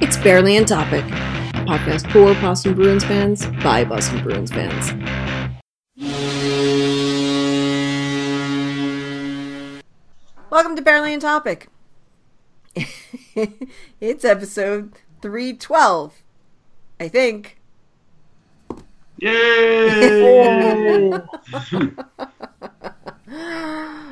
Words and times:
It's 0.00 0.16
Barely 0.16 0.56
on 0.56 0.64
Topic, 0.64 1.04
a 1.04 1.64
podcast 1.64 2.10
for 2.12 2.32
Boston 2.40 2.74
Bruins 2.74 3.04
fans 3.04 3.46
by 3.62 3.84
Boston 3.84 4.22
Bruins 4.22 4.50
fans. 4.50 4.92
Welcome 10.50 10.76
to 10.76 10.82
Barely 10.82 11.14
on 11.14 11.20
Topic. 11.20 11.68
it's 14.00 14.24
episode 14.24 14.92
312, 15.20 16.22
I 17.00 17.08
think. 17.08 17.60
Yay! 19.18 21.12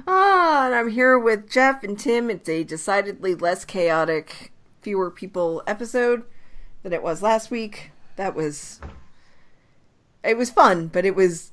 Ah, 0.08 0.66
and 0.66 0.74
I'm 0.74 0.90
here 0.90 1.18
with 1.18 1.50
Jeff 1.50 1.82
and 1.82 1.98
Tim. 1.98 2.30
It's 2.30 2.48
a 2.48 2.62
decidedly 2.62 3.34
less 3.34 3.64
chaotic, 3.64 4.52
fewer 4.86 5.10
people 5.10 5.64
episode 5.66 6.22
than 6.84 6.92
it 6.92 7.02
was 7.02 7.20
last 7.20 7.50
week. 7.50 7.90
That 8.14 8.36
was. 8.36 8.80
It 10.22 10.36
was 10.36 10.48
fun, 10.48 10.86
but 10.86 11.04
it 11.04 11.16
was 11.16 11.50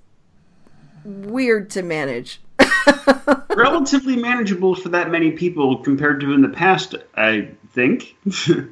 weird 1.04 1.72
to 1.72 1.82
manage. 1.82 2.40
Relatively 3.50 4.18
manageable 4.18 4.76
for 4.76 4.90
that 4.90 5.10
many 5.10 5.32
people 5.32 5.80
compared 5.80 6.22
to 6.22 6.32
in 6.32 6.44
the 6.44 6.50
past, 6.50 6.94
I 7.16 7.50
think. 7.72 8.16
yeah. 8.26 8.70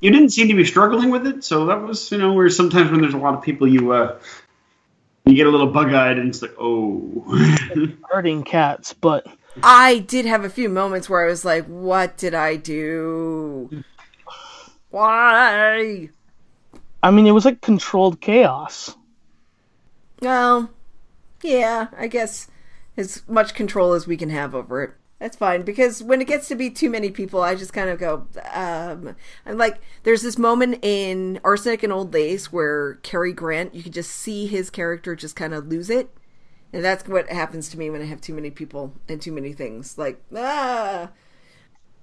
You 0.00 0.12
didn't 0.12 0.30
seem 0.30 0.46
to 0.46 0.54
be 0.54 0.64
struggling 0.64 1.10
with 1.10 1.26
it, 1.26 1.42
so 1.42 1.66
that 1.66 1.82
was, 1.82 2.12
you 2.12 2.18
know, 2.18 2.32
where 2.32 2.48
sometimes 2.48 2.92
when 2.92 3.00
there's 3.00 3.14
a 3.14 3.18
lot 3.18 3.34
of 3.34 3.42
people, 3.42 3.66
you 3.66 3.90
uh, 3.90 4.20
you 5.24 5.34
get 5.34 5.48
a 5.48 5.50
little 5.50 5.72
bug-eyed, 5.72 6.16
and 6.16 6.28
it's 6.28 6.42
like, 6.42 6.54
oh. 6.60 7.24
hurting 8.08 8.44
cats, 8.44 8.92
but 8.92 9.26
I 9.62 9.98
did 10.00 10.26
have 10.26 10.44
a 10.44 10.50
few 10.50 10.68
moments 10.68 11.08
where 11.08 11.24
I 11.24 11.28
was 11.28 11.44
like, 11.44 11.64
what 11.66 12.16
did 12.16 12.34
I 12.34 12.56
do? 12.56 13.84
Why? 14.90 16.10
I 17.02 17.10
mean, 17.10 17.26
it 17.26 17.32
was 17.32 17.44
like 17.44 17.60
controlled 17.60 18.20
chaos. 18.20 18.96
Well, 20.20 20.70
yeah, 21.42 21.88
I 21.96 22.06
guess 22.06 22.48
as 22.96 23.22
much 23.28 23.54
control 23.54 23.92
as 23.92 24.06
we 24.06 24.16
can 24.16 24.30
have 24.30 24.54
over 24.54 24.82
it. 24.82 24.94
That's 25.18 25.36
fine 25.36 25.62
because 25.62 26.02
when 26.02 26.20
it 26.20 26.26
gets 26.26 26.46
to 26.48 26.54
be 26.54 26.68
too 26.68 26.90
many 26.90 27.10
people, 27.10 27.40
I 27.40 27.54
just 27.54 27.72
kind 27.72 27.88
of 27.88 27.98
go. 27.98 28.26
Um, 28.52 29.16
I'm 29.46 29.56
like, 29.56 29.80
there's 30.02 30.20
this 30.20 30.36
moment 30.36 30.84
in 30.84 31.40
Arsenic 31.42 31.82
and 31.82 31.92
Old 31.92 32.12
Lace 32.12 32.52
where 32.52 32.94
Cary 32.96 33.32
Grant, 33.32 33.74
you 33.74 33.82
can 33.82 33.92
just 33.92 34.10
see 34.10 34.46
his 34.46 34.68
character 34.68 35.16
just 35.16 35.34
kind 35.34 35.54
of 35.54 35.68
lose 35.68 35.88
it, 35.88 36.10
and 36.76 36.84
that's 36.84 37.08
what 37.08 37.30
happens 37.30 37.70
to 37.70 37.78
me 37.78 37.88
when 37.88 38.02
I 38.02 38.04
have 38.04 38.20
too 38.20 38.34
many 38.34 38.50
people 38.50 38.92
and 39.08 39.20
too 39.20 39.32
many 39.32 39.54
things. 39.54 39.96
Like, 39.96 40.20
ah, 40.36 41.08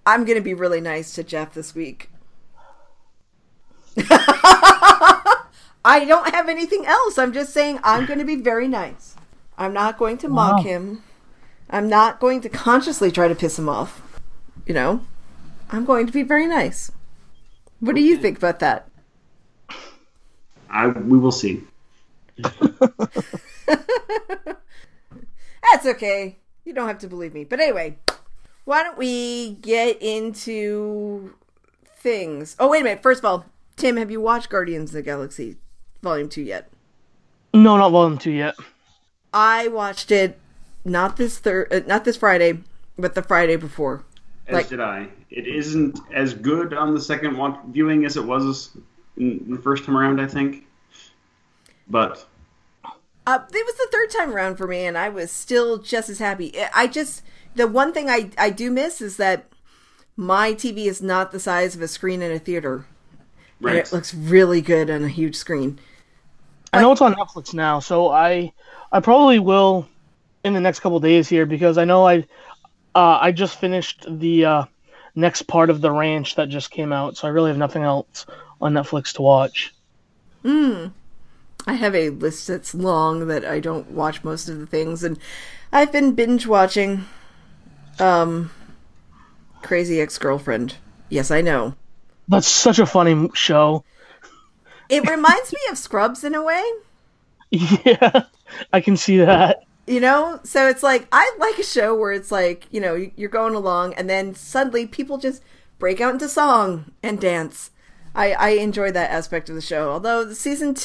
I'm 0.04 0.26
gonna 0.26 0.42
be 0.42 0.56
really 0.56 0.82
nice 0.82 1.14
to 1.14 1.24
Jeff 1.24 1.54
this 1.54 1.76
week. 1.76 2.10
I 5.86 6.06
don't 6.08 6.34
have 6.34 6.50
anything 6.50 6.88
else. 6.88 7.20
I'm 7.20 7.34
just 7.34 7.54
saying 7.54 7.78
I'm 7.84 8.08
going 8.08 8.18
to 8.18 8.26
be 8.26 8.38
very 8.38 8.68
nice. 8.68 9.16
I'm 9.60 9.74
not 9.74 10.00
going 10.00 10.18
to 10.20 10.28
mock 10.28 10.58
Wow. 10.58 10.64
him. 10.64 11.04
I'm 11.70 11.88
not 11.88 12.20
going 12.20 12.42
to 12.42 12.50
consciously 12.50 13.12
try 13.12 13.28
to 13.28 13.36
piss 13.36 13.60
him 13.60 13.70
off. 13.70 14.02
You 14.66 14.74
know, 14.74 15.02
I'm 15.70 15.86
going 15.86 16.08
to 16.08 16.12
be 16.14 16.24
very 16.24 16.48
nice. 16.48 16.92
What 17.80 17.94
do 17.96 18.02
you 18.02 18.18
think 18.18 18.38
about 18.38 18.60
that? 18.60 18.90
I, 20.70 20.88
we 20.88 21.20
will 21.20 21.32
see. 21.32 21.62
That's 25.72 25.86
okay. 25.86 26.38
You 26.66 26.74
don't 26.74 26.88
have 26.88 27.00
to 27.00 27.08
believe 27.08 27.34
me. 27.34 27.44
But 27.44 27.60
anyway, 27.60 27.98
why 28.66 28.84
don't 28.84 28.98
we 28.98 29.56
get 29.62 30.02
into 30.02 31.34
things? 31.98 32.56
Oh, 32.60 32.70
wait 32.70 32.82
a 32.82 32.84
minute. 32.84 33.04
First 33.04 33.20
of 33.20 33.26
all, 33.26 33.46
Tim, 33.76 33.98
have 33.98 34.12
you 34.12 34.22
watched 34.22 34.50
Guardians 34.50 34.92
of 34.92 34.96
the 34.96 35.02
Galaxy 35.02 35.58
Volume 36.02 36.30
2 36.30 36.42
yet? 36.42 36.70
No, 37.54 37.78
not 37.78 37.90
volume 37.90 38.18
two 38.18 38.32
yet. 38.32 38.56
I 39.32 39.68
watched 39.68 40.12
it 40.12 40.40
not 40.84 41.18
this 41.18 41.38
thir- 41.38 41.68
uh, 41.72 41.82
not 41.86 42.04
this 42.04 42.18
Friday, 42.18 42.60
but 42.98 43.14
the 43.14 43.22
Friday 43.22 43.56
before. 43.58 44.04
As 44.48 44.54
Like- 44.54 44.70
did 44.70 44.80
I. 44.80 45.08
It 45.30 45.48
isn't 45.48 46.00
as 46.14 46.34
good 46.34 46.74
on 46.74 46.94
the 46.96 47.00
second 47.00 47.38
watch- 47.38 47.60
viewing 47.68 48.06
as 48.06 48.18
it 48.18 48.24
was 48.26 48.76
in 49.18 49.46
the 49.52 49.58
first 49.62 49.86
time 49.86 49.96
around, 49.98 50.20
I 50.20 50.28
think. 50.28 50.66
But 51.88 52.26
Uh, 53.26 53.40
it 53.54 53.66
was 53.66 53.76
the 53.76 53.88
third 53.92 54.10
time 54.10 54.34
around 54.34 54.58
for 54.58 54.68
me, 54.68 54.86
and 54.86 54.98
I 54.98 55.10
was 55.10 55.32
still 55.32 55.78
just 55.78 56.10
as 56.10 56.20
happy. 56.20 56.54
I 56.74 56.88
just 56.88 57.24
the 57.56 57.68
one 57.68 57.94
thing 57.94 58.10
I 58.10 58.32
I 58.38 58.50
do 58.50 58.70
miss 58.70 59.02
is 59.02 59.18
that 59.18 59.46
my 60.18 60.54
TV 60.54 60.86
is 60.86 61.02
not 61.02 61.32
the 61.32 61.40
size 61.40 61.76
of 61.76 61.82
a 61.82 61.88
screen 61.88 62.22
in 62.22 62.32
a 62.32 62.40
theater, 62.40 62.86
and 63.60 63.68
right, 63.68 63.76
it 63.78 63.94
looks 63.94 64.14
really 64.14 64.62
good 64.62 64.90
on 64.90 65.04
a 65.04 65.08
huge 65.08 65.36
screen. 65.36 65.80
I 66.74 66.82
know 66.82 66.92
it's 66.92 67.02
on 67.02 67.14
Netflix 67.14 67.54
now, 67.54 67.80
so 67.80 68.10
I 68.10 68.52
I 68.92 69.00
probably 69.00 69.40
will 69.40 69.88
in 70.44 70.54
the 70.54 70.60
next 70.60 70.82
couple 70.82 71.00
days 71.00 71.30
here 71.30 71.46
because 71.46 71.78
I 71.78 71.86
know 71.86 72.06
I 72.06 72.26
uh, 72.96 73.20
I 73.22 73.32
just 73.32 73.60
finished 73.60 74.06
the 74.08 74.46
uh, 74.46 74.66
next 75.16 75.44
part 75.44 75.70
of 75.70 75.82
the 75.82 75.92
ranch 75.92 76.36
that 76.36 76.50
just 76.50 76.72
came 76.72 76.92
out, 76.92 77.16
so 77.16 77.28
I 77.28 77.32
really 77.32 77.50
have 77.50 77.58
nothing 77.58 77.84
else 77.84 78.26
on 78.62 78.74
Netflix 78.74 79.14
to 79.14 79.22
watch. 79.22 79.74
I 81.66 81.74
have 81.74 81.96
a 81.96 82.10
list 82.10 82.48
that's 82.48 82.76
long 82.76 83.28
that 83.28 83.46
I 83.46 83.60
don't 83.60 83.92
watch 83.92 84.24
most 84.24 84.50
of 84.50 84.60
the 84.60 84.66
things, 84.68 85.04
and 85.04 85.18
I've 85.72 85.92
been 85.92 86.14
binge 86.14 86.46
watching. 86.46 87.06
Um, 88.00 88.52
Crazy 89.62 90.02
Ex 90.02 90.18
Girlfriend. 90.18 90.76
Yes, 91.10 91.32
I 91.32 91.42
know. 91.42 91.76
That's 92.28 92.48
such 92.48 92.80
a 92.80 92.86
funny 92.86 93.30
show. 93.34 93.84
It 94.90 95.10
reminds 95.10 95.54
me 95.54 95.60
of 95.72 95.78
Scrubs 95.78 96.24
in 96.24 96.36
a 96.36 96.44
way. 96.44 96.64
Yeah, 97.86 98.24
I 98.72 98.82
can 98.82 98.98
see 98.98 99.18
that. 99.18 99.64
You 99.86 100.00
know, 100.00 100.40
so 100.44 100.68
it's 100.70 100.82
like 100.82 101.08
I 101.12 101.36
like 101.38 101.60
a 101.60 101.64
show 101.64 101.94
where 101.94 102.12
it's 102.12 102.32
like 102.32 102.68
you 102.72 102.82
know 102.82 103.10
you're 103.16 103.30
going 103.30 103.54
along 103.54 103.94
and 103.94 104.10
then 104.10 104.34
suddenly 104.34 104.88
people 104.88 105.18
just 105.18 105.44
break 105.78 106.02
out 106.02 106.14
into 106.14 106.28
song 106.28 106.92
and 107.04 107.20
dance. 107.20 107.70
I 108.16 108.34
I 108.34 108.50
enjoy 108.52 108.92
that 108.92 109.12
aspect 109.12 109.50
of 109.50 109.56
the 109.56 109.62
show. 109.62 109.92
Although 109.92 110.24
the 110.24 110.34
season, 110.36 110.74
t- 110.74 110.82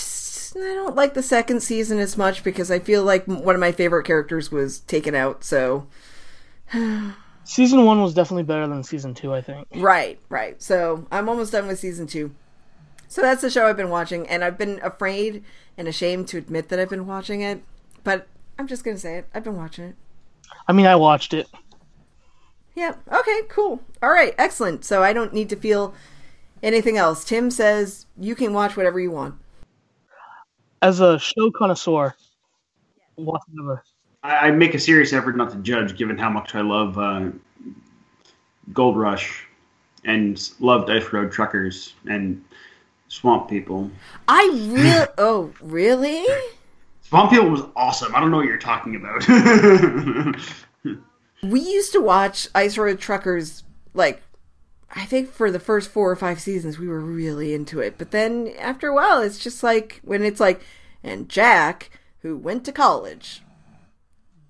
I 0.62 0.74
don't 0.74 0.96
like 0.96 1.14
the 1.14 1.22
second 1.22 1.62
season 1.62 1.98
as 1.98 2.16
much 2.16 2.42
because 2.42 2.70
I 2.70 2.78
feel 2.78 3.04
like 3.04 3.26
one 3.26 3.54
of 3.54 3.60
my 3.60 3.72
favorite 3.72 4.04
characters 4.04 4.50
was 4.50 4.80
taken 4.80 5.14
out. 5.14 5.44
So 5.44 5.86
Season 7.44 7.84
one 7.84 8.02
was 8.02 8.12
definitely 8.12 8.42
better 8.42 8.66
than 8.66 8.84
season 8.84 9.14
two, 9.14 9.32
I 9.32 9.40
think. 9.40 9.66
right, 9.76 10.20
right. 10.28 10.60
So 10.60 11.06
I'm 11.10 11.28
almost 11.28 11.52
done 11.52 11.66
with 11.66 11.78
season 11.78 12.06
two. 12.06 12.34
So 13.08 13.22
that's 13.22 13.40
the 13.40 13.48
show 13.48 13.66
I've 13.66 13.76
been 13.76 13.88
watching, 13.88 14.28
and 14.28 14.44
I've 14.44 14.58
been 14.58 14.80
afraid 14.82 15.42
and 15.78 15.88
ashamed 15.88 16.28
to 16.28 16.36
admit 16.36 16.68
that 16.68 16.78
I've 16.78 16.90
been 16.90 17.06
watching 17.06 17.40
it, 17.40 17.62
but 18.04 18.26
I'm 18.58 18.66
just 18.66 18.84
gonna 18.84 18.98
say 18.98 19.16
it. 19.16 19.28
I've 19.32 19.44
been 19.44 19.56
watching 19.56 19.86
it. 19.86 19.96
I 20.66 20.74
mean, 20.74 20.84
I 20.84 20.96
watched 20.96 21.32
it. 21.32 21.48
Yeah. 22.74 22.96
Okay. 23.10 23.40
Cool. 23.48 23.80
All 24.02 24.10
right. 24.10 24.34
Excellent. 24.36 24.84
So 24.84 25.02
I 25.02 25.12
don't 25.14 25.32
need 25.32 25.48
to 25.48 25.56
feel 25.56 25.94
anything 26.62 26.96
else. 26.98 27.24
Tim 27.24 27.50
says 27.50 28.04
you 28.18 28.34
can 28.34 28.52
watch 28.52 28.76
whatever 28.76 29.00
you 29.00 29.10
want. 29.10 29.36
As 30.82 31.00
a 31.00 31.18
show 31.18 31.50
connoisseur, 31.50 32.14
whatever. 33.16 33.82
I, 34.22 34.48
I 34.48 34.50
make 34.50 34.74
a 34.74 34.78
serious 34.78 35.12
effort 35.12 35.36
not 35.36 35.50
to 35.52 35.58
judge, 35.58 35.96
given 35.96 36.16
how 36.18 36.30
much 36.30 36.54
I 36.54 36.60
love 36.60 36.98
uh, 36.98 37.30
Gold 38.72 38.96
Rush 38.96 39.46
and 40.04 40.50
loved 40.60 40.90
Ice 40.90 41.12
Road 41.12 41.32
Truckers 41.32 41.94
and 42.08 42.44
Swamp 43.08 43.48
People. 43.48 43.90
I 44.28 44.50
really. 44.68 45.06
oh, 45.18 45.52
really? 45.60 46.24
Swamp 47.02 47.30
People 47.30 47.50
was 47.50 47.62
awesome. 47.74 48.14
I 48.14 48.20
don't 48.20 48.30
know 48.30 48.36
what 48.38 48.46
you're 48.46 48.58
talking 48.58 48.96
about. 48.96 50.36
We 51.42 51.60
used 51.60 51.92
to 51.92 52.00
watch 52.00 52.48
Ice 52.54 52.76
Road 52.78 52.98
Truckers 52.98 53.62
like. 53.94 54.22
I 54.90 55.04
think 55.04 55.30
for 55.30 55.50
the 55.50 55.60
first 55.60 55.90
four 55.90 56.10
or 56.10 56.16
five 56.16 56.40
seasons 56.40 56.78
we 56.78 56.88
were 56.88 57.00
really 57.00 57.52
into 57.52 57.78
it, 57.78 57.98
but 57.98 58.10
then 58.10 58.54
after 58.58 58.88
a 58.88 58.94
while 58.94 59.20
it's 59.20 59.38
just 59.38 59.62
like 59.62 60.00
when 60.02 60.22
it's 60.22 60.40
like, 60.40 60.62
and 61.02 61.28
Jack 61.28 61.90
who 62.22 62.36
went 62.36 62.64
to 62.64 62.72
college, 62.72 63.42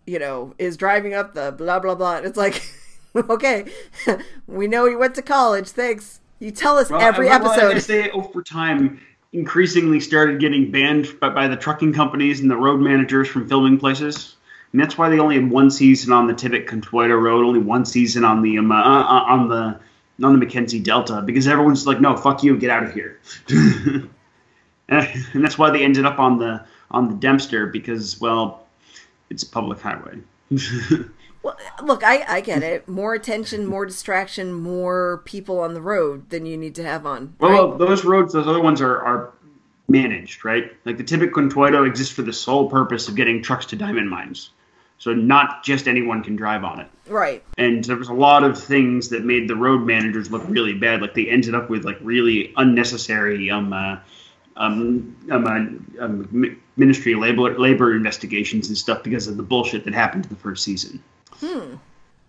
you 0.07 0.19
know, 0.19 0.55
is 0.59 0.77
driving 0.77 1.15
up 1.15 1.35
the 1.35 1.53
blah 1.53 1.79
blah 1.79 1.95
blah. 1.95 2.17
And 2.17 2.27
it's 2.27 2.37
like, 2.39 2.63
okay, 3.17 3.71
we 4.47 4.67
know 4.67 4.87
he 4.87 4.97
went 4.97 5.15
to 5.17 5.23
college. 5.23 5.69
Thanks. 5.69 6.21
You 6.41 6.51
tell 6.51 6.79
us 6.79 6.89
Well, 6.91 7.01
every 7.01 7.29
I- 7.29 7.39
well, 7.39 7.51
episode. 7.53 7.81
Say 7.81 8.11
over 8.11 8.43
time, 8.43 9.01
increasingly 9.33 10.01
started 10.01 10.41
getting 10.41 10.71
banned 10.71 11.09
by, 11.21 11.29
by 11.31 11.49
the 11.49 11.57
trucking 11.57 11.93
companies 11.93 12.41
and 12.41 12.51
the 12.51 12.57
road 12.57 12.81
managers 12.81 13.29
from 13.29 13.49
filming 13.49 13.79
places. 13.79 14.37
And 14.73 14.81
that's 14.81 14.97
why 14.99 15.09
they 15.09 15.19
only 15.19 15.35
had 15.37 15.51
one 15.51 15.71
season 15.71 16.13
on 16.13 16.27
the 16.27 16.35
Tibbitt 16.35 16.67
Contwoyto 16.67 17.21
Road, 17.21 17.45
only 17.45 17.59
one 17.61 17.85
season 17.87 18.25
on 18.25 18.43
the 18.43 18.59
um, 18.59 18.71
uh, 18.71 18.75
uh, 18.77 19.25
on 19.27 19.49
the 19.49 19.81
on 20.23 20.33
the 20.33 20.39
Mackenzie 20.39 20.81
Delta, 20.81 21.23
because 21.23 21.47
everyone's 21.49 21.87
like, 21.87 22.01
"No, 22.01 22.17
fuck 22.17 22.43
you, 22.43 22.57
get 22.57 22.69
out 22.71 22.83
of 22.85 22.93
here." 22.93 23.19
and 25.33 25.45
that's 25.45 25.59
why 25.59 25.71
they 25.71 25.85
ended 25.85 26.07
up 26.07 26.19
on 26.19 26.39
the 26.39 26.65
on 26.91 27.09
the 27.09 27.15
Dempster 27.15 27.67
because, 27.67 28.21
well, 28.21 28.67
it's 29.31 29.43
a 29.43 29.49
public 29.49 29.81
highway. 29.81 30.19
Well, 31.41 31.57
look, 31.85 32.03
I, 32.03 32.25
I 32.29 32.41
get 32.41 32.65
it. 32.65 32.89
More 32.89 33.15
attention, 33.15 33.65
more 33.65 33.87
distraction, 33.87 34.53
more 34.53 35.23
people 35.25 35.61
on 35.61 35.73
the 35.73 35.81
road 35.81 36.31
than 36.31 36.47
you 36.47 36.57
need 36.57 36.75
to 36.75 36.83
have 36.83 37.07
on. 37.07 37.37
Well, 37.39 37.79
those 37.79 38.05
roads, 38.05 38.33
those 38.33 38.49
other 38.49 38.61
ones 38.61 38.81
are, 38.81 39.01
are 39.01 39.33
managed, 39.89 40.45
right? 40.45 40.73
Like 40.85 40.99
the 40.99 41.05
Contwoyto 41.05 41.87
exists 41.87 42.13
for 42.13 42.23
the 42.23 42.33
sole 42.33 42.69
purpose 42.69 43.09
of 43.09 43.15
getting 43.15 43.43
trucks 43.43 43.67
to 43.67 43.77
diamond 43.77 44.11
mines. 44.11 44.51
So 44.99 45.15
not 45.15 45.63
just 45.63 45.87
anyone 45.87 46.25
can 46.25 46.35
drive 46.35 46.65
on 46.65 46.81
it. 46.81 46.89
Right. 47.07 47.45
And 47.57 47.85
there 47.85 47.97
was 47.97 48.09
a 48.09 48.15
lot 48.15 48.43
of 48.43 48.61
things 48.61 49.09
that 49.11 49.25
made 49.25 49.49
the 49.49 49.55
road 49.55 49.87
managers 49.87 50.31
look 50.33 50.43
really 50.49 50.75
bad. 50.75 51.01
Like 51.01 51.15
they 51.15 51.29
ended 51.29 51.55
up 51.55 51.71
with 51.71 51.85
like 51.85 51.99
really 52.03 52.53
unnecessary 52.57 53.49
um, 53.49 53.73
uh, 53.73 53.99
um, 54.59 55.17
um, 55.31 55.47
uh, 55.47 56.05
um, 56.05 56.61
ministry 56.77 57.15
labor 57.15 57.57
labor 57.59 57.97
investigations 57.97 58.69
and 58.69 58.77
stuff 58.77 59.03
because 59.05 59.29
of 59.29 59.37
the 59.37 59.43
bullshit 59.43 59.85
that 59.85 59.95
happened 59.95 60.25
in 60.25 60.31
the 60.31 60.37
first 60.37 60.65
season. 60.65 61.03
Hmm. 61.35 61.77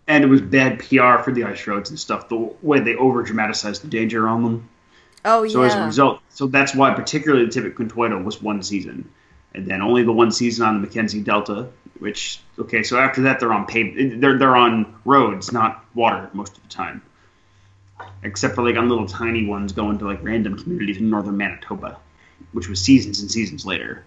And 0.07 0.23
it 0.23 0.27
was 0.27 0.41
bad 0.41 0.79
PR 0.79 1.21
for 1.23 1.31
the 1.31 1.43
ice 1.43 1.67
roads 1.67 1.89
and 1.89 1.99
stuff. 1.99 2.29
The 2.29 2.37
way 2.61 2.79
they 2.79 2.95
over 2.95 3.23
dramatized 3.23 3.83
the 3.83 3.87
danger 3.87 4.27
on 4.27 4.43
them. 4.43 4.69
Oh 5.25 5.43
yeah. 5.43 5.51
So 5.51 5.61
as 5.63 5.73
a 5.73 5.85
result, 5.85 6.21
so 6.29 6.47
that's 6.47 6.73
why 6.73 6.93
particularly 6.93 7.45
the 7.45 7.51
Tibbitt 7.51 7.73
Contwoyto 7.73 8.23
was 8.23 8.41
one 8.41 8.63
season, 8.63 9.09
and 9.53 9.67
then 9.67 9.81
only 9.81 10.03
the 10.03 10.13
one 10.13 10.31
season 10.31 10.65
on 10.65 10.75
the 10.75 10.81
Mackenzie 10.81 11.21
Delta. 11.21 11.67
Which 11.97 12.39
okay, 12.57 12.83
so 12.83 12.97
after 12.97 13.23
that 13.23 13.39
they're 13.39 13.51
on 13.51 13.65
paved, 13.65 14.21
they're 14.21 14.37
they're 14.37 14.55
on 14.55 14.95
roads, 15.03 15.51
not 15.51 15.83
water 15.95 16.29
most 16.33 16.55
of 16.57 16.63
the 16.63 16.69
time, 16.69 17.01
except 18.23 18.55
for 18.55 18.63
like 18.63 18.77
on 18.77 18.87
little 18.87 19.07
tiny 19.07 19.45
ones 19.45 19.73
going 19.73 19.97
to 19.97 20.05
like 20.05 20.23
random 20.23 20.57
communities 20.57 20.97
in 20.97 21.09
northern 21.09 21.35
Manitoba, 21.35 21.97
which 22.51 22.67
was 22.67 22.81
seasons 22.81 23.19
and 23.19 23.29
seasons 23.29 23.65
later. 23.65 24.03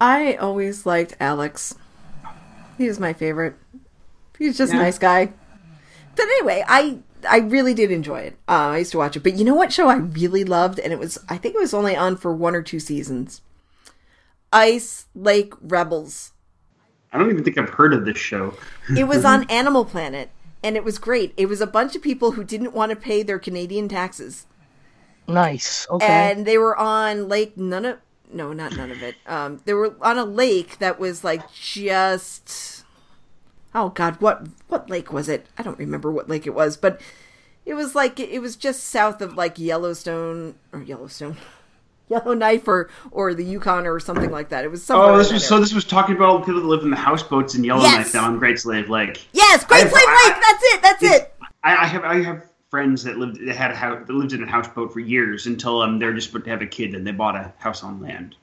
I 0.00 0.34
always 0.34 0.86
liked 0.86 1.16
Alex. 1.20 1.74
He 2.76 2.88
was 2.88 2.98
my 2.98 3.12
favorite. 3.12 3.56
He's 4.38 4.58
just 4.58 4.72
yeah. 4.72 4.80
a 4.80 4.82
nice 4.82 4.98
guy. 4.98 5.32
But 6.16 6.24
anyway, 6.24 6.64
I 6.66 6.98
I 7.28 7.38
really 7.38 7.74
did 7.74 7.90
enjoy 7.90 8.20
it. 8.20 8.38
Uh, 8.48 8.72
I 8.72 8.78
used 8.78 8.92
to 8.92 8.98
watch 8.98 9.16
it. 9.16 9.22
But 9.22 9.34
you 9.34 9.44
know 9.44 9.54
what 9.54 9.72
show 9.72 9.88
I 9.88 9.96
really 9.96 10.44
loved, 10.44 10.78
and 10.78 10.92
it 10.92 10.98
was 10.98 11.18
I 11.28 11.36
think 11.36 11.54
it 11.54 11.60
was 11.60 11.74
only 11.74 11.96
on 11.96 12.16
for 12.16 12.34
one 12.34 12.54
or 12.54 12.62
two 12.62 12.80
seasons. 12.80 13.40
Ice 14.52 15.06
Lake 15.14 15.54
Rebels. 15.60 16.32
I 17.12 17.18
don't 17.18 17.30
even 17.30 17.44
think 17.44 17.58
I've 17.58 17.70
heard 17.70 17.94
of 17.94 18.04
this 18.04 18.18
show. 18.18 18.54
it 18.96 19.04
was 19.04 19.24
on 19.24 19.48
Animal 19.48 19.84
Planet, 19.84 20.30
and 20.62 20.76
it 20.76 20.84
was 20.84 20.98
great. 20.98 21.32
It 21.36 21.46
was 21.46 21.60
a 21.60 21.66
bunch 21.66 21.94
of 21.94 22.02
people 22.02 22.32
who 22.32 22.44
didn't 22.44 22.72
want 22.72 22.90
to 22.90 22.96
pay 22.96 23.22
their 23.22 23.38
Canadian 23.38 23.88
taxes. 23.88 24.46
Nice. 25.26 25.86
Okay. 25.90 26.06
And 26.06 26.46
they 26.46 26.58
were 26.58 26.76
on 26.76 27.28
Lake 27.28 27.56
none 27.56 27.84
of 27.84 27.98
no, 28.32 28.52
not 28.52 28.76
none 28.76 28.90
of 28.90 29.02
it. 29.02 29.14
Um, 29.26 29.60
they 29.64 29.74
were 29.74 29.94
on 30.00 30.18
a 30.18 30.24
lake 30.24 30.78
that 30.78 30.98
was 30.98 31.22
like 31.22 31.52
just 31.52 32.84
oh 33.74 33.90
god, 33.90 34.20
what 34.20 34.46
what 34.68 34.90
lake 34.90 35.12
was 35.12 35.28
it? 35.28 35.46
I 35.56 35.62
don't 35.62 35.78
remember 35.78 36.10
what 36.10 36.28
lake 36.28 36.46
it 36.46 36.54
was, 36.54 36.76
but 36.76 37.00
it 37.64 37.74
was 37.74 37.94
like 37.94 38.18
it 38.20 38.40
was 38.40 38.56
just 38.56 38.84
south 38.84 39.20
of 39.20 39.34
like 39.34 39.58
Yellowstone 39.58 40.56
or 40.72 40.82
Yellowstone. 40.82 41.36
Yellowknife 42.08 42.68
or 42.68 42.90
or 43.12 43.32
the 43.32 43.44
Yukon 43.44 43.86
or 43.86 43.98
something 43.98 44.30
like 44.30 44.50
that. 44.50 44.64
It 44.64 44.70
was 44.70 44.84
somewhere. 44.84 45.12
Oh, 45.12 45.16
this 45.16 45.32
was 45.32 45.46
so. 45.46 45.58
This 45.58 45.72
was 45.72 45.86
talking 45.86 46.14
about 46.14 46.28
all 46.28 46.38
the 46.38 46.44
people 46.44 46.60
that 46.60 46.66
live 46.66 46.82
in 46.82 46.90
the 46.90 46.96
houseboats 46.96 47.54
in 47.54 47.64
Yellowknife 47.64 47.98
yes. 47.98 48.12
down 48.12 48.24
on 48.24 48.38
Great 48.38 48.58
Slave 48.58 48.90
Lake. 48.90 49.26
Yes, 49.32 49.64
Great 49.64 49.88
Slave 49.88 49.92
Lake. 49.92 50.34
That's 50.42 50.62
it. 50.62 50.82
That's 50.82 51.02
it. 51.02 51.34
I, 51.62 51.76
I 51.76 51.86
have 51.86 52.04
I 52.04 52.22
have 52.22 52.42
friends 52.74 53.04
that 53.04 53.16
lived 53.16 53.38
that 53.46 53.54
had 53.54 53.70
a 53.70 53.76
house 53.76 54.02
that 54.04 54.12
lived 54.12 54.32
in 54.32 54.42
a 54.42 54.50
houseboat 54.50 54.92
for 54.92 54.98
years 54.98 55.46
until 55.46 55.80
um 55.80 56.00
they're 56.00 56.12
just 56.12 56.30
about 56.30 56.42
to 56.42 56.50
have 56.50 56.60
a 56.60 56.66
kid 56.66 56.92
and 56.92 57.06
they 57.06 57.12
bought 57.12 57.36
a 57.36 57.52
house 57.58 57.84
on 57.84 58.02
land. 58.02 58.34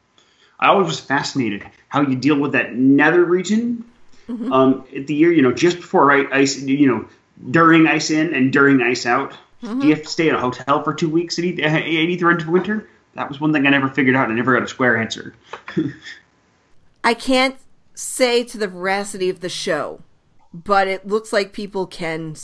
I 0.58 0.68
always 0.70 0.88
was 0.88 1.02
fascinated 1.02 1.66
how 1.90 2.04
you 2.04 2.16
deal 2.16 2.40
with 2.40 2.54
that 2.54 2.74
nether 2.74 3.26
region 3.26 3.84
mm-hmm. 4.30 4.54
um, 4.54 4.88
at 4.96 5.08
the 5.08 5.16
year, 5.16 5.34
you 5.34 5.42
know, 5.42 5.52
just 5.52 5.78
before 5.78 6.34
ice, 6.34 6.62
you 6.62 6.88
know, 6.88 7.10
during 7.50 7.88
ice 7.88 8.10
in 8.10 8.34
and 8.34 8.54
during 8.54 8.82
ice 8.82 9.06
out. 9.06 9.34
Mm-hmm. 9.62 9.82
Do 9.82 9.88
you 9.88 9.96
have 9.96 10.04
to 10.04 10.10
stay 10.10 10.30
at 10.30 10.36
a 10.36 10.40
hotel 10.40 10.82
for 10.82 10.94
two 10.94 11.10
weeks 11.10 11.38
at, 11.38 11.44
at 11.44 11.86
either 11.86 12.32
end 12.32 12.42
of 12.42 12.48
winter? 12.48 12.88
That 13.16 13.28
was 13.28 13.42
one 13.42 13.52
thing 13.52 13.68
I 13.68 13.72
never 13.72 13.90
figured 13.90 14.16
out. 14.16 14.32
I 14.32 14.34
never 14.34 14.54
got 14.54 14.64
a 14.64 14.68
square 14.70 14.96
answer. 14.96 15.36
I 17.04 17.16
can't 17.16 17.58
say 17.96 18.46
to 18.46 18.58
the 18.58 18.70
veracity 18.70 19.30
of 19.30 19.42
the 19.42 19.50
show, 19.50 20.00
but 20.54 20.88
it 20.88 21.06
looks 21.06 21.34
like 21.34 21.52
people 21.52 21.86
can 21.86 22.36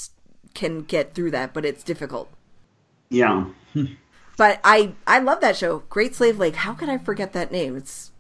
can 0.58 0.82
get 0.82 1.14
through 1.14 1.32
that, 1.32 1.54
but 1.54 1.64
it's 1.64 1.84
difficult. 1.84 2.30
Yeah. 3.10 3.46
but 4.38 4.60
I 4.64 4.94
I 5.06 5.20
love 5.20 5.40
that 5.42 5.56
show, 5.56 5.84
Great 5.90 6.16
Slave 6.16 6.40
Lake. 6.40 6.58
How 6.58 6.74
could 6.74 6.90
I 6.90 6.98
forget 6.98 7.32
that 7.34 7.52
name? 7.52 7.78
It's 7.78 8.12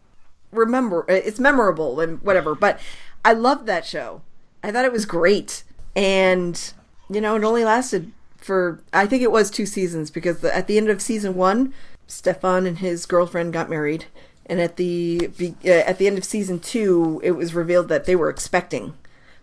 remember 0.51 1.03
it's 1.09 1.39
memorable 1.39 1.99
and 1.99 2.21
whatever. 2.21 2.55
But 2.55 2.79
I 3.25 3.33
loved 3.33 3.65
that 3.65 3.85
show. 3.85 4.21
I 4.63 4.71
thought 4.71 4.85
it 4.85 4.93
was 4.93 5.05
great, 5.05 5.63
and 5.95 6.73
you 7.09 7.19
know 7.19 7.35
it 7.35 7.43
only 7.43 7.65
lasted 7.65 8.11
for 8.37 8.81
I 8.93 9.07
think 9.07 9.23
it 9.23 9.31
was 9.31 9.49
two 9.49 9.65
seasons 9.65 10.11
because 10.11 10.39
the, 10.39 10.55
at 10.55 10.67
the 10.67 10.77
end 10.77 10.89
of 10.89 11.01
season 11.01 11.33
one, 11.35 11.73
Stefan 12.05 12.67
and 12.67 12.77
his 12.77 13.07
girlfriend 13.07 13.51
got 13.51 13.67
married, 13.69 14.05
and 14.45 14.61
at 14.61 14.75
the 14.77 15.31
uh, 15.65 15.69
at 15.69 15.97
the 15.97 16.05
end 16.05 16.19
of 16.19 16.23
season 16.23 16.59
two, 16.59 17.19
it 17.23 17.31
was 17.31 17.55
revealed 17.55 17.89
that 17.89 18.05
they 18.05 18.15
were 18.15 18.29
expecting, 18.29 18.93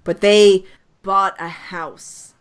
but 0.05 0.21
they 0.21 0.65
bought 1.03 1.35
a 1.41 1.49
house 1.49 2.34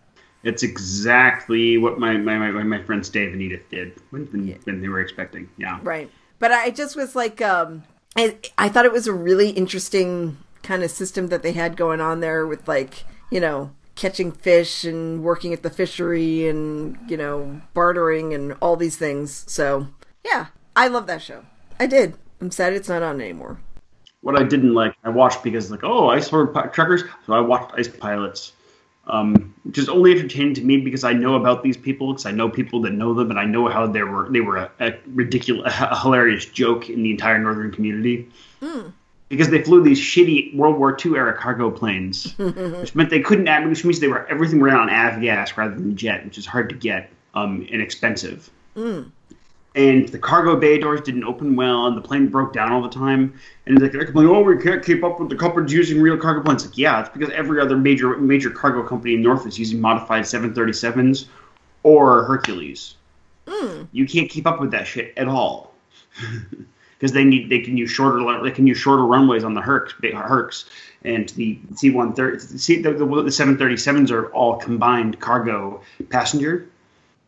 it's 0.43 0.63
exactly 0.63 1.77
what 1.77 1.99
my 1.99 2.17
my, 2.17 2.37
my, 2.37 2.63
my 2.63 2.83
friends 2.83 3.09
Dave 3.09 3.33
and 3.33 3.41
Edith 3.41 3.67
did 3.69 3.93
when 4.09 4.25
when, 4.27 4.47
yeah. 4.47 4.55
when, 4.65 4.81
they 4.81 4.89
were 4.89 4.99
expecting. 4.99 5.49
Yeah. 5.57 5.79
Right. 5.81 6.09
But 6.39 6.51
I 6.51 6.69
just 6.69 6.95
was 6.95 7.15
like, 7.15 7.41
um, 7.41 7.83
I 8.17 8.37
I 8.57 8.69
thought 8.69 8.85
it 8.85 8.91
was 8.91 9.07
a 9.07 9.13
really 9.13 9.51
interesting 9.51 10.37
kind 10.61 10.83
of 10.83 10.91
system 10.91 11.27
that 11.27 11.43
they 11.43 11.53
had 11.53 11.77
going 11.77 12.01
on 12.01 12.19
there 12.19 12.45
with 12.45 12.67
like 12.67 13.05
you 13.31 13.39
know 13.39 13.71
catching 13.95 14.31
fish 14.31 14.83
and 14.83 15.23
working 15.23 15.53
at 15.53 15.61
the 15.61 15.69
fishery 15.69 16.47
and 16.47 16.97
you 17.09 17.17
know 17.17 17.61
bartering 17.73 18.33
and 18.33 18.53
all 18.61 18.75
these 18.75 18.97
things. 18.97 19.45
So 19.47 19.87
yeah, 20.25 20.47
I 20.75 20.87
love 20.87 21.07
that 21.07 21.21
show. 21.21 21.45
I 21.79 21.87
did. 21.87 22.15
I'm 22.41 22.51
sad 22.51 22.73
it's 22.73 22.89
not 22.89 23.03
on 23.03 23.21
anymore. 23.21 23.59
What 24.21 24.39
I 24.39 24.43
didn't 24.43 24.73
like, 24.73 24.95
I 25.03 25.09
watched 25.09 25.43
because 25.43 25.69
like, 25.69 25.83
oh, 25.83 26.09
ice 26.09 26.29
truckers. 26.29 27.03
So 27.25 27.33
I 27.33 27.41
watched 27.41 27.73
Ice 27.77 27.89
Pilots 27.89 28.53
um, 29.07 29.53
which 29.63 29.77
is 29.77 29.89
only 29.89 30.11
entertaining 30.11 30.53
to 30.55 30.61
me 30.61 30.77
because 30.77 31.03
I 31.03 31.13
know 31.13 31.35
about 31.35 31.63
these 31.63 31.77
people 31.77 32.13
because 32.13 32.25
I 32.25 32.31
know 32.31 32.49
people 32.49 32.81
that 32.81 32.91
know 32.91 33.13
them 33.13 33.29
and 33.29 33.39
I 33.39 33.45
know 33.45 33.67
how 33.67 33.87
they 33.87 34.03
were 34.03 34.29
they 34.29 34.41
were 34.41 34.57
a, 34.57 34.71
a 34.79 34.93
ridiculous, 35.07 35.73
a 35.79 35.99
hilarious 35.99 36.45
joke 36.45 36.89
in 36.89 37.03
the 37.03 37.11
entire 37.11 37.39
northern 37.39 37.71
community. 37.71 38.29
Mm. 38.61 38.93
Because 39.29 39.49
they 39.49 39.63
flew 39.63 39.81
these 39.81 39.99
shitty 39.99 40.55
World 40.55 40.77
War 40.77 40.95
II 41.03 41.15
era 41.15 41.35
cargo 41.35 41.71
planes, 41.71 42.33
which 42.37 42.93
meant 42.93 43.09
they 43.09 43.21
couldn't 43.21 43.47
which 43.67 43.83
means 43.83 43.99
they 43.99 44.07
were 44.07 44.27
everything 44.27 44.61
ran 44.61 44.75
on 44.75 44.89
avgas 44.89 45.57
rather 45.57 45.73
than 45.73 45.95
jet, 45.95 46.23
which 46.23 46.37
is 46.37 46.45
hard 46.45 46.69
to 46.69 46.75
get 46.75 47.09
um, 47.33 47.67
and 47.71 47.81
expensive. 47.81 48.49
Mm 48.75 49.11
and 49.75 50.07
the 50.09 50.19
cargo 50.19 50.55
bay 50.55 50.77
doors 50.77 51.01
didn't 51.01 51.23
open 51.23 51.55
well, 51.55 51.87
and 51.87 51.97
the 51.97 52.01
plane 52.01 52.27
broke 52.27 52.53
down 52.53 52.71
all 52.71 52.81
the 52.81 52.89
time. 52.89 53.33
And 53.65 53.81
like 53.81 53.91
they're 53.91 54.05
complaining, 54.05 54.35
oh, 54.35 54.41
we 54.41 54.61
can't 54.61 54.85
keep 54.85 55.03
up 55.03 55.19
with 55.19 55.29
the 55.29 55.35
companies 55.35 55.73
using 55.73 55.99
real 55.99 56.17
cargo 56.17 56.43
planes. 56.43 56.65
Like, 56.65 56.77
yeah, 56.77 57.01
it's 57.01 57.09
because 57.09 57.29
every 57.31 57.59
other 57.59 57.75
major 57.75 58.17
major 58.17 58.51
cargo 58.51 58.83
company 58.83 59.15
in 59.15 59.21
North 59.21 59.47
is 59.47 59.57
using 59.57 59.81
modified 59.81 60.23
737s 60.23 61.25
or 61.81 62.23
Hercules. 62.23 62.95
Mm. 63.47 63.87
You 63.91 64.05
can't 64.05 64.29
keep 64.29 64.45
up 64.45 64.59
with 64.59 64.71
that 64.71 64.85
shit 64.85 65.13
at 65.17 65.27
all 65.27 65.73
because 66.99 67.11
they 67.11 67.23
need 67.23 67.49
they 67.49 67.59
can 67.59 67.75
use 67.75 67.89
shorter 67.89 68.43
they 68.43 68.51
can 68.51 68.67
use 68.67 68.77
shorter 68.77 69.05
runways 69.05 69.43
on 69.43 69.55
the 69.55 69.61
Hercs 69.61 69.93
Hercs 70.01 70.65
and 71.03 71.29
the 71.29 71.59
C130 71.73 72.83
the, 72.83 72.91
the, 72.93 73.05
the 73.05 73.29
737s 73.29 74.11
are 74.11 74.31
all 74.33 74.57
combined 74.57 75.19
cargo 75.19 75.81
passenger. 76.09 76.69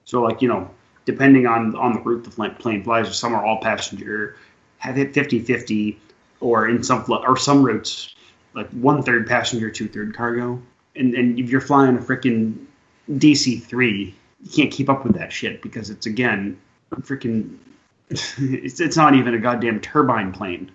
So 0.05 0.21
like 0.21 0.43
you 0.43 0.47
know 0.47 0.69
depending 1.05 1.47
on 1.47 1.75
on 1.75 1.93
the 1.93 1.99
route 2.01 2.23
the 2.23 2.49
plane 2.49 2.83
flies, 2.83 3.17
some 3.17 3.33
are 3.33 3.45
all 3.45 3.59
passenger, 3.61 4.37
have 4.77 4.97
it 4.97 5.13
50-50, 5.13 5.97
or 6.39 6.67
in 6.67 6.83
some 6.83 7.05
or 7.09 7.37
some 7.37 7.63
routes 7.63 8.15
like 8.53 8.69
one 8.71 9.03
third 9.03 9.27
passenger, 9.27 9.69
two 9.69 9.87
third 9.87 10.15
cargo. 10.15 10.61
And 10.95 11.13
and 11.13 11.39
if 11.39 11.49
you're 11.49 11.61
flying 11.61 11.97
a 11.97 12.01
freaking 12.01 12.65
DC 13.11 13.63
three, 13.63 14.15
you 14.43 14.51
can't 14.51 14.71
keep 14.71 14.89
up 14.89 15.03
with 15.05 15.15
that 15.15 15.31
shit 15.31 15.61
because 15.61 15.89
it's 15.89 16.05
again 16.05 16.59
freaking 17.01 17.57
it's 18.09 18.79
it's 18.79 18.97
not 18.97 19.15
even 19.15 19.33
a 19.33 19.39
goddamn 19.39 19.79
turbine 19.79 20.31
plane. 20.31 20.71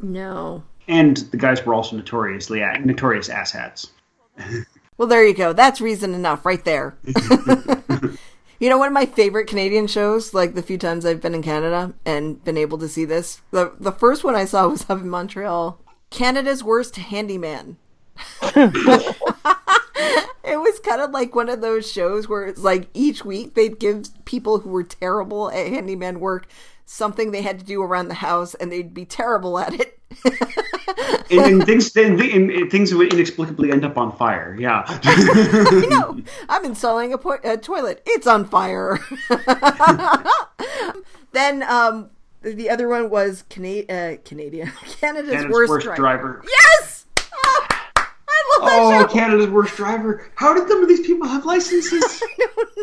no. 0.00 0.62
And 0.86 1.16
the 1.16 1.36
guys 1.38 1.64
were 1.64 1.72
also 1.72 1.96
notoriously 1.96 2.60
notorious 2.60 3.28
asshats. 3.28 3.88
Well, 4.96 5.08
there 5.08 5.26
you 5.26 5.34
go. 5.34 5.52
That's 5.52 5.80
reason 5.80 6.14
enough 6.14 6.46
right 6.46 6.64
there. 6.64 6.96
you 8.60 8.68
know, 8.68 8.78
one 8.78 8.88
of 8.88 8.92
my 8.92 9.06
favorite 9.06 9.46
Canadian 9.46 9.86
shows, 9.86 10.32
like 10.34 10.54
the 10.54 10.62
few 10.62 10.78
times 10.78 11.04
I've 11.04 11.20
been 11.20 11.34
in 11.34 11.42
Canada 11.42 11.94
and 12.04 12.42
been 12.44 12.56
able 12.56 12.78
to 12.78 12.88
see 12.88 13.04
this, 13.04 13.40
the, 13.50 13.72
the 13.78 13.92
first 13.92 14.24
one 14.24 14.34
I 14.36 14.44
saw 14.44 14.68
was 14.68 14.88
up 14.88 15.00
in 15.00 15.10
Montreal 15.10 15.80
Canada's 16.10 16.62
Worst 16.62 16.96
Handyman. 16.96 17.76
it 18.42 19.16
was 20.44 20.78
kind 20.80 21.00
of 21.00 21.10
like 21.10 21.34
one 21.34 21.48
of 21.48 21.60
those 21.60 21.90
shows 21.90 22.28
where 22.28 22.46
it's 22.46 22.62
like 22.62 22.88
each 22.94 23.24
week 23.24 23.54
they'd 23.54 23.80
give 23.80 24.06
people 24.24 24.60
who 24.60 24.70
were 24.70 24.84
terrible 24.84 25.50
at 25.50 25.66
handyman 25.66 26.20
work 26.20 26.46
something 26.86 27.32
they 27.32 27.42
had 27.42 27.58
to 27.58 27.64
do 27.64 27.82
around 27.82 28.06
the 28.06 28.14
house 28.14 28.54
and 28.54 28.70
they'd 28.70 28.94
be 28.94 29.04
terrible 29.04 29.58
at 29.58 29.74
it 29.74 29.98
and, 31.30 31.40
and 31.40 31.66
things 31.66 31.92
then 31.92 32.18
things 32.70 32.94
would 32.94 33.12
inexplicably 33.12 33.70
end 33.70 33.84
up 33.84 33.96
on 33.96 34.16
fire. 34.16 34.56
Yeah. 34.58 34.84
I 34.86 35.86
know. 35.90 36.20
I'm 36.48 36.64
installing 36.64 37.12
a, 37.12 37.18
po- 37.18 37.38
a 37.42 37.56
toilet. 37.56 38.02
It's 38.06 38.26
on 38.26 38.44
fire. 38.44 38.98
then 41.32 41.62
um, 41.64 42.10
the 42.42 42.70
other 42.70 42.88
one 42.88 43.10
was 43.10 43.44
Cana- 43.48 43.84
uh, 43.88 44.16
Canadian 44.24 44.68
Canada's, 45.00 45.30
Canada's 45.30 45.52
worst, 45.52 45.70
worst 45.70 45.84
driver. 45.86 46.00
driver. 46.00 46.44
Yes. 46.46 47.06
Oh, 47.32 47.66
I 47.70 47.72
love 47.72 47.84
that 47.96 48.44
Oh. 48.66 49.08
Canada's 49.10 49.48
worst 49.48 49.76
driver. 49.76 50.30
How 50.34 50.54
did 50.54 50.68
some 50.68 50.82
of 50.82 50.88
these 50.88 51.06
people 51.06 51.26
have 51.28 51.44
licenses? 51.44 52.02
I 52.22 52.36
don't 52.38 52.76
know. 52.76 52.82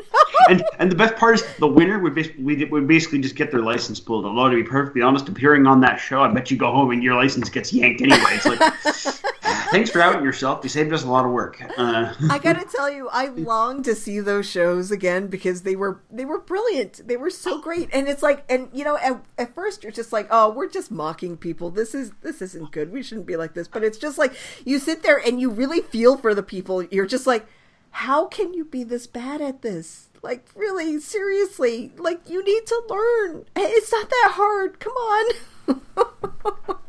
and 0.49 0.63
and 0.79 0.91
the 0.91 0.95
best 0.95 1.15
part 1.15 1.35
is 1.35 1.55
the 1.57 1.67
winner 1.67 1.99
would 1.99 2.15
basically 2.15 2.43
we 2.43 2.65
would 2.65 2.87
basically 2.87 3.19
just 3.19 3.35
get 3.35 3.51
their 3.51 3.61
license 3.61 3.99
pulled. 3.99 4.25
Although 4.25 4.49
to 4.49 4.55
be 4.55 4.63
perfectly 4.63 5.01
honest, 5.01 5.27
appearing 5.29 5.67
on 5.67 5.81
that 5.81 5.97
show, 5.97 6.21
I 6.21 6.27
bet 6.29 6.51
you 6.51 6.57
go 6.57 6.71
home 6.71 6.91
and 6.91 7.03
your 7.03 7.15
license 7.15 7.49
gets 7.49 7.73
yanked 7.73 8.01
anyway. 8.01 8.19
It's 8.31 8.45
like, 8.45 9.40
thanks 9.71 9.89
for 9.89 10.01
outing 10.01 10.23
yourself. 10.23 10.59
You 10.63 10.69
saved 10.69 10.93
us 10.93 11.03
a 11.03 11.09
lot 11.09 11.25
of 11.25 11.31
work. 11.31 11.61
Uh, 11.77 12.13
I 12.29 12.37
gotta 12.37 12.65
tell 12.75 12.89
you, 12.89 13.09
I 13.09 13.27
long 13.27 13.81
to 13.83 13.95
see 13.95 14.19
those 14.19 14.49
shows 14.49 14.91
again 14.91 15.27
because 15.27 15.63
they 15.63 15.75
were 15.75 16.01
they 16.11 16.25
were 16.25 16.39
brilliant. 16.39 17.07
They 17.07 17.17
were 17.17 17.29
so 17.29 17.59
great, 17.61 17.89
and 17.93 18.07
it's 18.07 18.21
like, 18.21 18.43
and 18.49 18.69
you 18.73 18.83
know, 18.83 18.97
at, 18.97 19.23
at 19.37 19.55
first 19.55 19.83
you're 19.83 19.91
just 19.91 20.13
like, 20.13 20.27
oh, 20.29 20.51
we're 20.51 20.69
just 20.69 20.91
mocking 20.91 21.37
people. 21.37 21.71
This 21.71 21.95
is 21.95 22.11
this 22.21 22.41
isn't 22.41 22.71
good. 22.71 22.91
We 22.91 23.01
shouldn't 23.03 23.27
be 23.27 23.37
like 23.37 23.53
this. 23.53 23.67
But 23.67 23.83
it's 23.83 23.97
just 23.97 24.17
like 24.17 24.33
you 24.65 24.79
sit 24.79 25.03
there 25.03 25.17
and 25.17 25.39
you 25.39 25.49
really 25.49 25.81
feel 25.81 26.17
for 26.17 26.35
the 26.35 26.43
people. 26.43 26.83
You're 26.83 27.07
just 27.07 27.25
like, 27.25 27.45
how 27.91 28.25
can 28.25 28.53
you 28.53 28.65
be 28.65 28.83
this 28.83 29.07
bad 29.07 29.41
at 29.41 29.61
this? 29.61 30.09
Like 30.21 30.47
really, 30.55 30.99
seriously, 30.99 31.91
like 31.97 32.29
you 32.29 32.43
need 32.43 32.67
to 32.67 32.81
learn. 32.89 33.45
It's 33.55 33.91
not 33.91 34.09
that 34.09 34.31
hard. 34.35 34.79
Come 34.79 34.93
on. 34.93 36.77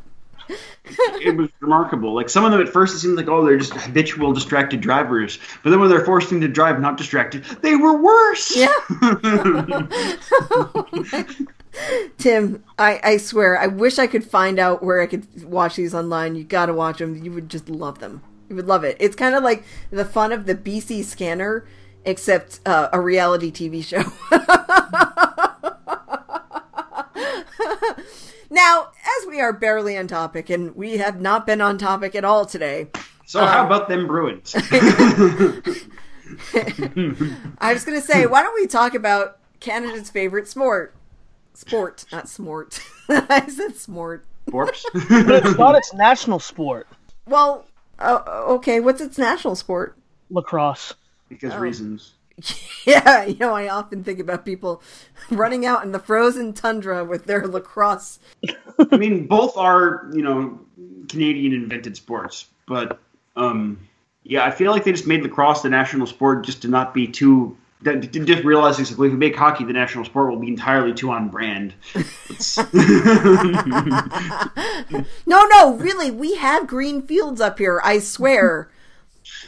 it 0.85 1.35
was 1.35 1.49
remarkable. 1.59 2.13
Like 2.13 2.29
some 2.29 2.45
of 2.45 2.51
them 2.51 2.61
at 2.61 2.69
first, 2.69 2.95
it 2.95 2.99
seemed 2.99 3.17
like 3.17 3.27
oh, 3.27 3.45
they're 3.45 3.57
just 3.57 3.73
habitual 3.73 4.33
distracted 4.33 4.81
drivers. 4.81 5.39
But 5.63 5.71
then 5.71 5.79
when 5.79 5.89
they're 5.89 6.05
forced 6.05 6.31
into 6.31 6.47
drive 6.47 6.79
not 6.79 6.97
distracted, 6.97 7.43
they 7.61 7.75
were 7.75 8.01
worse. 8.01 8.55
Yeah. 8.55 8.73
Tim, 12.17 12.63
I, 12.77 12.99
I 13.03 13.17
swear, 13.17 13.57
I 13.57 13.67
wish 13.67 13.97
I 13.97 14.07
could 14.07 14.23
find 14.23 14.59
out 14.59 14.83
where 14.83 15.01
I 15.01 15.07
could 15.07 15.43
watch 15.43 15.75
these 15.75 15.95
online. 15.95 16.35
You 16.35 16.43
gotta 16.43 16.73
watch 16.73 16.99
them. 16.99 17.23
You 17.23 17.31
would 17.31 17.49
just 17.49 17.69
love 17.69 17.99
them. 17.99 18.21
You 18.49 18.55
would 18.55 18.67
love 18.67 18.83
it. 18.83 18.97
It's 18.99 19.15
kind 19.15 19.35
of 19.35 19.43
like 19.43 19.63
the 19.89 20.05
fun 20.05 20.31
of 20.31 20.45
the 20.45 20.55
BC 20.55 21.03
Scanner, 21.03 21.65
except 22.05 22.59
uh, 22.65 22.89
a 22.93 22.99
reality 22.99 23.51
TV 23.51 23.83
show. 23.83 24.03
now, 28.53 28.91
as 29.19 29.27
we 29.27 29.41
are 29.41 29.51
barely 29.51 29.97
on 29.97 30.07
topic, 30.07 30.49
and 30.49 30.75
we 30.75 30.97
have 30.97 31.19
not 31.19 31.45
been 31.45 31.59
on 31.61 31.77
topic 31.77 32.15
at 32.15 32.23
all 32.23 32.45
today, 32.45 32.87
So 33.25 33.45
how 33.45 33.65
about 33.65 33.89
them 33.89 34.07
Bruins? 34.07 34.55
I 37.59 37.73
was 37.73 37.83
gonna 37.85 38.01
say, 38.01 38.25
why 38.25 38.41
don't 38.43 38.55
we 38.55 38.67
talk 38.67 38.93
about 38.95 39.37
Canada's 39.59 40.09
favorite 40.09 40.47
sport? 40.47 40.95
Sport, 41.53 42.05
not 42.11 42.27
smort. 42.29 42.81
I 43.09 43.47
said 43.47 43.75
smort. 43.75 44.25
Borps. 44.47 44.83
But 45.27 45.45
it's 45.45 45.57
not 45.57 45.75
its 45.75 45.93
national 45.93 46.39
sport, 46.39 46.87
Well, 47.27 47.65
uh, 47.99 48.21
okay. 48.47 48.79
What's 48.79 49.01
its 49.01 49.17
national 49.17 49.55
sport? 49.55 49.97
lacrosse. 50.29 50.93
because 51.29 51.53
Oh. 51.53 51.59
reasons. 51.59 52.13
Yeah, 52.85 53.23
you 53.23 53.37
know, 53.39 53.55
I 53.55 53.69
often 53.69 54.03
think 54.03 54.19
about 54.19 54.43
people 54.43 54.83
running 55.31 55.65
out 55.65 55.85
in 55.85 55.93
the 55.93 55.99
frozen 55.99 56.51
tundra 56.51 57.05
with 57.05 57.23
their 57.23 57.47
lacrosse. 57.47 58.19
I 58.91 58.97
mean, 58.97 59.25
both 59.25 59.55
are 59.55 60.09
you 60.11 60.21
know 60.21 60.59
Canadian 61.07 61.53
invented 61.53 61.95
sports, 61.95 62.47
but 62.67 62.99
um, 63.37 63.79
yeah, 64.23 64.43
I 64.43 64.51
feel 64.51 64.73
like 64.73 64.83
they 64.83 64.91
just 64.91 65.07
made 65.07 65.23
lacrosse 65.23 65.61
the 65.61 65.69
national 65.69 66.07
sport 66.07 66.43
just 66.43 66.61
to 66.63 66.67
not 66.67 66.93
be 66.93 67.07
too. 67.07 67.55
To 67.85 67.95
just 67.97 68.43
realizing 68.43 68.85
if 68.85 68.97
we 68.97 69.09
make 69.09 69.35
hockey 69.35 69.63
the 69.63 69.73
national 69.73 70.03
sport, 70.03 70.29
we'll 70.29 70.39
be 70.39 70.49
entirely 70.49 70.93
too 70.93 71.09
on 71.11 71.29
brand. 71.29 71.73
No, 75.25 75.45
no, 75.45 75.75
really, 75.75 76.11
we 76.11 76.35
have 76.35 76.67
green 76.67 77.01
fields 77.01 77.41
up 77.41 77.57
here. 77.57 77.81
I 77.83 77.99
swear, 77.99 78.69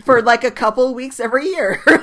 for 0.04 0.22
like 0.22 0.44
a 0.44 0.52
couple 0.52 0.94
weeks 0.94 1.20
every 1.20 1.46
year. 1.46 1.82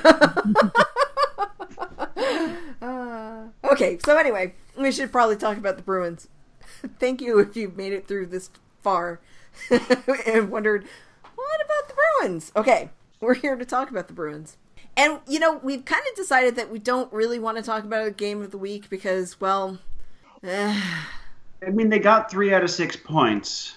Uh, 2.83 3.45
okay, 3.71 3.97
so 4.05 4.17
anyway, 4.17 4.55
we 4.77 4.91
should 4.91 5.13
probably 5.13 5.37
talk 5.37 5.57
about 5.57 5.77
the 5.77 5.83
Bruins. 5.83 6.27
Thank 6.99 7.21
you 7.21 7.39
if 7.39 7.57
you've 7.57 7.77
made 7.77 7.93
it 7.93 8.09
through 8.09 8.27
this 8.27 8.51
far 8.81 9.21
and 10.27 10.51
wondered 10.51 10.85
what 11.37 11.61
about 11.65 11.89
the 11.89 11.95
Bruins. 11.95 12.51
Okay, 12.57 12.91
we're 13.21 13.35
here 13.35 13.55
to 13.55 13.65
talk 13.65 13.91
about 13.91 14.09
the 14.09 14.13
Bruins. 14.13 14.57
And 14.97 15.21
you 15.29 15.39
know, 15.39 15.61
we've 15.63 15.85
kind 15.85 16.03
of 16.11 16.17
decided 16.17 16.57
that 16.57 16.71
we 16.71 16.81
don't 16.81 17.13
really 17.13 17.39
want 17.39 17.57
to 17.57 17.63
talk 17.63 17.85
about 17.85 18.07
a 18.07 18.11
game 18.11 18.43
of 18.43 18.51
the 18.51 18.59
week 18.59 18.91
because, 18.91 19.41
well, 19.41 19.79
eh, 20.43 20.81
I 21.65 21.71
mean, 21.71 21.89
they 21.89 22.01
got 22.01 22.31
three 22.31 22.53
out 22.53 22.65
of 22.65 22.71
six 22.71 22.97
points, 22.97 23.77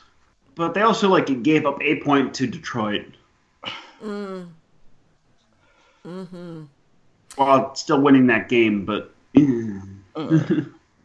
but 0.55 0.73
they 0.73 0.81
also 0.81 1.09
like 1.09 1.43
gave 1.43 1.65
up 1.65 1.79
a 1.81 2.01
point 2.01 2.33
to 2.35 2.47
Detroit. 2.47 3.05
Mm, 4.05 4.47
mm-hmm. 6.05 6.63
While 7.35 7.75
still 7.75 8.01
winning 8.01 8.27
that 8.27 8.47
game, 8.49 8.85
but 8.85 9.11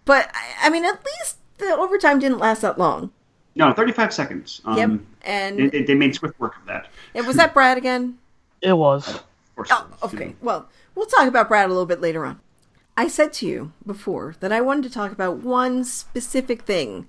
But 0.04 0.30
I, 0.34 0.66
I 0.66 0.70
mean, 0.70 0.84
at 0.84 1.04
least 1.04 1.38
the 1.58 1.74
overtime 1.76 2.18
didn't 2.18 2.38
last 2.38 2.62
that 2.62 2.78
long. 2.78 3.10
no, 3.54 3.72
thirty-five 3.72 4.12
seconds. 4.12 4.60
Um, 4.64 4.76
Yep, 4.78 5.00
and 5.22 5.58
they, 5.58 5.66
they, 5.68 5.82
they 5.82 5.94
made 5.94 6.14
swift 6.14 6.38
work 6.40 6.56
of 6.56 6.66
that. 6.66 6.88
and 7.14 7.26
was 7.26 7.36
that 7.36 7.54
Brad 7.54 7.78
again? 7.78 8.18
It 8.62 8.72
was. 8.76 9.08
Of 9.08 9.24
course. 9.56 9.68
Oh, 9.72 9.86
okay. 10.04 10.34
Well, 10.40 10.68
we'll 10.94 11.06
talk 11.06 11.26
about 11.26 11.48
Brad 11.48 11.66
a 11.66 11.68
little 11.72 11.86
bit 11.86 12.00
later 12.00 12.24
on. 12.24 12.40
I 12.96 13.08
said 13.08 13.32
to 13.34 13.46
you 13.46 13.72
before 13.86 14.34
that 14.40 14.52
I 14.52 14.60
wanted 14.60 14.84
to 14.84 14.90
talk 14.90 15.12
about 15.12 15.38
one 15.38 15.84
specific 15.84 16.62
thing 16.62 17.06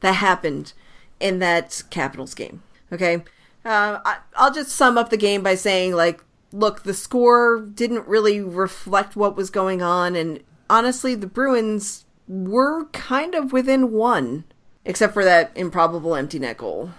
that 0.00 0.12
happened 0.12 0.72
in 1.20 1.38
that 1.40 1.82
Capitals 1.90 2.34
game. 2.34 2.62
Okay, 2.92 3.24
uh, 3.64 4.00
I, 4.04 4.16
I'll 4.36 4.52
just 4.52 4.70
sum 4.70 4.98
up 4.98 5.10
the 5.10 5.16
game 5.16 5.42
by 5.42 5.54
saying, 5.54 5.94
like, 5.94 6.22
look, 6.52 6.82
the 6.82 6.94
score 6.94 7.60
didn't 7.60 8.06
really 8.06 8.40
reflect 8.40 9.16
what 9.16 9.36
was 9.36 9.50
going 9.50 9.82
on, 9.82 10.16
and 10.16 10.40
honestly, 10.70 11.14
the 11.14 11.26
Bruins 11.26 12.04
were 12.28 12.86
kind 12.86 13.34
of 13.34 13.52
within 13.52 13.92
one, 13.92 14.44
except 14.84 15.12
for 15.12 15.24
that 15.24 15.52
improbable 15.54 16.14
empty 16.14 16.38
net 16.38 16.58
goal. 16.58 16.90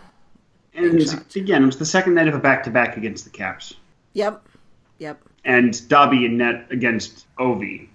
And 0.74 0.86
it 0.86 0.94
was, 0.94 1.14
again, 1.36 1.64
it 1.64 1.66
was 1.68 1.78
the 1.78 1.86
second 1.86 2.16
night 2.16 2.28
of 2.28 2.36
a 2.36 2.40
back-to-back 2.40 2.98
against 2.98 3.24
the 3.24 3.30
Caps, 3.32 3.76
Yep, 4.14 4.46
yep. 4.98 5.22
and 5.46 5.88
Dobby 5.88 6.26
and 6.26 6.38
net 6.38 6.68
against 6.70 7.26
Ovi. 7.38 7.88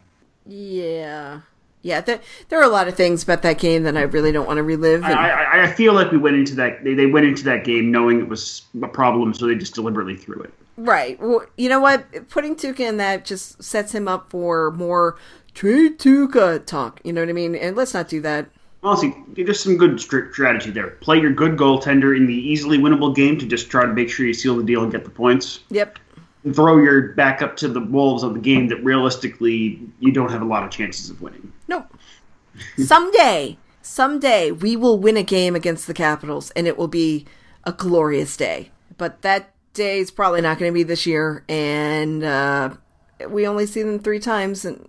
Yeah. 0.46 1.40
Yeah, 1.82 2.00
there, 2.02 2.20
there 2.50 2.58
are 2.60 2.64
a 2.64 2.68
lot 2.68 2.88
of 2.88 2.94
things 2.94 3.22
about 3.22 3.42
that 3.42 3.58
game 3.58 3.84
that 3.84 3.96
I 3.96 4.02
really 4.02 4.32
don't 4.32 4.46
want 4.46 4.58
to 4.58 4.62
relive. 4.62 5.02
I, 5.02 5.10
and- 5.10 5.18
I, 5.18 5.62
I 5.64 5.72
feel 5.72 5.94
like 5.94 6.10
we 6.10 6.18
went 6.18 6.36
into 6.36 6.54
that. 6.56 6.84
They, 6.84 6.94
they 6.94 7.06
went 7.06 7.26
into 7.26 7.44
that 7.44 7.64
game 7.64 7.90
knowing 7.90 8.20
it 8.20 8.28
was 8.28 8.62
a 8.82 8.88
problem, 8.88 9.32
so 9.32 9.46
they 9.46 9.54
just 9.54 9.74
deliberately 9.74 10.16
threw 10.16 10.42
it. 10.42 10.52
right. 10.76 11.18
Well, 11.20 11.46
you 11.56 11.68
know 11.68 11.80
what? 11.80 12.28
Putting 12.28 12.54
Tuukka 12.56 12.80
in 12.80 12.96
that 12.98 13.24
just 13.24 13.62
sets 13.62 13.94
him 13.94 14.08
up 14.08 14.30
for 14.30 14.70
more 14.72 15.16
trade 15.54 15.98
Tuukka 15.98 16.66
talk. 16.66 17.00
You 17.04 17.12
know 17.14 17.22
what 17.22 17.28
I 17.30 17.32
mean? 17.32 17.54
And 17.54 17.76
let's 17.76 17.94
not 17.94 18.08
do 18.08 18.20
that. 18.20 18.46
Honestly, 18.82 19.14
just 19.36 19.62
some 19.62 19.76
good 19.76 20.00
strategy 20.00 20.70
there. 20.70 20.88
Play 21.02 21.18
your 21.20 21.32
good 21.32 21.56
goaltender 21.58 22.16
in 22.16 22.26
the 22.26 22.34
easily 22.34 22.78
winnable 22.78 23.14
game 23.14 23.38
to 23.38 23.46
just 23.46 23.70
try 23.70 23.84
to 23.84 23.92
make 23.92 24.08
sure 24.08 24.24
you 24.26 24.32
seal 24.32 24.56
the 24.56 24.62
deal 24.64 24.82
and 24.82 24.90
get 24.90 25.04
the 25.04 25.10
points. 25.10 25.60
Yep. 25.70 25.98
Throw 26.54 26.78
your 26.78 27.12
backup 27.12 27.56
to 27.58 27.68
the 27.68 27.80
wolves 27.80 28.22
of 28.22 28.34
the 28.34 28.40
game 28.40 28.68
that 28.68 28.82
realistically 28.82 29.80
you 29.98 30.12
don't 30.12 30.30
have 30.30 30.42
a 30.42 30.46
lot 30.46 30.64
of 30.64 30.70
chances 30.70 31.10
of 31.10 31.20
winning. 31.20 31.52
No. 31.68 31.86
someday, 32.78 33.58
someday 33.82 34.50
we 34.50 34.76
will 34.76 34.98
win 34.98 35.16
a 35.16 35.22
game 35.22 35.54
against 35.54 35.86
the 35.86 35.94
Capitals 35.94 36.50
and 36.52 36.66
it 36.66 36.78
will 36.78 36.88
be 36.88 37.26
a 37.64 37.72
glorious 37.72 38.36
day. 38.36 38.70
But 38.96 39.22
that 39.22 39.52
day 39.74 39.98
is 39.98 40.10
probably 40.10 40.40
not 40.40 40.58
going 40.58 40.70
to 40.70 40.74
be 40.74 40.82
this 40.82 41.06
year. 41.06 41.44
And 41.48 42.24
uh, 42.24 42.70
we 43.28 43.46
only 43.46 43.66
see 43.66 43.82
them 43.82 43.98
three 43.98 44.18
times. 44.18 44.64
And 44.64 44.88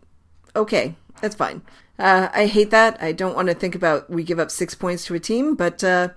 okay, 0.55 0.95
that's 1.21 1.35
fine. 1.35 1.61
Uh, 1.99 2.29
I 2.33 2.47
hate 2.47 2.71
that. 2.71 3.01
I 3.01 3.11
don't 3.11 3.35
want 3.35 3.47
to 3.49 3.53
think 3.53 3.75
about 3.75 4.09
we 4.09 4.23
give 4.23 4.39
up 4.39 4.51
six 4.51 4.73
points 4.73 5.05
to 5.05 5.13
a 5.13 5.19
team, 5.19 5.55
but 5.55 5.83
uh, 5.83 6.09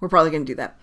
we're 0.00 0.08
probably 0.08 0.30
going 0.30 0.44
to 0.44 0.52
do 0.52 0.56
that. 0.56 0.78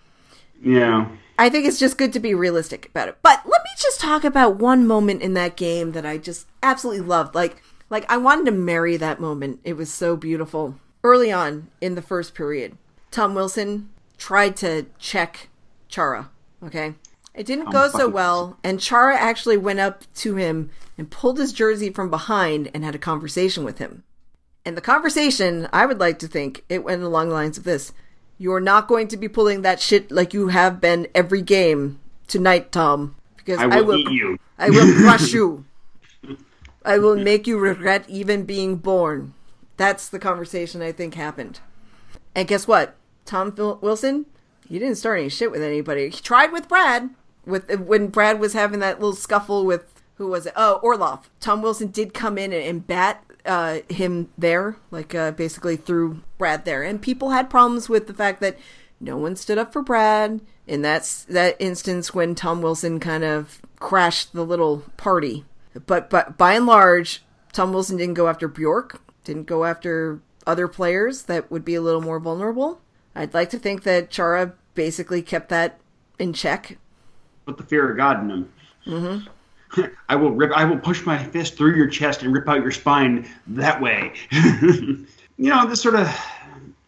Yeah. 0.61 1.09
I 1.39 1.49
think 1.49 1.65
it's 1.65 1.79
just 1.79 1.97
good 1.97 2.11
to 2.13 2.19
be 2.19 2.33
realistic 2.33 2.87
about 2.87 3.07
it. 3.07 3.17
But 3.23 3.41
let 3.45 3.63
me 3.63 3.69
just 3.77 4.01
talk 4.01 4.25
about 4.25 4.57
one 4.57 4.85
moment 4.85 5.21
in 5.21 5.33
that 5.35 5.55
game 5.55 5.93
that 5.93 6.05
I 6.05 6.17
just 6.17 6.47
absolutely 6.61 7.05
loved. 7.05 7.33
Like 7.33 7.63
like 7.89 8.05
I 8.11 8.17
wanted 8.17 8.45
to 8.45 8.51
marry 8.51 8.97
that 8.97 9.19
moment. 9.19 9.61
It 9.63 9.73
was 9.73 9.91
so 9.91 10.15
beautiful. 10.15 10.75
Early 11.01 11.31
on 11.31 11.69
in 11.79 11.95
the 11.95 12.01
first 12.01 12.35
period, 12.35 12.77
Tom 13.09 13.33
Wilson 13.33 13.89
tried 14.17 14.57
to 14.57 14.87
check 14.99 15.47
Chara, 15.87 16.29
okay? 16.61 16.95
It 17.33 17.45
didn't 17.45 17.71
go 17.71 17.87
so 17.87 18.09
well, 18.09 18.57
and 18.65 18.81
Chara 18.81 19.15
actually 19.15 19.55
went 19.55 19.79
up 19.79 20.03
to 20.15 20.35
him 20.35 20.71
and 20.97 21.09
pulled 21.09 21.39
his 21.39 21.53
jersey 21.53 21.89
from 21.89 22.09
behind 22.09 22.69
and 22.73 22.83
had 22.83 22.95
a 22.95 22.99
conversation 22.99 23.63
with 23.63 23.77
him. 23.77 24.03
And 24.65 24.75
the 24.75 24.81
conversation, 24.81 25.69
I 25.71 25.85
would 25.85 26.01
like 26.01 26.19
to 26.19 26.27
think, 26.27 26.65
it 26.67 26.83
went 26.83 27.01
along 27.01 27.29
the 27.29 27.35
lines 27.35 27.57
of 27.57 27.63
this. 27.63 27.93
You're 28.39 28.61
not 28.61 28.87
going 28.87 29.09
to 29.09 29.17
be 29.17 29.27
pulling 29.27 29.61
that 29.61 29.79
shit 29.79 30.09
like 30.09 30.33
you 30.33 30.47
have 30.47 30.79
been 30.81 31.07
every 31.13 31.41
game 31.41 31.99
tonight, 32.25 32.71
Tom. 32.71 33.15
Because 33.37 33.59
I 33.59 33.65
will, 33.65 33.73
I 33.73 33.81
will, 33.81 33.99
eat 33.99 34.11
you. 34.11 34.39
I 34.57 34.69
will 34.69 34.93
crush 35.03 35.33
you. 35.33 35.65
I 36.85 36.97
will 36.97 37.17
make 37.17 37.45
you 37.45 37.59
regret 37.59 38.05
even 38.07 38.45
being 38.45 38.77
born. 38.77 39.33
That's 39.75 40.07
the 40.07 40.19
conversation 40.19 40.81
I 40.81 40.93
think 40.93 41.15
happened. 41.15 41.59
And 42.33 42.47
guess 42.47 42.65
what? 42.65 42.95
Tom 43.25 43.51
Phil- 43.51 43.79
Wilson, 43.81 44.25
he 44.67 44.79
didn't 44.79 44.95
start 44.95 45.19
any 45.19 45.29
shit 45.29 45.51
with 45.51 45.61
anybody. 45.61 46.09
He 46.09 46.21
tried 46.21 46.53
with 46.53 46.69
Brad 46.69 47.09
with 47.45 47.69
when 47.81 48.07
Brad 48.07 48.39
was 48.39 48.53
having 48.53 48.79
that 48.79 48.99
little 48.99 49.15
scuffle 49.15 49.65
with 49.65 50.01
who 50.15 50.27
was 50.27 50.45
it? 50.45 50.53
Oh, 50.55 50.79
Orlov. 50.83 51.29
Tom 51.39 51.61
Wilson 51.61 51.87
did 51.91 52.13
come 52.13 52.37
in 52.37 52.53
and, 52.53 52.63
and 52.63 52.87
bat 52.87 53.23
uh, 53.49 53.79
him 53.89 54.29
there, 54.37 54.77
like 54.91 55.15
uh, 55.15 55.31
basically 55.31 55.75
threw 55.75 56.21
Brad 56.37 56.65
there, 56.65 56.83
and 56.83 57.01
people 57.01 57.31
had 57.31 57.49
problems 57.49 57.89
with 57.89 58.07
the 58.07 58.13
fact 58.13 58.39
that 58.41 58.57
no 58.99 59.17
one 59.17 59.35
stood 59.35 59.57
up 59.57 59.73
for 59.73 59.81
Brad 59.81 60.39
in 60.67 60.83
that 60.83 61.25
that 61.27 61.55
instance 61.59 62.13
when 62.13 62.35
Tom 62.35 62.61
Wilson 62.61 62.99
kind 62.99 63.23
of 63.23 63.61
crashed 63.79 64.33
the 64.33 64.45
little 64.45 64.83
party. 64.97 65.45
But 65.87 66.09
but 66.09 66.37
by 66.37 66.53
and 66.53 66.65
large, 66.65 67.23
Tom 67.51 67.73
Wilson 67.73 67.97
didn't 67.97 68.13
go 68.13 68.27
after 68.27 68.47
Bjork, 68.47 69.01
didn't 69.23 69.47
go 69.47 69.65
after 69.65 70.21
other 70.45 70.67
players 70.67 71.23
that 71.23 71.49
would 71.49 71.65
be 71.65 71.75
a 71.75 71.81
little 71.81 72.01
more 72.01 72.19
vulnerable. 72.19 72.81
I'd 73.15 73.33
like 73.33 73.49
to 73.49 73.59
think 73.59 73.83
that 73.83 74.11
Chara 74.11 74.53
basically 74.75 75.21
kept 75.21 75.49
that 75.49 75.79
in 76.19 76.33
check. 76.33 76.77
Put 77.45 77.57
the 77.57 77.63
fear 77.63 77.89
of 77.89 77.97
God 77.97 78.23
in 78.23 78.29
him. 78.29 78.53
Mm-hmm. 78.85 79.27
I 80.09 80.15
will 80.15 80.31
rip. 80.31 80.51
I 80.51 80.65
will 80.65 80.79
push 80.79 81.05
my 81.05 81.21
fist 81.23 81.57
through 81.57 81.75
your 81.75 81.87
chest 81.87 82.23
and 82.23 82.33
rip 82.33 82.47
out 82.47 82.61
your 82.61 82.71
spine 82.71 83.29
that 83.47 83.81
way. 83.81 84.13
you 84.31 85.05
know, 85.37 85.67
this 85.67 85.81
sort 85.81 85.95
of 85.95 86.09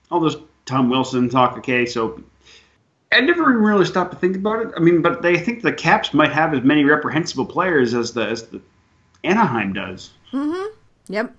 all 0.10 0.20
this 0.20 0.36
Tom 0.66 0.90
Wilson 0.90 1.30
talk. 1.30 1.58
Okay, 1.58 1.86
so 1.86 2.22
I 3.12 3.22
never 3.22 3.42
even 3.52 3.64
really 3.64 3.86
stopped 3.86 4.12
to 4.12 4.18
think 4.18 4.36
about 4.36 4.66
it. 4.66 4.74
I 4.76 4.80
mean, 4.80 5.02
but 5.02 5.22
they 5.22 5.38
think 5.38 5.62
the 5.62 5.74
Caps 5.74 6.14
might 6.14 6.32
have 6.32 6.54
as 6.54 6.64
many 6.64 6.84
reprehensible 6.84 7.46
players 7.46 7.94
as 7.94 8.14
the 8.14 8.28
as 8.28 8.48
the 8.48 8.62
Anaheim 9.24 9.74
does. 9.74 10.12
Mhm. 10.32 10.70
Yep. 11.08 11.36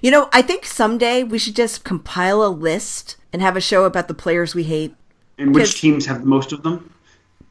You 0.00 0.10
know, 0.10 0.28
I 0.32 0.42
think 0.42 0.64
someday 0.64 1.24
we 1.24 1.38
should 1.38 1.56
just 1.56 1.84
compile 1.84 2.44
a 2.44 2.48
list 2.48 3.16
and 3.32 3.42
have 3.42 3.56
a 3.56 3.60
show 3.60 3.84
about 3.84 4.08
the 4.08 4.14
players 4.14 4.54
we 4.54 4.62
hate. 4.62 4.94
And 5.38 5.54
which 5.54 5.80
teams 5.80 6.06
have 6.06 6.20
the 6.20 6.26
most 6.26 6.52
of 6.52 6.62
them? 6.62 6.92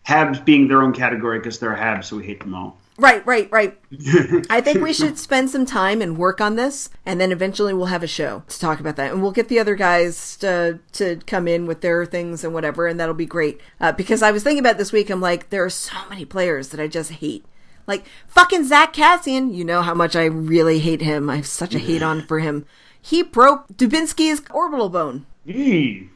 Habs 0.08 0.44
being 0.44 0.68
their 0.68 0.82
own 0.82 0.94
category 0.94 1.40
because 1.40 1.60
they're 1.60 1.75
Habs, 1.75 2.06
so 2.06 2.18
we 2.18 2.24
hate 2.24 2.40
them 2.40 2.54
all. 2.54 2.78
Right, 2.98 3.25
right, 3.25 3.52
right. 3.52 3.78
I 4.50 4.62
think 4.62 4.82
we 4.82 4.94
should 4.94 5.18
spend 5.18 5.50
some 5.50 5.66
time 5.66 6.02
and 6.02 6.18
work 6.18 6.40
on 6.40 6.56
this, 6.56 6.90
and 7.06 7.20
then 7.20 7.32
eventually 7.32 7.74
we'll 7.74 7.88
have 7.88 8.04
a 8.04 8.08
show 8.08 8.44
to 8.48 8.60
talk 8.60 8.80
about 8.80 8.96
that, 8.96 9.12
and 9.12 9.22
we'll 9.22 9.32
get 9.32 9.50
the 9.50 9.60
other 9.60 9.75
guys 9.75 10.38
to 10.38 10.80
to 10.94 11.18
come 11.28 11.48
in 11.48 11.66
with 11.66 11.82
their 11.82 12.06
things 12.06 12.44
and 12.44 12.54
whatever, 12.54 12.88
and 12.88 12.98
that'll 13.00 13.14
be 13.14 13.25
great. 13.25 13.60
Uh, 13.82 13.92
because 13.92 14.22
I 14.22 14.32
was 14.32 14.44
thinking 14.44 14.60
about 14.60 14.78
this 14.78 14.94
week, 14.94 15.10
I'm 15.10 15.20
like, 15.20 15.50
there 15.50 15.66
are 15.66 15.70
so 15.70 15.98
many 16.10 16.24
players 16.24 16.70
that 16.70 16.80
I 16.80 16.88
just 16.88 17.12
hate. 17.12 17.46
Like 17.86 18.06
fucking 18.28 18.64
Zack 18.64 18.94
Kassian, 18.94 19.54
you 19.54 19.66
know 19.66 19.82
how 19.82 19.94
much 19.94 20.16
I 20.16 20.25
really 20.25 20.80
hate 20.80 21.02
him. 21.02 21.30
I 21.30 21.36
have 21.38 21.48
such 21.48 21.75
a 21.75 21.80
hate 21.80 22.02
on 22.02 22.22
for 22.22 22.40
him. 22.40 22.66
He 23.00 23.22
broke 23.22 23.68
Dubinsky's 23.75 24.42
orbital 24.52 24.90
bone. 24.90 25.25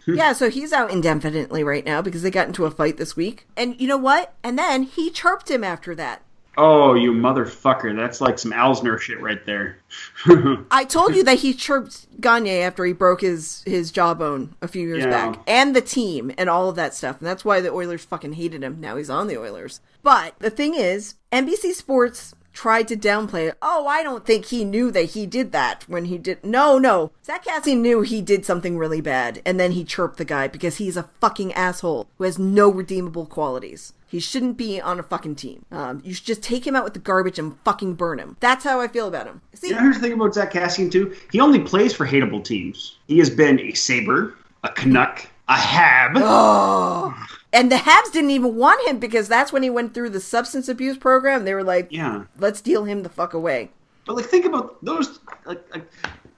Yeah, 0.08 0.34
so 0.34 0.50
he's 0.50 0.74
out 0.74 0.90
indefinitely 0.90 1.64
right 1.64 1.86
now 1.86 2.02
because 2.02 2.24
they 2.24 2.32
got 2.32 2.48
into 2.48 2.66
a 2.66 2.72
fight 2.72 2.98
this 2.98 3.16
week. 3.16 3.46
And 3.56 3.80
you 3.80 3.88
know 3.88 3.98
what? 3.98 4.34
And 4.44 4.58
then 4.58 4.84
he 4.84 5.12
chirped 5.12 5.52
him 5.52 5.64
after 5.64 5.94
that. 5.96 6.24
Oh, 6.62 6.94
you 6.94 7.14
motherfucker! 7.14 7.96
That's 7.96 8.20
like 8.20 8.38
some 8.38 8.52
Alsner 8.52 9.00
shit 9.00 9.22
right 9.22 9.46
there. 9.46 9.78
I 10.72 10.84
told 10.84 11.16
you 11.16 11.24
that 11.24 11.40
he 11.40 11.54
chirped 11.54 12.20
Gagner 12.20 12.64
after 12.64 12.84
he 12.84 12.92
broke 12.92 13.22
his 13.22 13.64
his 13.66 13.92
jawbone 13.92 14.56
a 14.62 14.68
few 14.68 14.86
years 14.86 15.06
Yeah. 15.06 15.10
back, 15.10 15.40
and 15.48 15.74
the 15.74 15.80
team 15.82 16.32
and 16.38 16.50
all 16.50 16.68
of 16.68 16.76
that 16.76 16.94
stuff, 16.94 17.18
and 17.20 17.28
that's 17.28 17.46
why 17.46 17.62
the 17.62 17.72
Oilers 17.72 18.04
fucking 18.04 18.34
hated 18.34 18.62
him. 18.62 18.82
Now 18.82 18.98
he's 18.98 19.10
on 19.10 19.28
the 19.28 19.38
Oilers. 19.38 19.80
But 20.04 20.38
the 20.40 20.50
thing 20.50 20.76
is, 20.76 21.16
NBC 21.32 21.72
Sports 21.74 22.36
tried 22.52 22.90
to 22.90 22.98
downplay 22.98 23.48
it. 23.50 23.58
Oh, 23.62 23.88
I 23.88 24.04
don't 24.04 24.26
think 24.26 24.46
he 24.48 24.66
knew 24.66 24.92
that 24.92 25.12
he 25.12 25.26
did 25.26 25.54
that 25.54 25.86
when 25.88 26.06
he 26.06 26.18
did. 26.18 26.44
No, 26.44 26.78
no, 26.78 27.12
Zack 27.24 27.46
Kassian 27.46 27.78
knew 27.80 28.02
he 28.02 28.22
did 28.22 28.44
something 28.46 28.78
really 28.78 29.00
bad, 29.00 29.42
and 29.46 29.58
then 29.58 29.72
he 29.72 29.86
chirped 29.86 30.18
the 30.18 30.26
guy 30.26 30.50
because 30.50 30.76
he's 30.76 30.98
a 30.98 31.10
fucking 31.22 31.54
asshole 31.54 32.08
who 32.18 32.26
has 32.26 32.38
no 32.38 32.70
redeemable 32.70 33.26
qualities. 33.28 33.94
He 34.10 34.20
shouldn't 34.20 34.58
be 34.58 34.82
on 34.82 35.00
a 35.00 35.04
fucking 35.04 35.36
team. 35.36 35.66
Um, 35.72 36.02
you 36.04 36.14
should 36.16 36.26
just 36.26 36.42
take 36.42 36.66
him 36.66 36.76
out 36.76 36.84
with 36.84 36.94
the 36.94 37.00
garbage 37.00 37.38
and 37.38 37.56
fucking 37.64 37.94
burn 37.94 38.18
him. 38.20 38.38
That's 38.40 38.64
how 38.64 38.82
I 38.82 38.88
feel 38.88 39.08
about 39.08 39.28
him. 39.28 39.42
See, 39.54 39.68
You 39.70 39.76
know, 39.76 39.82
here's 39.82 39.96
the 39.98 40.02
thing 40.02 40.14
about 40.14 40.34
Zack 40.34 40.52
Kassian 40.54 40.92
too. 40.92 41.16
He 41.32 41.40
only 41.40 41.60
plays 41.60 41.94
for 41.94 42.08
hateable 42.08 42.44
teams. 42.44 42.98
He 43.08 43.20
has 43.20 43.30
been 43.30 43.60
a 43.60 43.72
Saber, 43.74 44.34
a 44.64 44.70
Canuck, 44.70 45.28
a 45.48 45.56
Hab. 45.56 46.14
Oh. 46.16 47.14
And 47.54 47.72
the 47.72 47.76
Habs 47.78 48.12
didn't 48.12 48.32
even 48.32 48.56
want 48.56 48.88
him 48.88 49.00
because 49.00 49.28
that's 49.28 49.54
when 49.54 49.64
he 49.64 49.70
went 49.70 49.94
through 49.94 50.10
the 50.10 50.20
substance 50.20 50.68
abuse 50.70 50.98
program. 50.98 51.46
They 51.46 51.54
were 51.54 51.64
like, 51.64 51.88
Yeah, 51.92 52.24
let's 52.40 52.62
deal 52.62 52.86
him 52.86 53.04
the 53.04 53.10
fuck 53.10 53.34
away. 53.36 53.70
but 54.06 54.16
like 54.16 54.26
think 54.26 54.46
about 54.46 54.84
those. 54.84 55.20
Like, 55.46 55.64
like 55.74 55.88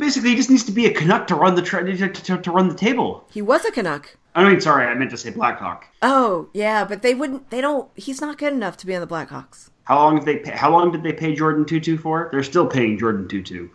basically, 0.01 0.31
he 0.31 0.35
just 0.35 0.49
needs 0.49 0.65
to 0.65 0.71
be 0.73 0.85
a 0.87 0.93
Canuck 0.93 1.27
to 1.27 1.35
run 1.35 1.55
the 1.55 1.61
tra- 1.61 1.85
to, 1.85 2.09
to, 2.09 2.37
to 2.39 2.51
run 2.51 2.67
the 2.67 2.75
table. 2.75 3.25
He 3.31 3.41
was 3.41 3.63
a 3.63 3.71
Canuck. 3.71 4.17
I 4.35 4.49
mean, 4.49 4.59
sorry, 4.59 4.85
I 4.85 4.93
meant 4.95 5.11
to 5.11 5.17
say 5.17 5.29
Blackhawk. 5.31 5.85
Oh, 6.01 6.49
yeah, 6.53 6.83
but 6.83 7.01
they 7.01 7.13
wouldn't, 7.13 7.49
they 7.49 7.61
don't, 7.61 7.89
he's 7.95 8.19
not 8.19 8.37
good 8.37 8.51
enough 8.53 8.75
to 8.77 8.85
be 8.85 8.95
on 8.95 9.01
the 9.01 9.07
Blackhawks. 9.07 9.69
How 9.85 9.95
long 9.97 10.15
did 10.15 10.25
they 10.25 10.37
pay? 10.37 10.51
How 10.51 10.69
long 10.71 10.91
did 10.91 11.03
they 11.03 11.13
pay 11.13 11.35
Jordin 11.35 11.65
Tootoo 11.65 11.99
for? 11.99 12.29
They're 12.31 12.43
still 12.43 12.67
paying 12.67 12.97
Jordin 12.99 13.27
Tootoo. 13.27 13.69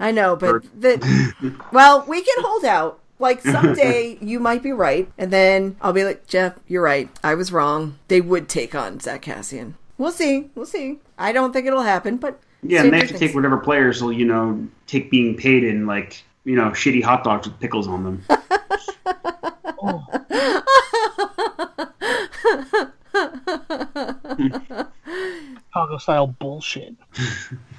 I 0.00 0.10
know, 0.10 0.36
but 0.36 0.48
Or- 0.50 0.62
the, 0.78 1.54
well, 1.72 2.04
we 2.06 2.22
can 2.22 2.42
hold 2.44 2.64
out. 2.64 3.00
Like 3.20 3.42
someday 3.42 4.18
you 4.20 4.40
might 4.40 4.62
be 4.62 4.72
right, 4.72 5.08
and 5.16 5.30
then 5.32 5.76
I'll 5.80 5.92
be 5.92 6.04
like, 6.04 6.26
Jeff, 6.26 6.54
you're 6.66 6.82
right. 6.82 7.08
I 7.22 7.34
was 7.36 7.52
wrong. 7.52 7.96
They 8.08 8.20
would 8.20 8.48
take 8.48 8.74
on 8.74 8.98
Zack 8.98 9.22
Kassian. 9.22 9.74
We'll 9.96 10.10
see. 10.10 10.50
We'll 10.56 10.66
see. 10.66 10.98
I 11.16 11.30
don't 11.32 11.52
think 11.52 11.66
it'll 11.68 11.82
happen, 11.82 12.16
but 12.16 12.40
Yeah, 12.66 12.82
and 12.82 12.92
they 12.92 12.98
have 12.98 13.08
to 13.08 13.18
take 13.18 13.34
whatever 13.34 13.58
players 13.58 14.02
will, 14.02 14.12
you 14.12 14.24
know, 14.24 14.66
take 14.86 15.10
being 15.10 15.36
paid 15.36 15.64
in 15.64 15.86
like 15.86 16.22
you 16.44 16.56
know 16.56 16.70
shitty 16.70 17.02
hot 17.02 17.24
dogs 17.24 17.46
with 17.46 17.60
pickles 17.60 17.86
on 17.86 18.04
them. 18.04 18.24
Chicago 25.74 25.98
style 25.98 26.26
bullshit. 26.26 26.94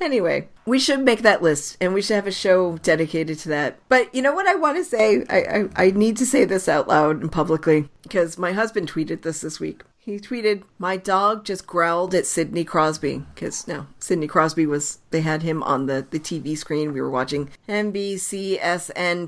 Anyway, 0.00 0.48
we 0.66 0.78
should 0.78 1.00
make 1.00 1.22
that 1.22 1.42
list 1.42 1.76
and 1.80 1.94
we 1.94 2.02
should 2.02 2.16
have 2.16 2.26
a 2.26 2.32
show 2.32 2.78
dedicated 2.78 3.38
to 3.40 3.48
that. 3.48 3.78
But 3.88 4.14
you 4.14 4.22
know 4.22 4.34
what 4.34 4.46
I 4.46 4.54
want 4.54 4.76
to 4.76 4.84
say? 4.84 5.24
I, 5.28 5.38
I, 5.38 5.68
I 5.86 5.90
need 5.90 6.16
to 6.18 6.26
say 6.26 6.44
this 6.44 6.68
out 6.68 6.88
loud 6.88 7.20
and 7.20 7.32
publicly 7.32 7.88
because 8.02 8.38
my 8.38 8.52
husband 8.52 8.90
tweeted 8.90 9.22
this 9.22 9.40
this 9.40 9.58
week. 9.60 9.82
He 10.06 10.20
tweeted, 10.20 10.62
My 10.78 10.96
dog 10.96 11.44
just 11.44 11.66
growled 11.66 12.14
at 12.14 12.26
Sidney 12.26 12.62
Crosby. 12.62 13.24
Because, 13.34 13.66
no, 13.66 13.88
Sidney 13.98 14.28
Crosby 14.28 14.64
was, 14.64 15.00
they 15.10 15.22
had 15.22 15.42
him 15.42 15.64
on 15.64 15.86
the, 15.86 16.06
the 16.08 16.20
TV 16.20 16.56
screen. 16.56 16.92
We 16.92 17.00
were 17.00 17.10
watching 17.10 17.50
NBC, 17.68 18.60
SN, 18.60 19.26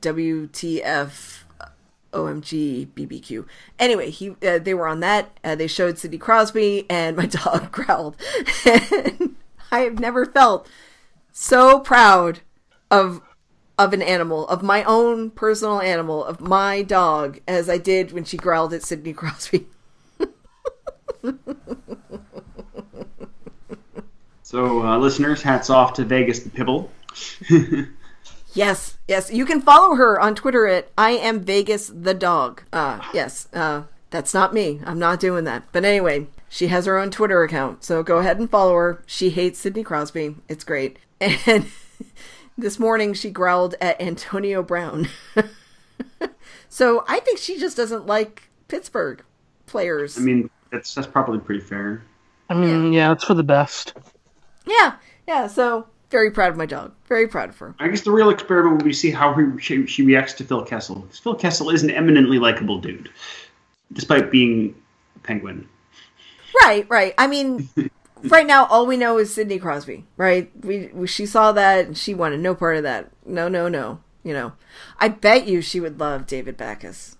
WTF, 0.00 1.39
OMG 2.12 2.88
BBQ. 2.88 3.46
Anyway, 3.78 4.10
he 4.10 4.30
uh, 4.46 4.58
they 4.58 4.74
were 4.74 4.88
on 4.88 5.00
that. 5.00 5.38
Uh, 5.44 5.54
they 5.54 5.66
showed 5.66 5.98
Sidney 5.98 6.18
Crosby, 6.18 6.86
and 6.90 7.16
my 7.16 7.26
dog 7.44 7.70
growled. 7.72 8.16
and 8.64 9.36
I 9.72 9.80
have 9.80 9.98
never 9.98 10.26
felt 10.26 10.68
so 11.32 11.80
proud 11.80 12.40
of 12.90 13.22
of 13.78 13.92
an 13.94 14.02
animal, 14.02 14.46
of 14.48 14.62
my 14.62 14.84
own 14.84 15.30
personal 15.30 15.80
animal, 15.80 16.22
of 16.24 16.40
my 16.40 16.82
dog, 16.82 17.40
as 17.48 17.70
I 17.70 17.78
did 17.78 18.12
when 18.12 18.24
she 18.24 18.36
growled 18.36 18.74
at 18.74 18.82
Sidney 18.82 19.12
Crosby. 19.12 19.66
So, 24.42 24.84
uh, 24.84 24.98
listeners, 24.98 25.42
hats 25.42 25.70
off 25.70 25.92
to 25.92 26.04
Vegas 26.04 26.40
the 26.40 26.50
Pibble. 26.50 26.90
Yes, 28.52 28.98
yes. 29.10 29.30
You 29.30 29.44
can 29.44 29.60
follow 29.60 29.96
her 29.96 30.18
on 30.18 30.34
Twitter 30.34 30.66
at 30.66 30.90
I 30.96 31.10
am 31.10 31.40
Vegas 31.40 31.92
the 31.94 32.14
dog. 32.14 32.62
Uh 32.72 33.00
yes. 33.12 33.48
Uh 33.52 33.82
that's 34.08 34.32
not 34.32 34.54
me. 34.54 34.80
I'm 34.86 34.98
not 34.98 35.20
doing 35.20 35.44
that. 35.44 35.64
But 35.72 35.84
anyway, 35.84 36.28
she 36.48 36.68
has 36.68 36.86
her 36.86 36.96
own 36.96 37.10
Twitter 37.10 37.42
account. 37.42 37.84
So 37.84 38.02
go 38.02 38.18
ahead 38.18 38.38
and 38.38 38.48
follow 38.50 38.74
her. 38.74 39.02
She 39.06 39.30
hates 39.30 39.58
Sidney 39.58 39.82
Crosby. 39.84 40.36
It's 40.48 40.64
great. 40.64 40.98
And 41.46 41.66
this 42.56 42.78
morning 42.78 43.12
she 43.12 43.30
growled 43.30 43.74
at 43.80 44.00
Antonio 44.00 44.62
Brown. 44.62 45.08
so 46.68 47.04
I 47.08 47.20
think 47.20 47.38
she 47.38 47.58
just 47.58 47.76
doesn't 47.76 48.06
like 48.06 48.48
Pittsburgh 48.68 49.22
players. 49.66 50.16
I 50.16 50.22
mean, 50.22 50.48
that's 50.72 50.94
that's 50.94 51.06
probably 51.06 51.40
pretty 51.40 51.60
fair. 51.60 52.02
I 52.48 52.54
mean, 52.54 52.92
yeah, 52.92 53.12
it's 53.12 53.24
for 53.24 53.34
the 53.34 53.42
best. 53.42 53.94
yeah. 54.66 54.94
Yeah, 55.28 55.46
so 55.46 55.86
very 56.10 56.30
proud 56.30 56.50
of 56.50 56.56
my 56.56 56.66
dog. 56.66 56.92
Very 57.06 57.26
proud 57.28 57.48
of 57.50 57.58
her. 57.58 57.74
I 57.78 57.88
guess 57.88 58.02
the 58.02 58.10
real 58.10 58.30
experiment 58.30 58.76
will 58.78 58.84
be 58.84 58.92
see 58.92 59.10
how 59.10 59.34
he, 59.34 59.60
she, 59.60 59.86
she 59.86 60.02
reacts 60.04 60.34
to 60.34 60.44
Phil 60.44 60.64
Kessel. 60.64 61.02
'Cause 61.02 61.18
Phil 61.18 61.34
Kessel 61.34 61.70
is 61.70 61.82
an 61.82 61.90
eminently 61.90 62.38
likable 62.38 62.78
dude, 62.78 63.10
despite 63.92 64.30
being 64.30 64.74
a 65.16 65.18
penguin. 65.20 65.68
Right, 66.62 66.86
right. 66.90 67.14
I 67.16 67.26
mean, 67.26 67.68
right 68.24 68.46
now 68.46 68.66
all 68.66 68.86
we 68.86 68.96
know 68.96 69.18
is 69.18 69.32
Sidney 69.32 69.58
Crosby, 69.58 70.04
right? 70.16 70.50
We, 70.64 70.88
we 70.92 71.06
she 71.06 71.26
saw 71.26 71.52
that 71.52 71.86
and 71.86 71.96
she 71.96 72.12
wanted 72.14 72.40
no 72.40 72.54
part 72.54 72.76
of 72.76 72.82
that. 72.82 73.10
No, 73.24 73.48
no, 73.48 73.68
no. 73.68 74.00
you 74.24 74.32
know. 74.32 74.52
I 74.98 75.08
bet 75.08 75.46
you 75.46 75.62
she 75.62 75.80
would 75.80 76.00
love 76.00 76.26
David 76.26 76.56
Backes. 76.56 77.16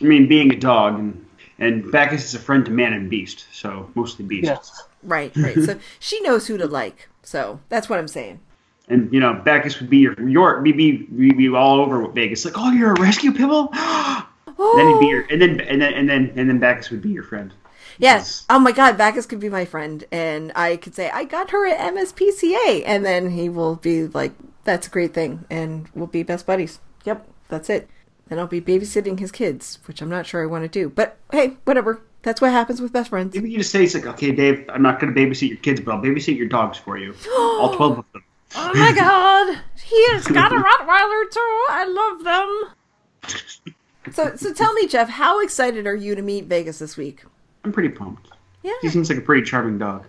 I 0.00 0.04
mean, 0.04 0.26
being 0.28 0.52
a 0.52 0.56
dog, 0.56 0.98
and, 0.98 1.26
and 1.58 1.90
Backes 1.92 2.24
is 2.24 2.34
a 2.34 2.38
friend 2.38 2.64
to 2.64 2.70
man 2.70 2.92
and 2.92 3.10
beast, 3.10 3.46
so 3.52 3.90
mostly 3.94 4.24
beast. 4.24 4.44
Yes. 4.44 4.84
Right, 5.02 5.34
right. 5.36 5.56
so 5.62 5.78
she 5.98 6.20
knows 6.20 6.46
who 6.46 6.56
to 6.58 6.66
like. 6.66 7.08
So 7.22 7.60
that's 7.68 7.88
what 7.88 7.98
I'm 7.98 8.08
saying. 8.08 8.40
And 8.88 9.12
you 9.12 9.20
know, 9.20 9.34
Backes 9.34 9.80
would 9.80 9.88
be 9.88 9.98
your 9.98 10.28
your 10.28 10.60
be 10.60 10.72
be, 10.72 10.92
be, 10.96 11.32
be 11.32 11.48
all 11.48 11.80
over 11.80 12.06
Vegas, 12.08 12.44
like, 12.44 12.54
oh, 12.56 12.72
you're 12.72 12.92
a 12.92 13.00
rescue 13.00 13.32
pibble. 13.32 13.68
then 13.72 14.88
he'd 14.88 15.00
be 15.00 15.06
your, 15.06 15.22
and 15.30 15.40
then 15.40 15.60
and 15.60 15.80
then 15.80 15.94
and 15.94 16.08
then 16.08 16.32
and 16.36 16.48
then 16.48 16.58
Backes 16.58 16.90
would 16.90 17.02
be 17.02 17.10
your 17.10 17.22
friend. 17.22 17.52
Yes. 17.98 18.44
Oh 18.50 18.58
my 18.58 18.72
God, 18.72 18.98
Backes 18.98 19.26
could 19.26 19.40
be 19.40 19.48
my 19.48 19.64
friend, 19.64 20.04
and 20.10 20.52
I 20.54 20.76
could 20.76 20.94
say 20.94 21.10
I 21.10 21.24
got 21.24 21.50
her 21.50 21.66
at 21.66 21.94
MSPCA, 21.94 22.82
and 22.84 23.04
then 23.04 23.30
he 23.30 23.48
will 23.48 23.76
be 23.76 24.06
like, 24.08 24.32
"That's 24.64 24.86
a 24.86 24.90
great 24.90 25.14
thing," 25.14 25.44
and 25.50 25.88
we'll 25.94 26.06
be 26.06 26.22
best 26.22 26.46
buddies. 26.46 26.80
Yep, 27.04 27.26
that's 27.48 27.70
it. 27.70 27.88
Then 28.28 28.38
I'll 28.38 28.46
be 28.46 28.60
babysitting 28.60 29.18
his 29.18 29.30
kids, 29.30 29.78
which 29.86 30.00
I'm 30.00 30.08
not 30.08 30.26
sure 30.26 30.42
I 30.42 30.46
want 30.46 30.64
to 30.64 30.68
do. 30.68 30.88
But 30.88 31.16
hey, 31.30 31.58
whatever. 31.64 32.00
That's 32.22 32.40
what 32.40 32.52
happens 32.52 32.80
with 32.80 32.92
best 32.92 33.10
friends. 33.10 33.34
Maybe 33.34 33.50
you 33.50 33.58
just 33.58 33.70
say, 33.72 33.84
it's 33.84 33.94
like, 33.94 34.06
okay, 34.06 34.30
Dave, 34.32 34.64
I'm 34.68 34.82
not 34.82 35.00
going 35.00 35.12
to 35.12 35.20
babysit 35.20 35.48
your 35.48 35.58
kids, 35.58 35.80
but 35.80 35.92
I'll 35.94 36.00
babysit 36.02 36.36
your 36.36 36.46
dogs 36.46 36.78
for 36.78 36.96
you. 36.96 37.14
All 37.36 37.74
12 37.74 37.98
of 37.98 38.04
them. 38.12 38.24
Oh 38.54 38.70
my 38.74 38.92
God, 38.92 39.58
he 39.82 40.10
has 40.12 40.26
got 40.26 40.52
a 40.52 40.56
Rottweiler 40.56 41.30
too. 41.30 41.66
I 41.70 41.84
love 41.86 42.24
them. 42.24 43.72
So, 44.12 44.34
so 44.34 44.52
tell 44.52 44.72
me, 44.74 44.88
Jeff, 44.88 45.08
how 45.08 45.40
excited 45.40 45.86
are 45.86 45.94
you 45.94 46.16
to 46.16 46.22
meet 46.22 46.46
Vegas 46.46 46.80
this 46.80 46.96
week? 46.96 47.24
I'm 47.64 47.72
pretty 47.72 47.88
pumped. 47.88 48.28
Yeah. 48.64 48.72
He 48.82 48.88
seems 48.88 49.08
like 49.08 49.18
a 49.18 49.22
pretty 49.22 49.42
charming 49.46 49.78
dog. 49.78 50.04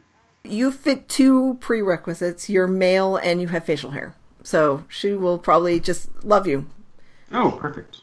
You 0.44 0.70
fit 0.72 1.08
two 1.08 1.58
prerequisites. 1.60 2.48
You're 2.48 2.66
male 2.66 3.16
and 3.16 3.40
you 3.40 3.48
have 3.48 3.64
facial 3.64 3.90
hair. 3.90 4.14
So 4.42 4.84
she 4.88 5.12
will 5.12 5.38
probably 5.38 5.80
just 5.80 6.08
love 6.24 6.46
you. 6.46 6.66
Oh, 7.32 7.52
perfect. 7.60 8.00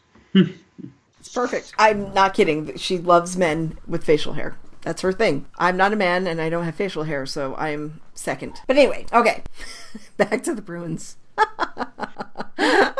It's 1.28 1.36
perfect. 1.36 1.74
I'm 1.78 2.14
not 2.14 2.34
kidding. 2.34 2.78
She 2.78 2.98
loves 2.98 3.36
men 3.36 3.78
with 3.86 4.06
facial 4.06 4.34
hair. 4.34 4.56
That's 4.82 5.02
her 5.02 5.12
thing. 5.12 5.46
I'm 5.58 5.76
not 5.76 5.92
a 5.92 5.98
man 5.98 6.26
and 6.26 6.40
I 6.40 6.50
don't 6.50 6.64
have 6.64 6.76
facial 6.76 7.04
hair, 7.04 7.26
so 7.26 7.54
I'm 7.56 8.00
second. 8.14 8.62
But 8.66 8.78
anyway, 8.78 9.06
okay. 9.12 9.44
Back 10.18 10.42
to 10.44 10.56
the 10.56 10.62
Bruins. 10.62 11.18
I 11.38 12.94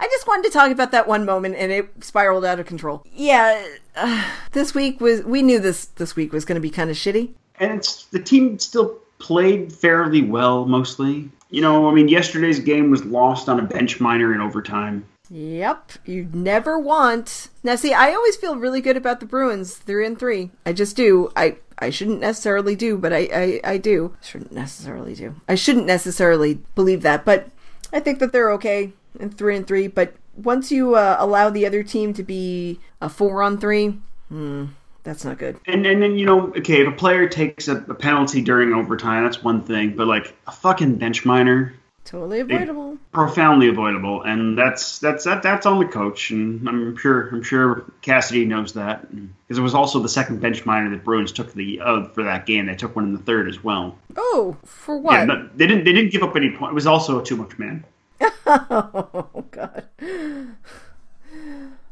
just 0.00 0.26
wanted 0.26 0.44
to 0.44 0.50
talk 0.50 0.70
about 0.70 0.92
that 0.92 1.06
one 1.06 1.26
moment 1.26 1.56
and 1.56 1.70
it 1.70 1.90
spiraled 2.02 2.46
out 2.46 2.58
of 2.58 2.64
control. 2.64 3.04
Yeah, 3.12 3.62
uh, 3.94 4.30
this 4.52 4.74
week 4.74 4.98
was 5.02 5.22
we 5.22 5.42
knew 5.42 5.58
this 5.58 5.84
this 5.84 6.16
week 6.16 6.32
was 6.32 6.46
going 6.46 6.56
to 6.56 6.62
be 6.62 6.70
kind 6.70 6.88
of 6.88 6.96
shitty. 6.96 7.34
And 7.58 7.72
it's 7.72 8.06
the 8.06 8.18
team 8.18 8.58
still 8.58 8.96
played 9.18 9.74
fairly 9.74 10.22
well, 10.22 10.64
mostly. 10.64 11.28
You 11.50 11.60
know, 11.60 11.90
I 11.90 11.92
mean, 11.92 12.08
yesterday's 12.08 12.60
game 12.60 12.90
was 12.90 13.04
lost 13.04 13.50
on 13.50 13.60
a 13.60 13.62
bench 13.62 14.00
minor 14.00 14.32
in 14.32 14.40
overtime. 14.40 15.04
Yep, 15.30 15.92
you 16.04 16.28
never 16.32 16.76
want. 16.76 17.48
Now, 17.62 17.76
see, 17.76 17.94
I 17.94 18.12
always 18.12 18.34
feel 18.34 18.56
really 18.56 18.80
good 18.80 18.96
about 18.96 19.20
the 19.20 19.26
Bruins. 19.26 19.76
three 19.76 20.04
and 20.04 20.18
three. 20.18 20.50
I 20.66 20.72
just 20.72 20.96
do. 20.96 21.30
I 21.36 21.58
I 21.78 21.90
shouldn't 21.90 22.20
necessarily 22.20 22.74
do, 22.74 22.98
but 22.98 23.12
I 23.12 23.28
I, 23.32 23.60
I 23.72 23.76
do. 23.78 24.16
Shouldn't 24.22 24.52
necessarily 24.52 25.14
do. 25.14 25.36
I 25.48 25.54
shouldn't 25.54 25.86
necessarily 25.86 26.58
believe 26.74 27.02
that, 27.02 27.24
but 27.24 27.48
I 27.92 28.00
think 28.00 28.18
that 28.18 28.32
they're 28.32 28.50
okay 28.52 28.92
in 29.20 29.30
three 29.30 29.56
and 29.56 29.66
three. 29.66 29.86
But 29.86 30.14
once 30.36 30.72
you 30.72 30.96
uh, 30.96 31.16
allow 31.20 31.48
the 31.48 31.64
other 31.64 31.84
team 31.84 32.12
to 32.14 32.24
be 32.24 32.80
a 33.00 33.08
four 33.08 33.42
on 33.42 33.58
three, 33.58 33.98
hmm, 34.28 34.66
that's 35.04 35.24
not 35.24 35.38
good. 35.38 35.60
And 35.66 35.86
and 35.86 36.02
then 36.02 36.16
you 36.16 36.26
know, 36.26 36.48
okay, 36.56 36.82
if 36.82 36.88
a 36.88 36.92
player 36.92 37.28
takes 37.28 37.68
a, 37.68 37.76
a 37.76 37.94
penalty 37.94 38.42
during 38.42 38.72
overtime, 38.72 39.22
that's 39.22 39.44
one 39.44 39.62
thing. 39.62 39.94
But 39.94 40.08
like 40.08 40.36
a 40.48 40.52
fucking 40.52 40.96
bench 40.96 41.24
minor, 41.24 41.74
Totally 42.04 42.40
avoidable. 42.40 42.98
profoundly 43.12 43.68
avoidable, 43.68 44.22
and 44.22 44.56
that's 44.58 44.98
that's 44.98 45.24
that 45.24 45.42
that's 45.42 45.66
on 45.66 45.78
the 45.78 45.84
coach, 45.84 46.30
and 46.30 46.66
I'm 46.68 46.96
sure 46.96 47.28
I'm 47.28 47.42
sure 47.42 47.84
Cassidy 48.00 48.44
knows 48.46 48.72
that 48.72 49.08
because 49.10 49.58
it 49.58 49.60
was 49.60 49.74
also 49.74 50.00
the 50.00 50.08
second 50.08 50.40
bench 50.40 50.64
minor 50.66 50.90
that 50.90 51.04
Bruins 51.04 51.30
took 51.30 51.52
the 51.52 51.78
uh, 51.80 52.08
for 52.08 52.24
that 52.24 52.46
game. 52.46 52.66
They 52.66 52.74
took 52.74 52.96
one 52.96 53.04
in 53.04 53.12
the 53.12 53.20
third 53.20 53.48
as 53.48 53.62
well. 53.62 53.96
Oh, 54.16 54.56
for 54.64 54.96
what? 54.96 55.12
Yeah, 55.12 55.26
but 55.26 55.56
they 55.56 55.66
didn't 55.66 55.84
they 55.84 55.92
didn't 55.92 56.10
give 56.10 56.22
up 56.22 56.34
any 56.36 56.50
point. 56.50 56.72
It 56.72 56.74
was 56.74 56.86
also 56.86 57.20
a 57.20 57.24
too 57.24 57.36
much 57.36 57.58
man. 57.58 57.84
Oh 58.46 59.44
God. 59.50 59.84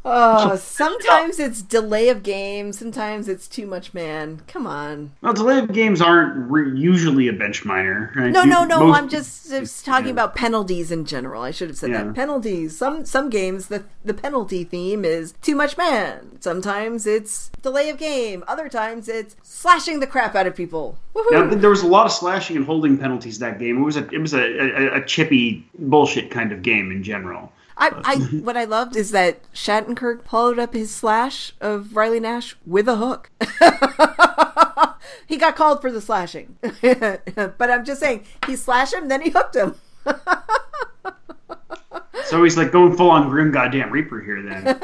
Oh, 0.04 0.56
sometimes 0.56 1.38
it's 1.38 1.60
delay 1.60 2.08
of 2.08 2.22
game. 2.22 2.72
Sometimes 2.72 3.28
it's 3.28 3.46
too 3.46 3.66
much 3.66 3.92
man. 3.92 4.40
Come 4.48 4.66
on. 4.66 5.12
Well, 5.20 5.34
delay 5.34 5.58
of 5.58 5.72
games 5.72 6.00
aren't 6.00 6.50
re- 6.50 6.78
usually 6.78 7.28
a 7.28 7.32
bench 7.32 7.64
minor. 7.64 8.12
Right? 8.16 8.30
No, 8.32 8.44
no, 8.44 8.64
no. 8.64 8.86
most- 8.86 8.96
I'm 8.98 9.08
just, 9.08 9.50
just 9.50 9.84
talking 9.84 10.06
yeah. 10.06 10.12
about 10.12 10.34
penalties 10.34 10.90
in 10.90 11.04
general. 11.04 11.42
I 11.42 11.50
should 11.50 11.68
have 11.68 11.76
said 11.76 11.90
Yeah. 11.90 12.04
that. 12.04 12.14
Penalties. 12.14 12.76
Some 12.76 13.04
some 13.04 13.28
games 13.28 13.68
the 13.68 13.84
the 14.04 14.14
penalty 14.14 14.64
theme 14.64 15.04
is 15.04 15.34
too 15.42 15.56
much 15.56 15.76
man. 15.76 16.38
Sometimes 16.40 17.06
it's 17.06 17.50
delay 17.60 17.90
of 17.90 17.98
game. 17.98 18.44
Other 18.48 18.68
times 18.68 19.08
it's 19.08 19.36
slashing 19.42 20.00
the 20.00 20.06
crap 20.06 20.34
out 20.34 20.46
of 20.46 20.54
people. 20.54 20.96
Woohoo! 21.14 21.30
Now, 21.32 21.54
there 21.54 21.70
was 21.70 21.82
a 21.82 21.86
lot 21.86 22.06
of 22.06 22.12
slashing 22.12 22.56
and 22.56 22.64
holding 22.64 22.96
penalties 22.98 23.40
that 23.40 23.58
game. 23.58 23.78
It 23.78 23.84
was 23.84 23.96
a 23.96 24.06
it 24.10 24.18
was 24.18 24.32
a, 24.32 24.40
a, 24.42 25.00
a 25.00 25.04
chippy 25.04 25.66
bullshit 25.78 26.30
kind 26.30 26.52
of 26.52 26.62
game 26.62 26.90
in 26.92 27.02
general. 27.02 27.52
I, 27.78 27.92
I 28.04 28.16
what 28.42 28.56
I 28.56 28.64
loved 28.64 28.96
is 28.96 29.12
that 29.12 29.40
Shattenkirk 29.52 30.24
followed 30.24 30.58
up 30.58 30.74
his 30.74 30.94
slash 30.94 31.52
of 31.60 31.94
Riley 31.96 32.20
Nash 32.20 32.56
with 32.66 32.88
a 32.88 32.96
hook. 32.96 33.30
he 35.26 35.36
got 35.36 35.56
called 35.56 35.80
for 35.80 35.92
the 35.92 36.00
slashing, 36.00 36.56
but 36.60 37.70
I'm 37.70 37.84
just 37.84 38.00
saying 38.00 38.24
he 38.46 38.56
slashed 38.56 38.94
him, 38.94 39.08
then 39.08 39.22
he 39.22 39.30
hooked 39.30 39.54
him. 39.56 39.76
So 42.24 42.42
he's 42.42 42.56
like 42.56 42.72
going 42.72 42.96
full 42.96 43.10
on 43.10 43.28
grim 43.28 43.52
goddamn 43.52 43.90
reaper 43.90 44.20
here. 44.20 44.42
Then 44.42 44.80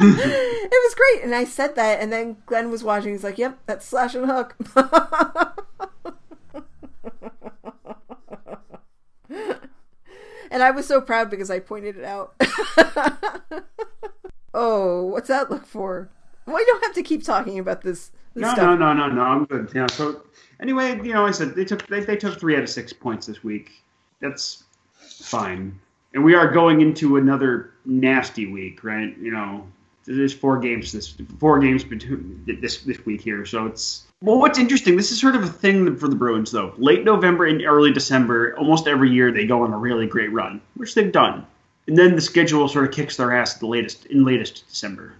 It 0.00 0.70
was 0.70 0.94
great, 0.94 1.24
and 1.24 1.34
I 1.34 1.44
said 1.44 1.74
that, 1.76 2.00
and 2.00 2.12
then 2.12 2.36
Glenn 2.46 2.70
was 2.70 2.84
watching. 2.84 3.12
He's 3.12 3.24
like, 3.24 3.38
"Yep, 3.38 3.58
that's 3.66 3.86
slash 3.86 4.14
and 4.14 4.26
hook." 4.26 4.56
And 10.50 10.62
I 10.62 10.70
was 10.70 10.86
so 10.86 11.00
proud 11.00 11.30
because 11.30 11.50
I 11.50 11.60
pointed 11.60 11.96
it 11.96 12.04
out. 12.04 12.34
oh, 14.54 15.04
what's 15.04 15.28
that 15.28 15.50
look 15.50 15.66
for? 15.66 16.08
Well, 16.46 16.58
you 16.58 16.66
don't 16.66 16.84
have 16.84 16.94
to 16.94 17.02
keep 17.02 17.24
talking 17.24 17.58
about 17.58 17.82
this, 17.82 18.10
this 18.34 18.42
no, 18.42 18.52
stuff. 18.54 18.78
no, 18.78 18.92
no, 18.92 18.92
no, 18.92 19.14
no. 19.14 19.22
I'm 19.22 19.44
good. 19.44 19.70
Yeah. 19.74 19.86
So 19.86 20.22
anyway, 20.60 20.96
you 21.02 21.12
know, 21.12 21.26
I 21.26 21.30
said 21.30 21.54
they 21.54 21.64
took 21.64 21.86
they, 21.86 22.00
they 22.00 22.16
took 22.16 22.38
three 22.40 22.56
out 22.56 22.62
of 22.62 22.70
six 22.70 22.92
points 22.92 23.26
this 23.26 23.44
week. 23.44 23.82
That's 24.20 24.64
fine. 25.00 25.78
And 26.14 26.24
we 26.24 26.34
are 26.34 26.50
going 26.50 26.80
into 26.80 27.18
another 27.18 27.74
nasty 27.84 28.46
week, 28.46 28.82
right? 28.82 29.16
You 29.18 29.30
know, 29.30 29.66
there's 30.06 30.32
four 30.32 30.58
games 30.58 30.92
this 30.92 31.14
four 31.38 31.58
games 31.58 31.84
between 31.84 32.42
this 32.60 32.78
this 32.78 33.04
week 33.04 33.20
here. 33.20 33.44
So 33.44 33.66
it's 33.66 34.07
well, 34.20 34.38
what's 34.38 34.58
interesting. 34.58 34.96
This 34.96 35.12
is 35.12 35.20
sort 35.20 35.36
of 35.36 35.44
a 35.44 35.48
thing 35.48 35.96
for 35.96 36.08
the 36.08 36.16
Bruins, 36.16 36.50
though. 36.50 36.74
Late 36.76 37.04
November 37.04 37.46
and 37.46 37.62
early 37.62 37.92
December, 37.92 38.56
almost 38.58 38.88
every 38.88 39.10
year 39.10 39.30
they 39.30 39.46
go 39.46 39.62
on 39.62 39.72
a 39.72 39.78
really 39.78 40.06
great 40.06 40.32
run, 40.32 40.60
which 40.74 40.94
they've 40.94 41.12
done. 41.12 41.46
And 41.86 41.96
then 41.96 42.16
the 42.16 42.20
schedule 42.20 42.68
sort 42.68 42.84
of 42.84 42.90
kicks 42.92 43.16
their 43.16 43.32
ass 43.32 43.54
at 43.54 43.60
the 43.60 43.66
latest 43.66 44.06
in 44.06 44.24
latest 44.24 44.68
December. 44.68 45.14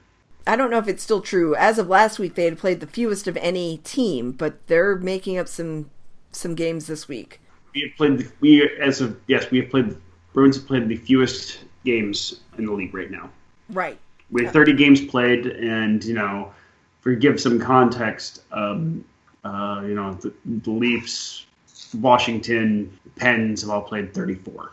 I 0.46 0.56
don't 0.56 0.70
know 0.70 0.78
if 0.78 0.88
it's 0.88 1.02
still 1.02 1.20
true. 1.20 1.54
As 1.54 1.78
of 1.78 1.88
last 1.88 2.18
week, 2.18 2.34
they 2.34 2.44
had 2.44 2.58
played 2.58 2.80
the 2.80 2.86
fewest 2.86 3.28
of 3.28 3.36
any 3.36 3.78
team, 3.78 4.32
but 4.32 4.66
they're 4.66 4.96
making 4.96 5.38
up 5.38 5.46
some 5.46 5.90
some 6.32 6.54
games 6.54 6.86
this 6.86 7.06
week. 7.06 7.40
We 7.74 7.82
have 7.82 7.96
played 7.96 8.18
the, 8.18 8.32
we 8.40 8.68
as 8.80 9.00
of 9.00 9.18
yes 9.28 9.50
we 9.50 9.60
have 9.60 9.70
played 9.70 9.96
Bruins 10.32 10.56
have 10.56 10.66
played 10.66 10.88
the 10.88 10.96
fewest 10.96 11.60
games 11.84 12.40
in 12.58 12.66
the 12.66 12.72
league 12.72 12.94
right 12.94 13.10
now. 13.10 13.30
Right. 13.70 13.98
We 14.30 14.44
have 14.44 14.52
30 14.52 14.74
games 14.74 15.00
played, 15.00 15.46
and 15.46 16.04
you 16.04 16.14
know, 16.14 16.52
for 17.00 17.14
give 17.14 17.40
some 17.40 17.58
context, 17.58 18.42
um, 18.52 19.04
uh, 19.44 19.82
you 19.84 19.94
know, 19.94 20.14
the, 20.14 20.32
the 20.44 20.70
Leafs, 20.70 21.46
Washington, 21.94 22.98
Pens 23.16 23.62
have 23.62 23.70
all 23.70 23.82
played 23.82 24.12
34. 24.14 24.72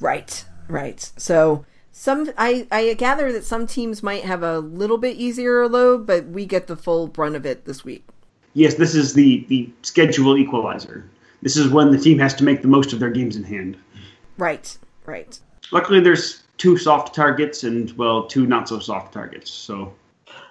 Right, 0.00 0.44
right. 0.68 1.10
So 1.16 1.64
some 1.92 2.30
I 2.36 2.66
I 2.70 2.92
gather 2.94 3.32
that 3.32 3.44
some 3.44 3.66
teams 3.66 4.02
might 4.02 4.24
have 4.24 4.42
a 4.42 4.58
little 4.58 4.98
bit 4.98 5.16
easier 5.16 5.66
load, 5.66 6.06
but 6.06 6.26
we 6.26 6.44
get 6.44 6.66
the 6.66 6.76
full 6.76 7.06
brunt 7.06 7.36
of 7.36 7.46
it 7.46 7.64
this 7.64 7.84
week. 7.84 8.04
Yes, 8.52 8.74
this 8.74 8.94
is 8.94 9.14
the 9.14 9.46
the 9.48 9.70
schedule 9.82 10.36
equalizer. 10.36 11.08
This 11.42 11.56
is 11.56 11.68
when 11.68 11.90
the 11.90 11.98
team 11.98 12.18
has 12.18 12.34
to 12.34 12.44
make 12.44 12.62
the 12.62 12.68
most 12.68 12.92
of 12.92 13.00
their 13.00 13.10
games 13.10 13.36
in 13.36 13.44
hand. 13.44 13.76
Right, 14.36 14.76
right. 15.06 15.38
Luckily, 15.72 16.00
there's 16.00 16.42
two 16.58 16.76
soft 16.76 17.14
targets 17.14 17.64
and 17.64 17.90
well, 17.92 18.26
two 18.26 18.46
not 18.46 18.68
so 18.68 18.78
soft 18.78 19.12
targets. 19.12 19.50
So 19.50 19.94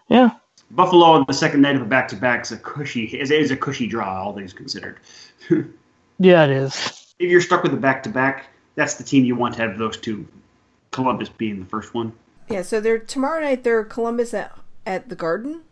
Yeah. 0.09 0.31
Buffalo 0.71 1.05
on 1.05 1.25
the 1.27 1.33
second 1.33 1.61
night 1.61 1.75
of 1.75 1.81
a 1.81 1.85
back 1.85 2.07
to 2.09 2.15
back 2.15 2.41
is 2.43 2.51
a 2.51 2.57
cushy 2.57 3.05
is, 3.05 3.31
is 3.31 3.51
a 3.51 3.57
cushy 3.57 3.87
draw, 3.87 4.23
all 4.23 4.33
things 4.33 4.53
considered. 4.53 4.99
Yeah, 6.17 6.45
it 6.45 6.51
is. 6.51 7.13
if 7.19 7.29
you're 7.29 7.41
stuck 7.41 7.61
with 7.61 7.73
a 7.73 7.77
back 7.77 8.01
to 8.03 8.09
back, 8.09 8.47
that's 8.75 8.93
the 8.95 9.03
team 9.03 9.25
you 9.25 9.35
want 9.35 9.55
to 9.55 9.61
have 9.61 9.77
those 9.77 9.97
two. 9.97 10.25
Columbus 10.91 11.27
being 11.27 11.59
the 11.59 11.65
first 11.65 11.93
one. 11.93 12.13
Yeah. 12.47 12.61
So 12.61 12.79
they're 12.79 12.99
tomorrow 12.99 13.41
night. 13.41 13.65
They're 13.65 13.83
Columbus 13.83 14.33
at 14.33 14.57
at 14.85 15.09
the 15.09 15.15
Garden. 15.15 15.63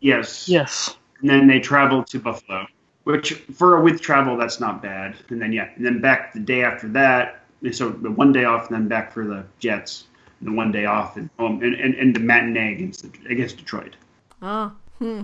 Yes. 0.00 0.48
Yes. 0.48 0.96
And 1.20 1.30
then 1.30 1.46
they 1.46 1.60
travel 1.60 2.02
to 2.02 2.18
Buffalo, 2.18 2.66
which 3.04 3.34
for 3.54 3.76
a 3.76 3.80
with 3.80 4.00
travel 4.00 4.36
that's 4.36 4.58
not 4.58 4.82
bad. 4.82 5.14
And 5.28 5.40
then 5.40 5.52
yeah, 5.52 5.68
and 5.76 5.86
then 5.86 6.00
back 6.00 6.32
the 6.32 6.40
day 6.40 6.64
after 6.64 6.88
that, 6.88 7.44
So 7.70 7.90
the 7.90 8.10
one 8.10 8.32
day 8.32 8.42
off, 8.44 8.68
and 8.68 8.76
then 8.76 8.88
back 8.88 9.12
for 9.12 9.24
the 9.24 9.44
Jets. 9.60 10.04
And 10.40 10.48
the 10.48 10.52
one 10.56 10.72
day 10.72 10.86
off, 10.86 11.16
and 11.16 11.30
um, 11.38 11.62
and, 11.62 11.74
and, 11.76 11.94
and 11.94 12.16
the 12.16 12.18
matinee 12.18 12.72
against 12.72 13.04
against 13.30 13.56
Detroit. 13.56 13.94
Oh, 14.42 14.72
hmm. 14.98 15.22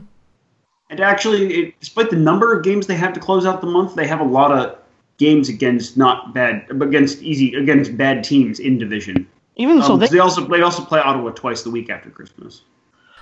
And 0.90 1.00
actually, 1.00 1.54
it, 1.54 1.81
despite 1.81 2.11
the 2.11 2.16
number 2.16 2.57
of 2.57 2.64
games 2.64 2.87
they 2.87 2.94
have 2.94 3.12
to 3.12 3.20
close 3.20 3.44
out 3.44 3.61
the 3.61 3.66
month, 3.66 3.94
they 3.94 4.07
have 4.07 4.20
a 4.20 4.24
lot 4.24 4.52
of 4.52 4.78
games 5.18 5.48
against 5.48 5.96
not 5.96 6.33
bad, 6.33 6.66
against 6.70 7.20
easy, 7.22 7.54
against 7.54 7.96
bad 7.96 8.24
teams 8.24 8.59
in 8.61 8.78
division. 8.78 9.28
Even 9.57 9.83
so, 9.83 9.94
Um, 9.94 9.98
they, 9.98 10.07
they 10.07 10.18
also 10.20 10.46
they 10.46 10.62
also 10.62 10.85
play 10.85 11.00
Ottawa 11.00 11.31
twice 11.31 11.62
the 11.62 11.70
week 11.70 11.90
after 11.90 12.09
Christmas. 12.11 12.62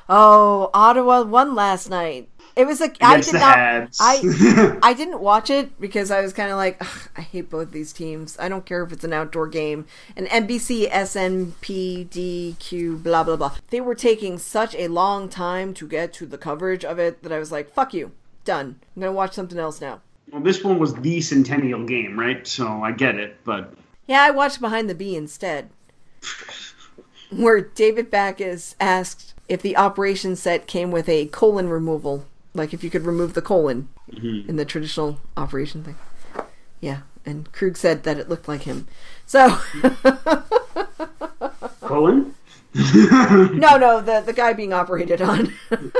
Oh, 0.08 0.70
Ottawa 0.72 1.22
won 1.22 1.54
last 1.54 1.90
night. 1.90 2.28
It 2.54 2.66
was 2.66 2.80
like 2.80 2.96
I 3.02 3.20
did 3.20 3.34
not. 3.34 3.56
Habs. 3.56 3.98
I 4.00 4.78
I 4.82 4.94
didn't 4.94 5.20
watch 5.20 5.50
it 5.50 5.78
because 5.78 6.10
I 6.10 6.22
was 6.22 6.32
kind 6.32 6.50
of 6.50 6.56
like 6.56 6.82
I 7.18 7.20
hate 7.20 7.50
both 7.50 7.70
these 7.70 7.92
teams. 7.92 8.36
I 8.38 8.48
don't 8.48 8.64
care 8.64 8.82
if 8.82 8.92
it's 8.92 9.04
an 9.04 9.12
outdoor 9.12 9.46
game. 9.46 9.84
And 10.16 10.26
NBC, 10.28 10.90
SNP, 10.90 12.08
DQ, 12.08 13.02
blah 13.02 13.24
blah 13.24 13.36
blah. 13.36 13.56
They 13.68 13.82
were 13.82 13.94
taking 13.94 14.38
such 14.38 14.74
a 14.74 14.88
long 14.88 15.28
time 15.28 15.74
to 15.74 15.86
get 15.86 16.14
to 16.14 16.26
the 16.26 16.38
coverage 16.38 16.82
of 16.84 16.98
it 16.98 17.22
that 17.22 17.32
I 17.32 17.38
was 17.38 17.52
like, 17.52 17.74
"Fuck 17.74 17.92
you, 17.92 18.12
done. 18.44 18.76
I'm 18.96 19.02
gonna 19.02 19.12
watch 19.12 19.34
something 19.34 19.58
else 19.58 19.82
now." 19.82 20.00
Well, 20.32 20.40
this 20.40 20.64
one 20.64 20.78
was 20.78 20.94
the 20.94 21.20
centennial 21.20 21.84
game, 21.84 22.18
right? 22.18 22.46
So 22.46 22.66
I 22.82 22.92
get 22.92 23.16
it, 23.16 23.36
but 23.44 23.74
Yeah, 24.06 24.22
I 24.22 24.30
watched 24.30 24.60
Behind 24.62 24.88
the 24.88 24.94
B 24.94 25.14
instead, 25.14 25.68
where 27.30 27.60
David 27.60 28.10
Backes 28.10 28.74
asked 28.80 29.34
if 29.48 29.62
the 29.62 29.76
operation 29.76 30.36
set 30.36 30.66
came 30.66 30.90
with 30.90 31.08
a 31.08 31.26
colon 31.26 31.68
removal, 31.68 32.26
like 32.54 32.72
if 32.74 32.82
you 32.82 32.90
could 32.90 33.04
remove 33.04 33.34
the 33.34 33.42
colon 33.42 33.88
in 34.08 34.56
the 34.56 34.64
traditional 34.64 35.18
operation 35.36 35.82
thing. 35.82 35.96
Yeah, 36.80 37.00
and 37.24 37.50
Krug 37.52 37.76
said 37.76 38.04
that 38.04 38.18
it 38.18 38.28
looked 38.28 38.48
like 38.48 38.62
him. 38.62 38.86
So, 39.24 39.58
colon? 41.80 42.34
no, 42.74 43.76
no, 43.78 44.00
the 44.00 44.22
the 44.24 44.34
guy 44.34 44.52
being 44.52 44.72
operated 44.72 45.22
on. 45.22 45.52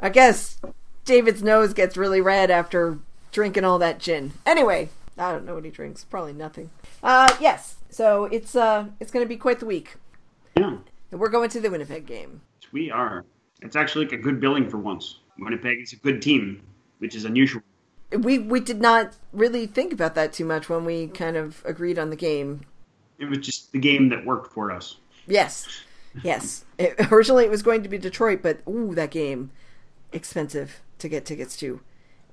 I 0.00 0.08
guess 0.08 0.60
David's 1.04 1.42
nose 1.42 1.74
gets 1.74 1.96
really 1.96 2.20
red 2.20 2.50
after 2.50 2.98
drinking 3.32 3.64
all 3.64 3.78
that 3.78 3.98
gin. 3.98 4.32
Anyway, 4.44 4.88
I 5.18 5.32
don't 5.32 5.44
know 5.44 5.54
what 5.54 5.64
he 5.64 5.70
drinks. 5.70 6.04
Probably 6.04 6.32
nothing. 6.32 6.70
Uh, 7.02 7.28
yes. 7.40 7.76
So 7.90 8.24
it's 8.26 8.54
uh, 8.54 8.86
it's 9.00 9.10
going 9.10 9.24
to 9.24 9.28
be 9.28 9.36
quite 9.36 9.60
the 9.60 9.66
week. 9.66 9.96
Yeah, 10.56 10.76
And 11.10 11.20
we're 11.20 11.28
going 11.28 11.50
to 11.50 11.60
the 11.60 11.70
Winnipeg 11.70 12.06
game. 12.06 12.40
we 12.72 12.90
are. 12.90 13.24
It's 13.62 13.76
actually 13.76 14.04
like 14.06 14.12
a 14.12 14.18
good 14.18 14.40
billing 14.40 14.68
for 14.68 14.76
once. 14.78 15.20
Winnipeg 15.38 15.80
is 15.80 15.92
a 15.92 15.96
good 15.96 16.20
team, 16.20 16.62
which 16.98 17.14
is 17.14 17.24
unusual. 17.24 17.62
We 18.10 18.38
we 18.38 18.60
did 18.60 18.80
not 18.80 19.16
really 19.32 19.66
think 19.66 19.92
about 19.92 20.14
that 20.14 20.32
too 20.32 20.44
much 20.44 20.68
when 20.68 20.84
we 20.84 21.08
kind 21.08 21.36
of 21.36 21.62
agreed 21.64 21.98
on 21.98 22.10
the 22.10 22.16
game. 22.16 22.60
It 23.18 23.24
was 23.26 23.38
just 23.38 23.72
the 23.72 23.78
game 23.78 24.08
that 24.10 24.24
worked 24.24 24.52
for 24.52 24.70
us. 24.70 24.96
Yes, 25.26 25.66
yes. 26.22 26.64
It, 26.78 27.10
originally 27.10 27.44
it 27.46 27.50
was 27.50 27.62
going 27.62 27.82
to 27.84 27.88
be 27.88 27.96
Detroit, 27.96 28.40
but 28.42 28.58
ooh, 28.68 28.94
that 28.94 29.10
game 29.10 29.50
expensive 30.12 30.80
to 30.98 31.08
get 31.08 31.24
tickets 31.24 31.56
to, 31.56 31.80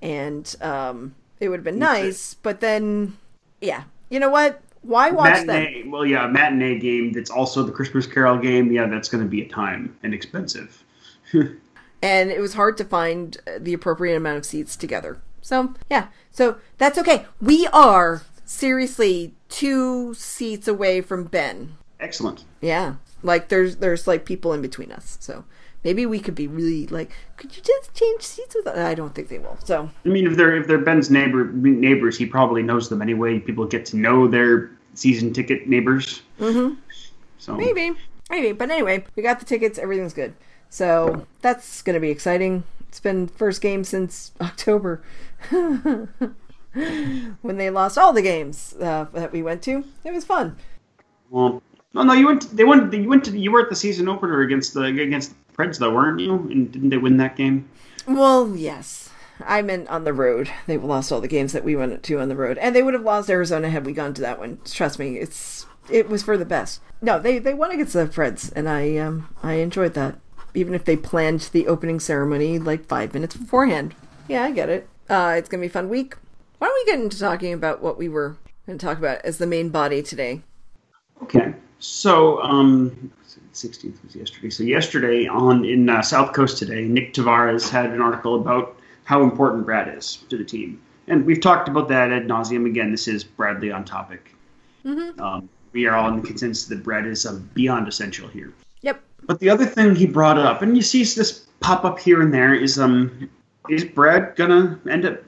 and 0.02 0.54
um, 0.60 1.16
it 1.40 1.48
would 1.48 1.60
have 1.60 1.64
been 1.64 1.80
nice. 1.80 2.34
But 2.34 2.60
then, 2.60 3.18
yeah, 3.62 3.84
you 4.10 4.20
know 4.20 4.30
what? 4.30 4.62
Why 4.84 5.12
watch 5.12 5.46
them? 5.46 5.92
well, 5.92 6.06
yeah, 6.06 6.26
a 6.26 6.30
matinee 6.30 6.78
game 6.78 7.14
that's 7.14 7.30
also 7.30 7.64
the 7.64 7.72
Christmas 7.72 8.06
Carol 8.06 8.38
game. 8.38 8.72
Yeah, 8.72 8.88
that's 8.88 9.10
going 9.10 9.24
to 9.24 9.30
be 9.30 9.42
a 9.42 9.48
time 9.48 9.98
and 10.04 10.14
expensive. 10.14 10.84
and 11.34 12.32
it 12.32 12.40
was 12.40 12.54
hard 12.54 12.78
to 12.78 12.86
find 12.86 13.38
the 13.58 13.74
appropriate 13.74 14.18
amount 14.18 14.38
of 14.38 14.46
seats 14.46 14.76
together. 14.76 15.20
So, 15.42 15.74
yeah. 15.90 16.08
So, 16.32 16.58
that's 16.78 16.98
okay. 16.98 17.26
We 17.42 17.68
are 17.68 18.24
seriously 18.46 19.34
two 19.50 20.14
seats 20.14 20.68
away 20.68 21.02
from 21.02 21.26
Ben. 21.26 21.76
Excellent. 22.00 22.44
Yeah. 22.62 22.96
Like 23.24 23.48
there's 23.48 23.78
there's 23.78 24.06
like 24.06 24.26
people 24.26 24.52
in 24.54 24.62
between 24.62 24.92
us. 24.92 25.18
So, 25.22 25.46
maybe 25.84 26.06
we 26.06 26.20
could 26.20 26.36
be 26.36 26.48
really 26.48 26.88
like 26.88 27.12
could 27.38 27.56
you 27.56 27.62
just 27.62 27.94
change 27.94 28.22
seats 28.22 28.56
with 28.56 28.68
us? 28.68 28.78
I 28.78 28.96
don't 28.96 29.14
think 29.14 29.30
they 29.30 29.40
will. 29.40 29.58
So, 29.64 29.90
I 30.06 30.10
mean, 30.10 30.28
if 30.28 30.38
they're 30.38 30.56
if 30.56 30.68
they're 30.68 30.78
Ben's 30.78 31.10
neighbor 31.10 31.46
neighbors, 31.46 32.18
he 32.18 32.26
probably 32.26 32.64
knows 32.64 32.90
them 32.90 33.02
anyway. 33.02 33.40
People 33.40 33.66
get 33.66 33.86
to 33.88 33.98
know 33.98 34.28
their 34.28 34.72
season 34.94 35.34
ticket 35.34 35.68
neighbors. 35.68 36.22
Mm-hmm. 36.40 36.76
So 37.38 37.56
maybe. 37.56 37.92
Maybe. 38.30 38.52
But 38.52 38.72
anyway, 38.72 39.04
we 39.16 39.24
got 39.24 39.40
the 39.40 39.46
tickets, 39.46 39.78
everything's 39.78 40.14
good. 40.14 40.34
So, 40.70 41.28
that's 41.42 41.84
going 41.84 41.94
to 41.94 42.00
be 42.00 42.10
exciting. 42.10 42.64
It's 42.88 43.00
been 43.00 43.28
first 43.28 43.62
game 43.62 43.84
since 43.84 44.32
October. 44.42 45.04
when 47.44 47.58
they 47.58 47.70
lost 47.70 47.98
all 47.98 48.14
the 48.14 48.22
games 48.22 48.74
uh, 48.80 49.06
that 49.14 49.32
we 49.32 49.44
went 49.44 49.62
to. 49.64 49.84
It 50.04 50.14
was 50.14 50.26
fun. 50.26 50.56
Well, 51.30 51.62
no, 51.94 52.04
no, 52.04 52.14
you 52.14 52.26
went. 52.26 52.56
They 52.56 52.64
went. 52.64 52.92
You 52.94 53.08
went 53.08 53.26
to. 53.26 53.38
You 53.38 53.52
were 53.52 53.62
at 53.62 53.70
the 53.70 53.76
season 53.76 54.10
opener 54.10 54.42
against 54.42 54.74
the 54.74 54.84
against 54.84 55.34
Preds, 55.58 55.80
though, 55.80 55.94
weren't 55.94 56.20
you? 56.20 56.34
And 56.34 56.72
didn't 56.72 56.90
they 56.90 56.98
win 56.98 57.18
that 57.18 57.36
game? 57.36 57.70
Well, 58.08 58.56
yes. 58.56 59.10
I 59.46 59.62
meant 59.62 59.88
on 59.90 60.04
the 60.04 60.14
road. 60.14 60.50
They 60.68 60.78
lost 60.78 61.12
all 61.12 61.22
the 61.22 61.28
games 61.28 61.54
that 61.54 61.64
we 61.64 61.76
went 61.76 62.04
to 62.04 62.20
on 62.20 62.30
the 62.30 62.36
road, 62.36 62.58
and 62.58 62.76
they 62.76 62.84
would 62.84 62.94
have 62.94 63.04
lost 63.04 63.30
Arizona 63.30 63.70
had 63.70 63.86
we 63.86 63.94
gone 63.94 64.14
to 64.14 64.22
that 64.22 64.40
one. 64.40 64.60
Trust 64.66 65.00
me, 65.00 65.18
it's 65.18 65.66
it 65.90 66.08
was 66.08 66.24
for 66.24 66.38
the 66.38 66.46
best. 66.46 66.82
No, 67.02 67.20
they 67.20 67.40
they 67.40 67.54
won 67.54 67.72
against 67.72 67.94
the 67.94 68.06
Preds, 68.06 68.54
and 68.56 68.70
I 68.70 68.96
um 68.98 69.28
I 69.42 69.54
enjoyed 69.54 69.96
that. 69.96 70.20
Even 70.54 70.76
if 70.76 70.86
they 70.86 70.96
planned 70.96 71.50
the 71.52 71.68
opening 71.68 72.00
ceremony 72.00 72.60
like 72.60 72.86
five 72.86 73.14
minutes 73.14 73.36
beforehand. 73.36 73.96
Yeah, 74.28 74.44
I 74.44 74.52
get 74.52 74.70
it. 74.70 74.88
Uh, 75.10 75.34
it's 75.38 75.50
gonna 75.50 75.62
be 75.62 75.68
a 75.68 75.72
fun 75.72 75.90
week. 75.90 76.16
Why 76.64 76.70
don't 76.70 76.86
we 76.86 76.92
get 76.94 77.04
into 77.04 77.20
talking 77.20 77.52
about 77.52 77.82
what 77.82 77.98
we 77.98 78.08
were 78.08 78.38
going 78.66 78.78
to 78.78 78.86
talk 78.86 78.98
about 78.98 79.20
as 79.26 79.38
the 79.38 79.46
main 79.46 79.68
body 79.68 80.02
today? 80.02 80.44
Okay. 81.22 81.54
So, 81.80 82.42
um, 82.42 83.12
16th 83.54 84.04
was 84.04 84.16
yesterday. 84.16 84.50
So 84.50 84.64
yesterday 84.64 85.28
on 85.28 85.66
in 85.66 85.90
uh, 85.90 86.02
South 86.02 86.34
Coast 86.34 86.58
today, 86.58 86.86
Nick 86.86 87.14
Tavares 87.14 87.70
had 87.70 87.92
an 87.92 88.02
article 88.02 88.36
about 88.36 88.78
how 89.06 89.24
important 89.24 89.66
Brad 89.66 89.96
is 89.98 90.18
to 90.30 90.38
the 90.38 90.44
team, 90.44 90.82
and 91.08 91.26
we've 91.26 91.42
talked 91.42 91.68
about 91.68 91.88
that 91.90 92.12
ad 92.12 92.28
nauseum. 92.28 92.66
Again, 92.66 92.92
this 92.92 93.08
is 93.08 93.24
Bradley 93.24 93.72
on 93.72 93.86
topic. 93.86 94.34
Um, 94.86 95.50
we 95.72 95.88
are 95.88 95.96
all 95.96 96.10
in 96.10 96.22
the 96.22 96.28
consensus 96.28 96.66
that 96.66 96.84
Brad 96.84 97.06
is 97.06 97.26
uh, 97.26 97.40
beyond 97.54 97.88
essential 97.88 98.28
here. 98.28 98.54
Yep. 98.82 99.02
But 99.26 99.40
the 99.40 99.50
other 99.50 99.66
thing 99.66 99.96
he 99.96 100.06
brought 100.06 100.38
up, 100.38 100.62
and 100.62 100.76
you 100.76 100.82
see 100.82 101.04
this 101.04 101.46
pop 101.60 101.86
up 101.86 102.00
here 102.00 102.22
and 102.22 102.34
there, 102.34 102.54
is 102.54 102.80
um, 102.80 103.30
is 103.70 103.86
Brad 103.86 104.36
gonna 104.36 104.80
end 104.90 105.06
up 105.06 105.24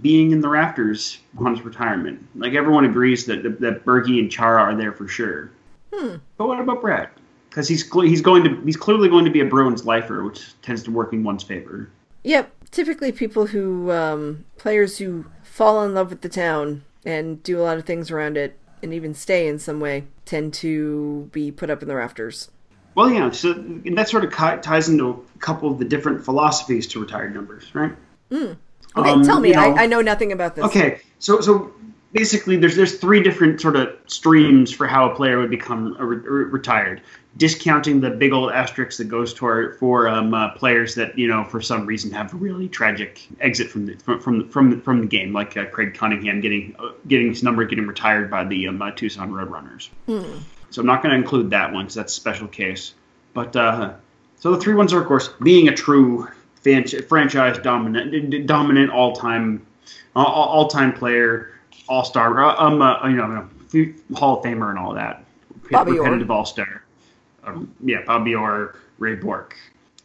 being 0.00 0.30
in 0.30 0.40
the 0.40 0.48
rafters 0.48 1.18
on 1.38 1.54
his 1.54 1.64
retirement? 1.64 2.24
Like 2.36 2.54
everyone 2.54 2.84
agrees 2.84 3.26
that 3.26 3.42
that 3.60 3.84
Bergie 3.84 4.20
and 4.20 4.30
Chara 4.30 4.62
are 4.62 4.76
there 4.76 4.92
for 4.92 5.08
sure. 5.08 5.50
Hmm. 5.92 6.16
But 6.36 6.46
what 6.46 6.60
about 6.60 6.80
Brad? 6.80 7.08
Because 7.50 7.68
he's 7.68 7.90
he's 7.92 8.22
going 8.22 8.44
to 8.44 8.60
he's 8.64 8.76
clearly 8.76 9.08
going 9.08 9.24
to 9.26 9.30
be 9.30 9.40
a 9.40 9.44
Bruins 9.44 9.84
lifer, 9.84 10.24
which 10.24 10.54
tends 10.62 10.82
to 10.84 10.90
work 10.90 11.12
in 11.12 11.22
one's 11.24 11.42
favor. 11.42 11.90
Yep. 12.22 12.50
Typically, 12.70 13.10
people 13.10 13.46
who, 13.46 13.90
um, 13.90 14.44
players 14.56 14.98
who 14.98 15.24
fall 15.42 15.82
in 15.82 15.92
love 15.94 16.10
with 16.10 16.20
the 16.20 16.28
town 16.28 16.84
and 17.04 17.42
do 17.42 17.58
a 17.60 17.62
lot 17.62 17.76
of 17.76 17.84
things 17.84 18.10
around 18.12 18.36
it 18.36 18.56
and 18.82 18.94
even 18.94 19.12
stay 19.14 19.48
in 19.48 19.58
some 19.58 19.80
way 19.80 20.04
tend 20.24 20.54
to 20.54 21.28
be 21.32 21.50
put 21.50 21.68
up 21.70 21.82
in 21.82 21.88
the 21.88 21.96
rafters. 21.96 22.48
Well, 22.94 23.10
yeah. 23.10 23.30
So 23.32 23.52
and 23.52 23.98
that 23.98 24.08
sort 24.08 24.24
of 24.24 24.32
ties 24.62 24.88
into 24.88 25.08
a 25.34 25.38
couple 25.38 25.70
of 25.70 25.78
the 25.78 25.84
different 25.84 26.24
philosophies 26.24 26.86
to 26.88 27.00
retired 27.00 27.34
numbers, 27.34 27.74
right? 27.74 27.92
Mm. 28.30 28.56
Okay, 28.96 29.10
Um, 29.10 29.22
tell 29.24 29.40
me. 29.40 29.48
you 29.50 29.54
know- 29.56 29.74
I, 29.74 29.82
I 29.82 29.86
know 29.86 30.00
nothing 30.00 30.30
about 30.32 30.54
this. 30.54 30.64
Okay, 30.66 31.00
so 31.18 31.40
so 31.40 31.72
basically, 32.12 32.56
there's 32.56 32.76
there's 32.76 32.98
three 32.98 33.22
different 33.22 33.60
sort 33.60 33.76
of 33.76 33.96
streams 34.06 34.72
for 34.72 34.86
how 34.86 35.10
a 35.10 35.14
player 35.14 35.38
would 35.38 35.50
become 35.50 35.96
a 35.98 36.04
re- 36.04 36.16
retired. 36.44 37.00
Discounting 37.36 38.00
the 38.00 38.10
big 38.10 38.32
old 38.32 38.50
asterisk 38.52 38.98
that 38.98 39.04
goes 39.04 39.32
toward 39.32 39.78
for 39.78 40.08
um, 40.08 40.34
uh, 40.34 40.50
players 40.50 40.96
that 40.96 41.16
you 41.16 41.28
know 41.28 41.44
for 41.44 41.60
some 41.60 41.86
reason 41.86 42.10
have 42.10 42.34
a 42.34 42.36
really 42.36 42.68
tragic 42.68 43.26
exit 43.40 43.70
from 43.70 43.86
the 43.86 43.94
from 43.96 44.20
from 44.20 44.48
from 44.48 44.70
the, 44.70 44.76
from 44.78 45.00
the 45.00 45.06
game, 45.06 45.32
like 45.32 45.56
uh, 45.56 45.66
Craig 45.66 45.94
Cunningham 45.94 46.40
getting 46.40 46.74
uh, 46.78 46.90
getting 47.06 47.28
his 47.28 47.42
number 47.42 47.64
getting 47.64 47.86
retired 47.86 48.30
by 48.30 48.44
the 48.44 48.66
um, 48.66 48.82
uh, 48.82 48.90
Tucson 48.90 49.30
Roadrunners. 49.30 49.88
So 50.70 50.80
I'm 50.80 50.86
not 50.86 51.02
going 51.02 51.12
to 51.12 51.16
include 51.16 51.50
that 51.50 51.72
one 51.72 51.84
because 51.84 51.94
that's 51.94 52.12
a 52.12 52.16
special 52.16 52.48
case. 52.48 52.94
But 53.32 53.54
uh, 53.54 53.94
so 54.38 54.52
the 54.52 54.60
three 54.60 54.74
ones 54.74 54.92
are, 54.92 55.00
of 55.00 55.06
course, 55.06 55.28
being 55.42 55.68
a 55.68 55.74
true 55.74 56.28
fan- 56.56 56.86
franchise 56.86 57.58
dominant, 57.58 58.46
dominant 58.46 58.90
all 58.90 59.14
time, 59.14 59.66
all, 60.16 60.26
all 60.26 60.68
time 60.68 60.92
player, 60.92 61.52
all 61.88 62.04
star, 62.04 62.40
um, 62.60 62.80
uh, 62.80 63.06
you 63.08 63.16
know, 63.16 63.48
Hall 64.14 64.38
of 64.38 64.44
Famer 64.44 64.70
and 64.70 64.78
all 64.78 64.94
that, 64.94 65.24
Bobby 65.70 65.92
repetitive 65.92 66.30
all 66.30 66.44
star. 66.44 66.79
Um, 67.44 67.74
yeah, 67.84 68.02
Bobby 68.06 68.34
Orr, 68.34 68.76
Ray 68.98 69.14
Bourque. 69.14 69.56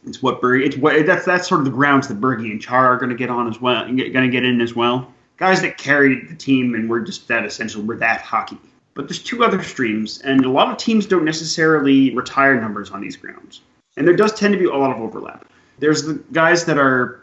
It's 0.06 0.22
what 0.22 0.40
Berge. 0.40 0.62
It's 0.62 0.76
what 0.76 1.04
that's 1.04 1.24
that's 1.24 1.48
sort 1.48 1.60
of 1.60 1.64
the 1.64 1.72
grounds 1.72 2.08
that 2.08 2.20
Bergie 2.20 2.50
and 2.50 2.60
Char 2.60 2.86
are 2.86 2.96
going 2.96 3.10
to 3.10 3.16
get 3.16 3.28
on 3.28 3.48
as 3.48 3.60
well, 3.60 3.84
going 3.84 4.12
to 4.12 4.28
get 4.28 4.44
in 4.44 4.60
as 4.60 4.74
well. 4.74 5.12
Guys 5.36 5.60
that 5.62 5.76
carried 5.76 6.28
the 6.28 6.34
team 6.34 6.74
and 6.74 6.88
were 6.88 7.00
just 7.00 7.28
that 7.28 7.44
essential. 7.44 7.82
We're 7.82 7.96
that 7.96 8.22
hockey. 8.22 8.58
But 8.94 9.08
there's 9.08 9.22
two 9.22 9.44
other 9.44 9.62
streams, 9.62 10.20
and 10.22 10.44
a 10.46 10.50
lot 10.50 10.70
of 10.70 10.78
teams 10.78 11.04
don't 11.04 11.24
necessarily 11.24 12.14
retire 12.14 12.58
numbers 12.58 12.90
on 12.90 13.02
these 13.02 13.16
grounds. 13.16 13.60
And 13.98 14.06
there 14.06 14.16
does 14.16 14.32
tend 14.32 14.54
to 14.54 14.58
be 14.58 14.64
a 14.64 14.74
lot 14.74 14.90
of 14.90 15.02
overlap. 15.02 15.46
There's 15.78 16.04
the 16.04 16.14
guys 16.32 16.64
that 16.64 16.78
are 16.78 17.20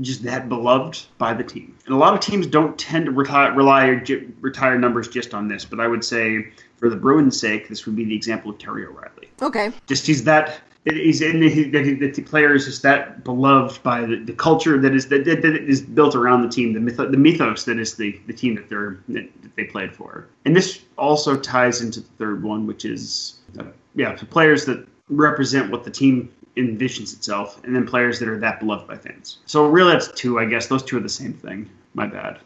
just 0.00 0.22
that 0.24 0.48
beloved 0.48 1.06
by 1.18 1.32
the 1.32 1.44
team. 1.44 1.76
And 1.86 1.94
a 1.94 1.98
lot 1.98 2.14
of 2.14 2.20
teams 2.20 2.46
don't 2.46 2.76
tend 2.78 3.06
to 3.06 3.10
retire, 3.10 3.52
rely 3.54 4.02
retire 4.40 4.78
numbers 4.78 5.08
just 5.08 5.34
on 5.34 5.48
this, 5.48 5.64
but 5.64 5.80
I 5.80 5.86
would 5.86 6.04
say 6.04 6.48
for 6.76 6.88
the 6.88 6.96
Bruins' 6.96 7.38
sake, 7.38 7.68
this 7.68 7.86
would 7.86 7.96
be 7.96 8.04
the 8.04 8.14
example 8.14 8.50
of 8.50 8.58
Terry 8.58 8.84
O'Reilly. 8.86 9.30
Okay. 9.42 9.72
Just 9.86 10.06
he's 10.06 10.24
that 10.24 10.60
he's 10.84 11.22
in 11.22 11.40
the, 11.40 11.70
the, 11.70 12.10
the 12.10 12.22
player 12.22 12.54
is 12.54 12.66
just 12.66 12.82
that 12.82 13.24
beloved 13.24 13.82
by 13.82 14.02
the, 14.02 14.16
the 14.16 14.32
culture 14.32 14.78
that 14.78 14.94
is 14.94 15.08
that, 15.08 15.24
that, 15.24 15.44
is 15.44 15.80
built 15.80 16.14
around 16.14 16.42
the 16.42 16.48
team, 16.48 16.72
the 16.72 16.80
myth, 16.80 16.96
the 16.96 17.08
mythos 17.16 17.64
that 17.64 17.78
is 17.78 17.96
the, 17.96 18.20
the 18.26 18.32
team 18.32 18.54
that 18.54 18.68
they're 18.68 18.98
that 19.08 19.28
they 19.56 19.64
played 19.64 19.94
for. 19.94 20.28
And 20.44 20.54
this 20.54 20.82
also 20.98 21.36
ties 21.36 21.80
into 21.80 22.00
the 22.00 22.08
third 22.18 22.42
one, 22.42 22.66
which 22.66 22.84
is 22.84 23.36
uh, 23.58 23.64
yeah, 23.94 24.14
players 24.30 24.64
that 24.66 24.86
represent 25.08 25.70
what 25.70 25.84
the 25.84 25.90
team 25.90 26.30
envisions 26.56 27.14
itself, 27.14 27.62
and 27.64 27.74
then 27.74 27.86
players 27.86 28.18
that 28.18 28.28
are 28.28 28.38
that 28.38 28.60
beloved 28.60 28.86
by 28.86 28.96
fans. 28.96 29.38
So 29.46 29.66
really, 29.66 29.92
that's 29.92 30.12
two. 30.12 30.38
I 30.38 30.44
guess 30.44 30.66
those 30.66 30.82
two 30.82 30.98
are 30.98 31.00
the 31.00 31.08
same 31.08 31.32
thing. 31.32 31.68
My 31.94 32.06
bad. 32.06 32.40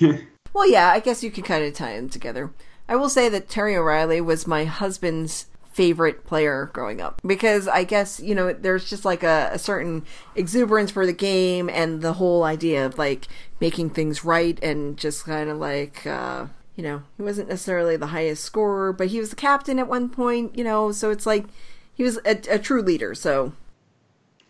well, 0.52 0.68
yeah, 0.68 0.90
I 0.90 1.00
guess 1.00 1.22
you 1.22 1.30
could 1.30 1.44
kind 1.44 1.64
of 1.64 1.74
tie 1.74 1.96
them 1.96 2.08
together. 2.08 2.50
I 2.88 2.96
will 2.96 3.08
say 3.08 3.28
that 3.28 3.48
Terry 3.48 3.76
O'Reilly 3.76 4.20
was 4.20 4.46
my 4.46 4.64
husband's 4.64 5.46
favorite 5.72 6.24
player 6.24 6.70
growing 6.72 7.00
up 7.00 7.20
because 7.26 7.66
I 7.66 7.82
guess 7.82 8.20
you 8.20 8.32
know 8.32 8.52
there's 8.52 8.88
just 8.88 9.04
like 9.04 9.24
a, 9.24 9.50
a, 9.52 9.58
certain 9.58 10.04
exuberance 10.36 10.92
for 10.92 11.04
the 11.04 11.12
game 11.12 11.68
and 11.68 12.00
the 12.00 12.12
whole 12.12 12.44
idea 12.44 12.86
of 12.86 12.96
like 12.96 13.26
making 13.60 13.90
things 13.90 14.24
right 14.24 14.56
and 14.62 14.96
just 14.96 15.24
kind 15.24 15.50
of 15.50 15.58
like 15.58 16.06
uh, 16.06 16.46
you 16.76 16.84
know 16.84 17.02
he 17.16 17.24
wasn't 17.24 17.48
necessarily 17.48 17.96
the 17.96 18.06
highest 18.08 18.44
scorer 18.44 18.92
but 18.92 19.08
he 19.08 19.18
was 19.18 19.30
the 19.30 19.36
captain 19.36 19.80
at 19.80 19.88
one 19.88 20.08
point 20.08 20.56
you 20.56 20.62
know 20.62 20.92
so 20.92 21.10
it's 21.10 21.26
like 21.26 21.44
he 21.92 22.04
was 22.04 22.20
a, 22.24 22.38
a 22.48 22.58
true 22.60 22.80
leader 22.80 23.12
so 23.12 23.52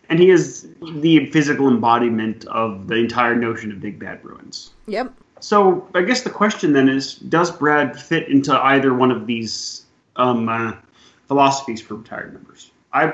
and 0.08 0.18
he 0.18 0.30
is 0.30 0.68
the 1.00 1.26
physical 1.30 1.68
embodiment 1.68 2.44
of 2.46 2.88
the 2.88 2.96
entire 2.96 3.34
notion 3.34 3.72
of 3.72 3.80
big 3.80 3.98
bad 3.98 4.22
Bruins. 4.22 4.72
Yep. 4.86 5.14
So 5.40 5.88
I 5.94 6.02
guess 6.02 6.22
the 6.22 6.30
question 6.30 6.72
then 6.72 6.88
is, 6.88 7.16
does 7.16 7.50
Brad 7.50 8.00
fit 8.00 8.28
into 8.28 8.54
either 8.54 8.94
one 8.94 9.10
of 9.10 9.26
these 9.26 9.84
um, 10.16 10.48
uh, 10.48 10.72
philosophies 11.28 11.80
for 11.80 11.94
retired 11.94 12.32
members. 12.32 12.70
I 12.92 13.12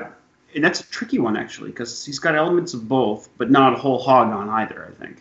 and 0.53 0.63
that's 0.63 0.81
a 0.81 0.89
tricky 0.89 1.17
one 1.17 1.37
actually 1.37 1.71
because 1.71 2.05
he's 2.05 2.19
got 2.19 2.35
elements 2.35 2.73
of 2.73 2.87
both, 2.87 3.29
but 3.37 3.49
not 3.49 3.73
a 3.73 3.77
whole 3.77 3.99
hog 3.99 4.27
on 4.31 4.49
either. 4.49 4.93
I 4.93 5.03
think. 5.03 5.17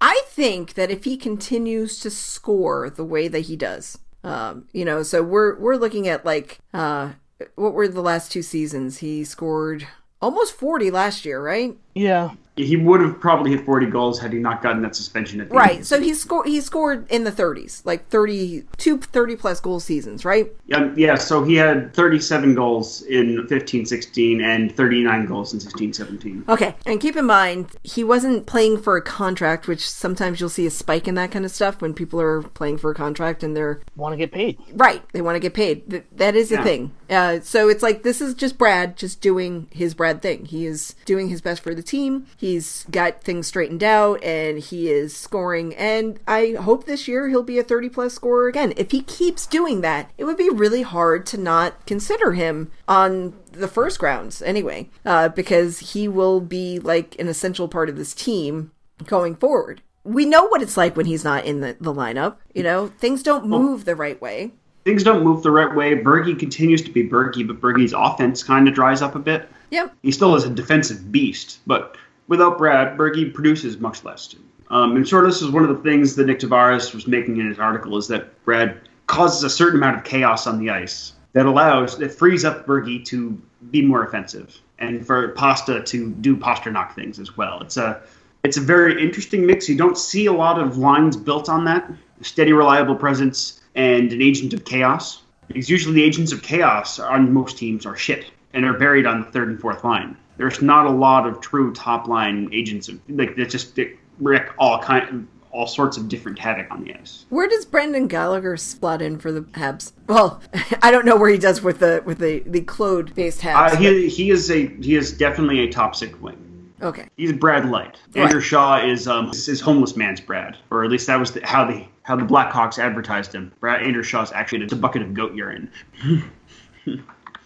I 0.00 0.22
think 0.26 0.74
that 0.74 0.90
if 0.90 1.04
he 1.04 1.16
continues 1.16 2.00
to 2.00 2.10
score 2.10 2.90
the 2.90 3.04
way 3.04 3.28
that 3.28 3.40
he 3.40 3.56
does, 3.56 3.98
um, 4.24 4.66
you 4.72 4.84
know, 4.84 5.02
so 5.02 5.22
we're 5.22 5.58
we're 5.58 5.76
looking 5.76 6.08
at 6.08 6.24
like 6.24 6.58
uh, 6.72 7.12
what 7.54 7.74
were 7.74 7.88
the 7.88 8.00
last 8.00 8.32
two 8.32 8.42
seasons? 8.42 8.98
He 8.98 9.24
scored 9.24 9.86
almost 10.20 10.54
forty 10.54 10.90
last 10.90 11.24
year, 11.24 11.40
right? 11.40 11.76
Yeah. 11.94 12.30
He 12.54 12.76
would 12.76 13.00
have 13.00 13.18
probably 13.18 13.52
hit 13.52 13.64
40 13.64 13.86
goals 13.86 14.20
had 14.20 14.32
he 14.32 14.38
not 14.38 14.62
gotten 14.62 14.82
that 14.82 14.94
suspension 14.94 15.40
at 15.40 15.48
the 15.48 15.54
right. 15.54 15.86
so 15.86 15.98
he 15.98 16.12
scored 16.12 16.46
he 16.46 16.60
scored 16.60 17.10
in 17.10 17.24
the 17.24 17.32
30s 17.32 17.80
like 17.86 18.06
32 18.08 18.98
30 18.98 19.36
plus 19.36 19.58
goal 19.58 19.80
seasons 19.80 20.26
right? 20.26 20.52
Yeah 20.66 20.92
yeah 20.94 21.14
so 21.14 21.42
he 21.44 21.54
had 21.54 21.94
37 21.94 22.54
goals 22.54 23.00
in 23.02 23.46
15 23.48 23.86
16 23.86 24.42
and 24.42 24.76
39 24.76 25.26
goals 25.26 25.54
in 25.54 25.60
16 25.60 25.94
17 25.94 26.44
okay 26.50 26.74
and 26.84 27.00
keep 27.00 27.16
in 27.16 27.24
mind 27.24 27.74
he 27.84 28.04
wasn't 28.04 28.44
playing 28.44 28.76
for 28.76 28.98
a 28.98 29.02
contract 29.02 29.66
which 29.66 29.88
sometimes 29.88 30.38
you'll 30.38 30.50
see 30.50 30.66
a 30.66 30.70
spike 30.70 31.08
in 31.08 31.14
that 31.14 31.30
kind 31.30 31.46
of 31.46 31.50
stuff 31.50 31.80
when 31.80 31.94
people 31.94 32.20
are 32.20 32.42
playing 32.42 32.76
for 32.76 32.90
a 32.90 32.94
contract 32.94 33.42
and 33.42 33.56
they're 33.56 33.80
want 33.96 34.12
to 34.12 34.16
get 34.16 34.32
paid. 34.32 34.58
Right 34.72 35.02
they 35.12 35.22
want 35.22 35.36
to 35.36 35.40
get 35.40 35.54
paid. 35.54 36.04
That 36.16 36.34
is 36.34 36.50
a 36.52 36.56
yeah. 36.56 36.64
thing. 36.64 36.92
Uh, 37.08 37.40
so 37.40 37.68
it's 37.68 37.82
like 37.82 38.02
this 38.02 38.20
is 38.20 38.34
just 38.34 38.58
brad 38.58 38.96
just 38.96 39.20
doing 39.20 39.68
his 39.70 39.94
brad 39.94 40.22
thing. 40.22 40.46
He 40.46 40.66
is 40.66 40.94
doing 41.04 41.28
his 41.28 41.40
best 41.40 41.62
for 41.62 41.74
the 41.74 41.81
team 41.82 42.26
He's 42.36 42.84
got 42.90 43.22
things 43.22 43.46
straightened 43.46 43.82
out 43.82 44.22
and 44.22 44.58
he 44.58 44.90
is 44.90 45.16
scoring. 45.16 45.74
And 45.74 46.18
I 46.26 46.56
hope 46.60 46.84
this 46.84 47.06
year 47.06 47.28
he'll 47.28 47.42
be 47.42 47.58
a 47.58 47.64
30 47.64 47.88
plus 47.88 48.14
scorer 48.14 48.48
again. 48.48 48.72
If 48.76 48.90
he 48.90 49.02
keeps 49.02 49.46
doing 49.46 49.80
that, 49.82 50.10
it 50.18 50.24
would 50.24 50.36
be 50.36 50.50
really 50.50 50.82
hard 50.82 51.26
to 51.26 51.38
not 51.38 51.86
consider 51.86 52.32
him 52.32 52.70
on 52.88 53.34
the 53.52 53.68
first 53.68 53.98
grounds 53.98 54.42
anyway, 54.42 54.90
uh, 55.04 55.28
because 55.28 55.92
he 55.92 56.08
will 56.08 56.40
be 56.40 56.78
like 56.78 57.18
an 57.18 57.28
essential 57.28 57.68
part 57.68 57.88
of 57.88 57.96
this 57.96 58.14
team 58.14 58.72
going 59.04 59.34
forward. 59.34 59.82
We 60.04 60.24
know 60.24 60.44
what 60.46 60.62
it's 60.62 60.76
like 60.76 60.96
when 60.96 61.06
he's 61.06 61.24
not 61.24 61.44
in 61.44 61.60
the, 61.60 61.76
the 61.80 61.94
lineup. 61.94 62.36
You 62.54 62.62
know, 62.64 62.88
things 62.88 63.22
don't 63.22 63.46
move 63.46 63.84
the 63.84 63.94
right 63.94 64.20
way 64.20 64.52
things 64.84 65.04
don't 65.04 65.22
move 65.22 65.42
the 65.42 65.50
right 65.50 65.74
way. 65.74 65.94
Bergie 65.94 66.38
continues 66.38 66.82
to 66.82 66.90
be 66.90 67.08
Bergie, 67.08 67.46
but 67.46 67.60
Bergie's 67.60 67.92
offense 67.92 68.42
kind 68.42 68.66
of 68.66 68.74
dries 68.74 69.02
up 69.02 69.14
a 69.14 69.18
bit. 69.18 69.48
Yep. 69.72 69.94
He 70.02 70.12
still 70.12 70.36
is 70.36 70.44
a 70.44 70.50
defensive 70.50 71.10
beast, 71.10 71.60
but 71.66 71.96
without 72.28 72.58
Brad, 72.58 72.98
Bergie 72.98 73.32
produces 73.32 73.78
much 73.78 74.04
less. 74.04 74.34
Um, 74.68 74.96
and 74.96 75.08
sort 75.08 75.24
of 75.24 75.30
this 75.30 75.40
is 75.40 75.50
one 75.50 75.64
of 75.64 75.70
the 75.74 75.82
things 75.82 76.14
that 76.16 76.26
Nick 76.26 76.40
Tavares 76.40 76.94
was 76.94 77.06
making 77.06 77.38
in 77.38 77.48
his 77.48 77.58
article 77.58 77.96
is 77.96 78.06
that 78.08 78.44
Brad 78.44 78.78
causes 79.06 79.42
a 79.44 79.50
certain 79.50 79.78
amount 79.78 79.96
of 79.96 80.04
chaos 80.04 80.46
on 80.46 80.58
the 80.58 80.68
ice 80.68 81.14
that 81.32 81.46
allows 81.46 81.96
that 81.96 82.12
frees 82.12 82.44
up 82.44 82.66
Bergie 82.66 83.02
to 83.06 83.40
be 83.70 83.80
more 83.80 84.04
offensive 84.04 84.60
and 84.78 85.06
for 85.06 85.28
Pasta 85.28 85.82
to 85.82 86.10
do 86.10 86.36
Pastrnak 86.36 86.94
things 86.94 87.18
as 87.18 87.38
well. 87.38 87.60
It's 87.62 87.78
a 87.78 88.02
it's 88.44 88.58
a 88.58 88.60
very 88.60 89.02
interesting 89.02 89.46
mix. 89.46 89.70
You 89.70 89.76
don't 89.78 89.96
see 89.96 90.26
a 90.26 90.32
lot 90.32 90.60
of 90.60 90.76
lines 90.76 91.16
built 91.16 91.48
on 91.48 91.64
that. 91.64 91.90
Steady, 92.20 92.52
reliable 92.52 92.94
presence 92.94 93.62
and 93.74 94.12
an 94.12 94.20
agent 94.20 94.52
of 94.52 94.66
chaos. 94.66 95.22
Because 95.48 95.70
usually 95.70 95.94
the 95.94 96.04
agents 96.04 96.30
of 96.30 96.42
chaos 96.42 96.98
on 96.98 97.32
most 97.32 97.56
teams 97.56 97.86
are 97.86 97.96
shit 97.96 98.31
and 98.54 98.64
are 98.64 98.74
buried 98.74 99.06
on 99.06 99.20
the 99.20 99.26
third 99.26 99.48
and 99.48 99.60
fourth 99.60 99.84
line 99.84 100.16
there's 100.36 100.62
not 100.62 100.86
a 100.86 100.90
lot 100.90 101.26
of 101.26 101.40
true 101.40 101.72
top 101.72 102.08
line 102.08 102.48
agents 102.52 102.88
of 102.88 103.00
like 103.08 103.36
that 103.36 103.50
just 103.50 103.78
wreak 104.18 104.42
all 104.58 104.78
kind 104.80 105.26
all 105.52 105.66
sorts 105.66 105.98
of 105.98 106.08
different 106.08 106.38
havoc 106.38 106.70
on 106.70 106.82
the 106.82 106.94
ice. 106.94 107.26
Where 107.28 107.46
does 107.46 107.66
Brendan 107.66 108.08
Gallagher 108.08 108.56
slot 108.56 109.02
in 109.02 109.18
for 109.18 109.30
the 109.30 109.42
Habs? 109.42 109.92
Well, 110.06 110.40
I 110.82 110.90
don't 110.90 111.04
know 111.04 111.16
where 111.16 111.28
he 111.28 111.38
does 111.38 111.62
with 111.62 111.78
the 111.78 112.02
with 112.04 112.18
the 112.18 112.42
the 112.46 112.62
Claude 112.62 113.14
based 113.14 113.40
Habs. 113.42 113.72
Uh, 113.72 113.76
he 113.76 114.08
he 114.08 114.30
is 114.30 114.50
a 114.50 114.66
he 114.66 114.96
is 114.96 115.12
definitely 115.12 115.60
a 115.60 115.70
top 115.70 115.94
six 115.94 116.18
wing. 116.20 116.38
Okay. 116.80 117.06
He's 117.16 117.32
Brad 117.32 117.68
Light. 117.68 117.98
Right. 118.14 118.24
Andrew 118.24 118.40
Shaw 118.40 118.84
is 118.84 119.06
um 119.06 119.30
is 119.30 119.60
homeless 119.60 119.96
man's 119.96 120.20
Brad, 120.20 120.56
or 120.70 120.84
at 120.84 120.90
least 120.90 121.06
that 121.06 121.20
was 121.20 121.32
the, 121.32 121.46
how 121.46 121.64
the 121.64 121.84
how 122.02 122.16
the 122.16 122.24
Blackhawks 122.24 122.78
advertised 122.78 123.34
him. 123.34 123.52
Brad 123.60 123.82
Andrew 123.82 124.02
Shaw's 124.02 124.32
actually 124.32 124.66
a 124.66 124.76
bucket 124.76 125.02
of 125.02 125.14
goat 125.14 125.34
urine. 125.34 125.70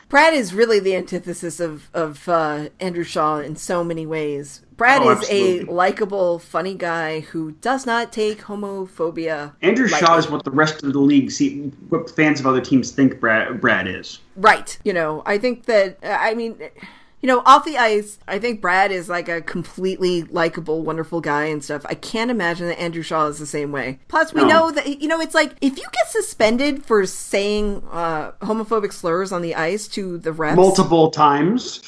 Brad 0.09 0.35
is 0.35 0.55
really 0.55 0.79
the 0.79 0.95
antithesis 0.95 1.59
of 1.59 1.91
of 1.93 2.29
uh, 2.29 2.69
Andrew 2.79 3.03
Shaw 3.03 3.39
in 3.39 3.57
so 3.57 3.83
many 3.83 4.07
ways. 4.07 4.63
Brad 4.77 5.03
oh, 5.03 5.11
is 5.11 5.29
a 5.31 5.63
likable, 5.63 6.39
funny 6.39 6.75
guy 6.75 7.21
who 7.21 7.53
does 7.53 7.87
not 7.87 8.13
take 8.13 8.43
homophobia. 8.43 9.55
Andrew 9.63 9.89
lightly. 9.89 10.07
Shaw 10.07 10.19
is 10.19 10.29
what 10.29 10.45
the 10.45 10.51
rest 10.51 10.83
of 10.83 10.93
the 10.93 11.01
league 11.01 11.31
see, 11.31 11.73
what 11.89 12.11
fans 12.11 12.41
of 12.41 12.47
other 12.47 12.61
teams 12.61 12.93
think 12.93 13.19
Brad 13.19 13.61
Brad 13.61 13.89
is. 13.89 14.21
Right. 14.37 14.79
You 14.85 14.93
know, 14.93 15.23
I 15.27 15.39
think 15.39 15.65
that 15.65 15.99
I 16.03 16.35
mean 16.35 16.61
you 17.27 17.33
know, 17.33 17.43
off 17.45 17.65
the 17.65 17.77
ice, 17.77 18.21
I 18.29 18.39
think 18.39 18.61
Brad 18.61 18.93
is 18.93 19.09
like 19.09 19.29
a 19.29 19.43
completely 19.43 20.23
likable, 20.23 20.85
wonderful 20.85 21.21
guy 21.21 21.47
and 21.47 21.65
stuff. 21.65 21.85
I 21.89 21.97
can't 21.97 22.31
imagine 22.31 22.69
that 22.69 22.79
Andrew 22.79 23.03
Shaw 23.03 23.27
is 23.27 23.41
the 23.41 23.47
same 23.47 23.73
way. 23.73 23.99
Plus, 24.07 24.33
we 24.33 24.43
no. 24.43 24.47
know 24.47 24.71
that, 24.71 25.03
you 25.03 25.09
know, 25.09 25.21
it's 25.21 25.35
like 25.35 25.57
if 25.61 25.77
you 25.77 25.83
get 25.91 26.07
suspended 26.07 26.85
for 26.85 27.05
saying 27.05 27.83
uh, 27.91 28.31
homophobic 28.43 28.93
slurs 28.93 29.33
on 29.33 29.43
the 29.43 29.57
ice 29.57 29.89
to 29.89 30.19
the 30.19 30.31
refs 30.31 30.55
multiple 30.55 31.11
times. 31.11 31.83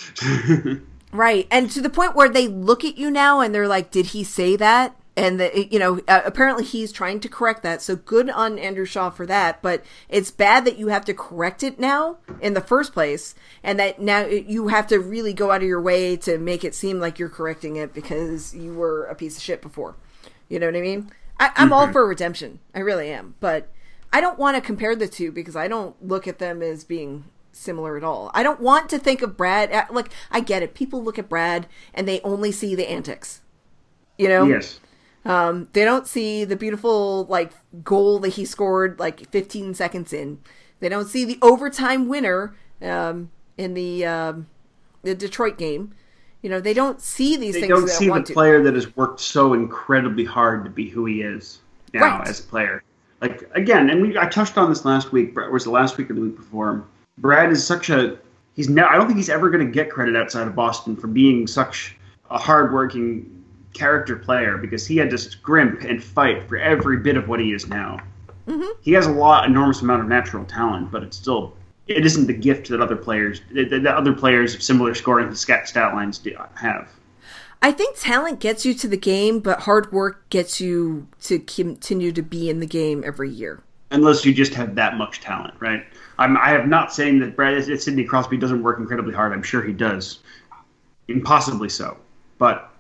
right. 1.13 1.47
And 1.53 1.71
to 1.71 1.81
the 1.81 1.89
point 1.89 2.17
where 2.17 2.29
they 2.29 2.49
look 2.49 2.85
at 2.85 2.99
you 2.99 3.09
now 3.09 3.39
and 3.39 3.55
they're 3.55 3.69
like, 3.69 3.93
did 3.93 4.07
he 4.07 4.25
say 4.25 4.57
that? 4.57 4.97
And 5.19 5.41
the, 5.41 5.69
you 5.71 5.79
know 5.79 6.01
uh, 6.07 6.23
apparently 6.25 6.65
he's 6.65 6.93
trying 6.93 7.19
to 7.21 7.29
correct 7.29 7.63
that. 7.65 7.83
So 7.83 7.97
good 7.97 8.31
on 8.31 8.59
andrew 8.59 8.85
shaw 8.85 9.11
for 9.11 9.27
that. 9.27 9.61
But 9.61 9.85
it's 10.09 10.31
bad 10.31 10.65
that 10.65 10.79
you 10.79 10.89
have 10.89 11.05
to 11.07 11.15
correct 11.15 11.63
it 11.63 11.79
now 11.79 12.19
in 12.41 12.55
the 12.55 12.61
first 12.61 12.93
place. 12.93 13.35
And 13.63 13.79
that 13.81 14.01
now 14.01 14.27
you 14.27 14.69
have 14.69 14.87
to 14.89 14.99
really 14.99 15.35
go 15.35 15.51
out 15.51 15.63
of 15.63 15.69
your 15.69 15.83
way 15.83 16.17
to 16.19 16.39
make 16.39 16.65
it 16.65 16.75
seem 16.75 17.01
like 17.01 17.19
you're 17.19 17.29
correcting 17.29 17.77
it 17.77 17.93
because 17.93 18.55
you 18.55 18.73
were 18.73 19.07
a 19.07 19.15
piece 19.15 19.37
of 19.37 19.43
shit 19.43 19.61
before. 19.61 19.97
You 20.49 20.59
know 20.59 20.67
what 20.67 20.77
i 20.77 20.81
mean? 20.81 21.11
I, 21.39 21.47
am 21.47 21.53
mm-hmm. 21.53 21.73
all 21.73 21.93
for 21.93 22.07
redemption. 22.07 22.61
I 22.75 22.81
really 22.81 23.11
am. 23.11 23.35
But 23.41 23.69
i 24.13 24.21
don't 24.21 24.39
want 24.39 24.57
to 24.57 24.63
compare 24.63 24.97
the 24.97 25.07
two 25.07 25.31
because 25.31 25.55
i 25.55 25.69
don't 25.69 25.95
look 26.03 26.27
at 26.27 26.39
them 26.39 26.63
as 26.63 26.85
being 26.85 27.25
similar 27.53 27.97
at 27.97 28.05
all. 28.05 28.31
I 28.33 28.43
don't 28.45 28.61
want 28.61 28.89
to 28.91 28.99
think 28.99 29.21
of 29.21 29.37
brad 29.37 29.73
uh, 29.73 29.87
like 29.91 30.11
i 30.31 30.39
get 30.39 30.63
it. 30.63 30.75
People 30.75 31.03
look 31.03 31.19
at 31.19 31.29
brad 31.29 31.67
and 31.93 32.07
they 32.07 32.21
only 32.21 32.53
see 32.53 32.77
the 32.77 32.89
antics. 32.89 33.41
You 34.17 34.29
know? 34.29 34.45
Yes 34.45 34.79
um, 35.25 35.69
they 35.73 35.85
don't 35.85 36.07
see 36.07 36.45
the 36.45 36.57
beautiful 36.57 37.25
like 37.27 37.53
goal 37.83 38.19
that 38.21 38.31
he 38.31 38.45
scored 38.45 38.99
like 38.99 39.29
15 39.31 39.75
seconds 39.75 40.13
in. 40.13 40.39
They 40.81 40.89
don't 40.89 41.07
see 41.07 41.25
the 41.25 41.39
overtime 41.43 42.09
winner 42.09 42.55
um, 42.81 43.31
in 43.57 43.75
the 43.75 44.07
um, 44.07 44.47
the 45.03 45.15
Detroit 45.15 45.59
game. 45.59 45.95
You 46.43 46.51
know, 46.51 46.61
they 46.61 46.75
don't 46.75 47.01
see 47.01 47.37
these 47.37 47.55
they 47.55 47.63
things. 47.63 47.71
Don't 47.71 47.89
see 47.89 48.09
the 48.09 48.23
to. 48.23 48.33
player 48.33 48.63
that 48.63 48.75
has 48.75 48.95
worked 48.97 49.21
so 49.21 49.55
incredibly 49.55 50.25
hard 50.25 50.65
to 50.65 50.71
be 50.71 50.89
who 50.89 51.05
he 51.05 51.23
is 51.23 51.61
now 51.93 52.19
right. 52.19 52.29
as 52.29 52.41
a 52.41 52.45
player. 52.45 52.83
Like 53.21 53.51
again, 53.55 53.91
and 53.91 54.01
we 54.01 54.17
I 54.17 54.27
touched 54.27 54.57
on 54.57 54.69
this 54.69 54.85
last 54.85 55.11
week. 55.11 55.37
Was 55.51 55.65
the 55.65 55.71
last 55.71 55.99
week 55.99 56.11
or 56.11 56.15
the 56.15 56.21
week 56.21 56.37
before? 56.37 56.85
Brad 57.19 57.51
is 57.51 57.67
such 57.67 57.91
a 57.91 58.17
he's 58.55 58.69
now. 58.69 58.89
I 58.89 58.97
don't 58.97 59.07
think 59.07 59.17
he's 59.17 59.29
ever 59.29 59.51
going 59.51 59.67
to 59.67 59.73
get 59.73 59.91
credit 59.91 60.15
outside 60.15 60.47
of 60.47 60.55
Boston 60.55 60.95
for 60.95 61.09
being 61.09 61.49
such 61.49 61.97
a 62.31 62.39
hardworking 62.39 63.38
character 63.79 64.17
player 64.17 64.59
because 64.59 64.87
he 64.87 64.97
had 64.97 65.11
to 65.11 65.19
scrimp 65.19 65.83
and 65.83 66.03
fight 66.03 66.49
for 66.49 66.57
every 66.57 66.99
bit 66.99 67.17
of 67.17 67.29
what 67.29 67.41
he 67.41 67.53
is 67.53 67.69
now. 67.69 68.01
Mm-hmm. 68.47 68.81
He 68.81 68.93
has 68.93 69.07
a 69.07 69.13
lot, 69.13 69.47
enormous 69.47 69.83
amount 69.83 70.03
of 70.03 70.09
natural 70.09 70.45
talent, 70.45 70.91
but 70.91 71.03
it's 71.03 71.17
still 71.17 71.55
it 71.87 72.05
isn't 72.05 72.27
the 72.27 72.35
gift 72.35 72.69
that 72.69 72.81
other 72.81 72.97
players 72.97 73.41
that 73.53 73.87
other 73.87 74.13
players 74.13 74.55
of 74.55 74.63
similar 74.63 74.95
scoring 74.95 75.35
stat, 75.35 75.69
stat 75.69 75.95
lines 75.95 76.19
do 76.19 76.37
have. 76.55 76.89
I 77.61 77.73
think 77.73 77.97
talent 77.99 78.41
gets 78.41 78.65
you 78.65 78.73
to 78.75 78.89
the 78.89 78.97
game, 78.97 79.41
but 79.41 79.61
hard 79.61 79.91
work 79.91 80.29
gets 80.31 80.61
you 80.61 81.09
to 81.23 81.41
continue 81.41 82.13
to 82.13 82.23
be 82.23 82.49
in 82.49 82.61
the 82.61 82.67
game 82.67 83.03
every 83.05 83.31
year. 83.31 83.63
Unless 83.91 84.25
you 84.25 84.33
just 84.33 84.55
have 84.55 84.75
that 84.77 84.97
much 84.97 85.21
talent, 85.21 85.55
right? 85.59 85.85
I'm, 86.19 86.37
I 86.37 86.55
am 86.55 86.69
not 86.69 86.93
saying 86.93 87.19
that 87.21 87.35
Brad 87.35 87.65
Sidney 87.81 88.05
Crosby 88.05 88.37
doesn't 88.37 88.63
work 88.63 88.79
incredibly 88.79 89.15
hard. 89.15 89.33
I'm 89.33 89.43
sure 89.43 89.63
he 89.63 89.73
does, 89.73 90.21
impossibly 91.09 91.69
so. 91.69 91.97
But 92.37 92.71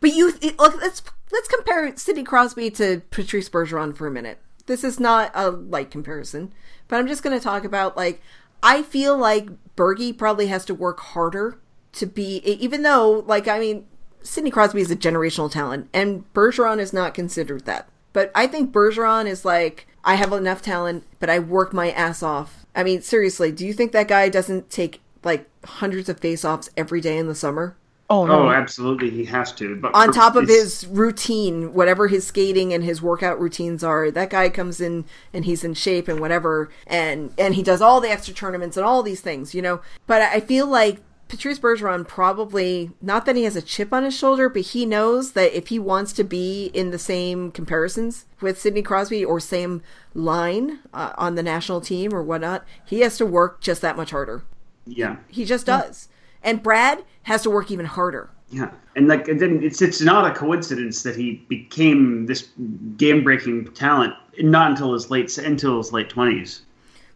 but 0.00 0.14
you 0.14 0.32
look, 0.58 0.80
let's 0.80 1.02
let's 1.32 1.48
compare 1.48 1.96
Sidney 1.96 2.24
Crosby 2.24 2.70
to 2.72 3.02
Patrice 3.10 3.48
Bergeron 3.48 3.96
for 3.96 4.06
a 4.06 4.10
minute. 4.10 4.38
This 4.66 4.84
is 4.84 5.00
not 5.00 5.30
a 5.34 5.50
light 5.50 5.90
comparison, 5.90 6.52
but 6.88 6.96
I'm 6.96 7.08
just 7.08 7.22
going 7.22 7.36
to 7.38 7.42
talk 7.42 7.64
about 7.64 7.96
like 7.96 8.20
I 8.62 8.82
feel 8.82 9.16
like 9.16 9.48
Bergie 9.76 10.16
probably 10.16 10.48
has 10.48 10.64
to 10.66 10.74
work 10.74 11.00
harder 11.00 11.58
to 11.92 12.06
be, 12.06 12.38
even 12.38 12.82
though 12.82 13.24
like 13.26 13.48
I 13.48 13.58
mean 13.58 13.86
Sidney 14.22 14.50
Crosby 14.50 14.80
is 14.80 14.90
a 14.90 14.96
generational 14.96 15.50
talent, 15.50 15.88
and 15.92 16.30
Bergeron 16.34 16.78
is 16.78 16.92
not 16.92 17.14
considered 17.14 17.64
that. 17.64 17.88
But 18.12 18.30
I 18.34 18.46
think 18.46 18.72
Bergeron 18.72 19.26
is 19.26 19.44
like, 19.44 19.86
I 20.04 20.14
have 20.16 20.32
enough 20.32 20.62
talent, 20.62 21.04
but 21.20 21.30
I 21.30 21.38
work 21.38 21.72
my 21.72 21.90
ass 21.90 22.22
off. 22.22 22.66
I 22.74 22.82
mean, 22.82 23.02
seriously, 23.02 23.52
do 23.52 23.66
you 23.66 23.72
think 23.72 23.92
that 23.92 24.08
guy 24.08 24.28
doesn't 24.28 24.70
take 24.70 25.00
like 25.24 25.48
hundreds 25.64 26.08
of 26.08 26.20
face 26.20 26.44
offs 26.44 26.70
every 26.76 27.00
day 27.00 27.16
in 27.16 27.28
the 27.28 27.34
summer? 27.34 27.76
Oh, 28.10 28.24
no. 28.24 28.46
oh, 28.46 28.50
absolutely, 28.50 29.10
he 29.10 29.26
has 29.26 29.52
to. 29.52 29.76
But 29.76 29.94
on 29.94 30.12
top 30.12 30.34
of 30.34 30.48
his 30.48 30.86
routine, 30.86 31.74
whatever 31.74 32.08
his 32.08 32.26
skating 32.26 32.72
and 32.72 32.82
his 32.82 33.02
workout 33.02 33.38
routines 33.38 33.84
are, 33.84 34.10
that 34.10 34.30
guy 34.30 34.48
comes 34.48 34.80
in 34.80 35.04
and 35.34 35.44
he's 35.44 35.62
in 35.62 35.74
shape 35.74 36.08
and 36.08 36.18
whatever, 36.18 36.70
and 36.86 37.34
and 37.36 37.54
he 37.54 37.62
does 37.62 37.82
all 37.82 38.00
the 38.00 38.10
extra 38.10 38.32
tournaments 38.32 38.78
and 38.78 38.86
all 38.86 39.02
these 39.02 39.20
things, 39.20 39.54
you 39.54 39.60
know. 39.60 39.82
But 40.06 40.22
I 40.22 40.40
feel 40.40 40.66
like 40.66 41.02
Patrice 41.28 41.58
Bergeron 41.58 42.08
probably 42.08 42.92
not 43.02 43.26
that 43.26 43.36
he 43.36 43.44
has 43.44 43.56
a 43.56 43.62
chip 43.62 43.92
on 43.92 44.04
his 44.04 44.16
shoulder, 44.16 44.48
but 44.48 44.62
he 44.62 44.86
knows 44.86 45.32
that 45.32 45.54
if 45.54 45.68
he 45.68 45.78
wants 45.78 46.14
to 46.14 46.24
be 46.24 46.70
in 46.72 46.90
the 46.90 46.98
same 46.98 47.50
comparisons 47.52 48.24
with 48.40 48.58
Sidney 48.58 48.80
Crosby 48.80 49.22
or 49.22 49.38
same 49.38 49.82
line 50.14 50.78
uh, 50.94 51.12
on 51.18 51.34
the 51.34 51.42
national 51.42 51.82
team 51.82 52.14
or 52.14 52.22
whatnot, 52.22 52.64
he 52.86 53.00
has 53.00 53.18
to 53.18 53.26
work 53.26 53.60
just 53.60 53.82
that 53.82 53.96
much 53.98 54.12
harder. 54.12 54.42
Yeah, 54.86 55.16
he 55.28 55.44
just 55.44 55.66
does. 55.66 56.07
And 56.42 56.62
Brad 56.62 57.04
has 57.24 57.42
to 57.42 57.50
work 57.50 57.70
even 57.70 57.86
harder. 57.86 58.30
Yeah, 58.50 58.70
and 58.96 59.08
like 59.08 59.26
then 59.26 59.62
it's 59.62 59.82
it's 59.82 60.00
not 60.00 60.30
a 60.30 60.34
coincidence 60.34 61.02
that 61.02 61.16
he 61.16 61.44
became 61.48 62.26
this 62.26 62.48
game 62.96 63.22
breaking 63.22 63.72
talent 63.74 64.14
not 64.40 64.70
until 64.70 64.94
his 64.94 65.10
late 65.10 65.36
until 65.36 65.76
his 65.78 65.92
late 65.92 66.08
twenties. 66.08 66.62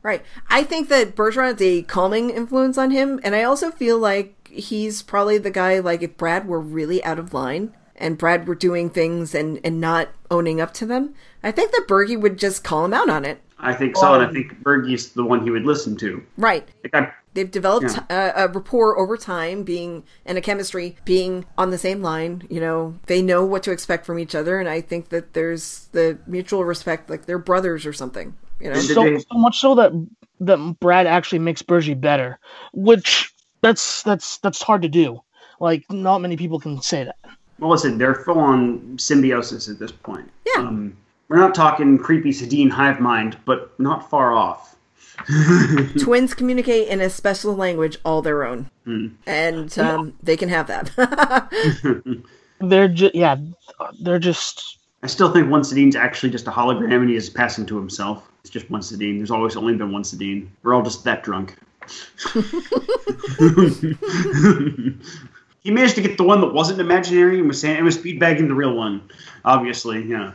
Right. 0.02 0.22
I 0.50 0.64
think 0.64 0.88
that 0.88 1.14
Bergeron 1.14 1.54
is 1.54 1.62
a 1.62 1.82
calming 1.82 2.30
influence 2.30 2.76
on 2.76 2.90
him, 2.90 3.20
and 3.22 3.34
I 3.34 3.44
also 3.44 3.70
feel 3.70 3.98
like 3.98 4.48
he's 4.50 5.00
probably 5.00 5.38
the 5.38 5.50
guy 5.50 5.78
like 5.78 6.02
if 6.02 6.16
Brad 6.16 6.46
were 6.46 6.60
really 6.60 7.02
out 7.04 7.18
of 7.18 7.32
line 7.32 7.74
and 7.96 8.18
Brad 8.18 8.46
were 8.46 8.54
doing 8.54 8.90
things 8.90 9.34
and 9.34 9.60
and 9.64 9.80
not 9.80 10.08
owning 10.30 10.60
up 10.60 10.74
to 10.74 10.86
them, 10.86 11.14
I 11.42 11.50
think 11.50 11.72
that 11.72 11.86
Bergie 11.88 12.20
would 12.20 12.38
just 12.38 12.64
call 12.64 12.84
him 12.84 12.92
out 12.92 13.08
on 13.08 13.24
it. 13.24 13.40
I 13.62 13.72
think 13.72 13.96
so, 13.96 14.08
um, 14.08 14.20
and 14.20 14.28
I 14.28 14.32
think 14.32 14.60
Bergie's 14.62 15.12
the 15.12 15.24
one 15.24 15.44
he 15.44 15.50
would 15.50 15.64
listen 15.64 15.96
to. 15.98 16.22
Right. 16.36 16.68
Like 16.82 16.94
I, 16.94 17.12
They've 17.34 17.50
developed 17.50 17.94
yeah. 17.94 18.32
a, 18.36 18.44
a, 18.44 18.48
rapport 18.48 18.98
over 18.98 19.16
time, 19.16 19.62
being 19.62 20.02
and 20.26 20.36
a 20.36 20.42
chemistry 20.42 20.96
being 21.06 21.46
on 21.56 21.70
the 21.70 21.78
same 21.78 22.02
line. 22.02 22.46
You 22.50 22.60
know, 22.60 22.98
they 23.06 23.22
know 23.22 23.44
what 23.44 23.62
to 23.62 23.70
expect 23.70 24.04
from 24.04 24.18
each 24.18 24.34
other, 24.34 24.60
and 24.60 24.68
I 24.68 24.82
think 24.82 25.08
that 25.08 25.32
there's 25.32 25.88
the 25.92 26.18
mutual 26.26 26.64
respect, 26.64 27.08
like 27.08 27.24
they're 27.24 27.38
brothers 27.38 27.86
or 27.86 27.92
something. 27.94 28.34
You 28.60 28.70
know, 28.70 28.80
so, 28.80 29.18
so 29.18 29.38
much 29.38 29.60
so 29.60 29.74
that 29.76 29.92
that 30.40 30.76
Brad 30.78 31.06
actually 31.06 31.38
makes 31.38 31.62
Bergie 31.62 31.98
better, 31.98 32.38
which 32.74 33.32
that's 33.62 34.02
that's 34.02 34.36
that's 34.38 34.60
hard 34.60 34.82
to 34.82 34.88
do. 34.88 35.22
Like 35.58 35.90
not 35.90 36.18
many 36.18 36.36
people 36.36 36.60
can 36.60 36.82
say 36.82 37.04
that. 37.04 37.16
Well, 37.58 37.70
listen, 37.70 37.96
they're 37.96 38.14
full 38.14 38.40
on 38.40 38.98
symbiosis 38.98 39.70
at 39.70 39.78
this 39.78 39.92
point. 39.92 40.30
Yeah. 40.44 40.62
Um, 40.62 40.96
we're 41.32 41.38
not 41.38 41.54
talking 41.54 41.96
creepy 41.96 42.30
Sedin 42.30 42.70
hive 42.70 43.00
mind, 43.00 43.38
but 43.46 43.72
not 43.80 44.10
far 44.10 44.34
off. 44.34 44.76
Twins 45.98 46.34
communicate 46.34 46.88
in 46.88 47.00
a 47.00 47.08
special 47.08 47.54
language 47.54 47.96
all 48.04 48.20
their 48.20 48.44
own, 48.44 48.70
mm. 48.86 49.10
and 49.26 49.78
um, 49.78 50.12
they 50.22 50.36
can 50.36 50.50
have 50.50 50.66
that. 50.66 50.90
they're 52.60 52.88
just 52.88 53.14
yeah, 53.14 53.36
they're 54.00 54.18
just. 54.18 54.76
I 55.02 55.06
still 55.06 55.32
think 55.32 55.50
one 55.50 55.62
Sedin's 55.62 55.96
actually 55.96 56.28
just 56.30 56.46
a 56.48 56.50
hologram, 56.50 57.00
and 57.00 57.08
he 57.08 57.16
is 57.16 57.30
passing 57.30 57.64
to 57.66 57.78
himself. 57.78 58.30
It's 58.42 58.50
just 58.50 58.70
one 58.70 58.82
Sedin. 58.82 59.16
There's 59.16 59.30
always 59.30 59.56
only 59.56 59.74
been 59.74 59.90
one 59.90 60.02
Sedin. 60.02 60.48
We're 60.62 60.74
all 60.74 60.82
just 60.82 61.02
that 61.04 61.22
drunk. 61.22 61.56
he 65.62 65.70
managed 65.70 65.94
to 65.94 66.02
get 66.02 66.18
the 66.18 66.24
one 66.24 66.42
that 66.42 66.52
wasn't 66.52 66.78
imaginary 66.78 67.38
and 67.38 67.48
was 67.48 67.60
saying 67.60 67.78
it 67.78 67.82
was 67.82 67.96
feedbacking 67.96 68.48
the 68.48 68.54
real 68.54 68.74
one. 68.74 69.08
Obviously, 69.46 70.04
yeah. 70.04 70.32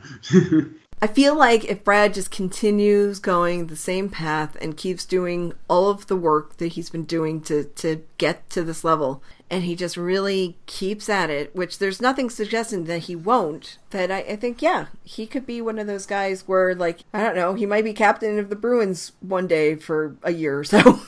I 0.99 1.05
feel 1.05 1.37
like 1.37 1.65
if 1.65 1.83
Brad 1.83 2.15
just 2.15 2.31
continues 2.31 3.19
going 3.19 3.67
the 3.67 3.75
same 3.75 4.09
path 4.09 4.57
and 4.59 4.75
keeps 4.75 5.05
doing 5.05 5.53
all 5.67 5.91
of 5.91 6.07
the 6.07 6.15
work 6.15 6.57
that 6.57 6.69
he's 6.69 6.89
been 6.89 7.03
doing 7.03 7.39
to, 7.41 7.65
to 7.65 8.03
get 8.17 8.49
to 8.51 8.63
this 8.63 8.83
level, 8.83 9.21
and 9.47 9.63
he 9.63 9.75
just 9.75 9.95
really 9.95 10.57
keeps 10.65 11.07
at 11.07 11.29
it, 11.29 11.55
which 11.55 11.77
there's 11.77 12.01
nothing 12.01 12.31
suggesting 12.31 12.85
that 12.85 13.03
he 13.03 13.15
won't, 13.15 13.77
that 13.91 14.09
I, 14.09 14.19
I 14.19 14.35
think, 14.37 14.59
yeah, 14.63 14.87
he 15.03 15.27
could 15.27 15.45
be 15.45 15.61
one 15.61 15.77
of 15.77 15.85
those 15.85 16.07
guys 16.07 16.47
where, 16.47 16.73
like, 16.73 17.01
I 17.13 17.21
don't 17.21 17.35
know, 17.35 17.53
he 17.53 17.67
might 17.67 17.83
be 17.83 17.93
captain 17.93 18.39
of 18.39 18.49
the 18.49 18.55
Bruins 18.55 19.11
one 19.21 19.45
day 19.45 19.75
for 19.75 20.15
a 20.23 20.31
year 20.31 20.59
or 20.59 20.63
so. 20.63 20.79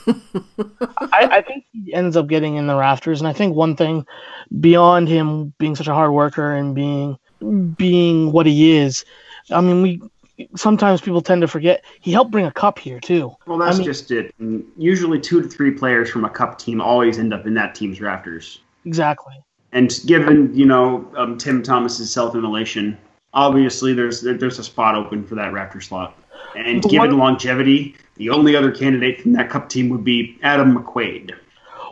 I, 0.99 1.29
I 1.31 1.41
think 1.41 1.65
he 1.71 1.95
ends 1.95 2.15
up 2.15 2.27
getting 2.27 2.57
in 2.57 2.67
the 2.67 2.75
rafters, 2.75 3.21
and 3.21 3.27
I 3.27 3.33
think 3.33 3.55
one 3.55 3.75
thing 3.75 4.05
beyond 4.59 5.07
him 5.09 5.53
being 5.57 5.75
such 5.75 5.87
a 5.87 5.95
hard 5.95 6.11
worker 6.11 6.53
and 6.53 6.75
being 6.75 7.17
being 7.77 8.33
what 8.33 8.45
he 8.45 8.77
is 8.77 9.05
I 9.51 9.61
mean, 9.61 9.81
we 9.81 10.01
sometimes 10.55 11.01
people 11.01 11.21
tend 11.21 11.41
to 11.41 11.47
forget 11.47 11.83
he 11.99 12.11
helped 12.11 12.31
bring 12.31 12.45
a 12.45 12.51
cup 12.51 12.79
here 12.79 12.99
too. 12.99 13.35
Well, 13.45 13.57
that's 13.57 13.75
I 13.75 13.79
mean, 13.79 13.85
just 13.85 14.11
it. 14.11 14.33
Usually, 14.77 15.19
two 15.19 15.41
to 15.41 15.47
three 15.47 15.71
players 15.71 16.09
from 16.09 16.25
a 16.25 16.29
cup 16.29 16.59
team 16.59 16.81
always 16.81 17.19
end 17.19 17.33
up 17.33 17.45
in 17.45 17.53
that 17.55 17.75
team's 17.75 18.01
rafters. 18.01 18.59
Exactly. 18.85 19.35
And 19.71 19.99
given 20.05 20.55
you 20.55 20.65
know 20.65 21.11
um, 21.15 21.37
Tim 21.37 21.61
Thomas's 21.61 22.11
self-immolation, 22.11 22.97
obviously 23.33 23.93
there's 23.93 24.21
there's 24.21 24.59
a 24.59 24.63
spot 24.63 24.95
open 24.95 25.25
for 25.25 25.35
that 25.35 25.53
rafter 25.53 25.81
slot. 25.81 26.15
And 26.55 26.83
the 26.83 26.89
given 26.89 27.11
one, 27.11 27.19
longevity, 27.19 27.95
the 28.15 28.29
only 28.29 28.55
other 28.55 28.71
candidate 28.71 29.21
from 29.21 29.33
that 29.33 29.49
cup 29.49 29.69
team 29.69 29.89
would 29.89 30.03
be 30.03 30.37
Adam 30.41 30.75
McQuaid. 30.75 31.35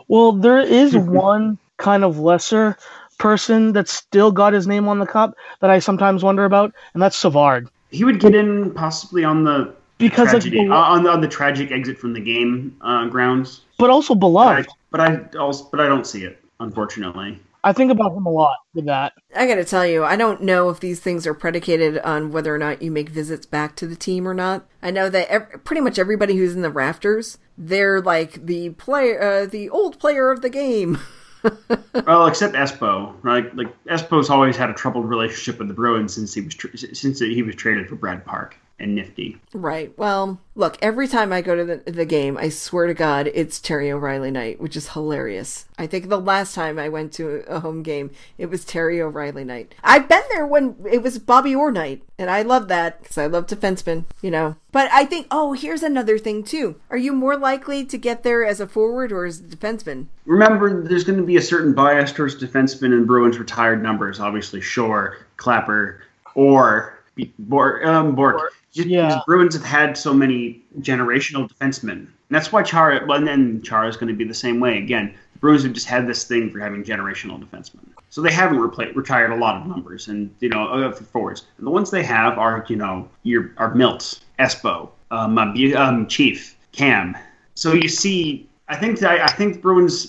Well, 0.08 0.32
there 0.32 0.58
is 0.58 0.96
one 0.96 1.58
kind 1.76 2.02
of 2.02 2.18
lesser 2.18 2.76
person 3.18 3.72
that 3.72 3.88
still 3.88 4.32
got 4.32 4.52
his 4.52 4.66
name 4.66 4.88
on 4.88 4.98
the 4.98 5.06
cup 5.06 5.34
that 5.60 5.70
I 5.70 5.78
sometimes 5.78 6.22
wonder 6.22 6.44
about, 6.44 6.72
and 6.94 7.02
that's 7.02 7.16
Savard. 7.16 7.68
He 7.90 8.04
would 8.04 8.20
get 8.20 8.34
in 8.34 8.72
possibly 8.72 9.24
on 9.24 9.44
the 9.44 9.74
because 9.98 10.30
tragedy, 10.30 10.64
of, 10.64 10.70
uh, 10.70 10.74
on, 10.74 11.02
the, 11.02 11.10
on 11.10 11.20
the 11.20 11.28
tragic 11.28 11.72
exit 11.72 11.98
from 11.98 12.12
the 12.12 12.20
game 12.20 12.76
uh, 12.80 13.06
grounds, 13.06 13.62
but 13.78 13.90
also 13.90 14.14
beloved. 14.14 14.68
But 14.90 15.00
I, 15.00 15.18
but 15.30 15.36
I 15.36 15.38
also, 15.38 15.68
but 15.70 15.80
I 15.80 15.88
don't 15.88 16.06
see 16.06 16.24
it, 16.24 16.40
unfortunately. 16.60 17.40
I 17.64 17.72
think 17.72 17.90
about 17.90 18.12
him 18.12 18.24
a 18.24 18.30
lot 18.30 18.56
with 18.72 18.86
that. 18.86 19.14
I 19.34 19.46
gotta 19.46 19.64
tell 19.64 19.84
you, 19.84 20.04
I 20.04 20.16
don't 20.16 20.42
know 20.42 20.70
if 20.70 20.78
these 20.78 21.00
things 21.00 21.26
are 21.26 21.34
predicated 21.34 21.98
on 21.98 22.30
whether 22.30 22.54
or 22.54 22.58
not 22.58 22.82
you 22.82 22.90
make 22.90 23.08
visits 23.08 23.46
back 23.46 23.74
to 23.76 23.86
the 23.86 23.96
team 23.96 24.28
or 24.28 24.34
not. 24.34 24.66
I 24.80 24.92
know 24.92 25.10
that 25.10 25.28
every, 25.28 25.58
pretty 25.58 25.80
much 25.80 25.98
everybody 25.98 26.36
who's 26.36 26.54
in 26.54 26.62
the 26.62 26.70
rafters, 26.70 27.38
they're 27.56 28.00
like 28.00 28.46
the 28.46 28.70
player, 28.70 29.20
uh, 29.20 29.46
the 29.46 29.68
old 29.70 29.98
player 29.98 30.30
of 30.30 30.40
the 30.40 30.50
game. 30.50 30.98
well, 32.06 32.26
except 32.26 32.54
Espo, 32.54 33.14
right? 33.22 33.54
Like 33.56 33.72
Espo's 33.84 34.30
always 34.30 34.56
had 34.56 34.70
a 34.70 34.74
troubled 34.74 35.08
relationship 35.08 35.58
with 35.58 35.68
the 35.68 35.74
Bruins 35.74 36.14
since 36.14 36.34
he 36.34 36.40
was 36.40 36.54
tra- 36.54 36.76
since 36.76 37.20
he 37.20 37.42
was 37.42 37.54
traded 37.54 37.88
for 37.88 37.96
Brad 37.96 38.24
Park 38.24 38.56
and 38.80 38.94
Nifty. 38.94 39.36
Right. 39.52 39.96
Well, 39.98 40.40
look, 40.54 40.78
every 40.80 41.08
time 41.08 41.32
I 41.32 41.42
go 41.42 41.56
to 41.56 41.64
the, 41.64 41.90
the 41.90 42.04
game, 42.04 42.36
I 42.36 42.48
swear 42.48 42.86
to 42.86 42.94
God, 42.94 43.30
it's 43.34 43.60
Terry 43.60 43.90
O'Reilly 43.90 44.30
night, 44.30 44.60
which 44.60 44.76
is 44.76 44.90
hilarious. 44.90 45.66
I 45.76 45.86
think 45.86 46.08
the 46.08 46.20
last 46.20 46.54
time 46.54 46.78
I 46.78 46.88
went 46.88 47.12
to 47.14 47.44
a 47.48 47.60
home 47.60 47.82
game, 47.82 48.10
it 48.36 48.46
was 48.46 48.64
Terry 48.64 49.00
O'Reilly 49.00 49.44
night. 49.44 49.74
I've 49.82 50.08
been 50.08 50.22
there 50.30 50.46
when 50.46 50.76
it 50.90 51.02
was 51.02 51.18
Bobby 51.18 51.54
Orr 51.54 51.72
night, 51.72 52.02
and 52.18 52.30
I 52.30 52.42
love 52.42 52.68
that 52.68 53.00
because 53.02 53.18
I 53.18 53.26
love 53.26 53.46
defensemen, 53.46 54.04
you 54.22 54.30
know. 54.30 54.56
But 54.70 54.90
I 54.92 55.04
think, 55.04 55.26
oh, 55.30 55.54
here's 55.54 55.82
another 55.82 56.18
thing 56.18 56.44
too. 56.44 56.80
Are 56.90 56.96
you 56.96 57.12
more 57.12 57.36
likely 57.36 57.84
to 57.84 57.98
get 57.98 58.22
there 58.22 58.44
as 58.44 58.60
a 58.60 58.66
forward 58.66 59.12
or 59.12 59.24
as 59.24 59.40
a 59.40 59.44
defenseman? 59.44 60.06
Remember, 60.24 60.82
there's 60.82 61.04
going 61.04 61.18
to 61.18 61.24
be 61.24 61.36
a 61.36 61.42
certain 61.42 61.72
bias 61.72 62.12
towards 62.12 62.40
defensemen 62.40 62.92
and 62.92 63.06
Bruins 63.06 63.38
retired 63.38 63.82
numbers. 63.82 64.20
Obviously, 64.20 64.60
Shore, 64.60 65.18
Clapper, 65.36 66.02
or 66.34 66.98
Bourque. 67.38 67.84
Um, 67.84 68.14
Bourque. 68.14 68.52
Just 68.78 68.88
yeah. 68.88 69.20
Bruins 69.26 69.54
have 69.54 69.64
had 69.64 69.96
so 69.96 70.14
many 70.14 70.62
generational 70.80 71.50
defensemen 71.50 72.08
that's 72.30 72.52
why 72.52 72.62
Chara. 72.62 73.04
Well, 73.06 73.18
and 73.18 73.26
then 73.26 73.62
Chara 73.62 73.88
is 73.88 73.96
going 73.96 74.08
to 74.08 74.14
be 74.14 74.24
the 74.24 74.34
same 74.34 74.60
way. 74.60 74.78
Again, 74.78 75.14
the 75.32 75.38
Bruins 75.38 75.62
have 75.62 75.72
just 75.72 75.86
had 75.86 76.06
this 76.06 76.24
thing 76.24 76.50
for 76.50 76.60
having 76.60 76.84
generational 76.84 77.42
defensemen, 77.42 77.86
so 78.10 78.20
they 78.20 78.32
haven't 78.32 78.58
repla- 78.58 78.94
retired 78.94 79.32
a 79.32 79.36
lot 79.36 79.60
of 79.60 79.66
numbers, 79.66 80.08
and 80.08 80.34
you 80.40 80.48
know, 80.48 80.68
uh, 80.68 80.92
for 80.92 81.04
forwards. 81.04 81.44
And 81.56 81.66
the 81.66 81.70
ones 81.70 81.90
they 81.90 82.02
have 82.02 82.38
are, 82.38 82.64
you 82.68 82.76
know, 82.76 83.08
your 83.22 83.52
are 83.56 83.74
Milt, 83.74 84.20
Espo, 84.38 84.90
um, 85.10 85.38
um, 85.38 86.06
Chief, 86.06 86.56
Cam. 86.72 87.16
So 87.54 87.72
you 87.72 87.88
see 87.88 88.47
I 88.70 88.76
think 88.76 89.02
I, 89.02 89.26
think 89.28 89.62
Bruins' 89.62 90.06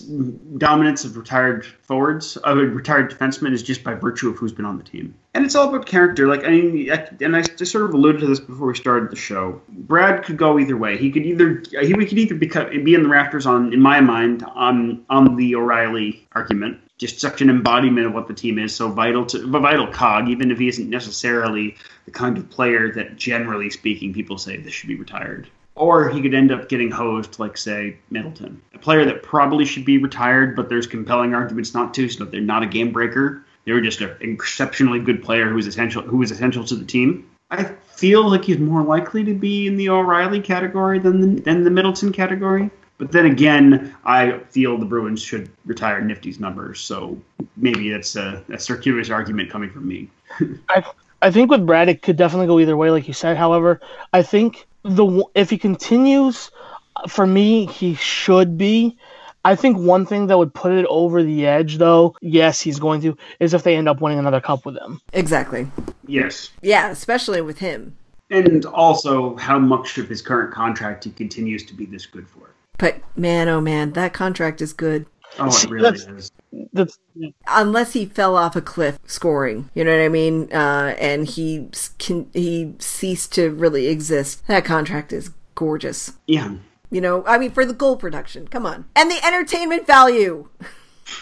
dominance 0.58 1.04
of 1.06 1.16
retired 1.16 1.64
forwards, 1.64 2.36
of 2.38 2.58
retired 2.58 3.10
defensemen, 3.10 3.52
is 3.52 3.62
just 3.62 3.82
by 3.82 3.94
virtue 3.94 4.28
of 4.28 4.36
who's 4.36 4.52
been 4.52 4.66
on 4.66 4.76
the 4.76 4.84
team, 4.84 5.14
and 5.32 5.46
it's 5.46 5.54
all 5.54 5.70
about 5.70 5.86
character. 5.86 6.26
Like 6.28 6.44
I 6.44 6.50
mean, 6.50 6.92
I, 6.92 7.08
and 7.22 7.34
I 7.34 7.40
just 7.40 7.72
sort 7.72 7.84
of 7.84 7.94
alluded 7.94 8.20
to 8.20 8.26
this 8.26 8.38
before 8.38 8.66
we 8.66 8.74
started 8.74 9.10
the 9.10 9.16
show. 9.16 9.62
Brad 9.68 10.24
could 10.24 10.36
go 10.36 10.58
either 10.58 10.76
way. 10.76 10.98
He 10.98 11.10
could 11.10 11.24
either 11.24 11.62
he 11.80 11.94
could 11.94 12.18
either 12.18 12.34
become, 12.34 12.84
be 12.84 12.94
in 12.94 13.02
the 13.02 13.08
rafters 13.08 13.46
on, 13.46 13.72
in 13.72 13.80
my 13.80 14.02
mind, 14.02 14.44
on 14.54 15.06
on 15.08 15.36
the 15.36 15.54
O'Reilly 15.54 16.28
argument, 16.32 16.78
just 16.98 17.18
such 17.18 17.40
an 17.40 17.48
embodiment 17.48 18.08
of 18.08 18.12
what 18.12 18.28
the 18.28 18.34
team 18.34 18.58
is, 18.58 18.76
so 18.76 18.90
vital 18.90 19.24
to 19.24 19.38
a 19.38 19.60
vital 19.60 19.86
cog, 19.86 20.28
even 20.28 20.50
if 20.50 20.58
he 20.58 20.68
isn't 20.68 20.90
necessarily 20.90 21.76
the 22.04 22.10
kind 22.10 22.36
of 22.36 22.50
player 22.50 22.92
that, 22.92 23.16
generally 23.16 23.70
speaking, 23.70 24.12
people 24.12 24.36
say 24.36 24.58
this 24.58 24.74
should 24.74 24.88
be 24.88 24.96
retired 24.96 25.48
or 25.80 26.10
he 26.10 26.20
could 26.20 26.34
end 26.34 26.52
up 26.52 26.68
getting 26.68 26.90
hosed, 26.90 27.38
like 27.38 27.56
say 27.56 27.96
Middleton, 28.10 28.60
a 28.74 28.78
player 28.78 29.04
that 29.06 29.22
probably 29.22 29.64
should 29.64 29.84
be 29.84 29.96
retired, 29.98 30.54
but 30.54 30.68
there's 30.68 30.86
compelling 30.86 31.34
arguments 31.34 31.72
not 31.72 31.94
to. 31.94 32.08
So 32.08 32.24
they're 32.26 32.40
not 32.40 32.62
a 32.62 32.66
game 32.66 32.92
breaker. 32.92 33.44
They 33.64 33.72
were 33.72 33.80
just 33.80 34.00
an 34.00 34.14
exceptionally 34.20 34.98
good 35.00 35.22
player 35.22 35.48
who 35.48 35.54
was 35.54 35.66
essential, 35.66 36.02
who 36.02 36.18
was 36.18 36.30
essential 36.30 36.64
to 36.64 36.74
the 36.74 36.84
team. 36.84 37.28
I 37.50 37.64
feel 37.64 38.28
like 38.28 38.44
he's 38.44 38.58
more 38.58 38.82
likely 38.82 39.24
to 39.24 39.34
be 39.34 39.66
in 39.66 39.76
the 39.76 39.88
O'Reilly 39.88 40.40
category 40.40 40.98
than 40.98 41.20
the, 41.20 41.40
than 41.40 41.64
the 41.64 41.70
Middleton 41.70 42.12
category. 42.12 42.70
But 42.98 43.10
then 43.10 43.24
again, 43.24 43.96
I 44.04 44.38
feel 44.50 44.76
the 44.76 44.84
Bruins 44.84 45.22
should 45.22 45.50
retire 45.64 46.02
Nifty's 46.02 46.38
numbers. 46.38 46.80
So 46.80 47.18
maybe 47.56 47.90
that's 47.90 48.16
a, 48.16 48.44
a 48.50 48.58
circuitous 48.58 49.08
argument 49.08 49.50
coming 49.50 49.70
from 49.70 49.88
me. 49.88 50.10
I 50.68 50.84
I 51.22 51.30
think 51.30 51.50
with 51.50 51.66
Brad, 51.66 51.88
it 51.88 52.02
could 52.02 52.16
definitely 52.16 52.46
go 52.46 52.58
either 52.60 52.76
way, 52.76 52.90
like 52.90 53.06
you 53.06 53.14
said. 53.14 53.36
However, 53.36 53.80
I 54.12 54.22
think 54.22 54.66
the 54.82 55.24
if 55.34 55.50
he 55.50 55.58
continues, 55.58 56.50
uh, 56.96 57.06
for 57.08 57.26
me, 57.26 57.66
he 57.66 57.94
should 57.94 58.58
be. 58.58 58.96
I 59.44 59.54
think 59.54 59.78
one 59.78 60.04
thing 60.04 60.26
that 60.26 60.36
would 60.36 60.52
put 60.52 60.72
it 60.72 60.84
over 60.90 61.22
the 61.22 61.46
edge, 61.46 61.78
though, 61.78 62.14
yes, 62.20 62.60
he's 62.60 62.78
going 62.78 63.00
to, 63.02 63.16
is 63.38 63.54
if 63.54 63.62
they 63.62 63.74
end 63.74 63.88
up 63.88 64.00
winning 64.00 64.18
another 64.18 64.40
cup 64.40 64.66
with 64.66 64.76
him. 64.76 65.00
Exactly. 65.14 65.66
Yes. 66.06 66.50
Yeah, 66.60 66.90
especially 66.90 67.40
with 67.40 67.58
him. 67.58 67.96
And 68.28 68.66
also 68.66 69.36
how 69.36 69.58
much 69.58 69.96
of 69.96 70.08
his 70.08 70.20
current 70.20 70.52
contract 70.52 71.04
he 71.04 71.10
continues 71.10 71.64
to 71.66 71.74
be 71.74 71.86
this 71.86 72.04
good 72.04 72.28
for. 72.28 72.50
But 72.76 73.00
man, 73.16 73.48
oh 73.48 73.60
man, 73.60 73.92
that 73.92 74.12
contract 74.12 74.60
is 74.60 74.72
good. 74.72 75.06
Oh, 75.38 75.48
it 75.48 75.70
really 75.70 75.90
that's, 75.90 76.06
is. 76.06 76.32
That's, 76.72 76.98
Unless 77.46 77.92
he 77.92 78.06
fell 78.06 78.36
off 78.36 78.56
a 78.56 78.60
cliff 78.60 78.98
scoring, 79.06 79.70
you 79.74 79.84
know 79.84 79.96
what 79.96 80.04
I 80.04 80.08
mean, 80.08 80.52
uh, 80.52 80.94
and 80.98 81.26
he 81.26 81.68
can, 81.98 82.28
he 82.32 82.74
ceased 82.78 83.32
to 83.34 83.50
really 83.50 83.86
exist. 83.86 84.46
That 84.48 84.64
contract 84.64 85.12
is 85.12 85.30
gorgeous. 85.54 86.14
Yeah. 86.26 86.56
You 86.90 87.00
know, 87.00 87.24
I 87.26 87.38
mean, 87.38 87.52
for 87.52 87.64
the 87.64 87.72
goal 87.72 87.96
production, 87.96 88.48
come 88.48 88.66
on, 88.66 88.86
and 88.96 89.10
the 89.10 89.24
entertainment 89.24 89.86
value. 89.86 90.48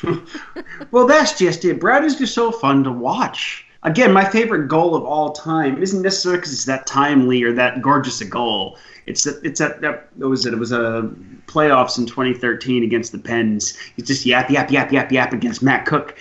well, 0.90 1.06
that's 1.06 1.38
just 1.38 1.64
it. 1.64 1.78
Brad 1.78 2.04
is 2.04 2.16
just 2.16 2.34
so 2.34 2.50
fun 2.50 2.84
to 2.84 2.92
watch. 2.92 3.66
Again, 3.84 4.12
my 4.12 4.24
favorite 4.24 4.66
goal 4.66 4.96
of 4.96 5.04
all 5.04 5.32
time 5.32 5.80
isn't 5.80 6.02
necessarily 6.02 6.38
because 6.38 6.52
it's 6.52 6.64
that 6.64 6.86
timely 6.86 7.42
or 7.44 7.52
that 7.52 7.80
gorgeous 7.80 8.20
a 8.20 8.24
goal. 8.24 8.76
It's 9.06 9.24
that 9.24 9.40
it's 9.44 9.60
that, 9.60 9.80
that 9.80 10.10
was 10.16 10.46
it. 10.46 10.52
It 10.52 10.58
was 10.58 10.72
a 10.72 11.10
playoffs 11.46 11.96
in 11.96 12.06
2013 12.06 12.82
against 12.82 13.12
the 13.12 13.18
Pens. 13.18 13.76
He's 13.96 14.06
just 14.06 14.26
yap 14.26 14.50
yap 14.50 14.70
yap 14.70 14.92
yap 14.92 15.12
yap 15.12 15.32
against 15.32 15.62
Matt 15.62 15.86
Cook. 15.86 16.18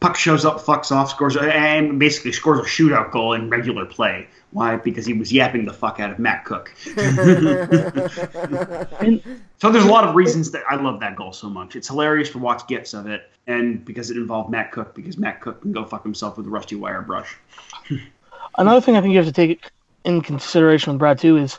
Puck 0.00 0.16
shows 0.16 0.44
up, 0.44 0.60
fucks 0.60 0.90
off, 0.90 1.10
scores, 1.10 1.36
and 1.36 1.98
basically 1.98 2.32
scores 2.32 2.60
a 2.60 2.62
shootout 2.62 3.10
goal 3.10 3.34
in 3.34 3.50
regular 3.50 3.86
play. 3.86 4.26
Why? 4.54 4.76
Because 4.76 5.04
he 5.04 5.12
was 5.14 5.32
yapping 5.32 5.64
the 5.64 5.72
fuck 5.72 5.98
out 5.98 6.12
of 6.12 6.20
Matt 6.20 6.44
Cook. 6.44 6.72
so 6.78 6.94
there's 9.72 9.84
a 9.84 9.90
lot 9.90 10.04
of 10.04 10.14
reasons 10.14 10.52
that 10.52 10.62
I 10.70 10.76
love 10.76 11.00
that 11.00 11.16
goal 11.16 11.32
so 11.32 11.50
much. 11.50 11.74
It's 11.74 11.88
hilarious 11.88 12.30
to 12.30 12.38
watch 12.38 12.64
gifs 12.68 12.94
of 12.94 13.08
it, 13.08 13.28
and 13.48 13.84
because 13.84 14.12
it 14.12 14.16
involved 14.16 14.50
Matt 14.50 14.70
Cook, 14.70 14.94
because 14.94 15.18
Matt 15.18 15.40
Cook 15.40 15.62
can 15.62 15.72
go 15.72 15.84
fuck 15.84 16.04
himself 16.04 16.36
with 16.36 16.46
a 16.46 16.50
rusty 16.50 16.76
wire 16.76 17.02
brush. 17.02 17.36
Another 18.56 18.80
thing 18.80 18.96
I 18.96 19.00
think 19.00 19.10
you 19.10 19.18
have 19.18 19.26
to 19.26 19.32
take 19.32 19.68
in 20.04 20.20
consideration 20.20 20.92
with 20.92 21.00
Brad 21.00 21.18
too 21.18 21.36
is 21.36 21.58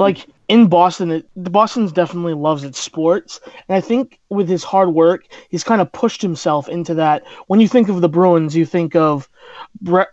like 0.00 0.26
in 0.48 0.66
Boston, 0.66 1.12
it, 1.12 1.28
the 1.36 1.48
Boston's 1.48 1.92
definitely 1.92 2.34
loves 2.34 2.64
its 2.64 2.80
sports, 2.80 3.38
and 3.68 3.76
I 3.76 3.80
think 3.80 4.18
with 4.30 4.48
his 4.48 4.64
hard 4.64 4.88
work, 4.88 5.26
he's 5.48 5.62
kind 5.62 5.80
of 5.80 5.92
pushed 5.92 6.20
himself 6.20 6.68
into 6.68 6.94
that. 6.94 7.22
When 7.46 7.60
you 7.60 7.68
think 7.68 7.88
of 7.88 8.00
the 8.00 8.08
Bruins, 8.08 8.56
you 8.56 8.66
think 8.66 8.96
of 8.96 9.28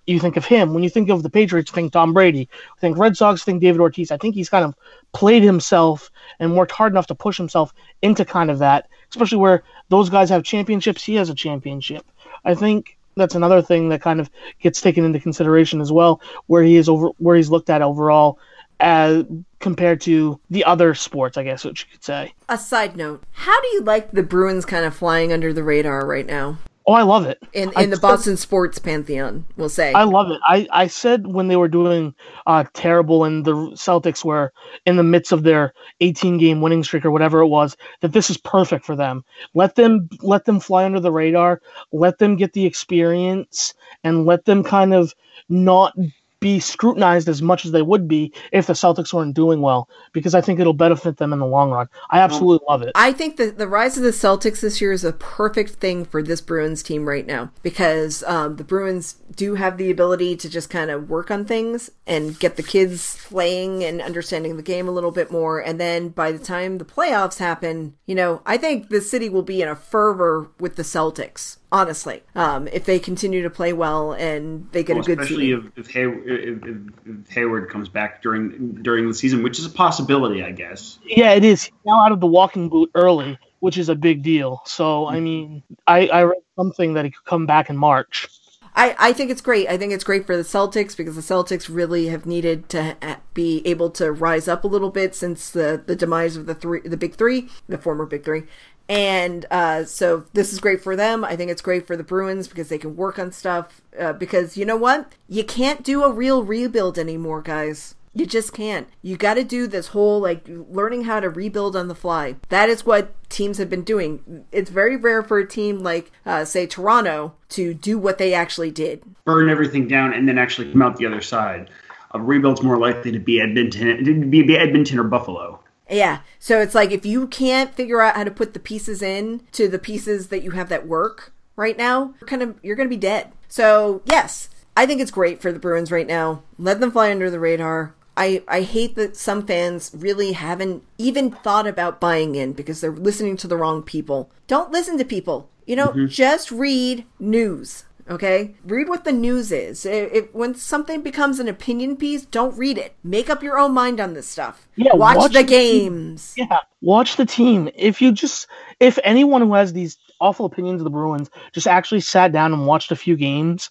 you 0.06 0.20
think 0.20 0.38
of 0.38 0.46
him. 0.46 0.74
When 0.74 0.84
you 0.84 0.90
think 0.90 1.10
of 1.10 1.24
the 1.24 1.30
Patriots, 1.30 1.72
think 1.72 1.92
Tom 1.92 2.14
Brady. 2.14 2.50
Think 2.80 2.98
Red 2.98 3.18
Sox, 3.18 3.44
think 3.44 3.62
David 3.62 3.82
Ortiz. 3.82 4.12
I 4.12 4.18
think 4.18 4.36
he's 4.36 4.50
kind 4.50 4.66
of 4.66 4.76
played 5.14 5.44
himself 5.44 6.12
and 6.40 6.56
worked 6.56 6.72
hard 6.72 6.94
enough 6.94 7.08
to 7.08 7.16
push 7.16 7.38
himself 7.38 7.74
into 8.02 8.26
kind 8.26 8.52
of 8.52 8.60
that, 8.60 8.88
especially 9.10 9.38
where 9.38 9.64
those 9.90 10.10
guys 10.10 10.30
have 10.30 10.44
championships. 10.44 11.04
He 11.04 11.16
has 11.16 11.30
a 11.30 11.36
championship. 11.36 12.06
I 12.46 12.56
think 12.56 12.98
that's 13.16 13.36
another 13.36 13.62
thing 13.62 13.90
that 13.90 14.02
kind 14.02 14.20
of 14.20 14.30
gets 14.62 14.82
taken 14.82 15.04
into 15.04 15.20
consideration 15.20 15.82
as 15.82 15.92
well, 15.92 16.22
where 16.48 16.64
he 16.64 16.78
is 16.78 16.90
over, 16.90 17.10
where 17.18 17.36
he's 17.36 17.50
looked 17.50 17.70
at 17.70 17.82
overall 17.82 18.40
as 18.80 19.26
compared 19.60 20.00
to 20.00 20.40
the 20.50 20.64
other 20.64 20.94
sports, 20.96 21.38
I 21.38 21.44
guess, 21.44 21.66
what 21.66 21.80
you 21.80 21.86
could 21.92 22.04
say. 22.04 22.34
A 22.48 22.58
side 22.58 22.96
note: 22.96 23.24
How 23.32 23.60
do 23.62 23.68
you 23.70 23.82
like 23.82 24.12
the 24.12 24.24
Bruins 24.24 24.66
kind 24.66 24.86
of 24.86 24.96
flying 24.96 25.34
under 25.34 25.52
the 25.54 25.64
radar 25.64 26.06
right 26.06 26.26
now? 26.26 26.58
Oh, 26.90 26.94
I 26.94 27.04
love 27.04 27.28
it. 27.28 27.38
In 27.54 27.72
in 27.78 27.92
the 27.92 28.00
Boston 28.00 28.36
sports 28.36 28.80
pantheon, 28.80 29.46
we'll 29.58 29.70
say. 29.70 29.94
I 29.94 30.06
love 30.06 30.32
it. 30.32 30.40
I, 30.44 30.68
I 30.72 30.88
said 30.88 31.28
when 31.28 31.48
they 31.48 31.56
were 31.56 31.68
doing 31.68 32.16
uh, 32.48 32.64
terrible 32.74 33.26
and 33.26 33.46
the 33.46 33.54
Celtics 33.54 34.26
were 34.26 34.52
in 34.88 34.96
the 34.96 35.04
midst 35.04 35.32
of 35.32 35.44
their 35.44 35.76
18 36.02 36.40
game 36.40 36.62
winning 36.62 36.84
streak 36.84 37.06
or 37.06 37.12
whatever 37.12 37.42
it 37.42 37.48
was 37.48 37.78
that 38.02 38.14
this 38.14 38.32
is 38.32 38.38
perfect 38.38 38.88
for 38.88 38.96
them. 38.96 39.24
Let 39.54 39.76
them 39.76 40.10
let 40.22 40.46
them 40.46 40.60
fly 40.60 40.84
under 40.84 41.00
the 41.00 41.12
radar. 41.12 41.62
Let 41.92 42.18
them 42.18 42.36
get 42.36 42.54
the 42.54 42.66
experience 42.66 43.76
and 44.04 44.26
let 44.26 44.46
them 44.46 44.64
kind 44.64 44.92
of 44.92 45.14
not 45.48 45.94
be 46.40 46.60
scrutinized 46.60 47.28
as 47.28 47.42
much 47.42 47.66
as 47.66 47.72
they 47.72 47.82
would 47.82 48.08
be 48.08 48.34
if 48.52 48.68
the 48.68 48.74
Celtics 48.74 49.14
weren't 49.14 49.36
doing 49.36 49.62
well, 49.62 49.90
because 50.14 50.34
I 50.34 50.42
think 50.42 50.60
it'll 50.60 50.74
benefit 50.74 51.18
them 51.18 51.34
in 51.34 51.40
the 51.40 51.46
long 51.46 51.72
run. 51.72 51.88
I 52.10 52.20
absolutely 52.20 52.66
love 52.68 52.82
it. 52.82 52.92
I 52.96 53.12
think 53.12 53.38
that 53.38 53.58
the 53.58 53.68
rise 53.68 53.98
of 53.98 54.04
the 54.04 54.10
Celtics 54.10 54.62
this 54.62 54.82
year 54.82 54.92
is 54.92 55.04
a 55.04 55.14
perfect 55.14 55.76
thing 55.76 56.06
for 56.06 56.24
this 56.24 56.42
Bruins 56.42 56.84
team 56.84 57.08
right 57.08 57.26
now 57.26 57.52
because 57.62 58.24
um, 58.24 58.56
the 58.56 58.64
Bruins 58.64 59.14
do 59.36 59.56
have 59.56 59.78
the 59.78 59.92
ability 59.92 60.36
to 60.38 60.50
just 60.50 60.70
kind 60.70 60.90
of 60.90 61.10
work 61.10 61.30
on 61.30 61.46
things 61.46 61.90
and 62.08 62.40
get 62.40 62.56
the 62.56 62.64
kids 62.64 63.18
playing 63.26 63.84
and 63.84 64.02
understanding 64.02 64.58
the 64.58 64.64
game 64.64 64.88
a 64.88 64.92
little 64.92 65.12
bit 65.12 65.32
more. 65.32 65.60
And 65.60 65.80
then 65.80 66.10
by 66.10 66.32
the 66.32 66.40
time 66.40 66.78
the 66.78 66.86
playoffs 66.86 67.38
happen, 67.38 67.96
you 68.06 68.16
know, 68.16 68.42
I 68.46 68.58
think 68.58 68.90
the 68.90 69.02
city 69.02 69.30
will 69.30 69.44
be 69.44 69.62
in 69.62 69.68
a 69.68 69.76
fervor 69.76 70.50
with 70.60 70.76
the 70.76 70.84
Celtics 70.84 71.59
honestly. 71.72 72.24
Um, 72.36 72.68
if 72.68 72.86
they 72.86 73.00
continue 73.00 73.44
to 73.44 73.50
play 73.50 73.74
well 73.74 74.14
and 74.14 74.68
they 74.72 74.84
get 74.84 74.96
well, 74.96 75.04
a 75.04 75.06
good 75.06 75.20
especially 75.20 75.52
if, 75.52 75.64
if, 75.76 75.92
Hay- 75.92 76.04
if, 76.04 76.64
if, 77.06 77.30
Hayward 77.30 77.70
comes 77.70 77.90
back 77.90 78.22
during 78.22 78.82
during 78.82 79.08
the 79.08 79.14
season, 79.14 79.44
which 79.44 79.60
is 79.60 79.66
a 79.66 79.70
possibility, 79.70 80.44
I 80.44 80.52
guess. 80.52 81.00
Yeah, 81.04 81.32
it 81.34 81.44
is. 81.44 81.64
He's 81.64 81.74
now 81.86 82.06
out 82.06 82.12
of 82.12 82.20
the 82.20 82.28
walking 82.28 82.70
boot 82.70 82.92
early, 82.96 83.38
which 83.60 83.78
is 83.78 83.90
a 83.90 83.96
big 83.96 84.24
deal. 84.24 84.62
So 84.66 85.08
I 85.08 85.20
mean, 85.20 85.64
I, 85.88 86.08
I 86.08 86.24
read 86.24 86.42
something 86.56 86.94
that 86.94 87.06
he 87.06 87.12
could 87.12 87.26
come 87.26 87.46
back 87.46 87.70
in 87.70 87.78
March. 87.78 88.28
I, 88.76 88.96
I 88.98 89.14
think 89.14 89.32
it's 89.32 89.42
great. 89.42 89.68
I 89.68 89.78
think 89.78 89.92
it's 89.92 90.04
great 90.04 90.26
for 90.26 90.38
the 90.38 90.44
Celtics 90.44 90.96
because 90.96 91.16
the 91.16 91.22
Celtics 91.22 91.68
really 91.74 92.08
have 92.08 92.26
needed 92.26 92.70
to 92.70 92.96
be 93.34 93.62
able 93.66 93.90
to 93.92 94.12
rise 94.12 94.48
up 94.48 94.64
a 94.64 94.68
little 94.68 94.92
bit 94.92 95.16
since 95.16 95.50
the, 95.50 95.82
the 95.86 95.96
demise 95.96 96.38
of 96.38 96.46
the 96.46 96.56
three, 96.56 96.82
the 96.82 96.96
big 96.96 97.16
three, 97.16 97.50
the 97.68 97.78
former 97.78 98.06
big 98.06 98.24
three, 98.24 98.44
and 98.90 99.46
uh, 99.52 99.86
so 99.86 100.26
this 100.34 100.52
is 100.52 100.60
great 100.60 100.82
for 100.82 100.96
them. 100.96 101.24
I 101.24 101.36
think 101.36 101.52
it's 101.52 101.62
great 101.62 101.88
for 101.88 101.96
the 101.96 102.04
Bruins 102.04 102.48
because 102.48 102.68
they 102.68 102.78
can 102.78 102.96
work 102.96 103.18
on 103.18 103.32
stuff. 103.32 103.82
Uh, 103.98 104.14
because 104.14 104.58
you 104.58 104.66
know 104.66 104.78
what? 104.78 105.14
You 105.28 105.44
can't 105.44 105.84
do 105.84 106.04
a 106.04 106.12
real 106.12 106.44
rebuild 106.44 106.98
anymore, 106.98 107.42
guys. 107.42 107.96
You 108.14 108.26
just 108.26 108.52
can't. 108.54 108.90
You 109.04 109.16
got 109.16 109.36
to 109.36 109.44
do 109.44 109.68
this 109.68 109.90
whole 109.90 110.20
like 110.20 110.44
learning 110.48 111.04
how 111.04 111.20
to 111.20 111.30
rebuild 111.30 111.76
on 111.76 111.88
the 111.88 111.96
fly. 111.96 112.36
That 112.50 112.68
is 112.68 112.86
what 112.86 113.14
teams 113.30 113.60
have 113.60 113.70
been 113.70 113.84
doing. 113.84 114.46
It's 114.52 114.72
very 114.72 114.98
rare 114.98 115.22
for 115.22 115.38
a 115.38 115.48
team 115.48 115.80
like, 115.80 116.12
uh, 116.26 116.44
say, 116.44 116.66
Toronto 116.66 117.36
to 117.50 117.74
do 117.76 118.00
what 118.00 118.18
they 118.18 118.34
actually 118.34 118.72
did 118.72 119.04
burn 119.30 119.50
everything 119.50 119.88
down 119.88 120.12
and 120.12 120.28
then 120.28 120.40
actually 120.40 120.72
come 120.72 120.82
out 120.82 120.98
the 120.98 121.06
other 121.06 121.22
side. 121.22 121.70
A 122.12 122.20
rebuild's 122.20 122.64
more 122.64 122.80
likely 122.80 123.12
to 123.12 123.20
be 123.20 123.40
Edmonton, 123.40 124.04
to 124.04 124.26
be 124.26 124.58
Edmonton 124.58 124.98
or 124.98 125.04
Buffalo. 125.04 125.59
Yeah. 125.90 126.20
So 126.40 126.60
it's 126.62 126.76
like 126.76 126.92
if 126.92 127.06
you 127.06 127.28
can't 127.28 127.74
figure 127.74 128.02
out 128.02 128.16
how 128.16 128.24
to 128.24 128.32
put 128.32 128.54
the 128.54 128.60
pieces 128.60 129.02
in 129.02 129.42
to 129.54 129.68
the 129.68 129.80
pieces 129.80 130.28
that 130.28 130.44
you 130.44 130.52
have 130.52 130.70
that 130.70 130.88
work 130.88 131.34
right 131.56 131.78
now, 131.78 132.14
you're 132.20 132.28
kind 132.28 132.42
of 132.44 132.60
you're 132.62 132.76
going 132.76 132.88
to 132.90 132.96
be 132.96 133.00
dead. 133.00 133.32
So, 133.48 134.02
yes, 134.06 134.50
I 134.78 134.86
think 134.86 135.02
it's 135.02 135.12
great 135.12 135.42
for 135.42 135.52
the 135.52 135.60
Bruins 135.60 135.92
right 135.92 136.08
now. 136.08 136.44
Let 136.58 136.80
them 136.80 136.92
fly 136.92 137.10
under 137.12 137.30
the 137.30 137.40
radar. 137.40 137.96
I, 138.16 138.44
I 138.48 138.62
hate 138.62 138.96
that 138.96 139.16
some 139.16 139.46
fans 139.48 139.92
really 139.96 140.34
haven't 140.34 140.84
even 140.98 141.32
thought 141.32 141.66
about 141.66 142.00
buying 142.02 142.36
in 142.36 142.54
because 142.54 142.82
they're 142.82 142.92
listening 142.92 143.38
to 143.38 143.48
the 143.48 143.58
wrong 143.58 143.82
people. 143.82 144.30
Don't 144.48 144.72
listen 144.72 144.98
to 144.98 145.06
people. 145.06 145.50
You 145.66 145.76
know, 145.78 145.88
Mm-hmm. 145.88 146.08
just 146.08 146.52
read 146.52 147.06
news. 147.20 147.86
Okay, 148.10 148.56
read 148.66 148.90
what 148.90 149.04
the 149.04 149.12
news 149.12 149.52
is. 149.52 149.86
If, 149.86 150.14
if- 150.14 150.34
when 150.34 150.56
something 150.56 151.02
becomes 151.02 151.40
an 151.40 151.48
opinion 151.48 151.96
piece, 151.96 152.26
don't 152.26 152.58
read 152.58 152.78
it. 152.78 152.96
Make 153.04 153.30
up 153.30 153.44
your 153.44 153.60
own 153.60 153.74
mind 153.74 154.00
on 154.00 154.14
this 154.14 154.28
stuff. 154.28 154.68
Yeah, 154.76 154.96
watch, 154.96 155.18
watch 155.18 155.34
the 155.34 155.44
the 155.44 155.48
team. 155.48 155.94
games. 155.94 156.34
Yeah, 156.36 156.58
watch 156.82 157.18
the 157.18 157.26
team. 157.26 157.70
If 157.76 158.02
you 158.02 158.12
just, 158.12 158.48
if 158.80 158.98
anyone 159.04 159.42
who 159.42 159.54
has 159.54 159.74
these 159.74 159.98
awful 160.20 160.46
opinions 160.46 160.82
of 160.82 160.86
the 160.86 160.90
Bruins 160.90 161.30
just 161.54 161.68
actually 161.68 162.02
sat 162.02 162.32
down 162.32 162.52
and 162.52 162.66
watched 162.66 162.92
a 162.92 162.96
few 162.96 163.16
games, 163.16 163.70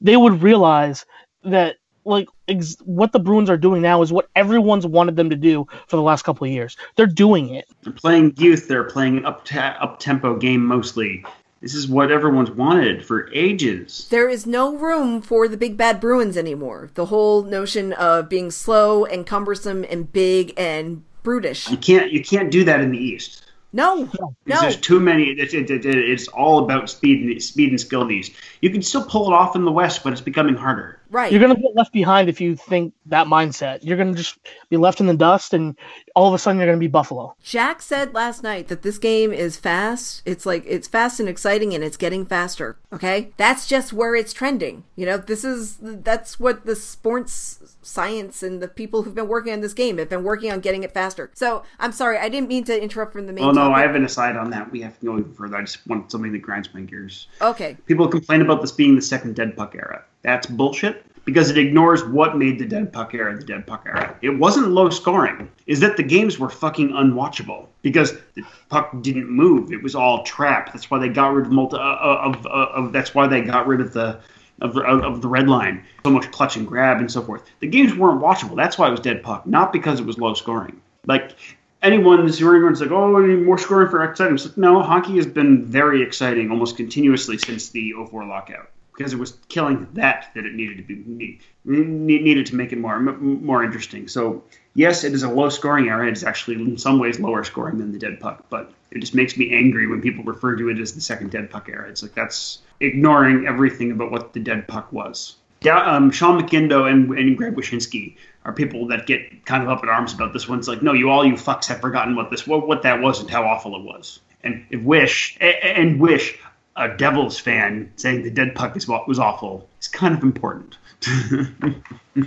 they 0.00 0.16
would 0.16 0.42
realize 0.42 1.04
that 1.44 1.76
like 2.04 2.28
ex- 2.48 2.76
what 2.84 3.12
the 3.12 3.18
Bruins 3.18 3.50
are 3.50 3.56
doing 3.56 3.82
now 3.82 4.02
is 4.02 4.12
what 4.12 4.28
everyone's 4.36 4.86
wanted 4.86 5.16
them 5.16 5.30
to 5.30 5.36
do 5.36 5.66
for 5.88 5.96
the 5.96 6.02
last 6.02 6.22
couple 6.22 6.46
of 6.46 6.52
years. 6.52 6.76
They're 6.96 7.06
doing 7.06 7.54
it. 7.54 7.66
They're 7.82 7.92
playing 7.92 8.34
youth. 8.36 8.68
They're 8.68 8.84
playing 8.84 9.18
an 9.18 9.26
up 9.26 9.46
up 9.54 9.98
tempo 9.98 10.36
game 10.36 10.64
mostly. 10.64 11.24
This 11.60 11.74
is 11.74 11.86
what 11.86 12.10
everyone's 12.10 12.50
wanted 12.50 13.04
for 13.04 13.30
ages. 13.34 14.06
There 14.08 14.30
is 14.30 14.46
no 14.46 14.74
room 14.74 15.20
for 15.20 15.46
the 15.46 15.58
big 15.58 15.76
bad 15.76 16.00
Bruins 16.00 16.38
anymore. 16.38 16.90
The 16.94 17.06
whole 17.06 17.42
notion 17.42 17.92
of 17.92 18.30
being 18.30 18.50
slow 18.50 19.04
and 19.04 19.26
cumbersome 19.26 19.84
and 19.90 20.10
big 20.10 20.54
and 20.56 21.04
brutish. 21.22 21.68
You 21.68 21.76
can't 21.76 22.10
you 22.10 22.24
can't 22.24 22.50
do 22.50 22.64
that 22.64 22.80
in 22.80 22.92
the 22.92 22.98
East. 22.98 23.44
No, 23.72 24.08
no. 24.46 24.60
There's 24.60 24.76
too 24.76 25.00
many. 25.00 25.24
It, 25.24 25.54
it, 25.54 25.70
it, 25.70 25.86
it's 25.86 26.28
all 26.28 26.64
about 26.64 26.90
speed 26.90 27.22
and 27.22 27.42
speed 27.42 27.70
and 27.70 27.80
skill. 27.80 28.02
in 28.02 28.08
the 28.08 28.16
East. 28.16 28.32
You 28.62 28.70
can 28.70 28.82
still 28.82 29.04
pull 29.04 29.30
it 29.30 29.34
off 29.34 29.54
in 29.54 29.64
the 29.64 29.70
West, 29.70 30.02
but 30.02 30.12
it's 30.12 30.22
becoming 30.22 30.56
harder. 30.56 30.99
Right. 31.10 31.32
You're 31.32 31.40
gonna 31.40 31.56
get 31.56 31.74
left 31.74 31.92
behind 31.92 32.28
if 32.28 32.40
you 32.40 32.56
think 32.56 32.94
that 33.06 33.26
mindset. 33.26 33.80
You're 33.82 33.96
gonna 33.96 34.14
just 34.14 34.38
be 34.68 34.76
left 34.76 35.00
in 35.00 35.06
the 35.06 35.14
dust, 35.14 35.52
and 35.52 35.76
all 36.14 36.28
of 36.28 36.34
a 36.34 36.38
sudden 36.38 36.58
you're 36.58 36.68
gonna 36.68 36.78
be 36.78 36.86
Buffalo. 36.86 37.34
Jack 37.42 37.82
said 37.82 38.14
last 38.14 38.42
night 38.42 38.68
that 38.68 38.82
this 38.82 38.98
game 38.98 39.32
is 39.32 39.56
fast. 39.56 40.22
It's 40.24 40.46
like 40.46 40.64
it's 40.66 40.88
fast 40.88 41.20
and 41.20 41.28
exciting 41.28 41.74
and 41.74 41.82
it's 41.82 41.96
getting 41.96 42.24
faster. 42.24 42.78
Okay? 42.92 43.32
That's 43.36 43.66
just 43.66 43.92
where 43.92 44.14
it's 44.14 44.32
trending. 44.32 44.84
You 44.96 45.06
know, 45.06 45.16
this 45.16 45.44
is 45.44 45.78
that's 45.80 46.38
what 46.38 46.64
the 46.64 46.76
sports 46.76 47.76
science 47.82 48.42
and 48.42 48.62
the 48.62 48.68
people 48.68 49.02
who've 49.02 49.14
been 49.14 49.28
working 49.28 49.52
on 49.52 49.60
this 49.60 49.74
game 49.74 49.98
have 49.98 50.08
been 50.08 50.22
working 50.22 50.52
on 50.52 50.60
getting 50.60 50.82
it 50.82 50.92
faster. 50.92 51.30
So, 51.34 51.62
I'm 51.78 51.92
sorry, 51.92 52.18
I 52.18 52.28
didn't 52.28 52.48
mean 52.48 52.64
to 52.64 52.80
interrupt 52.80 53.12
from 53.12 53.26
the 53.26 53.32
main 53.32 53.44
Oh 53.44 53.50
no, 53.50 53.62
topic. 53.62 53.76
I 53.76 53.80
have 53.82 53.94
an 53.94 54.04
aside 54.04 54.36
on 54.36 54.50
that. 54.50 54.70
We 54.70 54.80
have 54.82 54.98
to 55.00 55.06
go 55.06 55.18
even 55.18 55.32
further. 55.34 55.56
I 55.56 55.62
just 55.62 55.86
want 55.86 56.10
something 56.10 56.32
that 56.32 56.38
grinds 56.42 56.72
my 56.72 56.82
gears. 56.82 57.26
Okay. 57.40 57.76
People 57.86 58.06
complain 58.08 58.42
about 58.42 58.60
this 58.60 58.72
being 58.72 58.94
the 58.96 59.02
second 59.02 59.34
dead 59.34 59.56
puck 59.56 59.74
era. 59.74 60.04
That's 60.22 60.46
bullshit 60.46 61.04
because 61.24 61.50
it 61.50 61.58
ignores 61.58 62.04
what 62.04 62.36
made 62.36 62.58
the 62.58 62.66
dead 62.66 62.92
puck 62.92 63.14
era 63.14 63.36
the 63.36 63.44
dead 63.44 63.66
puck 63.66 63.84
era. 63.86 64.16
It 64.22 64.30
wasn't 64.30 64.68
low 64.68 64.90
scoring. 64.90 65.50
Is 65.66 65.80
that 65.80 65.96
the 65.96 66.02
games 66.02 66.38
were 66.38 66.50
fucking 66.50 66.90
unwatchable 66.90 67.66
because 67.82 68.18
the 68.34 68.42
puck 68.68 68.90
didn't 69.02 69.28
move. 69.30 69.72
It 69.72 69.82
was 69.82 69.94
all 69.94 70.24
trapped. 70.24 70.72
That's 70.72 70.90
why 70.90 70.98
they 70.98 71.08
got 71.08 71.32
rid 71.32 71.46
of 71.46 71.52
multi, 71.52 71.76
uh, 71.76 71.80
of, 71.80 72.46
of, 72.46 72.68
of 72.86 72.92
that's 72.92 73.14
why 73.14 73.26
they 73.26 73.42
got 73.42 73.66
rid 73.66 73.80
of 73.80 73.92
the 73.92 74.20
of, 74.60 74.76
of, 74.76 75.22
the 75.22 75.28
red 75.28 75.48
line. 75.48 75.84
So 76.04 76.10
much 76.10 76.30
clutch 76.32 76.56
and 76.56 76.66
grab 76.66 76.98
and 76.98 77.10
so 77.10 77.22
forth. 77.22 77.44
The 77.60 77.66
games 77.66 77.94
weren't 77.94 78.20
watchable. 78.20 78.56
That's 78.56 78.76
why 78.76 78.88
it 78.88 78.90
was 78.90 79.00
dead 79.00 79.22
puck, 79.22 79.46
not 79.46 79.72
because 79.72 80.00
it 80.00 80.06
was 80.06 80.18
low 80.18 80.34
scoring. 80.34 80.82
Like 81.06 81.34
anyone, 81.80 82.20
everyone's 82.20 82.82
like, 82.82 82.90
oh, 82.90 83.18
more 83.38 83.56
scoring 83.56 83.88
for 83.88 84.04
exciting. 84.04 84.34
It's 84.34 84.44
like, 84.44 84.58
no, 84.58 84.82
hockey 84.82 85.16
has 85.16 85.26
been 85.26 85.64
very 85.64 86.02
exciting 86.02 86.50
almost 86.50 86.76
continuously 86.76 87.38
since 87.38 87.70
the 87.70 87.94
04 88.10 88.26
lockout 88.26 88.68
because 89.00 89.14
it 89.14 89.18
was 89.18 89.38
killing 89.48 89.88
that 89.94 90.30
that 90.34 90.44
it 90.44 90.52
needed 90.52 90.76
to 90.76 90.82
be 90.82 91.40
ne- 91.64 92.18
needed 92.18 92.44
to 92.44 92.54
make 92.54 92.70
it 92.70 92.78
more 92.78 93.00
more 93.00 93.64
interesting. 93.64 94.06
So 94.06 94.44
yes, 94.74 95.04
it 95.04 95.14
is 95.14 95.22
a 95.22 95.28
low 95.30 95.48
scoring 95.48 95.88
era. 95.88 96.06
It's 96.06 96.22
actually 96.22 96.56
in 96.56 96.76
some 96.76 96.98
ways 96.98 97.18
lower 97.18 97.42
scoring 97.42 97.78
than 97.78 97.92
the 97.92 97.98
dead 97.98 98.20
puck, 98.20 98.44
but 98.50 98.74
it 98.90 98.98
just 98.98 99.14
makes 99.14 99.38
me 99.38 99.54
angry 99.54 99.86
when 99.86 100.02
people 100.02 100.22
refer 100.24 100.54
to 100.54 100.68
it 100.68 100.78
as 100.78 100.92
the 100.92 101.00
second 101.00 101.30
dead 101.30 101.48
puck 101.48 101.70
era. 101.70 101.88
It's 101.88 102.02
like 102.02 102.14
that's 102.14 102.58
ignoring 102.80 103.46
everything 103.46 103.90
about 103.90 104.10
what 104.10 104.34
the 104.34 104.40
dead 104.40 104.68
puck 104.68 104.92
was. 104.92 105.36
Um, 105.66 106.10
Sean 106.10 106.38
McIndoe 106.38 106.90
and, 106.90 107.10
and 107.10 107.38
Greg 107.38 107.54
Wyshynski 107.54 108.16
are 108.44 108.52
people 108.52 108.86
that 108.88 109.06
get 109.06 109.46
kind 109.46 109.62
of 109.62 109.70
up 109.70 109.82
in 109.82 109.88
arms 109.88 110.12
about 110.12 110.34
this 110.34 110.46
one. 110.46 110.58
It's 110.58 110.68
like, 110.68 110.82
no, 110.82 110.92
you 110.92 111.08
all 111.08 111.24
you 111.24 111.34
fucks 111.34 111.64
have 111.68 111.80
forgotten 111.80 112.16
what 112.16 112.30
this 112.30 112.46
what, 112.46 112.68
what 112.68 112.82
that 112.82 113.00
was 113.00 113.20
and 113.20 113.30
how 113.30 113.44
awful 113.44 113.76
it 113.76 113.82
was. 113.82 114.20
And 114.44 114.66
Wish 114.84 115.38
and 115.40 115.98
Wish 115.98 116.38
a 116.76 116.88
Devils 116.88 117.38
fan 117.38 117.92
saying 117.96 118.22
the 118.22 118.30
dead 118.30 118.54
puck 118.54 118.76
is 118.76 118.86
what 118.88 119.08
was 119.08 119.18
awful 119.18 119.68
is 119.80 119.88
kind 119.88 120.14
of 120.14 120.22
important. 120.22 120.78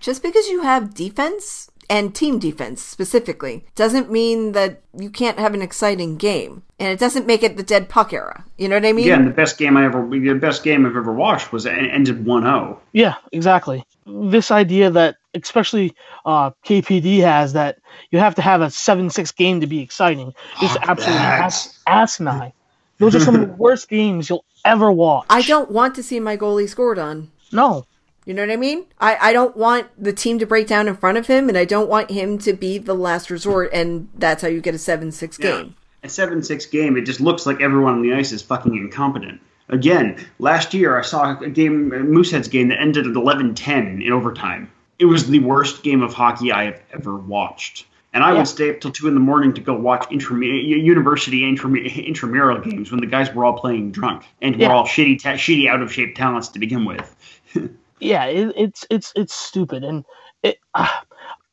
Just 0.00 0.22
because 0.22 0.48
you 0.48 0.62
have 0.62 0.94
defense 0.94 1.70
and 1.88 2.14
team 2.14 2.38
defense 2.38 2.82
specifically 2.82 3.64
doesn't 3.74 4.10
mean 4.10 4.52
that 4.52 4.82
you 4.98 5.10
can't 5.10 5.38
have 5.38 5.54
an 5.54 5.62
exciting 5.62 6.16
game. 6.16 6.62
And 6.78 6.88
it 6.90 6.98
doesn't 6.98 7.26
make 7.26 7.42
it 7.42 7.56
the 7.56 7.62
dead 7.62 7.88
puck 7.88 8.12
era. 8.12 8.44
You 8.58 8.68
know 8.68 8.76
what 8.76 8.84
I 8.84 8.92
mean? 8.92 9.06
Again, 9.06 9.24
the 9.24 9.30
best 9.30 9.56
game 9.56 9.76
I 9.76 9.84
ever 9.84 10.06
the 10.08 10.34
best 10.34 10.62
game 10.62 10.84
I've 10.84 10.96
ever 10.96 11.12
watched 11.12 11.52
was 11.52 11.66
ended 11.66 12.24
1-0. 12.24 12.78
Yeah, 12.92 13.14
exactly. 13.32 13.84
This 14.06 14.50
idea 14.50 14.90
that, 14.90 15.16
especially 15.34 15.94
uh, 16.24 16.50
KPD 16.64 17.20
has, 17.20 17.54
that 17.54 17.78
you 18.10 18.18
have 18.18 18.34
to 18.34 18.42
have 18.42 18.60
a 18.60 18.70
seven-six 18.70 19.32
game 19.32 19.60
to 19.60 19.66
be 19.66 19.80
exciting 19.80 20.34
is 20.62 20.72
Fuck 20.72 20.88
absolutely 20.88 21.24
ass- 21.24 21.78
asinine. 21.86 22.52
Those 22.98 23.14
are 23.14 23.20
some 23.20 23.34
of 23.34 23.40
the 23.48 23.54
worst 23.54 23.88
games 23.88 24.28
you'll 24.28 24.44
ever 24.64 24.90
watch. 24.90 25.26
I 25.30 25.42
don't 25.42 25.70
want 25.70 25.94
to 25.96 26.02
see 26.02 26.20
my 26.20 26.36
goalie 26.36 26.68
scored 26.68 26.98
on. 26.98 27.30
No, 27.52 27.86
You 28.24 28.34
know 28.34 28.42
what 28.42 28.50
I 28.50 28.56
mean? 28.56 28.86
I, 28.98 29.16
I 29.20 29.32
don't 29.32 29.56
want 29.56 29.86
the 30.02 30.12
team 30.12 30.38
to 30.40 30.46
break 30.46 30.66
down 30.66 30.88
in 30.88 30.96
front 30.96 31.16
of 31.16 31.28
him, 31.28 31.48
and 31.48 31.56
I 31.56 31.64
don't 31.64 31.88
want 31.88 32.10
him 32.10 32.38
to 32.38 32.52
be 32.52 32.78
the 32.78 32.94
last 32.94 33.30
resort, 33.30 33.70
and 33.72 34.08
that's 34.14 34.42
how 34.42 34.48
you 34.48 34.60
get 34.60 34.74
a 34.74 34.78
7 34.78 35.12
6 35.12 35.38
game. 35.38 35.76
A 36.02 36.08
7-6 36.08 36.70
game, 36.70 36.96
it 36.96 37.02
just 37.02 37.20
looks 37.20 37.46
like 37.46 37.60
everyone 37.60 37.94
on 37.94 38.02
the 38.02 38.14
ice 38.14 38.32
is 38.32 38.42
fucking 38.42 38.76
incompetent. 38.76 39.40
Again, 39.68 40.24
last 40.38 40.72
year 40.74 40.96
I 40.96 41.02
saw 41.02 41.38
a 41.40 41.48
game, 41.48 41.92
a 41.92 41.98
Mooseheads 41.98 42.48
game 42.48 42.68
that 42.68 42.80
ended 42.80 43.06
at 43.06 43.14
11-10 43.14 44.04
in 44.04 44.12
overtime. 44.12 44.70
It 44.98 45.06
was 45.06 45.28
the 45.28 45.40
worst 45.40 45.82
game 45.82 46.02
of 46.02 46.14
hockey 46.14 46.52
I 46.52 46.64
have 46.64 46.82
ever 46.92 47.16
watched. 47.16 47.86
And 48.16 48.24
I 48.24 48.32
Yeah. 48.32 48.38
would 48.38 48.48
stay 48.48 48.70
up 48.70 48.80
till 48.80 48.90
2 48.90 49.08
in 49.08 49.14
the 49.14 49.20
morning 49.20 49.52
to 49.52 49.60
go 49.60 49.74
watch 49.74 50.08
intramu- 50.08 50.66
university 50.66 51.42
intramu- 51.42 52.06
intramural 52.06 52.58
games 52.60 52.90
when 52.90 53.00
the 53.02 53.06
guys 53.06 53.32
were 53.34 53.44
all 53.44 53.52
playing 53.52 53.90
drunk 53.90 54.24
and 54.40 54.56
Yeah. 54.56 54.68
were 54.68 54.74
all 54.74 54.86
shitty, 54.86 55.22
ta- 55.22 55.32
shitty 55.34 55.68
out 55.68 55.82
of 55.82 55.92
shape 55.92 56.16
talents 56.16 56.48
to 56.48 56.58
begin 56.58 56.86
with. 56.86 57.14
yeah, 58.00 58.24
it, 58.24 58.54
it's 58.56 58.86
it's 58.88 59.12
it's 59.16 59.34
stupid, 59.34 59.84
and 59.84 60.02
it. 60.42 60.56
Uh, 60.74 60.88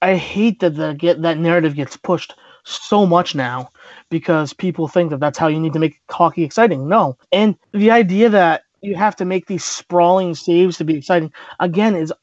I 0.01 0.16
hate 0.16 0.61
that 0.61 0.76
the 0.78 0.93
get 0.93 1.22
that 1.24 1.38
narrative 1.38 1.76
gets 1.76 1.97
pushed 1.97 2.34
so 2.64 3.05
much 3.05 3.36
now 3.36 3.68
because 4.09 4.53
people 4.53 4.88
think 4.88 5.09
that 5.09 5.20
that's 5.20 5.38
how 5.38 5.47
you 5.47 5.59
need 5.59 5.74
to 5.74 5.80
make 5.80 5.99
hockey 6.09 6.45
exciting. 6.45 6.88
No, 6.88 7.18
and 7.34 7.57
the 7.74 7.91
idea 7.91 8.30
that 8.30 8.64
you 8.82 8.95
have 8.95 9.18
to 9.18 9.26
make 9.26 9.47
these 9.47 9.66
sprawling 9.66 10.34
saves 10.34 10.78
to 10.78 10.86
be 10.86 10.95
exciting 10.95 11.34
again 11.59 11.93
is 11.93 12.14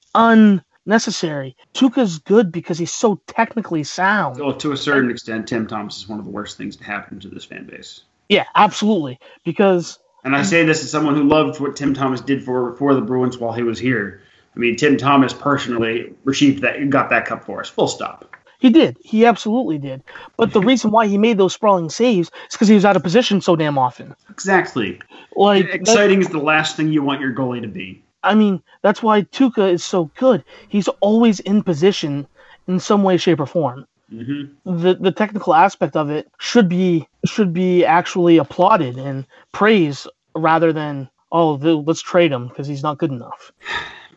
unnecessary. 0.86 1.56
Tuukka's 1.74 2.18
good 2.18 2.50
because 2.52 2.78
he's 2.78 2.90
so 2.92 3.20
technically 3.26 3.84
sound. 3.84 4.38
Well, 4.40 4.54
to 4.56 4.72
a 4.72 4.76
certain 4.76 5.10
extent, 5.10 5.48
Tim 5.48 5.66
Thomas 5.66 5.98
is 5.98 6.08
one 6.08 6.18
of 6.18 6.24
the 6.24 6.30
worst 6.30 6.56
things 6.56 6.76
to 6.76 6.84
happen 6.84 7.20
to 7.20 7.28
this 7.28 7.44
fan 7.44 7.66
base. 7.66 8.02
Yeah, 8.28 8.44
absolutely. 8.54 9.18
Because 9.44 9.98
And 10.24 10.36
I 10.36 10.42
say 10.42 10.64
this 10.64 10.82
as 10.82 10.90
someone 10.90 11.14
who 11.14 11.24
loved 11.24 11.60
what 11.60 11.76
Tim 11.76 11.94
Thomas 11.94 12.20
did 12.20 12.44
for 12.44 12.76
for 12.76 12.94
the 12.94 13.00
Bruins 13.00 13.38
while 13.38 13.52
he 13.52 13.62
was 13.62 13.78
here. 13.78 14.22
I 14.54 14.58
mean, 14.58 14.76
Tim 14.76 14.96
Thomas 14.96 15.32
personally 15.32 16.12
received 16.24 16.62
that, 16.62 16.90
got 16.90 17.10
that 17.10 17.24
cup 17.24 17.44
for 17.44 17.60
us. 17.60 17.68
Full 17.68 17.86
stop. 17.86 18.34
he 18.58 18.70
did, 18.70 18.96
he 19.00 19.24
absolutely 19.24 19.78
did. 19.78 20.02
But 20.36 20.52
the 20.52 20.60
reason 20.60 20.90
why 20.90 21.06
he 21.06 21.18
made 21.18 21.38
those 21.38 21.54
sprawling 21.54 21.88
saves 21.88 22.28
is 22.48 22.54
because 22.56 22.66
he 22.68 22.74
was 22.74 22.84
out 22.84 22.96
of 22.96 23.02
position 23.04 23.40
so 23.40 23.54
damn 23.54 23.78
often. 23.78 24.14
Exactly. 24.28 25.00
Like 25.36 25.66
Exciting 25.66 26.20
is 26.20 26.28
the 26.28 26.38
last 26.38 26.76
thing 26.76 26.92
you 26.92 27.02
want 27.02 27.20
your 27.20 27.32
goalie 27.32 27.62
to 27.62 27.68
be. 27.68 28.02
I 28.22 28.34
mean, 28.34 28.62
that's 28.82 29.02
why 29.02 29.22
Tuukka 29.22 29.72
is 29.72 29.84
so 29.84 30.10
good. 30.16 30.44
He's 30.68 30.88
always 31.00 31.40
in 31.40 31.62
position 31.62 32.26
in 32.68 32.80
some 32.80 33.02
way, 33.02 33.16
shape, 33.16 33.40
or 33.40 33.46
form. 33.46 33.86
hmm 34.10 34.44
The 34.64 34.94
the 34.94 35.12
technical 35.12 35.54
aspect 35.54 35.96
of 35.96 36.10
it 36.10 36.28
should 36.38 36.68
be 36.68 37.08
should 37.24 37.52
be 37.52 37.84
actually 37.84 38.38
applauded 38.38 38.96
and 38.98 39.26
praised 39.52 40.08
rather 40.34 40.72
than 40.72 41.08
oh 41.32 41.56
the, 41.56 41.74
let's 41.74 42.02
trade 42.02 42.32
him 42.32 42.48
because 42.48 42.66
he's 42.66 42.82
not 42.82 42.98
good 42.98 43.10
enough. 43.12 43.52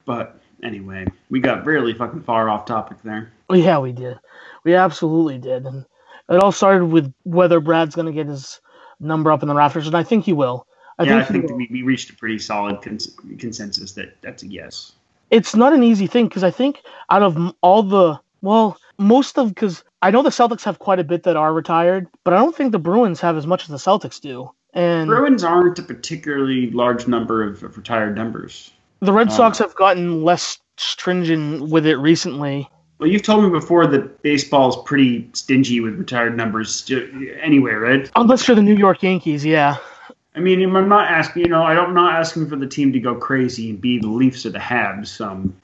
But 0.05 0.35
anyway, 0.61 1.05
we 1.29 1.39
got 1.39 1.65
really 1.65 1.93
fucking 1.93 2.23
far 2.23 2.49
off 2.49 2.65
topic 2.65 2.97
there. 3.03 3.31
Yeah, 3.49 3.79
we 3.79 3.93
did. 3.93 4.19
We 4.65 4.75
absolutely 4.75 5.37
did, 5.37 5.65
and 5.65 5.85
it 6.29 6.43
all 6.43 6.51
started 6.51 6.87
with 6.87 7.13
whether 7.23 7.61
Brad's 7.61 7.95
going 7.95 8.07
to 8.07 8.11
get 8.11 8.27
his 8.27 8.59
number 8.99 9.31
up 9.31 9.43
in 9.43 9.47
the 9.47 9.55
rafters, 9.55 9.87
and 9.87 9.95
I 9.95 10.03
think 10.03 10.25
he 10.25 10.33
will. 10.33 10.67
I 10.99 11.03
yeah, 11.03 11.17
I 11.17 11.23
think, 11.23 11.43
he 11.43 11.47
think 11.47 11.57
we, 11.57 11.67
we 11.71 11.81
reached 11.81 12.09
a 12.09 12.15
pretty 12.15 12.39
solid 12.39 12.81
cons- 12.81 13.15
consensus 13.39 13.93
that 13.93 14.21
that's 14.21 14.43
a 14.43 14.47
yes. 14.47 14.93
it's 15.31 15.55
not 15.55 15.73
an 15.73 15.83
easy 15.83 16.07
thing 16.07 16.27
because 16.27 16.43
I 16.43 16.51
think 16.51 16.81
out 17.09 17.23
of 17.23 17.55
all 17.61 17.83
the 17.83 18.19
well, 18.41 18.77
most 18.97 19.37
of 19.39 19.49
because 19.49 19.83
I 20.01 20.11
know 20.11 20.21
the 20.21 20.29
Celtics 20.29 20.63
have 20.63 20.77
quite 20.77 20.99
a 20.99 21.03
bit 21.03 21.23
that 21.23 21.37
are 21.37 21.53
retired, 21.53 22.07
but 22.23 22.33
I 22.33 22.37
don't 22.37 22.55
think 22.55 22.71
the 22.71 22.79
Bruins 22.79 23.21
have 23.21 23.37
as 23.37 23.47
much 23.47 23.63
as 23.63 23.69
the 23.69 23.77
Celtics 23.77 24.19
do. 24.21 24.51
And 24.73 25.07
Bruins 25.07 25.43
aren't 25.43 25.79
a 25.79 25.83
particularly 25.83 26.69
large 26.71 27.07
number 27.07 27.43
of, 27.43 27.63
of 27.63 27.77
retired 27.77 28.15
numbers. 28.15 28.71
the 28.99 29.13
Red 29.13 29.29
um, 29.29 29.33
Sox 29.33 29.57
have 29.59 29.75
gotten 29.75 30.23
less 30.23 30.59
stringent 30.77 31.69
with 31.69 31.85
it 31.85 31.97
recently. 31.97 32.69
Well, 32.99 33.09
you've 33.09 33.23
told 33.23 33.43
me 33.43 33.49
before 33.49 33.87
that 33.87 34.21
baseball 34.21 34.69
is 34.69 34.75
pretty 34.85 35.29
stingy 35.33 35.79
with 35.79 35.95
retired 35.95 36.35
numbers 36.37 36.89
anyway, 37.41 37.73
right? 37.73 38.11
Unless 38.15 38.47
you're 38.47 38.55
the 38.55 38.61
New 38.61 38.75
York 38.75 39.03
Yankees, 39.03 39.45
yeah. 39.45 39.77
I 40.35 40.39
mean, 40.39 40.61
I'm 40.75 40.89
not 40.89 41.09
asking, 41.11 41.43
you 41.43 41.49
know, 41.49 41.61
I'm 41.63 41.93
not 41.93 42.15
asking 42.15 42.49
for 42.49 42.55
the 42.55 42.67
team 42.67 42.91
to 42.93 42.99
go 42.99 43.15
crazy 43.15 43.69
and 43.69 43.79
be 43.79 43.99
the 43.99 44.07
Leafs 44.07 44.45
or 44.45 44.49
the 44.49 44.59
Habs, 44.59 45.23
um, 45.23 45.55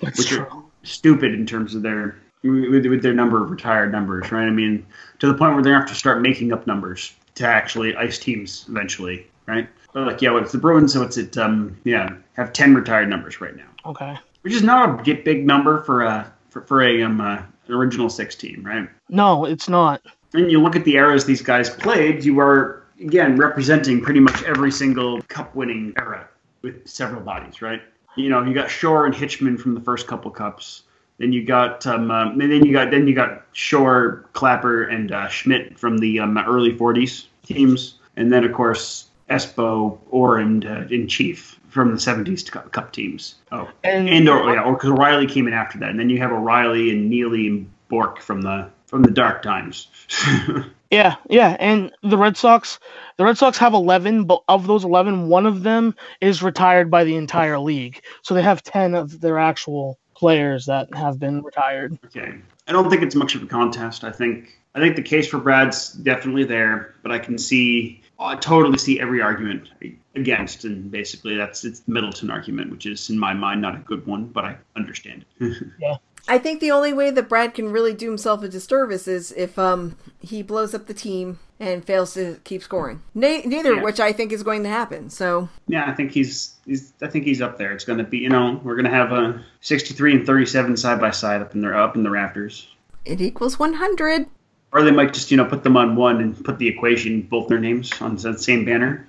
That's 0.00 0.18
which 0.18 0.28
true. 0.28 0.40
are 0.46 0.62
stupid 0.82 1.34
in 1.34 1.44
terms 1.46 1.74
of 1.74 1.82
their 1.82 2.16
with, 2.42 2.86
with 2.86 3.02
their 3.02 3.14
number 3.14 3.42
of 3.42 3.50
retired 3.50 3.90
numbers, 3.92 4.30
right? 4.32 4.46
I 4.46 4.50
mean, 4.50 4.86
to 5.18 5.26
the 5.26 5.34
point 5.34 5.54
where 5.54 5.62
they 5.62 5.70
have 5.70 5.86
to 5.86 5.94
start 5.94 6.20
making 6.22 6.52
up 6.52 6.66
numbers 6.66 7.14
to 7.36 7.46
actually 7.46 7.96
ice 7.96 8.18
teams 8.18 8.66
eventually, 8.68 9.26
right? 9.46 9.68
But 9.92 10.06
like, 10.06 10.22
yeah, 10.22 10.36
it's 10.38 10.52
the 10.52 10.58
Bruins, 10.58 10.92
so 10.92 11.02
it's 11.02 11.16
at 11.18 11.36
um, 11.38 11.76
yeah, 11.84 12.14
have 12.34 12.52
ten 12.52 12.74
retired 12.74 13.08
numbers 13.08 13.40
right 13.40 13.56
now, 13.56 13.68
Okay. 13.86 14.16
which 14.42 14.52
is 14.52 14.62
not 14.62 15.00
a 15.00 15.02
get 15.02 15.24
big 15.24 15.46
number 15.46 15.82
for 15.82 16.02
a 16.02 16.32
for, 16.50 16.62
for 16.62 16.82
a 16.82 17.02
um 17.02 17.20
uh, 17.20 17.42
original 17.68 18.08
six 18.10 18.34
team, 18.34 18.62
right? 18.64 18.88
No, 19.08 19.44
it's 19.44 19.68
not. 19.68 20.02
and 20.34 20.50
you 20.50 20.60
look 20.62 20.76
at 20.76 20.84
the 20.84 20.94
eras 20.96 21.24
these 21.26 21.42
guys 21.42 21.68
played, 21.70 22.24
you 22.24 22.38
are 22.40 22.83
again 23.04 23.36
representing 23.36 24.00
pretty 24.00 24.20
much 24.20 24.42
every 24.44 24.72
single 24.72 25.20
cup 25.22 25.54
winning 25.54 25.92
era 25.98 26.28
with 26.62 26.86
several 26.88 27.20
bodies, 27.20 27.60
right? 27.62 27.82
You 28.16 28.30
know, 28.30 28.42
you 28.44 28.54
got 28.54 28.70
Shore 28.70 29.06
and 29.06 29.14
Hitchman 29.14 29.58
from 29.58 29.74
the 29.74 29.80
first 29.80 30.06
couple 30.06 30.30
cups. 30.30 30.84
Then 31.18 31.32
you 31.32 31.44
got 31.44 31.86
um, 31.86 32.10
um, 32.10 32.40
and 32.40 32.50
then 32.50 32.64
you 32.64 32.72
got 32.72 32.90
then 32.90 33.06
you 33.06 33.14
got 33.14 33.44
Shore, 33.52 34.28
Clapper, 34.32 34.84
and 34.84 35.12
uh, 35.12 35.28
Schmidt 35.28 35.78
from 35.78 35.98
the 35.98 36.18
um, 36.18 36.36
early 36.38 36.72
'40s 36.72 37.26
teams, 37.44 37.98
and 38.16 38.32
then 38.32 38.42
of 38.44 38.52
course 38.52 39.10
Espo, 39.30 39.98
Orr, 40.10 40.38
and 40.38 40.66
uh, 40.66 40.84
and 40.90 41.08
Chief 41.08 41.60
from 41.68 41.92
the 41.92 41.98
'70s 41.98 42.50
cup, 42.50 42.72
cup 42.72 42.92
teams. 42.92 43.36
Oh, 43.52 43.68
And, 43.84 44.08
and 44.08 44.28
or 44.28 44.52
yeah, 44.52 44.62
or 44.62 44.74
because 44.74 44.90
O'Reilly 44.90 45.26
came 45.26 45.46
in 45.46 45.52
after 45.52 45.78
that, 45.78 45.90
and 45.90 46.00
then 46.00 46.10
you 46.10 46.18
have 46.18 46.32
O'Reilly 46.32 46.90
and 46.90 47.08
Neely 47.08 47.46
and 47.46 47.70
Bourque 47.88 48.20
from 48.20 48.42
the 48.42 48.68
from 48.86 49.02
the 49.02 49.10
dark 49.10 49.42
times. 49.42 49.88
yeah, 50.94 51.16
yeah, 51.28 51.56
and 51.58 51.92
the 52.02 52.16
Red 52.16 52.36
Sox, 52.36 52.78
the 53.16 53.24
Red 53.24 53.36
Sox 53.36 53.58
have 53.58 53.74
11, 53.74 54.24
but 54.24 54.42
of 54.48 54.66
those 54.66 54.84
11, 54.84 55.28
one 55.28 55.46
of 55.46 55.62
them 55.62 55.94
is 56.20 56.42
retired 56.42 56.90
by 56.90 57.04
the 57.04 57.16
entire 57.16 57.58
league. 57.58 58.00
So 58.22 58.34
they 58.34 58.42
have 58.42 58.62
10 58.62 58.94
of 58.94 59.20
their 59.20 59.38
actual 59.38 59.98
players 60.14 60.66
that 60.66 60.94
have 60.94 61.18
been 61.18 61.42
retired. 61.42 61.98
okay, 62.06 62.34
I 62.68 62.72
don't 62.72 62.88
think 62.88 63.02
it's 63.02 63.14
much 63.14 63.34
of 63.34 63.42
a 63.42 63.46
contest. 63.46 64.04
I 64.04 64.12
think 64.12 64.58
I 64.74 64.80
think 64.80 64.96
the 64.96 65.02
case 65.02 65.28
for 65.28 65.38
Brad's 65.38 65.92
definitely 65.92 66.44
there, 66.44 66.94
but 67.02 67.12
I 67.12 67.18
can 67.18 67.38
see 67.38 68.00
I 68.18 68.36
totally 68.36 68.78
see 68.78 69.00
every 69.00 69.20
argument 69.20 69.68
against, 70.14 70.64
and 70.64 70.90
basically 70.90 71.36
that's 71.36 71.64
it's 71.64 71.80
the 71.80 71.92
Middleton 71.92 72.30
argument, 72.30 72.70
which 72.70 72.86
is 72.86 73.10
in 73.10 73.18
my 73.18 73.34
mind 73.34 73.60
not 73.60 73.74
a 73.74 73.78
good 73.78 74.06
one, 74.06 74.26
but 74.26 74.44
I 74.44 74.56
understand 74.76 75.24
it. 75.40 75.68
I 76.26 76.38
think 76.38 76.60
the 76.60 76.70
only 76.70 76.92
way 76.92 77.10
that 77.10 77.28
Brad 77.28 77.54
can 77.54 77.70
really 77.70 77.92
do 77.92 78.08
himself 78.08 78.42
a 78.42 78.48
disservice 78.48 79.06
is 79.08 79.32
if 79.32 79.58
um 79.58 79.96
he 80.20 80.42
blows 80.42 80.74
up 80.74 80.86
the 80.86 80.94
team 80.94 81.38
and 81.60 81.84
fails 81.84 82.14
to 82.14 82.40
keep 82.44 82.62
scoring. 82.62 83.02
Na- 83.14 83.40
neither 83.44 83.72
Yeah. 83.72 83.78
of 83.78 83.84
which 83.84 84.00
I 84.00 84.12
think 84.12 84.32
is 84.32 84.42
going 84.42 84.62
to 84.64 84.68
happen. 84.68 85.10
So 85.10 85.48
yeah, 85.68 85.84
I 85.88 85.92
think 85.92 86.12
he's 86.12 86.54
he's 86.66 86.92
I 87.02 87.08
think 87.08 87.24
he's 87.24 87.42
up 87.42 87.58
there. 87.58 87.72
It's 87.72 87.84
going 87.84 87.98
to 87.98 88.04
be 88.04 88.18
you 88.18 88.28
know 88.30 88.60
we're 88.64 88.74
going 88.76 88.86
to 88.86 88.90
have 88.90 89.12
a 89.12 89.44
63 89.60 90.16
and 90.16 90.26
37 90.26 90.76
side 90.76 91.00
by 91.00 91.10
side 91.10 91.42
up 91.42 91.54
in 91.54 91.60
the 91.60 91.76
up 91.76 91.94
in 91.96 92.02
the 92.02 92.10
rafters. 92.10 92.66
it 93.04 93.20
equals 93.20 93.58
100. 93.58 94.26
Or 94.72 94.82
they 94.82 94.90
might 94.90 95.14
just, 95.14 95.30
you 95.30 95.36
know, 95.36 95.44
put 95.44 95.62
them 95.62 95.76
on 95.76 95.94
one 95.94 96.20
and 96.20 96.44
put 96.44 96.58
the 96.58 96.66
equation, 96.66 97.22
both 97.22 97.46
their 97.46 97.60
names, 97.60 97.92
on 98.00 98.16
the 98.16 98.36
same 98.36 98.64
banner. 98.64 99.06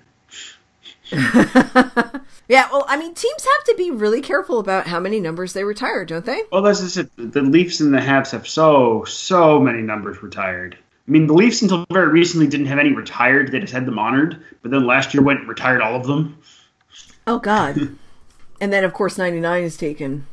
Yeah, 2.48 2.70
well, 2.72 2.86
I 2.88 2.98
mean, 2.98 3.14
teams 3.16 3.44
have 3.44 3.64
to 3.66 3.76
be 3.76 3.90
really 3.90 4.22
careful 4.22 4.60
about 4.60 4.88
how 4.88 5.00
many 5.00 5.20
numbers 5.20 5.54
they 5.54 5.64
retire, 5.64 6.06
don't 6.06 6.26
they? 6.26 6.44
Well, 6.52 6.62
that's 6.62 6.80
just 6.80 6.98
it. 6.98 7.10
The 7.18 7.42
Leafs 7.42 7.80
and 7.80 7.94
the 7.94 7.98
Habs 8.00 8.32
have 8.32 8.48
so, 8.48 9.04
so 9.06 9.60
many 9.60 9.82
numbers 9.82 10.22
retired. 10.22 10.78
I 11.08 11.12
mean, 11.12 11.28
the 11.28 11.34
Leafs 11.34 11.62
until 11.62 11.86
very 11.92 12.08
recently 12.08 12.48
didn't 12.48 12.66
have 12.68 12.80
any 12.80 12.92
retired. 12.92 13.52
They 13.52 13.60
just 13.60 13.74
had 13.74 13.86
them 13.86 14.00
honored. 14.00 14.44
But 14.62 14.72
then 14.72 14.88
last 14.88 15.14
year 15.14 15.22
went 15.22 15.42
and 15.42 15.50
retired 15.50 15.82
all 15.82 15.96
of 15.96 16.08
them. 16.08 16.38
Oh 17.28 17.40
God. 17.40 17.96
and 18.62 18.74
then 18.74 18.84
of 18.84 18.94
course 18.94 19.18
99 19.18 19.64
is 19.64 19.78
taken 19.78 20.26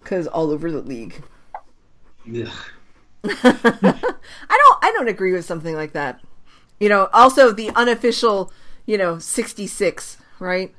because 0.00 0.26
all 0.28 0.50
over 0.50 0.70
the 0.70 0.80
league. 0.80 1.22
Ugh. 2.28 2.48
I 3.24 4.58
don't 4.58 4.78
I 4.82 4.92
don't 4.92 5.08
agree 5.08 5.32
with 5.32 5.44
something 5.44 5.74
like 5.74 5.92
that. 5.92 6.20
You 6.78 6.88
know, 6.88 7.08
also 7.12 7.52
the 7.52 7.70
unofficial, 7.70 8.52
you 8.86 8.98
know, 8.98 9.18
66, 9.18 10.18
right? 10.42 10.74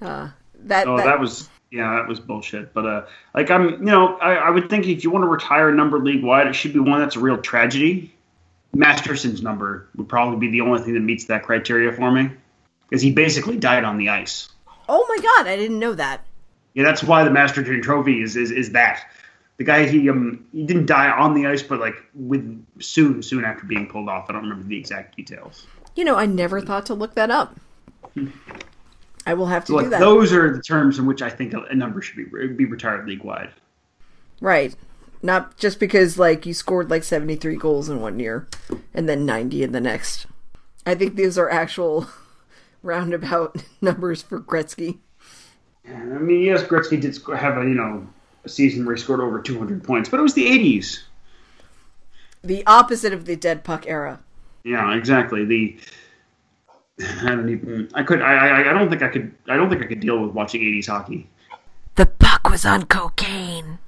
Uh 0.00 0.30
that, 0.58 0.86
Oh, 0.86 0.96
that, 0.96 1.04
that 1.04 1.20
was 1.20 1.48
yeah, 1.70 1.96
that 1.96 2.08
was 2.08 2.20
bullshit. 2.20 2.72
But 2.72 2.86
uh, 2.86 3.06
like 3.34 3.50
I'm, 3.50 3.68
you 3.70 3.86
know, 3.86 4.16
I, 4.18 4.34
I 4.34 4.50
would 4.50 4.70
think 4.70 4.86
if 4.86 5.04
you 5.04 5.10
want 5.10 5.24
to 5.24 5.28
retire 5.28 5.68
a 5.68 5.74
number 5.74 5.98
league 5.98 6.22
wide, 6.22 6.46
it 6.46 6.54
should 6.54 6.72
be 6.72 6.78
one 6.78 7.00
that's 7.00 7.16
a 7.16 7.20
real 7.20 7.38
tragedy. 7.38 8.12
Masterton's 8.74 9.42
number 9.42 9.88
would 9.96 10.08
probably 10.08 10.38
be 10.38 10.50
the 10.50 10.60
only 10.60 10.82
thing 10.82 10.94
that 10.94 11.00
meets 11.00 11.26
that 11.26 11.42
criteria 11.44 11.92
for 11.92 12.10
me, 12.10 12.30
because 12.88 13.02
he 13.02 13.10
basically 13.10 13.56
died 13.56 13.84
on 13.84 13.96
the 13.96 14.10
ice. 14.10 14.48
Oh 14.88 15.04
my 15.08 15.22
god, 15.22 15.48
I 15.48 15.56
didn't 15.56 15.78
know 15.78 15.94
that. 15.94 16.24
Yeah, 16.74 16.84
that's 16.84 17.02
why 17.02 17.24
the 17.24 17.30
Masterton 17.30 17.82
Trophy 17.82 18.22
is 18.22 18.36
is, 18.36 18.50
is 18.50 18.72
that. 18.72 19.02
The 19.56 19.64
guy 19.64 19.86
he 19.86 20.10
um 20.10 20.46
he 20.52 20.64
didn't 20.64 20.86
die 20.86 21.10
on 21.10 21.34
the 21.34 21.46
ice, 21.46 21.62
but 21.62 21.80
like 21.80 21.96
with 22.14 22.64
soon 22.78 23.22
soon 23.22 23.44
after 23.44 23.64
being 23.64 23.86
pulled 23.86 24.08
off. 24.08 24.26
I 24.28 24.34
don't 24.34 24.42
remember 24.42 24.68
the 24.68 24.78
exact 24.78 25.16
details. 25.16 25.66
You 25.94 26.04
know, 26.04 26.16
I 26.16 26.26
never 26.26 26.60
thought 26.60 26.86
to 26.86 26.94
look 26.94 27.14
that 27.14 27.30
up. 27.30 27.56
I 29.26 29.34
will 29.34 29.46
have 29.46 29.64
to 29.66 29.78
do 29.78 29.88
that. 29.90 30.00
those 30.00 30.32
are 30.32 30.54
the 30.54 30.62
terms 30.62 30.98
in 30.98 31.06
which 31.06 31.20
I 31.20 31.30
think 31.30 31.52
a, 31.52 31.62
a 31.62 31.74
number 31.74 32.00
should 32.00 32.16
be 32.16 32.46
be 32.48 32.64
retired 32.64 33.06
league 33.06 33.24
wide. 33.24 33.50
Right. 34.40 34.74
Not 35.22 35.56
just 35.56 35.80
because 35.80 36.18
like 36.18 36.46
you 36.46 36.54
scored 36.54 36.90
like 36.90 37.02
73 37.02 37.56
goals 37.56 37.88
in 37.88 38.00
one 38.00 38.20
year 38.20 38.46
and 38.94 39.08
then 39.08 39.26
90 39.26 39.64
in 39.64 39.72
the 39.72 39.80
next. 39.80 40.26
I 40.84 40.94
think 40.94 41.16
these 41.16 41.36
are 41.36 41.50
actual 41.50 42.06
roundabout 42.82 43.62
numbers 43.80 44.22
for 44.22 44.40
Gretzky. 44.40 44.98
I 45.88 46.18
mean, 46.18 46.42
yes, 46.42 46.62
Gretzky 46.62 47.00
did 47.00 47.16
have 47.38 47.58
a 47.58 47.62
you 47.62 47.74
know 47.74 48.06
a 48.44 48.48
season 48.48 48.86
where 48.86 48.94
he 48.94 49.02
scored 49.02 49.20
over 49.20 49.40
200 49.40 49.82
points, 49.82 50.08
but 50.08 50.20
it 50.20 50.22
was 50.22 50.34
the 50.34 50.46
80s. 50.46 51.02
The 52.42 52.64
opposite 52.66 53.12
of 53.12 53.24
the 53.24 53.34
dead 53.34 53.64
puck 53.64 53.86
era. 53.88 54.20
Yeah, 54.62 54.94
exactly. 54.94 55.44
The 55.44 55.78
I 57.00 57.28
don't 57.34 57.48
even. 57.50 57.90
I 57.94 58.02
could. 58.02 58.22
I. 58.22 58.34
I, 58.62 58.70
I 58.70 58.72
don't 58.72 58.88
think 58.88 59.02
I 59.02 59.08
could. 59.08 59.34
I 59.48 59.56
don't 59.56 59.68
think 59.68 59.82
I 59.82 59.86
could 59.86 60.00
deal 60.00 60.18
with 60.20 60.30
watching 60.32 60.62
80s 60.62 60.86
hockey. 60.86 61.28
The 61.96 62.06
puck 62.06 62.48
was 62.48 62.64
on 62.64 62.84
cocaine. 62.86 63.78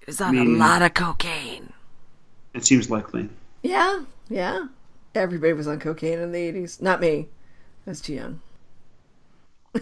It 0.00 0.06
was 0.08 0.20
on 0.20 0.34
mean- 0.34 0.56
a 0.56 0.58
lot 0.58 0.82
of 0.82 0.94
cocaine. 0.94 1.72
It 2.52 2.64
seems 2.64 2.90
likely. 2.90 3.28
Yeah, 3.62 4.04
yeah. 4.28 4.66
Everybody 5.14 5.52
was 5.52 5.66
on 5.66 5.78
cocaine 5.80 6.18
in 6.18 6.32
the 6.32 6.52
80s. 6.52 6.80
Not 6.82 7.00
me. 7.00 7.28
I 7.86 7.90
was 7.90 8.00
too 8.00 8.14
young. 8.14 8.40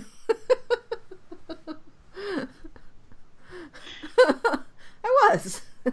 I 4.25 5.29
was. 5.31 5.63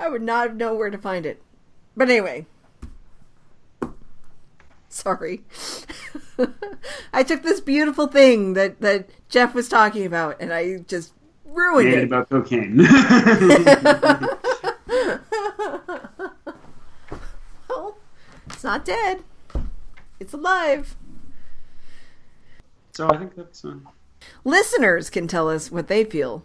I 0.00 0.08
would 0.08 0.22
not 0.22 0.48
have 0.48 0.56
known 0.56 0.78
where 0.78 0.90
to 0.90 0.98
find 0.98 1.26
it. 1.26 1.42
But 1.96 2.10
anyway. 2.10 2.46
Sorry. 4.94 5.42
I 7.12 7.24
took 7.24 7.42
this 7.42 7.60
beautiful 7.60 8.06
thing 8.06 8.52
that, 8.54 8.80
that 8.80 9.08
Jeff 9.28 9.52
was 9.52 9.68
talking 9.68 10.06
about 10.06 10.36
and 10.40 10.52
I 10.52 10.78
just 10.86 11.12
ruined 11.44 11.90
Made 11.90 11.98
it. 11.98 12.04
about 12.04 12.30
cocaine. 12.30 12.78
Oh, 17.70 17.96
it's 18.46 18.64
not 18.64 18.84
dead. 18.84 19.22
It's 20.20 20.32
alive. 20.32 20.96
so 22.92 23.08
I 23.08 23.16
think 23.18 23.34
that's. 23.34 23.64
Uh, 23.64 23.74
Listeners 24.44 25.10
can 25.10 25.26
tell 25.28 25.50
us 25.50 25.70
what 25.70 25.88
they 25.88 26.04
feel 26.04 26.44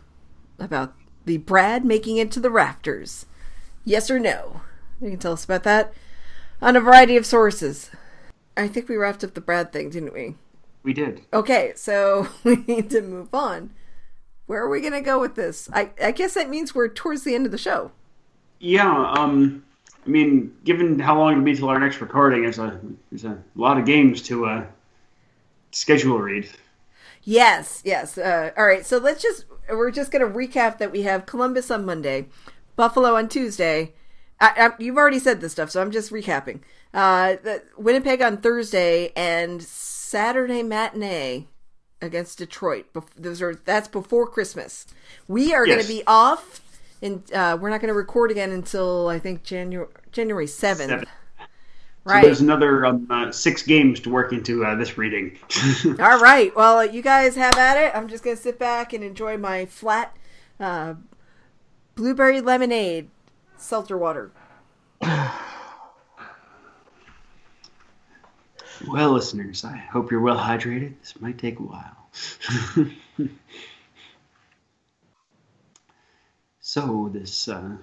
about 0.57 0.95
the 1.25 1.37
Brad 1.37 1.85
making 1.85 2.17
it 2.17 2.31
to 2.31 2.39
the 2.39 2.49
rafters. 2.49 3.25
Yes 3.85 4.09
or 4.09 4.19
no? 4.19 4.61
You 5.01 5.11
can 5.11 5.19
tell 5.19 5.33
us 5.33 5.45
about 5.45 5.63
that 5.63 5.93
on 6.61 6.75
a 6.75 6.81
variety 6.81 7.15
of 7.15 7.25
sources. 7.25 7.89
I 8.59 8.67
think 8.67 8.89
we 8.89 8.97
wrapped 8.97 9.23
up 9.23 9.33
the 9.33 9.41
Brad 9.41 9.71
thing, 9.71 9.89
didn't 9.89 10.13
we? 10.13 10.35
we 10.83 10.93
did. 10.93 11.21
Okay, 11.33 11.73
so 11.75 12.27
we 12.43 12.57
need 12.67 12.89
to 12.91 13.01
move 13.01 13.33
on. 13.33 13.71
Where 14.45 14.63
are 14.63 14.69
we 14.69 14.81
going 14.81 14.93
to 14.93 15.01
go 15.01 15.19
with 15.19 15.35
this? 15.35 15.69
I, 15.73 15.91
I 16.01 16.11
guess 16.11 16.33
that 16.33 16.49
means 16.49 16.73
we're 16.73 16.87
towards 16.87 17.23
the 17.23 17.35
end 17.35 17.45
of 17.45 17.51
the 17.51 17.57
show. 17.57 17.91
Yeah. 18.59 19.11
Um. 19.17 19.63
I 20.05 20.09
mean, 20.09 20.55
given 20.63 20.97
how 20.97 21.19
long 21.19 21.33
it'll 21.33 21.43
be 21.43 21.55
till 21.55 21.69
our 21.69 21.79
next 21.79 22.01
recording, 22.01 22.41
there's 22.41 22.57
a 22.57 22.79
there's 23.11 23.25
a 23.25 23.37
lot 23.55 23.77
of 23.77 23.85
games 23.85 24.21
to 24.23 24.45
uh 24.45 24.65
schedule 25.71 26.17
read. 26.19 26.49
Yes, 27.23 27.81
yes. 27.85 28.17
Uh, 28.17 28.51
all 28.57 28.65
right, 28.65 28.85
so 28.85 28.97
let's 28.97 29.21
just, 29.21 29.45
we're 29.69 29.91
just 29.91 30.11
going 30.11 30.25
to 30.25 30.37
recap 30.37 30.77
that 30.77 30.91
we 30.91 31.03
have 31.03 31.25
Columbus 31.25 31.69
on 31.69 31.85
Monday, 31.85 32.27
Buffalo 32.75 33.15
on 33.15 33.27
Tuesday. 33.27 33.93
I, 34.39 34.53
I, 34.57 34.69
you've 34.81 34.97
already 34.97 35.19
said 35.19 35.41
this 35.41 35.51
stuff, 35.51 35.69
so 35.69 35.81
I'm 35.81 35.91
just 35.91 36.11
recapping. 36.11 36.61
Uh, 36.93 37.35
the, 37.43 37.63
Winnipeg 37.77 38.21
on 38.21 38.37
Thursday 38.37 39.11
and 39.15 39.61
Saturday 39.61 40.63
matinee 40.63 41.47
against 42.01 42.37
Detroit. 42.37 42.87
Those 43.15 43.41
are 43.41 43.55
that's 43.55 43.87
before 43.87 44.27
Christmas. 44.27 44.87
We 45.27 45.53
are 45.53 45.65
going 45.65 45.81
to 45.81 45.87
be 45.87 46.03
off, 46.07 46.61
and 47.01 47.31
uh, 47.31 47.57
we're 47.59 47.69
not 47.69 47.81
going 47.81 47.89
to 47.89 47.93
record 47.93 48.31
again 48.31 48.51
until 48.51 49.07
I 49.07 49.19
think 49.19 49.43
January 49.43 49.87
January 50.11 50.47
seventh. 50.47 50.89
Seven. 50.89 51.05
So 51.05 52.13
Right. 52.15 52.23
there's 52.23 52.41
another 52.41 52.85
um, 52.85 53.05
uh, 53.09 53.31
six 53.31 53.61
games 53.61 53.99
to 53.99 54.09
work 54.09 54.31
into 54.31 54.65
uh, 54.65 54.73
this 54.75 54.97
reading. 54.97 55.37
All 55.99 56.19
right. 56.19 56.55
Well, 56.55 56.83
you 56.83 57.01
guys 57.03 57.35
have 57.35 57.55
at 57.55 57.77
it. 57.77 57.95
I'm 57.95 58.07
just 58.07 58.23
going 58.23 58.35
to 58.35 58.41
sit 58.41 58.57
back 58.57 58.93
and 58.93 59.03
enjoy 59.03 59.37
my 59.37 59.65
flat 59.65 60.15
uh, 60.59 60.95
blueberry 61.95 62.41
lemonade 62.41 63.09
seltzer 63.57 63.97
water. 63.97 64.31
well, 68.87 69.11
listeners, 69.11 69.65
I 69.65 69.75
hope 69.77 70.11
you're 70.11 70.21
well 70.21 70.37
hydrated. 70.37 70.93
This 70.99 71.19
might 71.19 71.37
take 71.37 71.59
a 71.59 71.63
while. 71.63 72.09
so 76.61 77.09
this 77.13 77.47
uh, 77.47 77.77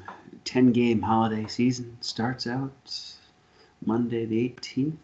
10 0.45 0.73
game 0.73 1.03
holiday 1.03 1.47
season 1.47 1.99
starts 2.01 2.47
out 2.47 2.73
Monday 3.85 4.25
the 4.25 4.49
18th 4.49 4.97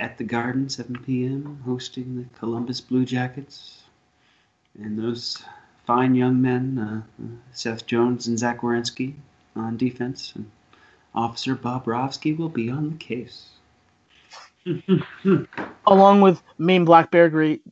at 0.00 0.18
the 0.18 0.24
Garden, 0.24 0.68
7 0.68 0.98
p.m., 1.04 1.62
hosting 1.64 2.16
the 2.16 2.38
Columbus 2.38 2.80
Blue 2.80 3.04
Jackets. 3.04 3.84
And 4.78 4.98
those 4.98 5.42
fine 5.86 6.14
young 6.14 6.42
men, 6.42 6.78
uh, 6.78 7.02
Seth 7.52 7.86
Jones 7.86 8.26
and 8.26 8.38
Zach 8.38 8.60
Werenski 8.60 9.14
on 9.54 9.76
defense, 9.76 10.32
and 10.34 10.50
Officer 11.14 11.54
Bobrovsky 11.54 12.36
will 12.36 12.48
be 12.48 12.68
on 12.70 12.90
the 12.90 12.96
case. 12.96 13.53
along 15.86 16.20
with 16.20 16.42
Maine 16.58 16.84
Black 16.84 17.10
Bear 17.10 17.28
Great 17.28 17.62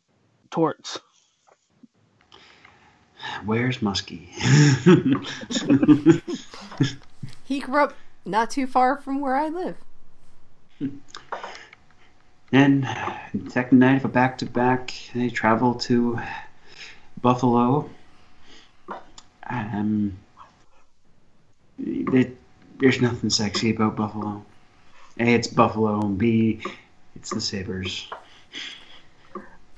Torts. 0.51 0.99
Where's 3.45 3.78
Muskie? 3.78 4.28
He 7.45 7.61
grew 7.61 7.82
up 7.84 7.95
not 8.24 8.51
too 8.51 8.66
far 8.66 8.97
from 8.97 9.20
where 9.20 9.36
I 9.36 9.49
live. 9.49 9.76
and 12.51 12.88
second 13.49 13.78
night 13.78 13.97
of 13.97 14.07
a 14.07 14.09
back 14.09 14.38
to 14.38 14.47
back, 14.47 14.95
they 15.14 15.28
travel 15.28 15.74
to 15.74 16.18
Buffalo. 17.20 17.90
Um, 19.51 20.16
they, 21.78 22.32
there's 22.78 23.03
nothing 23.03 23.28
sexy 23.28 23.74
about 23.74 23.97
Buffalo. 23.97 24.45
A, 25.18 25.34
it's 25.34 25.49
Buffalo, 25.49 26.01
and 26.01 26.16
B, 26.16 26.62
it's 27.14 27.30
the 27.30 27.40
Sabres. 27.40 28.08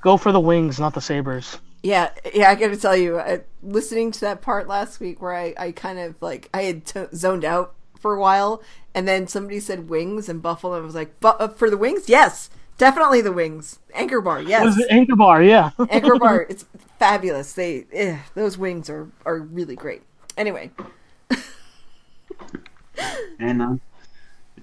Go 0.01 0.17
for 0.17 0.31
the 0.31 0.39
wings, 0.39 0.79
not 0.79 0.93
the 0.93 1.01
sabers. 1.01 1.57
Yeah, 1.83 2.09
yeah, 2.33 2.49
I 2.49 2.55
got 2.55 2.69
to 2.69 2.77
tell 2.77 2.95
you, 2.95 3.19
I, 3.19 3.41
listening 3.61 4.11
to 4.13 4.19
that 4.21 4.41
part 4.41 4.67
last 4.67 4.99
week 4.99 5.21
where 5.21 5.35
I, 5.35 5.53
I 5.57 5.71
kind 5.71 5.99
of 5.99 6.15
like 6.21 6.49
I 6.53 6.63
had 6.63 6.85
t- 6.85 7.05
zoned 7.13 7.45
out 7.45 7.75
for 7.99 8.15
a 8.15 8.19
while, 8.19 8.63
and 8.95 9.07
then 9.07 9.27
somebody 9.27 9.59
said 9.59 9.89
wings 9.89 10.27
and 10.27 10.41
buffalo. 10.41 10.75
and 10.75 10.83
I 10.83 10.85
was 10.85 10.95
like, 10.95 11.19
"Bu- 11.19 11.27
uh, 11.29 11.47
for 11.49 11.69
the 11.69 11.77
wings, 11.77 12.09
yes, 12.09 12.49
definitely 12.77 13.21
the 13.21 13.31
wings. 13.31 13.79
Anchor 13.93 14.21
bar, 14.21 14.41
It 14.41 14.47
yes, 14.47 14.63
was 14.63 14.75
the 14.77 14.91
Anchor 14.91 15.15
Bar, 15.15 15.43
yeah. 15.43 15.71
Anchor 15.89 16.17
bar. 16.17 16.45
It's 16.49 16.65
fabulous. 16.97 17.53
They 17.53 17.85
eh, 17.93 18.17
those 18.33 18.57
wings 18.57 18.89
are 18.89 19.09
are 19.25 19.39
really 19.39 19.75
great. 19.75 20.01
Anyway, 20.37 20.71
And 23.39 23.61
on 23.61 23.75
the 23.75 23.81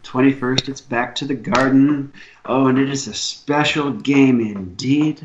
21st, 0.02 0.68
it's 0.68 0.80
back 0.80 1.14
to 1.16 1.24
the 1.24 1.34
Garden. 1.34 2.12
Oh, 2.44 2.66
and 2.66 2.78
it 2.78 2.90
is 2.90 3.06
a 3.06 3.14
special 3.14 3.92
game 3.92 4.40
indeed. 4.40 5.24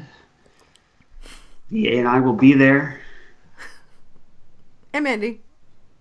Yeah, 1.69 1.99
and 1.99 2.07
I 2.07 2.19
will 2.21 2.33
be 2.33 2.53
there, 2.53 3.01
and 4.93 5.03
Mandy 5.03 5.41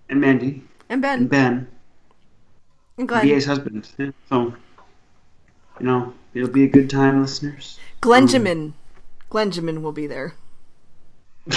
and 0.09 0.20
Mandy, 0.20 0.62
and 0.89 1.03
Ben 1.03 1.18
and 1.20 1.29
Ben, 1.29 1.68
and 2.99 3.09
Glenn. 3.09 3.27
VA's 3.27 3.47
husband. 3.47 3.89
Yeah, 3.99 4.11
So, 4.29 4.55
you 5.81 5.87
know, 5.87 6.14
it'll 6.35 6.49
be 6.49 6.64
a 6.64 6.68
good 6.68 6.89
time, 6.89 7.20
listeners. 7.20 7.79
Glenjamin. 8.01 8.74
Glenjamin 9.31 9.83
will 9.83 9.93
be 9.93 10.07
there. 10.07 10.35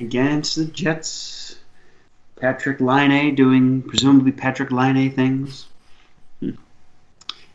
Against 0.00 0.56
the 0.56 0.64
Jets. 0.66 1.43
Patrik 2.44 2.80
Laine 2.80 3.34
doing 3.34 3.80
presumably 3.82 4.30
Patrik 4.30 4.70
Laine 4.70 5.10
things. 5.10 5.66
Hmm. 6.40 6.50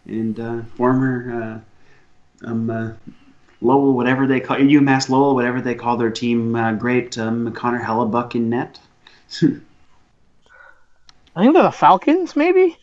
And 0.06 0.40
uh, 0.40 0.62
former 0.76 1.62
uh, 2.44 2.48
um, 2.48 2.70
uh, 2.72 2.92
Lowell, 3.62 3.94
whatever 3.94 4.26
they 4.26 4.40
call 4.40 4.58
UMass 4.58 5.10
Lowell, 5.10 5.36
whatever 5.36 5.62
they 5.62 5.76
call 5.76 5.98
their 5.98 6.10
team, 6.10 6.56
uh, 6.56 6.74
great 6.74 7.20
um, 7.20 7.52
Connor 7.54 7.84
Hellebuyck 7.84 8.34
in 8.34 8.50
net. 8.50 8.80
I 11.36 11.44
think 11.44 11.54
they're 11.54 11.62
the 11.62 11.72
Falcons, 11.72 12.36
maybe? 12.36 12.76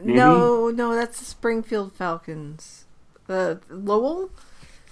No, 0.00 0.70
no, 0.70 0.94
that's 0.94 1.18
the 1.18 1.24
Springfield 1.24 1.92
Falcons. 1.92 2.84
The 3.26 3.60
Lowell. 3.68 4.30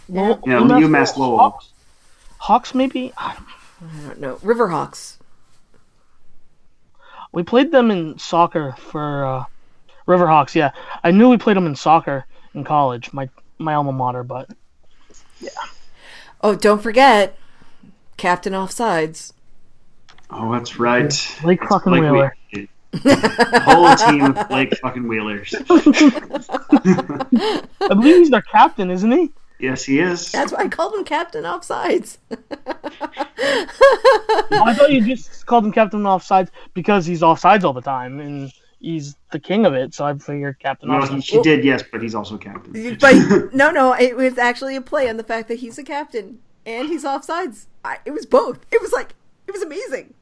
Lowell- 0.08 0.40
Yeah, 0.44 0.58
UMass 0.58 1.16
Lowell. 1.16 1.38
Hawks? 1.38 1.68
Hawks, 2.38 2.74
maybe? 2.74 3.12
I 3.82 3.86
don't- 3.86 4.04
I 4.04 4.08
don't 4.08 4.20
know. 4.20 4.36
Riverhawks. 4.36 5.16
We 7.32 7.42
played 7.42 7.72
them 7.72 7.90
in 7.90 8.18
soccer 8.18 8.74
for 8.78 9.24
uh, 9.24 9.44
Riverhawks, 10.06 10.54
yeah. 10.54 10.70
I 11.02 11.10
knew 11.10 11.28
we 11.30 11.38
played 11.38 11.56
them 11.56 11.66
in 11.66 11.74
soccer 11.74 12.26
in 12.54 12.62
college, 12.64 13.12
my 13.12 13.28
my 13.58 13.74
alma 13.74 13.92
mater, 13.92 14.22
but 14.22 14.50
yeah. 15.40 15.48
Oh, 16.42 16.54
don't 16.54 16.82
forget, 16.82 17.38
Captain 18.18 18.52
Offsides. 18.52 19.32
Oh, 20.30 20.52
that's 20.52 20.78
right. 20.78 21.08
Blake 21.42 21.60
It's 21.62 21.68
fucking 21.70 21.92
Blake 21.92 22.02
Wheeler. 22.02 22.36
Wheeler. 22.52 22.68
Whole 23.62 23.94
team 23.96 24.24
of 24.36 24.48
Blake 24.48 24.76
fucking 24.78 25.06
Wheelers. 25.08 25.54
I 25.70 27.64
believe 27.88 28.16
he's 28.16 28.30
their 28.30 28.42
captain, 28.42 28.90
isn't 28.90 29.10
he? 29.12 29.30
Yes, 29.62 29.84
he 29.84 30.00
is. 30.00 30.32
That's 30.32 30.50
why 30.52 30.64
I 30.64 30.68
called 30.68 30.92
him 30.94 31.04
Captain 31.04 31.44
Offsides. 31.44 32.18
I 34.50 34.74
thought 34.74 34.90
you 34.90 35.06
just 35.06 35.46
called 35.46 35.64
him 35.64 35.70
captain 35.72 36.02
offsides 36.02 36.48
because 36.74 37.06
he's 37.06 37.20
offsides 37.20 37.62
all 37.62 37.72
the 37.72 37.80
time 37.80 38.18
and 38.18 38.52
he's 38.80 39.16
the 39.30 39.38
king 39.38 39.64
of 39.64 39.72
it. 39.74 39.94
So 39.94 40.04
I 40.04 40.18
figured 40.18 40.58
captain 40.58 40.88
Well, 40.88 41.06
he, 41.06 41.14
offsides. 41.14 41.24
she 41.24 41.40
did, 41.42 41.64
yes, 41.64 41.84
but 41.90 42.02
he's 42.02 42.14
also 42.14 42.36
captain. 42.36 42.98
but 43.00 43.14
no, 43.54 43.70
no, 43.70 43.94
it 43.94 44.16
was 44.16 44.36
actually 44.36 44.74
a 44.74 44.80
play 44.80 45.08
on 45.08 45.16
the 45.16 45.22
fact 45.24 45.46
that 45.46 45.60
he's 45.60 45.78
a 45.78 45.84
captain 45.84 46.40
and 46.66 46.88
he's 46.88 47.04
offsides. 47.04 47.66
I, 47.84 47.98
it 48.04 48.10
was 48.10 48.26
both. 48.26 48.66
It 48.72 48.82
was 48.82 48.90
like 48.92 49.14
it 49.46 49.52
was 49.52 49.62
amazing. 49.62 50.14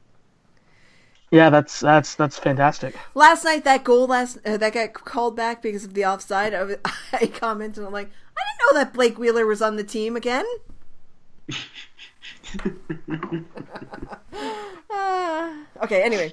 Yeah, 1.31 1.49
that's 1.49 1.79
that's 1.79 2.17
that's 2.17 2.39
fantastic. 2.39 2.97
Last 3.15 3.45
night, 3.45 3.63
that 3.65 3.85
goal 3.85 4.09
last 4.09 4.39
uh, 4.45 4.57
that 4.57 4.73
got 4.73 4.95
called 4.95 5.37
back 5.37 5.63
because 5.63 5.85
of 5.85 5.95
the 5.95 6.05
offside. 6.05 6.55
I, 6.55 6.65
was, 6.65 6.77
I 7.13 7.27
commented, 7.27 7.85
I'm 7.85 7.93
like, 7.93 8.11
I 8.37 8.41
didn't 8.59 8.75
know 8.75 8.81
that 8.81 8.93
Blake 8.93 9.17
Wheeler 9.17 9.47
was 9.47 9.63
on 9.63 9.77
the 9.77 9.85
team 9.85 10.17
again. 10.17 10.45
Uh, 14.91 15.55
okay, 15.83 16.03
anyway. 16.03 16.33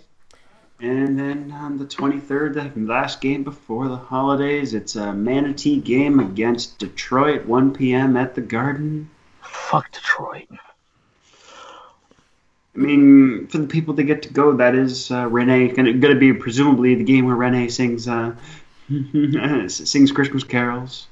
And 0.80 1.18
then 1.18 1.52
on 1.52 1.78
the 1.78 1.86
23rd, 1.86 2.74
the 2.76 2.80
last 2.82 3.20
game 3.20 3.44
before 3.44 3.88
the 3.88 3.96
holidays, 3.96 4.76
it's 4.76 4.96
a 4.96 5.12
Manatee 5.12 5.80
game 5.80 6.20
against 6.20 6.78
Detroit, 6.78 7.46
1 7.46 7.74
p.m. 7.74 8.16
at 8.16 8.36
the 8.36 8.42
Garden. 8.42 9.10
Fuck 9.42 9.92
Detroit. 9.92 10.48
I 12.78 12.80
mean, 12.80 13.48
for 13.48 13.58
the 13.58 13.66
people 13.66 13.96
that 13.96 14.04
get 14.04 14.22
to 14.22 14.30
go, 14.30 14.56
that 14.58 14.76
is 14.76 15.10
uh, 15.10 15.28
Renee 15.28 15.70
going 15.70 16.00
to 16.00 16.16
be 16.16 16.32
presumably 16.32 16.94
the 16.94 17.04
game 17.04 17.26
where 17.26 17.36
Renee 17.36 17.70
sings 17.70 18.08
uh, 18.08 18.36
sings 19.68 20.12
Christmas 20.12 20.44
carols. 20.44 21.08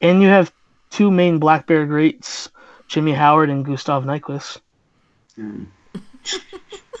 And 0.00 0.22
you 0.22 0.28
have 0.28 0.52
two 0.90 1.10
Maine 1.10 1.38
Black 1.38 1.66
Bear 1.66 1.84
greats, 1.84 2.48
Jimmy 2.86 3.12
Howard 3.12 3.50
and 3.50 3.64
Gustav 3.64 4.04
Nyquist. 4.04 4.60
Mm. 5.36 5.66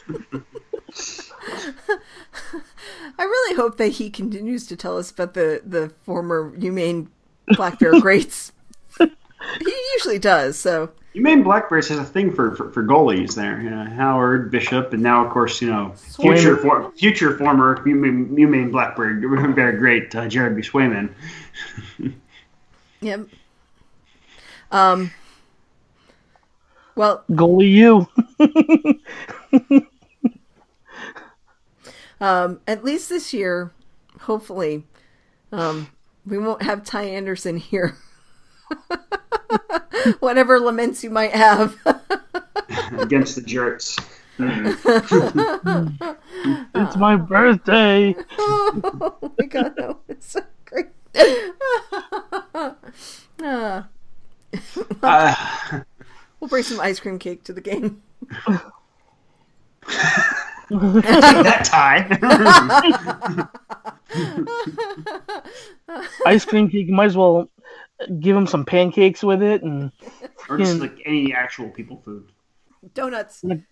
I 3.16 3.22
really 3.22 3.56
hope 3.56 3.76
that 3.76 3.88
he 3.88 4.10
continues 4.10 4.66
to 4.66 4.76
tell 4.76 4.98
us 4.98 5.12
about 5.12 5.34
the, 5.34 5.62
the 5.64 5.90
former 6.04 6.52
humane 6.58 7.10
Black 7.56 7.78
Bear 7.78 8.00
greats. 8.00 8.50
He 9.60 9.74
usually 9.94 10.18
does, 10.18 10.58
so. 10.58 10.90
You 11.12 11.22
mean 11.22 11.42
Black 11.44 11.70
Bears 11.70 11.88
has 11.88 11.98
a 11.98 12.04
thing 12.04 12.34
for, 12.34 12.56
for, 12.56 12.70
for 12.70 12.82
goalies 12.82 13.34
there. 13.36 13.60
You 13.60 13.70
know, 13.70 13.84
Howard, 13.84 14.50
Bishop, 14.50 14.92
and 14.92 15.02
now, 15.02 15.24
of 15.24 15.32
course, 15.32 15.62
you 15.62 15.70
know, 15.70 15.92
future 15.94 16.56
for, 16.56 16.90
future 16.92 17.36
former 17.38 17.80
you 17.86 17.94
mean, 17.94 18.36
you 18.36 18.48
mean 18.48 18.70
Black 18.70 18.96
Bear, 18.96 19.14
Bear 19.52 19.72
great 19.72 20.14
uh, 20.14 20.26
Jeremy 20.28 20.62
Swayman. 20.62 21.10
Yep. 23.00 23.28
Um. 24.72 25.12
Well, 26.96 27.24
Goalie 27.30 27.70
you. 27.70 28.08
um, 32.20 32.60
at 32.66 32.84
least 32.84 33.08
this 33.08 33.32
year, 33.32 33.72
hopefully, 34.20 34.84
um, 35.52 35.88
we 36.24 36.38
won't 36.38 36.62
have 36.62 36.84
Ty 36.84 37.04
Anderson 37.04 37.56
here. 37.58 37.96
Whatever 40.20 40.60
laments 40.60 41.02
you 41.02 41.10
might 41.10 41.32
have. 41.32 41.76
against 42.98 43.36
the 43.36 43.42
Jerks. 43.42 43.96
It's 46.76 46.96
my 46.96 47.16
birthday. 47.16 48.14
oh 48.38 49.32
my 49.38 49.46
god, 49.46 49.74
no, 49.78 50.00
it's 50.08 50.32
so 50.32 50.40
great. 50.66 50.88
Uh, 53.42 53.84
we'll 56.40 56.48
bring 56.48 56.62
some 56.62 56.80
ice 56.80 57.00
cream 57.00 57.18
cake 57.18 57.44
to 57.44 57.52
the 57.52 57.60
game. 57.60 58.02
that 60.70 61.64
tie. 61.64 62.06
Ice 66.26 66.44
cream 66.44 66.68
cake. 66.68 66.88
Might 66.88 67.06
as 67.06 67.16
well 67.16 67.48
give 68.20 68.36
him 68.36 68.46
some 68.46 68.64
pancakes 68.64 69.22
with 69.22 69.42
it, 69.42 69.62
and 69.62 69.92
or 70.48 70.58
just 70.58 70.80
like 70.80 70.98
any 71.06 71.32
actual 71.34 71.70
people 71.70 72.00
food. 72.04 72.30
Donuts. 72.94 73.42
Like- 73.42 73.62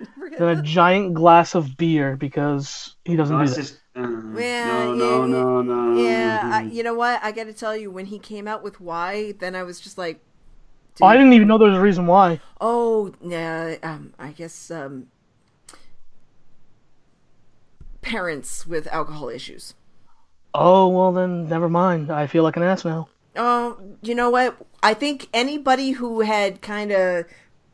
Forget 0.18 0.38
then 0.38 0.58
a 0.58 0.62
giant 0.62 1.14
glass 1.14 1.54
of 1.54 1.76
beer 1.76 2.16
because 2.16 2.96
he 3.04 3.16
doesn't 3.16 3.36
No, 3.36 3.44
do 3.44 3.48
that. 3.50 3.56
just 3.56 3.80
uh, 3.96 4.06
Yeah, 4.06 4.86
no, 4.86 4.94
yeah, 4.94 5.26
no, 5.26 5.26
no, 5.26 5.62
no. 5.62 6.02
Yeah, 6.02 6.48
I, 6.52 6.62
you 6.70 6.82
know 6.82 6.94
what? 6.94 7.20
I 7.22 7.32
got 7.32 7.44
to 7.44 7.52
tell 7.52 7.76
you, 7.76 7.90
when 7.90 8.06
he 8.06 8.18
came 8.18 8.46
out 8.46 8.62
with 8.62 8.80
why, 8.80 9.32
then 9.32 9.56
I 9.56 9.62
was 9.62 9.80
just 9.80 9.98
like, 9.98 10.20
Oh, 11.00 11.06
I 11.06 11.16
didn't 11.16 11.32
even 11.32 11.48
know 11.48 11.58
there 11.58 11.68
was 11.68 11.76
a 11.76 11.80
reason 11.80 12.06
why. 12.06 12.40
oh, 12.60 13.12
yeah, 13.22 13.76
um, 13.82 14.14
I 14.18 14.30
guess 14.32 14.70
um, 14.70 15.08
parents 18.02 18.66
with 18.66 18.86
alcohol 18.88 19.28
issues. 19.28 19.74
Oh 20.52 20.88
well, 20.88 21.12
then 21.12 21.48
never 21.48 21.70
mind. 21.70 22.10
I 22.10 22.26
feel 22.26 22.42
like 22.42 22.58
an 22.58 22.62
ass 22.62 22.84
now. 22.84 23.08
Oh, 23.38 23.78
you 24.02 24.14
know 24.14 24.30
what? 24.30 24.56
I 24.82 24.94
think 24.94 25.28
anybody 25.32 25.92
who 25.92 26.20
had 26.20 26.60
kind 26.62 26.92
of 26.92 27.24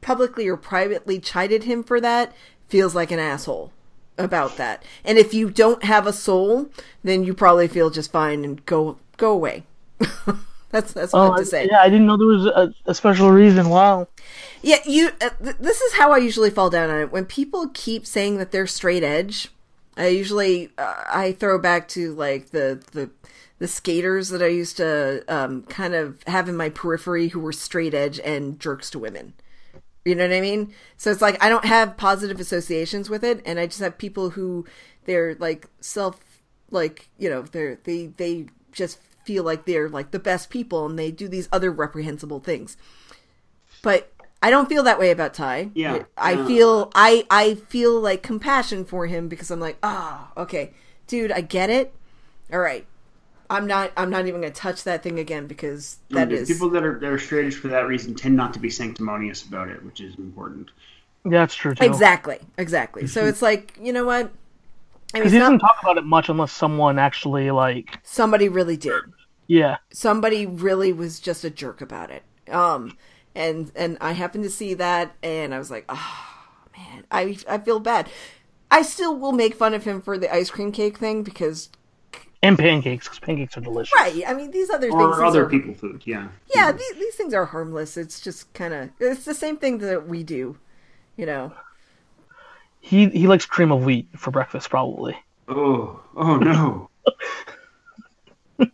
publicly 0.02 0.46
or 0.48 0.56
privately 0.56 1.18
chided 1.18 1.64
him 1.64 1.82
for 1.82 2.00
that 2.00 2.34
feels 2.68 2.94
like 2.94 3.10
an 3.10 3.18
asshole 3.18 3.72
about 4.18 4.56
that. 4.58 4.84
And 5.04 5.18
if 5.18 5.34
you 5.34 5.50
don't 5.50 5.84
have 5.84 6.06
a 6.06 6.12
soul, 6.12 6.68
then 7.02 7.24
you 7.24 7.34
probably 7.34 7.68
feel 7.68 7.90
just 7.90 8.12
fine 8.12 8.44
and 8.44 8.64
go 8.66 8.98
go 9.16 9.32
away. 9.32 9.64
that's 10.70 10.92
that's 10.92 11.14
what 11.14 11.24
I 11.24 11.26
Oh, 11.26 11.28
have 11.28 11.36
to 11.36 11.44
say. 11.46 11.70
yeah, 11.70 11.80
I 11.80 11.88
didn't 11.88 12.06
know 12.06 12.16
there 12.16 12.26
was 12.26 12.46
a, 12.46 12.74
a 12.86 12.94
special 12.94 13.30
reason. 13.30 13.68
Wow. 13.70 14.08
Yeah, 14.62 14.78
you. 14.86 15.10
Uh, 15.20 15.30
th- 15.42 15.56
this 15.60 15.80
is 15.80 15.94
how 15.94 16.12
I 16.12 16.18
usually 16.18 16.50
fall 16.50 16.70
down 16.70 16.90
on 16.90 17.00
it. 17.00 17.12
When 17.12 17.24
people 17.26 17.68
keep 17.74 18.06
saying 18.06 18.38
that 18.38 18.50
they're 18.50 18.66
straight 18.66 19.02
edge, 19.02 19.48
I 19.96 20.08
usually 20.08 20.70
uh, 20.78 21.04
I 21.08 21.32
throw 21.32 21.58
back 21.58 21.88
to 21.88 22.14
like 22.14 22.50
the 22.50 22.82
the 22.92 23.10
the 23.58 23.68
skaters 23.68 24.28
that 24.30 24.42
I 24.42 24.48
used 24.48 24.76
to 24.78 25.24
um, 25.28 25.62
kind 25.64 25.94
of 25.94 26.22
have 26.26 26.48
in 26.48 26.56
my 26.56 26.68
periphery 26.68 27.28
who 27.28 27.40
were 27.40 27.52
straight 27.52 27.94
edge 27.94 28.20
and 28.20 28.58
jerks 28.58 28.90
to 28.90 28.98
women. 28.98 29.34
You 30.04 30.14
know 30.14 30.26
what 30.26 30.36
I 30.36 30.40
mean? 30.40 30.74
So 30.96 31.10
it's 31.10 31.22
like 31.22 31.42
I 31.42 31.48
don't 31.48 31.64
have 31.64 31.96
positive 31.96 32.40
associations 32.40 33.08
with 33.08 33.24
it, 33.24 33.40
and 33.46 33.58
I 33.58 33.66
just 33.66 33.80
have 33.80 33.96
people 33.96 34.30
who 34.30 34.66
they're 35.06 35.34
like 35.36 35.68
self, 35.80 36.20
like 36.70 37.08
you 37.18 37.30
know, 37.30 37.42
they're 37.42 37.78
they 37.84 38.08
they 38.08 38.46
just 38.70 38.98
feel 39.24 39.44
like 39.44 39.64
they're 39.64 39.88
like 39.88 40.10
the 40.10 40.18
best 40.18 40.50
people, 40.50 40.84
and 40.84 40.98
they 40.98 41.10
do 41.10 41.26
these 41.26 41.48
other 41.50 41.70
reprehensible 41.70 42.40
things. 42.40 42.76
But 43.82 44.12
I 44.42 44.50
don't 44.50 44.68
feel 44.68 44.82
that 44.82 44.98
way 44.98 45.10
about 45.10 45.32
Ty. 45.32 45.70
Yeah. 45.74 46.02
I 46.18 46.44
feel 46.46 46.92
I 46.94 47.24
I 47.30 47.54
feel 47.54 47.98
like 47.98 48.22
compassion 48.22 48.84
for 48.84 49.06
him 49.06 49.28
because 49.28 49.50
I'm 49.50 49.60
like, 49.60 49.78
ah, 49.82 50.32
okay, 50.36 50.74
dude, 51.06 51.32
I 51.32 51.40
get 51.40 51.70
it. 51.70 51.94
All 52.52 52.58
right. 52.58 52.86
I'm 53.54 53.66
not 53.66 53.92
I'm 53.96 54.10
not 54.10 54.26
even 54.26 54.40
gonna 54.42 54.52
touch 54.52 54.84
that 54.84 55.02
thing 55.02 55.18
again 55.18 55.46
because 55.46 55.98
that 56.12 56.30
And 56.30 56.32
is 56.32 56.48
people 56.48 56.70
that 56.70 56.82
are 56.84 56.98
that 57.00 57.10
are 57.10 57.18
straightish 57.18 57.54
for 57.54 57.68
that 57.68 57.86
reason 57.86 58.14
tend 58.14 58.36
not 58.36 58.52
to 58.54 58.58
be 58.60 58.70
sanctimonious 58.70 59.42
about 59.44 59.68
it, 59.68 59.82
which 59.84 60.00
is 60.00 60.16
important. 60.18 60.70
Yeah, 61.24 61.40
that's 61.40 61.54
true 61.54 61.74
too. 61.74 62.04
exactly 62.08 62.38
exactly. 62.58 63.06
So 63.06 63.26
it's 63.26 63.42
like 63.42 63.76
you 63.80 63.92
know 63.92 64.04
what. 64.04 64.32
I 65.14 65.20
mean, 65.20 65.26
Because 65.26 65.32
it's 65.32 65.34
he 65.34 65.38
not, 65.38 65.56
doesn't 65.56 65.60
talk 65.60 65.76
about 65.82 65.98
it 65.98 66.04
much 66.04 66.28
unless 66.28 66.52
someone 66.52 66.98
actually 67.00 67.50
like. 67.50 67.98
somebody 68.02 68.48
really 68.48 68.76
did. 68.76 69.12
Yeah. 69.46 69.78
somebody 69.92 70.46
really 70.46 70.92
was 70.92 71.20
just 71.20 71.44
a 71.44 71.50
jerk 71.50 71.80
about 71.80 72.10
it. 72.10 72.22
Um, 72.50 72.96
and 73.34 73.72
and 73.74 73.98
I 74.00 74.12
happened 74.12 74.44
to 74.44 74.50
see 74.50 74.74
that, 74.74 75.14
and 75.22 75.54
I 75.54 75.58
was 75.58 75.70
like, 75.70 75.84
oh 75.88 76.26
man, 76.76 77.04
I 77.10 77.38
I 77.48 77.58
feel 77.58 77.80
bad. 77.80 78.08
I 78.70 78.82
still 78.82 79.16
will 79.16 79.32
make 79.32 79.54
fun 79.54 79.74
of 79.74 79.84
him 79.84 80.00
for 80.02 80.18
the 80.18 80.32
ice 80.34 80.50
cream 80.50 80.72
cake 80.72 80.98
thing 80.98 81.22
because, 81.22 81.70
And 82.44 82.58
pancakes, 82.58 83.06
because 83.06 83.18
pancakes 83.20 83.56
are 83.56 83.60
delicious. 83.62 83.92
right? 83.96 84.22
I 84.26 84.34
mean, 84.34 84.50
these 84.50 84.68
other 84.70 84.88
things, 84.90 84.94
Or 85.02 85.12
these 85.14 85.20
other 85.22 85.44
are- 85.46 85.48
people 85.48 85.74
food, 85.74 86.02
yeah. 86.04 86.28
yeah, 86.54 86.70
these, 86.72 86.92
these 86.94 87.14
things 87.14 87.32
are 87.34 87.46
harmless. 87.46 87.96
It's 87.96 88.20
just 88.20 88.52
kind 88.54 88.72
of 88.74 88.90
it's 89.00 89.24
the 89.24 89.34
same 89.34 89.56
thing 89.56 89.78
that 89.78 90.06
we 90.06 90.22
do, 90.22 90.56
you 91.16 91.26
know. 91.26 91.52
He 92.80 93.08
he 93.08 93.26
likes 93.26 93.46
cream 93.46 93.72
of 93.72 93.84
wheat 93.84 94.08
for 94.16 94.30
breakfast, 94.30 94.68
probably. 94.70 95.16
Oh, 95.48 96.00
oh 96.14 96.36
no. 96.36 96.90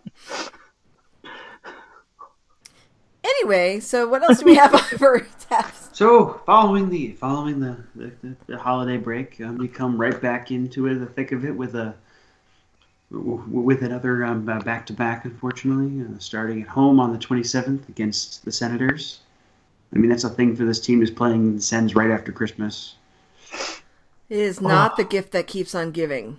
Anyway, 3.22 3.80
so 3.80 4.08
what 4.08 4.22
else 4.22 4.38
do 4.40 4.46
we 4.46 4.54
have 4.54 4.72
for 4.98 5.20
tabs? 5.48 5.90
So, 5.92 6.40
following 6.46 6.88
the 6.88 7.12
following 7.12 7.60
the 7.60 7.76
the, 7.94 8.12
the, 8.22 8.36
the 8.46 8.58
holiday 8.58 8.96
break, 8.96 9.40
um, 9.40 9.58
we 9.58 9.68
come 9.68 10.00
right 10.00 10.18
back 10.20 10.50
into 10.50 10.86
it, 10.86 10.94
the 10.94 11.06
thick 11.06 11.32
of 11.32 11.44
it, 11.44 11.54
with 11.54 11.74
a 11.74 11.84
w- 11.84 11.94
with 13.10 13.82
another 13.82 14.24
um, 14.24 14.44
back 14.44 14.86
to 14.86 14.92
back. 14.92 15.24
Unfortunately, 15.24 16.04
uh, 16.04 16.18
starting 16.18 16.62
at 16.62 16.68
home 16.68 17.00
on 17.00 17.12
the 17.12 17.18
27th 17.18 17.88
against 17.88 18.44
the 18.44 18.52
Senators. 18.52 19.20
I 19.94 19.98
mean, 19.98 20.10
that's 20.10 20.24
a 20.24 20.30
thing 20.30 20.54
for 20.54 20.64
this 20.64 20.80
team 20.80 21.02
is 21.02 21.10
playing 21.10 21.56
the 21.56 21.62
Sens 21.62 21.94
right 21.94 22.10
after 22.10 22.30
Christmas. 22.30 22.94
It 24.28 24.38
is 24.38 24.60
not 24.60 24.96
the 24.96 25.04
gift 25.04 25.32
that 25.32 25.48
keeps 25.48 25.74
on 25.74 25.90
giving. 25.90 26.38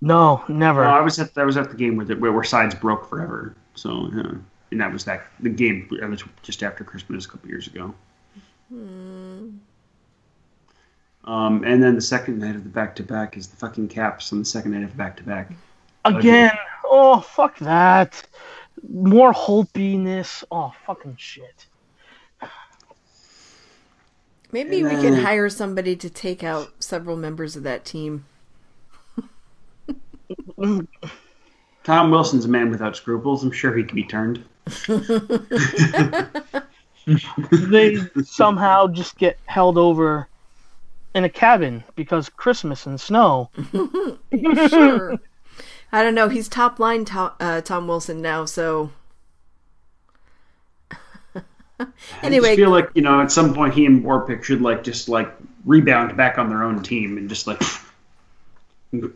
No, 0.00 0.42
never. 0.48 0.80
Well, 0.80 0.90
I 0.90 1.00
was 1.00 1.18
at 1.18 1.36
I 1.36 1.44
was 1.44 1.56
at 1.56 1.70
the 1.70 1.76
game 1.76 1.96
where 1.96 2.06
the, 2.06 2.16
where, 2.16 2.32
where 2.32 2.44
sides 2.44 2.74
broke 2.74 3.08
forever. 3.08 3.54
So, 3.74 4.10
uh, 4.16 4.34
and 4.70 4.80
that 4.80 4.92
was 4.92 5.04
that 5.04 5.26
the 5.40 5.48
game 5.48 5.88
was 5.90 6.24
just 6.42 6.62
after 6.62 6.82
Christmas 6.84 7.26
a 7.26 7.28
couple 7.28 7.48
years 7.48 7.68
ago. 7.68 7.94
Um, 11.24 11.62
and 11.64 11.82
then 11.82 11.94
the 11.94 12.00
second 12.00 12.38
night 12.38 12.56
of 12.56 12.64
the 12.64 12.70
back 12.70 12.96
to 12.96 13.02
back 13.02 13.36
is 13.36 13.48
the 13.48 13.56
fucking 13.56 13.88
Caps 13.88 14.32
on 14.32 14.38
the 14.38 14.44
second 14.44 14.72
night 14.72 14.82
of 14.82 14.96
back 14.96 15.16
to 15.18 15.22
back. 15.22 15.52
Again. 16.04 16.52
Oh, 16.84 17.20
fuck 17.20 17.58
that. 17.58 18.22
More 18.88 19.32
holpiness. 19.32 20.44
Oh, 20.50 20.72
fucking 20.86 21.16
shit. 21.18 21.66
Maybe 24.50 24.82
we 24.82 24.90
can 24.90 25.14
hire 25.14 25.50
somebody 25.50 25.94
to 25.96 26.08
take 26.08 26.42
out 26.42 26.72
several 26.82 27.16
members 27.16 27.54
of 27.54 27.64
that 27.64 27.84
team. 27.84 28.24
Tom 31.84 32.10
Wilson's 32.10 32.46
a 32.46 32.48
man 32.48 32.70
without 32.70 32.96
scruples. 32.96 33.44
I'm 33.44 33.52
sure 33.52 33.76
he 33.76 33.84
can 33.84 33.96
be 33.96 34.04
turned. 34.04 34.44
They 37.50 37.96
somehow 38.22 38.88
just 38.88 39.16
get 39.16 39.38
held 39.46 39.78
over 39.78 40.28
in 41.14 41.24
a 41.24 41.28
cabin 41.28 41.82
because 41.96 42.28
Christmas 42.28 42.86
and 42.86 43.00
snow. 43.00 43.50
Sure. 44.68 45.18
I 45.92 46.02
don't 46.02 46.14
know. 46.14 46.28
He's 46.28 46.48
top 46.48 46.78
line 46.78 47.04
to- 47.06 47.32
uh, 47.40 47.60
Tom 47.62 47.86
Wilson 47.88 48.20
now, 48.20 48.44
so. 48.44 48.90
I 51.80 51.86
anyway, 52.22 52.48
just 52.48 52.58
feel 52.58 52.70
like 52.70 52.90
you 52.94 53.02
know 53.02 53.20
at 53.20 53.30
some 53.30 53.54
point 53.54 53.74
he 53.74 53.86
and 53.86 54.04
Orpik 54.04 54.42
should 54.42 54.60
like 54.60 54.82
just 54.82 55.08
like 55.08 55.32
rebound 55.64 56.16
back 56.16 56.38
on 56.38 56.48
their 56.48 56.62
own 56.64 56.82
team 56.82 57.16
and 57.18 57.28
just 57.28 57.46
like 57.46 57.60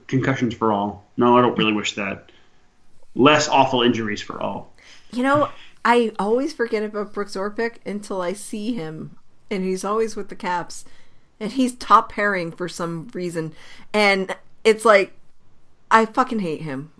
concussions 0.06 0.54
for 0.54 0.72
all. 0.72 1.04
No, 1.16 1.36
I 1.36 1.42
don't 1.42 1.56
really 1.58 1.72
wish 1.72 1.94
that. 1.94 2.30
Less 3.14 3.48
awful 3.48 3.82
injuries 3.82 4.22
for 4.22 4.40
all. 4.40 4.72
you 5.12 5.22
know, 5.22 5.50
I 5.84 6.12
always 6.18 6.52
forget 6.54 6.82
about 6.82 7.12
Brooks 7.12 7.34
Orpik 7.36 7.76
until 7.84 8.22
I 8.22 8.32
see 8.32 8.74
him, 8.74 9.18
and 9.50 9.64
he's 9.64 9.84
always 9.84 10.16
with 10.16 10.28
the 10.28 10.36
Caps, 10.36 10.84
and 11.40 11.52
he's 11.52 11.74
top 11.74 12.12
pairing 12.12 12.52
for 12.52 12.68
some 12.68 13.08
reason, 13.12 13.52
and 13.92 14.34
it's 14.64 14.84
like, 14.84 15.12
I 15.93 16.07
fucking 16.07 16.40
hate 16.40 16.62
him. 16.62 16.90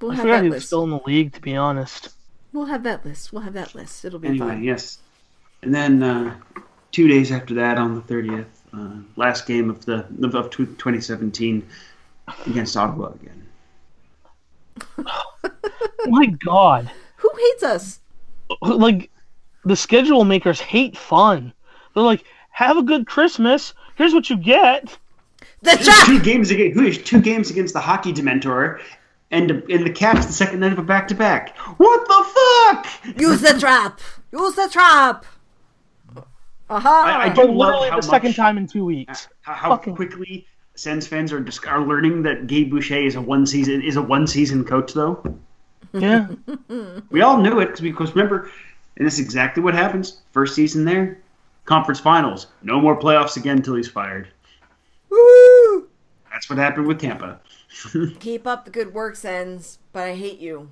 We'll 0.00 0.12
I 0.12 0.14
have 0.14 0.22
forgot 0.22 0.36
that 0.38 0.42
he 0.44 0.48
was 0.48 0.56
list. 0.56 0.66
still 0.68 0.84
in 0.84 0.90
the 0.90 1.00
league, 1.06 1.32
to 1.34 1.40
be 1.40 1.54
honest. 1.54 2.08
We'll 2.52 2.64
have 2.66 2.82
that 2.84 3.04
list. 3.04 3.32
We'll 3.32 3.42
have 3.42 3.52
that 3.54 3.74
list. 3.74 4.04
It'll 4.04 4.18
be 4.18 4.28
Anyway, 4.28 4.48
fun. 4.48 4.64
yes. 4.64 4.98
And 5.62 5.74
then 5.74 6.02
uh, 6.02 6.36
two 6.90 7.06
days 7.06 7.30
after 7.30 7.54
that, 7.54 7.76
on 7.78 7.94
the 7.94 8.00
30th, 8.00 8.46
uh, 8.72 9.02
last 9.16 9.46
game 9.46 9.68
of 9.70 9.84
the 9.84 10.06
of 10.22 10.50
2017 10.50 11.66
against 12.46 12.76
Ottawa 12.76 13.12
again. 13.12 13.46
My 16.06 16.26
God. 16.26 16.90
Who 17.16 17.30
hates 17.38 17.62
us? 17.62 18.00
Like, 18.62 19.10
the 19.64 19.76
schedule 19.76 20.24
makers 20.24 20.60
hate 20.60 20.96
fun. 20.96 21.52
They're 21.94 22.02
like, 22.02 22.24
have 22.50 22.78
a 22.78 22.82
good 22.82 23.06
Christmas. 23.06 23.74
Here's 23.96 24.14
what 24.14 24.30
you 24.30 24.36
get. 24.36 24.96
The 25.62 25.72
two 25.72 25.84
Jack. 25.84 26.22
games 26.24 26.50
against 26.50 26.74
who 26.78 26.86
is 26.86 26.98
two 26.98 27.20
games 27.20 27.50
against 27.50 27.74
the 27.74 27.80
hockey 27.80 28.12
Dementor, 28.12 28.80
and 29.30 29.50
in 29.68 29.84
the 29.84 29.90
Caps 29.90 30.26
the 30.26 30.32
second 30.32 30.60
night 30.60 30.72
of 30.72 30.78
a 30.78 30.82
back 30.82 31.06
to 31.08 31.14
back. 31.14 31.56
What 31.76 32.06
the 32.08 32.24
fuck? 33.04 33.20
Use 33.20 33.40
the 33.42 33.58
trap. 33.58 34.00
Use 34.32 34.54
the 34.54 34.68
trap. 34.72 35.24
Aha! 36.70 37.02
I, 37.04 37.24
I 37.24 37.28
do 37.28 37.34
But 37.42 37.46
love 37.50 37.56
literally 37.68 37.90
how 37.90 37.96
the 37.96 38.02
second 38.02 38.34
time 38.34 38.56
in 38.56 38.66
two 38.66 38.82
uh, 38.82 38.86
weeks. 38.86 39.28
how, 39.42 39.54
how 39.54 39.68
Fucking- 39.70 39.96
quickly 39.96 40.46
Sens 40.76 41.06
fans 41.06 41.32
are 41.32 41.40
just 41.40 41.66
are 41.66 41.82
learning 41.84 42.22
that 42.22 42.46
Gabe 42.46 42.70
Boucher 42.70 43.02
is 43.02 43.14
a 43.16 43.20
one 43.20 43.44
season 43.44 43.82
is 43.82 43.96
a 43.96 44.02
one 44.02 44.26
season 44.26 44.64
coach 44.64 44.92
though. 44.94 45.22
Yeah. 45.92 46.28
We 47.10 47.20
all 47.22 47.38
knew 47.42 47.58
it 47.58 47.70
because 47.70 47.80
because 47.80 48.10
remember, 48.14 48.48
and 48.96 49.04
this 49.04 49.14
is 49.14 49.20
exactly 49.20 49.60
what 49.60 49.74
happens. 49.74 50.20
First 50.30 50.54
season 50.54 50.84
there, 50.84 51.18
conference 51.64 51.98
finals, 51.98 52.46
no 52.62 52.80
more 52.80 52.96
playoffs 52.96 53.36
again 53.36 53.56
until 53.56 53.74
he's 53.74 53.88
fired. 53.88 54.28
That's 56.40 56.48
what 56.48 56.58
happened 56.58 56.86
with 56.86 56.98
Tampa. 56.98 57.38
Keep 58.20 58.46
up 58.46 58.64
the 58.64 58.70
good 58.70 58.94
work, 58.94 59.14
Sens, 59.14 59.78
but 59.92 60.04
I 60.04 60.14
hate 60.14 60.38
you. 60.38 60.70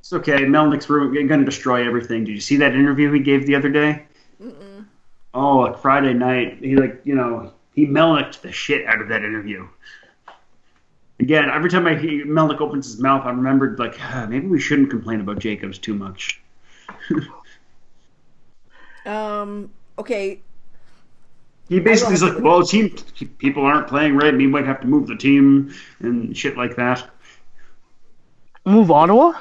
It's 0.00 0.10
okay. 0.10 0.38
Melnyk's 0.38 0.86
going 0.86 1.28
to 1.28 1.44
destroy 1.44 1.86
everything. 1.86 2.24
Did 2.24 2.32
you 2.32 2.40
see 2.40 2.56
that 2.56 2.72
interview 2.72 3.12
he 3.12 3.20
gave 3.20 3.46
the 3.46 3.54
other 3.54 3.68
day? 3.68 4.06
Mm-mm. 4.42 4.86
Oh, 5.34 5.58
like 5.58 5.78
Friday 5.78 6.14
night, 6.14 6.60
he 6.62 6.76
like 6.76 7.02
you 7.04 7.14
know 7.14 7.52
he 7.74 7.86
Melnicked 7.86 8.40
the 8.40 8.50
shit 8.50 8.86
out 8.86 9.02
of 9.02 9.08
that 9.08 9.22
interview. 9.22 9.68
Again, 11.20 11.50
every 11.50 11.68
time 11.68 11.86
I 11.86 11.94
hear 11.94 12.24
Melnyk 12.24 12.62
opens 12.62 12.86
his 12.86 13.00
mouth, 13.00 13.26
I 13.26 13.30
remembered 13.32 13.78
like 13.78 13.96
ah, 14.00 14.26
maybe 14.26 14.46
we 14.46 14.60
shouldn't 14.60 14.88
complain 14.88 15.20
about 15.20 15.40
Jacobs 15.40 15.76
too 15.76 15.94
much. 15.94 16.40
Um. 19.04 19.68
Okay. 19.98 20.40
He 21.72 21.80
basically 21.80 22.12
is 22.12 22.22
like, 22.22 22.36
to- 22.36 22.42
well, 22.42 22.62
team 22.62 22.94
people 23.38 23.64
aren't 23.64 23.88
playing 23.88 24.14
right, 24.14 24.36
We 24.36 24.46
might 24.46 24.66
have 24.66 24.82
to 24.82 24.86
move 24.86 25.06
the 25.06 25.16
team 25.16 25.72
and 26.00 26.36
shit 26.36 26.54
like 26.54 26.76
that. 26.76 27.08
Move 28.66 28.90
Ottawa? 28.90 29.32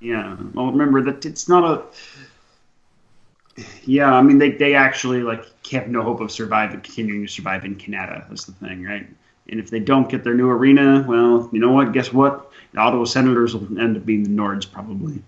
Yeah. 0.00 0.38
Well, 0.54 0.70
remember 0.70 1.02
that 1.02 1.26
it's 1.26 1.50
not 1.50 1.64
a. 1.64 3.62
Yeah, 3.84 4.10
I 4.10 4.22
mean 4.22 4.38
they 4.38 4.52
they 4.52 4.74
actually 4.74 5.20
like 5.22 5.44
have 5.70 5.88
no 5.88 6.02
hope 6.02 6.20
of 6.20 6.32
surviving, 6.32 6.80
continuing 6.80 7.26
to 7.26 7.30
survive 7.30 7.66
in 7.66 7.74
Canada. 7.74 8.24
That's 8.26 8.46
the 8.46 8.52
thing, 8.52 8.82
right? 8.82 9.06
And 9.50 9.60
if 9.60 9.68
they 9.68 9.80
don't 9.80 10.08
get 10.08 10.24
their 10.24 10.34
new 10.34 10.48
arena, 10.48 11.04
well, 11.06 11.50
you 11.52 11.60
know 11.60 11.72
what? 11.72 11.92
Guess 11.92 12.10
what? 12.10 12.50
The 12.72 12.80
Ottawa 12.80 13.04
Senators 13.04 13.54
will 13.54 13.78
end 13.78 13.98
up 13.98 14.06
being 14.06 14.22
the 14.22 14.30
Nords 14.30 14.70
probably. 14.70 15.22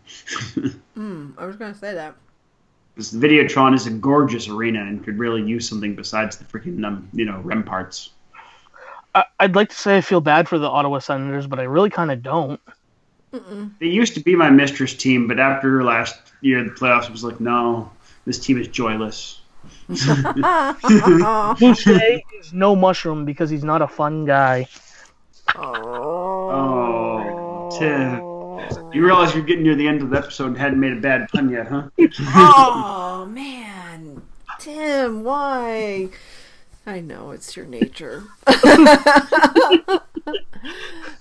Hmm. 0.95 1.31
I 1.37 1.45
was 1.45 1.57
gonna 1.57 1.75
say 1.75 1.93
that. 1.95 2.17
Because 2.99 3.13
the 3.13 3.29
Videotron 3.29 3.77
is 3.77 3.87
a 3.87 3.93
gorgeous 3.93 4.49
arena 4.49 4.81
and 4.81 5.05
could 5.05 5.21
really 5.21 5.41
use 5.41 5.69
something 5.69 5.95
besides 5.95 6.37
the 6.37 6.45
freaking 6.45 6.85
um, 6.85 7.09
you 7.13 7.25
know 7.25 7.41
Remparts. 7.47 8.09
I- 9.15 9.25
I'd 9.39 9.55
like 9.55 9.69
to 9.69 9.77
say 9.77 9.97
I 9.97 10.01
feel 10.01 10.21
bad 10.21 10.49
for 10.49 10.59
the 10.59 10.67
Ottawa 10.67 10.99
Senators, 10.99 11.47
but 11.47 11.61
I 11.61 11.63
really 11.63 11.91
kind 11.91 12.11
of 12.11 12.25
don't. 12.25 12.61
They 13.79 13.87
used 13.87 14.15
to 14.15 14.21
be 14.21 14.35
my 14.35 14.51
mistress 14.51 14.97
team, 14.97 15.29
but 15.29 15.39
after 15.39 15.85
last 15.85 16.17
year, 16.41 16.65
the 16.65 16.71
playoffs 16.71 17.09
was 17.09 17.23
like, 17.23 17.39
no, 17.39 17.89
this 18.25 18.41
team 18.41 18.61
is 18.61 18.67
joyless. 18.67 19.43
Boucher 19.89 20.35
is 22.41 22.53
no 22.53 22.75
mushroom 22.75 23.25
because 23.25 23.49
he's 23.49 23.63
not 23.63 23.81
a 23.81 23.87
fun 23.87 24.25
guy. 24.25 24.67
Oh, 26.51 27.71
Tim. 27.79 28.28
You 28.93 29.05
realize 29.05 29.35
you're 29.35 29.45
getting 29.45 29.65
near 29.65 29.75
the 29.75 29.87
end 29.87 30.03
of 30.03 30.11
the 30.11 30.19
episode 30.19 30.47
and 30.49 30.59
hadn't 30.59 30.81
made 30.81 30.93
a 30.93 31.01
bad 31.01 31.29
pun 31.29 31.51
yet, 31.51 31.69
huh? 31.69 31.89
oh 32.35 33.27
man, 33.27 34.23
Tim, 34.59 35.25
why? 35.25 36.09
I 36.87 37.01
know 37.01 37.33
it's 37.33 37.57
your 37.57 37.67
nature. 37.67 38.25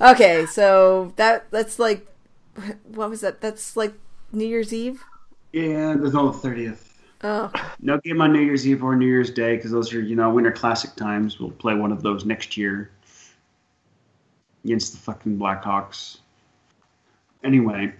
okay, 0.01 0.45
so 0.45 1.13
that 1.17 1.49
that's 1.51 1.77
like, 1.79 2.07
what 2.85 3.09
was 3.09 3.21
that? 3.21 3.41
That's 3.41 3.75
like 3.75 3.93
New 4.31 4.45
Year's 4.45 4.73
Eve. 4.73 5.03
Yeah, 5.51 5.95
there's 5.97 6.13
no 6.13 6.29
30th. 6.31 6.83
Oh, 7.23 7.51
No 7.81 7.97
game 7.99 8.21
on 8.21 8.31
New 8.31 8.41
Year's 8.41 8.67
Eve 8.67 8.83
or 8.83 8.95
New 8.95 9.07
Year's 9.07 9.31
Day 9.31 9.55
because 9.55 9.71
those 9.71 9.91
are, 9.93 10.01
you 10.01 10.15
know, 10.15 10.29
Winter 10.29 10.51
Classic 10.51 10.95
times. 10.95 11.39
We'll 11.39 11.51
play 11.51 11.73
one 11.73 11.91
of 11.91 12.03
those 12.03 12.25
next 12.25 12.57
year 12.57 12.91
against 14.63 14.91
the 14.93 14.99
fucking 14.99 15.37
Blackhawks. 15.37 16.17
Anyway, 17.43 17.93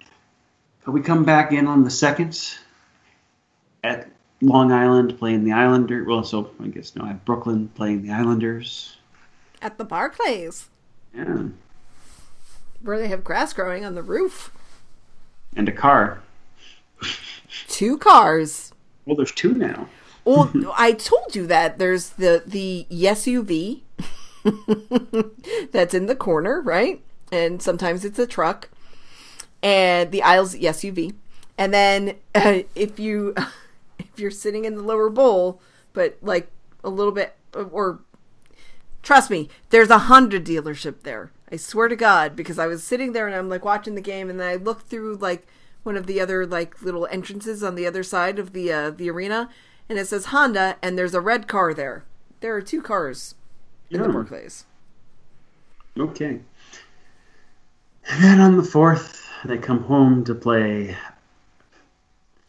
so 0.86 0.92
we 0.92 1.02
come 1.02 1.24
back 1.24 1.52
in 1.52 1.68
on 1.68 1.84
the 1.84 1.90
second 1.90 2.56
at 3.84 4.10
Long 4.42 4.72
Island 4.72 5.18
playing 5.18 5.44
the 5.44 5.54
Islanders. 5.54 6.06
Well, 6.08 6.24
so 6.24 6.52
I 6.62 6.68
guess 6.68 6.96
no, 6.96 7.06
at 7.06 7.24
Brooklyn 7.26 7.70
playing 7.70 8.02
the 8.04 8.12
Islanders. 8.12 8.98
at 9.62 9.78
the 9.78 9.86
Barclays, 9.86 10.70
Yeah, 11.16 11.44
where 12.82 13.00
they 13.00 13.08
have 13.08 13.24
grass 13.24 13.54
growing 13.54 13.86
on 13.86 13.96
the 13.96 14.04
roof. 14.04 14.52
and 15.56 15.68
a 15.70 15.72
car. 15.72 16.22
Two 17.68 17.98
cars. 17.98 18.74
Well, 19.06 19.16
there's 19.16 19.32
two 19.32 19.54
now. 19.54 19.88
Well, 20.26 20.52
I 20.78 20.92
told 20.94 21.36
you 21.36 21.48
that 21.48 21.78
there's 21.80 22.10
the 22.12 22.44
the 22.46 22.86
SUV 22.92 23.82
that's 25.72 25.94
in 25.94 26.08
the 26.08 26.16
corner, 26.16 26.62
right? 26.62 27.02
And 27.32 27.62
sometimes 27.62 28.04
it's 28.06 28.20
a 28.20 28.28
truck, 28.28 28.70
and 29.64 30.12
the 30.12 30.24
aisle's 30.24 30.54
the 30.54 30.64
SUV. 30.64 31.14
And 31.58 31.74
then 31.74 32.16
uh, 32.36 32.60
if 32.76 33.00
you 33.00 33.36
if 34.00 34.20
you're 34.20 34.32
sitting 34.32 34.66
in 34.66 34.76
the 34.76 34.84
lower 34.84 35.10
bowl, 35.10 35.62
but 35.94 36.18
like 36.22 36.50
a 36.84 36.90
little 36.90 37.12
bit, 37.12 37.36
or 37.54 38.00
trust 39.04 39.30
me, 39.30 39.50
there's 39.70 39.90
a 39.90 40.00
Honda 40.00 40.40
dealership 40.40 41.02
there. 41.04 41.32
I 41.52 41.56
swear 41.56 41.88
to 41.88 41.96
God, 41.96 42.36
because 42.36 42.60
I 42.60 42.68
was 42.68 42.84
sitting 42.84 43.14
there 43.14 43.26
and 43.26 43.36
I'm 43.36 43.50
like 43.50 43.64
watching 43.64 43.96
the 43.96 44.02
game, 44.02 44.30
and 44.30 44.40
then 44.40 44.48
I 44.48 44.56
looked 44.56 44.90
through 44.90 45.16
like 45.16 45.48
one 45.84 45.96
of 45.96 46.06
the 46.06 46.20
other 46.20 46.46
like 46.46 46.82
little 46.82 47.08
entrances 47.10 47.64
on 47.64 47.76
the 47.76 47.88
other 47.88 48.04
side 48.04 48.38
of 48.38 48.54
the 48.54 48.72
uh, 48.72 48.92
the 48.92 49.10
arena, 49.10 49.50
and 49.90 49.98
it 49.98 50.08
says 50.08 50.26
Honda, 50.26 50.76
and 50.82 50.98
there's 50.98 51.14
a 51.14 51.22
red 51.22 51.48
car 51.48 51.74
there. 51.74 52.04
There 52.42 52.54
are 52.56 52.62
two 52.62 52.82
cars 52.82 53.36
in 53.90 54.02
the 54.02 54.08
Yeah. 54.08 54.14
Barclays. 54.14 54.66
Okay. 55.98 56.42
And 58.10 58.24
then 58.24 58.40
on 58.40 58.58
the 58.58 58.64
fourth, 58.64 59.27
they 59.46 59.58
come 59.58 59.84
home 59.84 60.24
to 60.26 60.36
play 60.36 60.96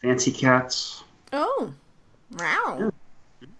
Fancy 0.01 0.31
Cats. 0.31 1.03
Oh, 1.33 1.73
wow! 2.37 2.91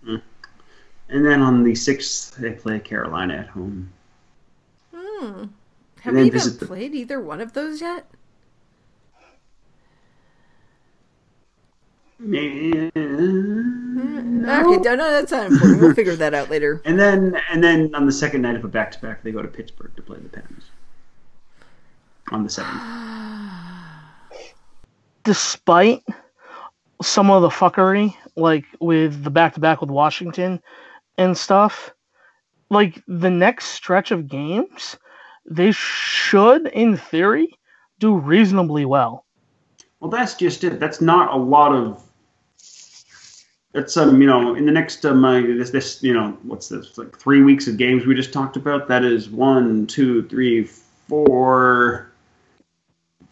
And 0.05 1.25
then 1.25 1.41
on 1.41 1.63
the 1.63 1.75
sixth, 1.75 2.36
they 2.38 2.51
play 2.51 2.80
Carolina 2.80 3.36
at 3.36 3.47
home. 3.47 3.91
Hmm. 4.95 5.45
Have 6.01 6.13
we 6.13 6.21
even 6.21 6.32
visit 6.34 6.59
the- 6.59 6.65
played 6.65 6.93
either 6.95 7.19
one 7.19 7.41
of 7.41 7.53
those 7.53 7.82
yet? 7.82 8.05
Okay, 12.21 12.91
no, 14.77 14.95
no, 14.95 15.11
that's 15.11 15.32
not 15.32 15.47
important. 15.51 15.82
We'll 15.82 15.93
figure 15.93 16.15
that 16.15 16.34
out 16.34 16.49
later. 16.49 16.82
And 16.86 16.99
then, 16.99 17.39
and 17.49 17.63
then 17.63 17.93
on 17.95 18.05
the 18.05 18.11
second 18.11 18.41
night 18.41 18.55
of 18.55 18.65
a 18.65 18.67
back-to-back, 18.67 19.23
they 19.23 19.32
go 19.32 19.41
to 19.41 19.47
Pittsburgh 19.47 19.95
to 19.95 20.01
play 20.01 20.19
the 20.19 20.30
Pens. 20.30 20.65
On 22.32 22.43
the 22.43 22.50
seventh. 22.50 22.82
Despite 25.24 26.04
some 27.01 27.32
of 27.32 27.42
the 27.42 27.50
fuckery, 27.50 28.16
like 28.36 28.66
with 28.80 29.24
the 29.24 29.30
back 29.30 29.54
to 29.54 29.60
back 29.60 29.82
with 29.82 29.89
Washington 29.89 30.62
and 31.18 31.38
stuff, 31.38 31.92
like 32.70 33.01
the 33.08 33.30
next 33.30 33.68
stretch 33.68 34.12
of 34.12 34.28
games, 34.28 34.97
they 35.46 35.72
should, 35.72 36.68
in 36.68 36.97
theory, 36.97 37.58
do 38.00 38.16
reasonably 38.16 38.86
well. 38.86 39.26
Well, 40.00 40.10
that's 40.10 40.36
just 40.36 40.64
it. 40.64 40.80
That's 40.80 41.01
not 41.01 41.34
a 41.34 41.38
lot 41.38 41.74
of. 41.74 42.04
That's 43.74 43.96
um, 43.97 44.20
you 44.22 44.28
know, 44.28 44.56
in 44.56 44.66
the 44.66 44.72
next 44.72 45.06
um, 45.06 45.24
uh, 45.24 45.42
this 45.42 45.70
this 45.70 46.01
you 46.01 46.14
know, 46.14 46.38
what's 46.43 46.70
this 46.70 46.97
like 46.97 47.18
three 47.18 47.42
weeks 47.43 47.68
of 47.68 47.78
games 47.78 48.06
we 48.06 48.16
just 48.16 48.34
talked 48.34 48.56
about? 48.56 48.88
That 48.88 49.04
is 49.04 49.30
one, 49.30 49.86
two, 49.88 50.28
three, 50.28 50.64
four, 50.64 52.08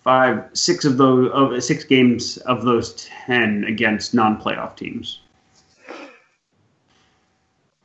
five, 0.08 0.36
six 0.54 0.86
of 0.86 0.96
those 0.96 1.30
of 1.34 1.62
six 1.62 1.84
games 1.84 2.38
of 2.54 2.64
those 2.64 2.88
ten 3.26 3.66
against 3.66 4.14
non-playoff 4.14 4.78
teams. 4.78 5.20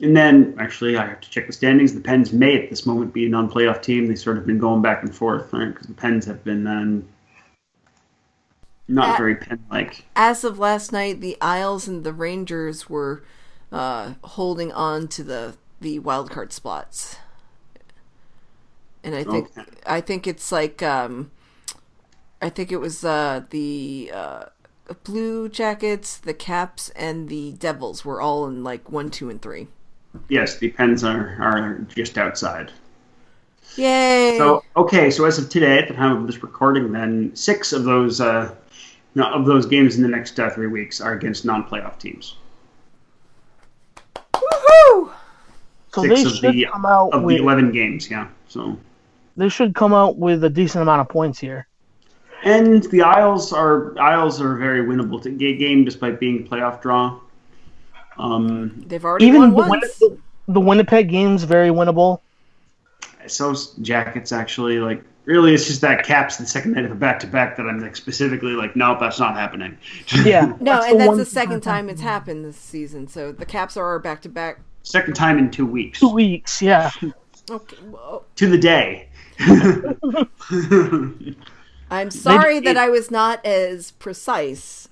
And 0.01 0.17
then, 0.17 0.55
actually, 0.59 0.97
I 0.97 1.05
have 1.07 1.21
to 1.21 1.31
check 1.31 1.49
the 1.49 1.53
standings. 1.53 1.95
The 1.95 2.01
Pens 2.01 2.33
may, 2.33 2.63
at 2.63 2.71
this 2.71 2.87
moment, 2.87 3.13
be 3.13 3.27
a 3.27 3.29
non-playoff 3.29 3.83
team. 3.83 4.07
They 4.07 4.15
sort 4.15 4.39
of 4.39 4.47
been 4.47 4.59
going 4.59 4.83
back 4.83 5.03
and 5.03 5.13
forth, 5.13 5.53
right? 5.53 5.73
Because 5.73 5.89
the 5.89 5.95
Pens 5.95 6.25
have 6.27 6.45
been 6.45 6.65
um, 6.67 7.09
not 8.87 9.15
Uh, 9.15 9.17
very 9.17 9.35
pen-like. 9.35 10.07
As 10.15 10.45
of 10.45 10.61
last 10.61 10.93
night, 10.93 11.21
the 11.21 11.37
Isles 11.41 11.89
and 11.89 12.05
the 12.05 12.13
Rangers 12.13 12.89
were 12.89 13.25
uh, 13.73 14.15
holding 14.23 14.71
on 14.71 15.09
to 15.09 15.25
the 15.25 15.57
the 15.81 15.99
wild 15.99 16.31
card 16.31 16.53
spots, 16.53 17.17
and 19.03 19.15
I 19.17 19.25
think 19.25 19.51
Okay. 19.59 19.69
I 19.87 20.01
think 20.01 20.27
it's 20.29 20.53
like 20.53 20.83
um, 20.83 21.33
I 22.43 22.49
think 22.49 22.73
it 22.73 22.79
was 22.79 23.05
uh, 23.05 23.45
the 23.51 24.11
uh, 24.13 24.45
Blue 25.05 25.49
Jackets, 25.49 26.19
the 26.19 26.35
Caps, 26.35 26.91
and 26.91 27.29
the 27.29 27.53
Devils 27.53 28.05
were 28.05 28.21
all 28.21 28.47
in 28.47 28.65
like 28.65 28.91
one, 28.91 29.11
two, 29.11 29.31
and 29.31 29.41
three. 29.41 29.69
Yes, 30.29 30.59
the 30.59 30.71
Pens 30.71 31.05
are, 31.05 31.39
are 31.41 31.79
just 31.95 32.19
outside. 32.19 32.73
Yay! 33.77 34.37
So 34.39 34.63
okay, 34.77 35.11
so 35.11 35.25
as 35.25 35.39
of 35.39 35.49
today, 35.49 35.79
at 35.79 35.89
the 35.89 35.95
time 35.95 36.17
of 36.17 36.27
this 36.27 36.43
recording, 36.43 36.93
then 36.93 37.35
six 37.35 37.73
of 37.73 37.85
those 37.85 38.21
uh, 38.21 38.55
of 39.17 39.47
those 39.47 39.65
games 39.65 39.97
in 39.97 40.03
the 40.03 40.09
next 40.09 40.39
uh, 40.39 40.51
three 40.51 40.67
weeks 40.67 41.01
are 41.01 41.13
against 41.13 41.45
non-playoff 41.45 41.99
teams. 41.99 42.37
Woohoo! 44.35 45.13
So 45.95 46.03
Six 46.03 46.15
they 46.15 46.27
of 46.27 46.33
should 46.35 46.55
the 46.55 46.67
come 46.73 46.85
out 46.85 47.11
of 47.15 47.23
with 47.23 47.37
the 47.37 47.43
eleven 47.43 47.73
games, 47.73 48.11
yeah. 48.11 48.29
So 48.49 48.77
they 49.37 49.49
should 49.49 49.75
come 49.75 49.95
out 49.95 50.19
with 50.19 50.45
a 50.45 50.51
decent 50.51 50.83
amount 50.83 51.01
of 51.01 51.09
points 51.09 51.39
here. 51.39 51.67
And 52.43 52.83
the 52.85 53.03
Isles 53.03 53.53
are 53.53 53.99
Isles 53.99 54.41
are 54.41 54.57
a 54.57 54.59
very 54.59 54.85
winnable 54.85 55.23
t- 55.23 55.31
game 55.57 55.85
despite 55.85 56.21
being 56.21 56.47
playoff 56.47 56.83
draw. 56.83 57.19
Um, 58.19 58.85
They've 58.87 59.05
already 59.05 59.27
Even 59.27 59.53
won 59.53 59.53
the, 59.53 59.69
once. 59.71 59.99
Win- 60.01 60.23
the 60.49 60.61
Winnipeg 60.61 61.09
game's 61.09 61.45
very 61.45 61.69
winnable. 61.71 62.21
so's 63.27 63.75
Jackets 63.77 64.33
actually 64.33 64.79
like 64.81 65.03
really 65.25 65.55
it's 65.55 65.67
just 65.69 65.81
that 65.83 66.05
Caps 66.05 66.37
the 66.37 66.47
second 66.47 66.73
night 66.73 66.85
of 66.85 66.91
a 66.91 66.97
back 66.97 67.21
to 67.21 67.29
back 67.29 67.57
that 67.57 67.67
I'm 67.67 67.79
like 67.79 67.95
specifically 67.95 68.53
like 68.53 68.75
nope 68.75 68.99
that's 69.01 69.21
not 69.21 69.37
happening. 69.37 69.79
Yeah, 70.25 70.53
no, 70.61 70.75
that's 70.81 70.87
and 70.87 71.01
that's 71.01 71.17
the 71.17 71.25
second 71.25 71.61
time 71.63 71.89
it's 71.89 72.01
happened 72.01 72.45
this 72.45 72.57
season. 72.57 73.07
So 73.07 73.31
the 73.33 73.47
Caps 73.47 73.77
are 73.77 73.99
back 74.01 74.21
to 74.23 74.29
back. 74.29 74.59
second 74.83 75.15
time 75.15 75.39
in 75.39 75.51
two 75.51 75.65
weeks 75.67 76.01
Two 76.01 76.13
weeks, 76.13 76.61
yeah. 76.61 76.91
Okay. 77.51 77.77
Well, 77.87 78.25
to 78.37 78.47
the 78.49 78.59
day. 78.59 79.09
I'm 81.93 82.11
sorry 82.11 82.59
that 82.61 82.79
I 82.79 82.89
was 82.89 83.11
not 83.11 83.45
as 83.45 83.91
precise 83.91 84.89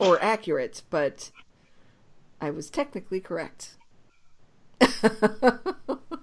or 0.00 0.20
accurate, 0.20 0.82
but 0.90 1.30
I 2.40 2.50
was 2.50 2.68
technically 2.70 3.20
correct. 3.20 3.76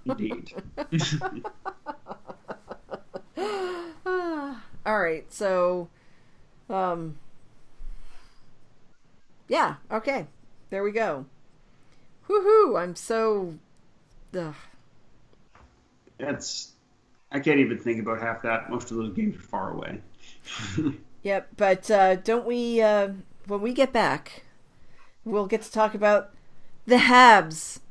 Indeed. 0.06 0.53
All 4.06 4.99
right, 4.99 5.31
so, 5.31 5.88
um, 6.69 7.18
yeah, 9.47 9.76
okay, 9.89 10.27
there 10.72 10.84
we 10.84 10.91
go. 10.91 11.26
Woohoo! 12.27 12.77
I'm 12.77 12.97
so, 12.97 13.53
ugh. 14.38 14.56
That's 16.18 16.73
I 17.31 17.39
can't 17.39 17.60
even 17.60 17.77
think 17.77 18.01
about 18.01 18.22
half 18.22 18.41
that. 18.43 18.69
Most 18.69 18.91
of 18.91 18.97
those 18.97 19.14
games 19.14 19.35
are 19.35 19.41
far 19.41 19.72
away. 19.73 20.01
Yep, 21.22 21.49
but 21.57 21.91
uh, 21.91 22.15
don't 22.15 22.45
we? 22.45 22.81
Uh, 22.81 23.10
when 23.45 23.60
we 23.60 23.73
get 23.73 23.91
back, 23.91 24.43
we'll 25.26 25.47
get 25.47 25.61
to 25.64 25.69
talk 25.69 25.93
about 25.93 26.31
the 26.85 26.95
Habs 26.95 27.81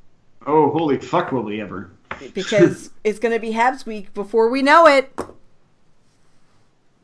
Oh, 0.47 0.70
holy 0.70 0.98
fuck! 0.98 1.32
Will 1.32 1.43
we 1.43 1.60
ever? 1.60 1.90
because 2.35 2.90
it's 3.05 3.19
going 3.19 3.35
to 3.35 3.40
be 3.40 3.52
Habs 3.52 3.85
week 3.85 4.15
before 4.15 4.48
we 4.48 4.62
know 4.62 4.86
it. 4.86 5.12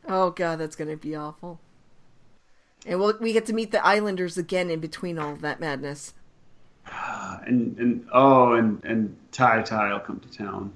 Oh 0.08 0.30
god, 0.30 0.56
that's 0.58 0.76
going 0.76 0.90
to 0.90 0.96
be 0.96 1.14
awful. 1.14 1.60
And 2.86 3.00
we'll, 3.00 3.18
we 3.18 3.32
get 3.32 3.46
to 3.46 3.52
meet 3.52 3.70
the 3.70 3.84
Islanders 3.84 4.36
again 4.36 4.70
in 4.70 4.80
between 4.80 5.18
all 5.18 5.32
of 5.32 5.40
that 5.42 5.60
madness. 5.60 6.14
And 7.46 7.76
and 7.78 8.06
oh, 8.10 8.54
and 8.54 8.82
and 8.84 9.18
Ty 9.30 9.62
Ty 9.62 9.92
will 9.92 10.00
come 10.00 10.18
to 10.20 10.30
town 10.30 10.72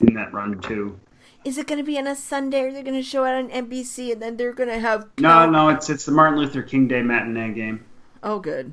in 0.00 0.14
that 0.14 0.32
run 0.32 0.60
too. 0.60 0.98
Is 1.44 1.58
it 1.58 1.66
going 1.68 1.78
to 1.78 1.84
be 1.84 1.98
on 1.98 2.06
a 2.06 2.16
Sunday? 2.16 2.62
Or 2.62 2.72
they're 2.72 2.82
going 2.82 2.96
to 2.96 3.02
show 3.02 3.24
it 3.24 3.32
on 3.32 3.48
NBC, 3.50 4.12
and 4.12 4.20
then 4.20 4.36
they're 4.36 4.52
going 4.52 4.68
to 4.68 4.80
have 4.80 5.06
No, 5.18 5.48
no, 5.48 5.68
it's 5.68 5.88
it's 5.88 6.04
the 6.04 6.12
Martin 6.12 6.38
Luther 6.38 6.62
King 6.62 6.88
Day 6.88 7.02
matinee 7.02 7.52
game. 7.52 7.84
Oh, 8.22 8.38
good. 8.40 8.72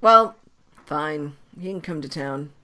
Well, 0.00 0.36
fine. 0.84 1.34
He 1.58 1.68
can 1.70 1.80
come 1.80 2.02
to 2.02 2.08
town. 2.08 2.50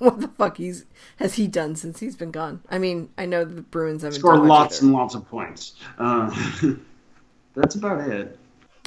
What 0.00 0.18
the 0.22 0.28
fuck 0.28 0.56
he's 0.56 0.86
has 1.16 1.34
he 1.34 1.46
done 1.46 1.76
since 1.76 2.00
he's 2.00 2.16
been 2.16 2.30
gone? 2.30 2.62
I 2.70 2.78
mean, 2.78 3.10
I 3.18 3.26
know 3.26 3.44
the 3.44 3.60
Bruins 3.60 4.00
haven't 4.02 4.18
Score 4.18 4.32
done 4.36 4.46
much 4.46 4.48
lots 4.48 4.76
either. 4.78 4.86
and 4.86 4.94
lots 4.94 5.14
of 5.14 5.28
points. 5.28 5.74
Uh, 5.98 6.30
that's 7.54 7.74
about 7.74 8.08
it. 8.08 8.38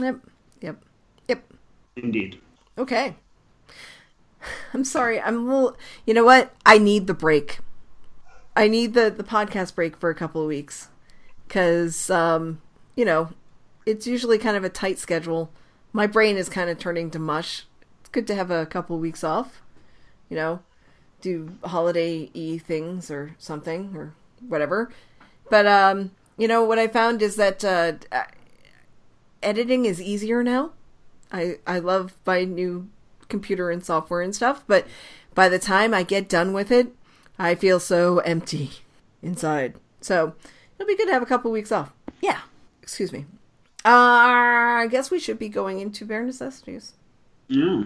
Yep, 0.01 0.19
yep, 0.61 0.83
yep. 1.27 1.43
Indeed. 1.97 2.41
Okay. 2.79 3.15
I'm 4.73 4.83
sorry. 4.83 5.21
I'm 5.21 5.37
a 5.37 5.53
little. 5.53 5.77
You 6.07 6.15
know 6.15 6.23
what? 6.25 6.51
I 6.65 6.79
need 6.79 7.05
the 7.05 7.13
break. 7.13 7.59
I 8.55 8.67
need 8.67 8.93
the 8.93 9.09
the 9.09 9.23
podcast 9.23 9.75
break 9.75 9.97
for 9.97 10.09
a 10.09 10.15
couple 10.15 10.41
of 10.41 10.47
weeks 10.47 10.89
because 11.47 12.09
um, 12.09 12.61
you 12.95 13.05
know 13.05 13.29
it's 13.85 14.07
usually 14.07 14.37
kind 14.37 14.55
of 14.55 14.63
a 14.63 14.69
tight 14.69 14.99
schedule. 14.99 15.51
My 15.91 16.07
brain 16.07 16.37
is 16.37 16.49
kind 16.49 16.69
of 16.69 16.79
turning 16.79 17.11
to 17.11 17.19
mush. 17.19 17.65
It's 18.01 18.09
good 18.09 18.27
to 18.27 18.35
have 18.35 18.51
a 18.51 18.65
couple 18.65 18.95
of 18.95 19.01
weeks 19.01 19.23
off. 19.23 19.61
You 20.29 20.37
know, 20.37 20.59
do 21.21 21.57
holiday 21.63 22.29
y 22.35 22.59
things 22.63 23.09
or 23.09 23.35
something 23.39 23.93
or 23.95 24.13
whatever. 24.47 24.91
But 25.49 25.65
um, 25.65 26.11
you 26.37 26.47
know 26.47 26.63
what 26.63 26.79
I 26.79 26.87
found 26.87 27.21
is 27.21 27.35
that 27.37 27.63
uh, 27.63 27.93
editing 29.41 29.85
is 29.85 30.01
easier 30.01 30.43
now. 30.43 30.71
I 31.31 31.57
I 31.65 31.79
love 31.79 32.13
my 32.25 32.43
new 32.45 32.89
computer 33.29 33.71
and 33.71 33.83
software 33.83 34.21
and 34.21 34.35
stuff, 34.35 34.63
but 34.67 34.85
by 35.33 35.49
the 35.49 35.59
time 35.59 35.93
I 35.93 36.03
get 36.03 36.29
done 36.29 36.53
with 36.53 36.71
it, 36.71 36.93
I 37.39 37.55
feel 37.55 37.79
so 37.79 38.19
empty 38.19 38.71
inside. 39.21 39.75
So 40.01 40.33
it'll 40.77 40.87
be 40.87 40.95
good 40.97 41.07
to 41.07 41.13
have 41.13 41.23
a 41.23 41.25
couple 41.27 41.51
weeks 41.51 41.71
off. 41.71 41.93
Yeah. 42.21 42.39
Excuse 42.81 43.11
me. 43.11 43.25
Uh, 43.85 43.89
I 44.83 44.87
guess 44.89 45.11
we 45.11 45.19
should 45.19 45.39
be 45.39 45.49
going 45.49 45.79
into 45.79 46.05
bare 46.05 46.23
necessities. 46.23 46.93
Yeah. 47.47 47.83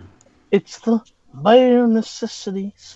It's 0.52 0.80
the 0.80 1.02
bare 1.34 1.88
necessities. 1.88 2.96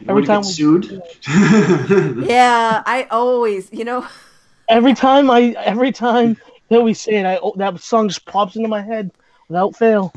You 0.00 0.06
Every 0.10 0.22
wanna 0.22 0.26
time 0.26 0.42
get 0.42 0.46
we- 0.48 0.52
sued. 0.52 2.26
Yeah, 2.28 2.82
I 2.84 3.06
always, 3.10 3.72
you 3.72 3.84
know, 3.84 4.06
Every 4.68 4.94
time 4.94 5.30
I, 5.30 5.54
every 5.64 5.92
time 5.92 6.36
that 6.68 6.82
we 6.82 6.92
say 6.92 7.16
it, 7.16 7.24
I 7.24 7.38
oh, 7.40 7.54
that 7.56 7.78
song 7.80 8.08
just 8.08 8.24
pops 8.26 8.56
into 8.56 8.68
my 8.68 8.82
head 8.82 9.12
without 9.48 9.76
fail. 9.76 10.12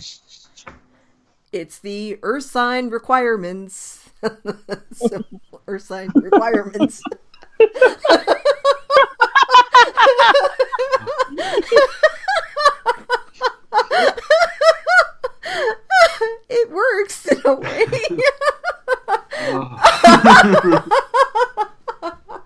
it's 1.51 1.79
the 1.79 2.17
Earth 2.23 2.45
sign 2.45 2.89
requirements. 2.89 3.98
Simple 4.91 5.41
Earth 5.67 5.83
sign 5.83 6.09
requirements. 6.15 7.01
it 16.49 16.71
works 16.71 17.27
in 17.27 17.41
a 17.45 17.53
way. 17.53 17.85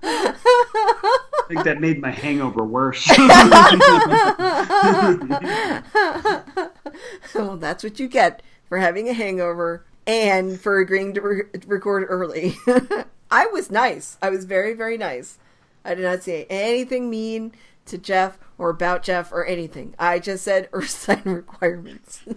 I 0.06 1.46
think 1.48 1.64
that 1.64 1.80
made 1.80 2.02
my 2.02 2.12
hangover 2.12 2.64
worse. 2.64 3.08
well, 7.36 7.58
that's 7.58 7.84
what 7.84 8.00
you 8.00 8.08
get 8.08 8.42
for 8.68 8.78
having 8.78 9.10
a 9.10 9.14
hangover 9.14 9.86
and 10.06 10.60
for 10.60 10.80
agreeing 10.80 11.14
to 11.14 11.22
re- 11.22 11.44
record 11.66 12.06
early. 12.10 12.56
I 13.32 13.48
was 13.48 13.72
nice. 13.72 14.18
I 14.22 14.30
was 14.30 14.46
very, 14.46 14.74
very 14.74 14.98
nice. 14.98 15.38
I 15.86 15.96
did 15.96 16.04
not 16.04 16.24
say 16.24 16.46
anything 16.50 17.10
mean 17.10 17.54
to 17.86 17.98
Jeff 17.98 18.38
or 18.58 18.70
about 18.70 19.04
Jeff 19.04 19.32
or 19.32 19.46
anything. 19.46 19.96
I 20.00 20.20
just 20.20 20.44
said 20.44 20.70
earth 20.72 20.90
sign 20.90 21.22
requirements. 21.26 22.22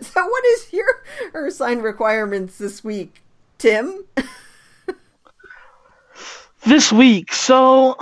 so, 0.00 0.26
what 0.26 0.44
is 0.46 0.72
your 0.72 1.02
earth 1.34 1.54
sign 1.54 1.80
requirements 1.80 2.58
this 2.58 2.82
week, 2.82 3.22
Tim? 3.58 4.04
This 6.66 6.92
week, 6.92 7.32
so 7.32 7.96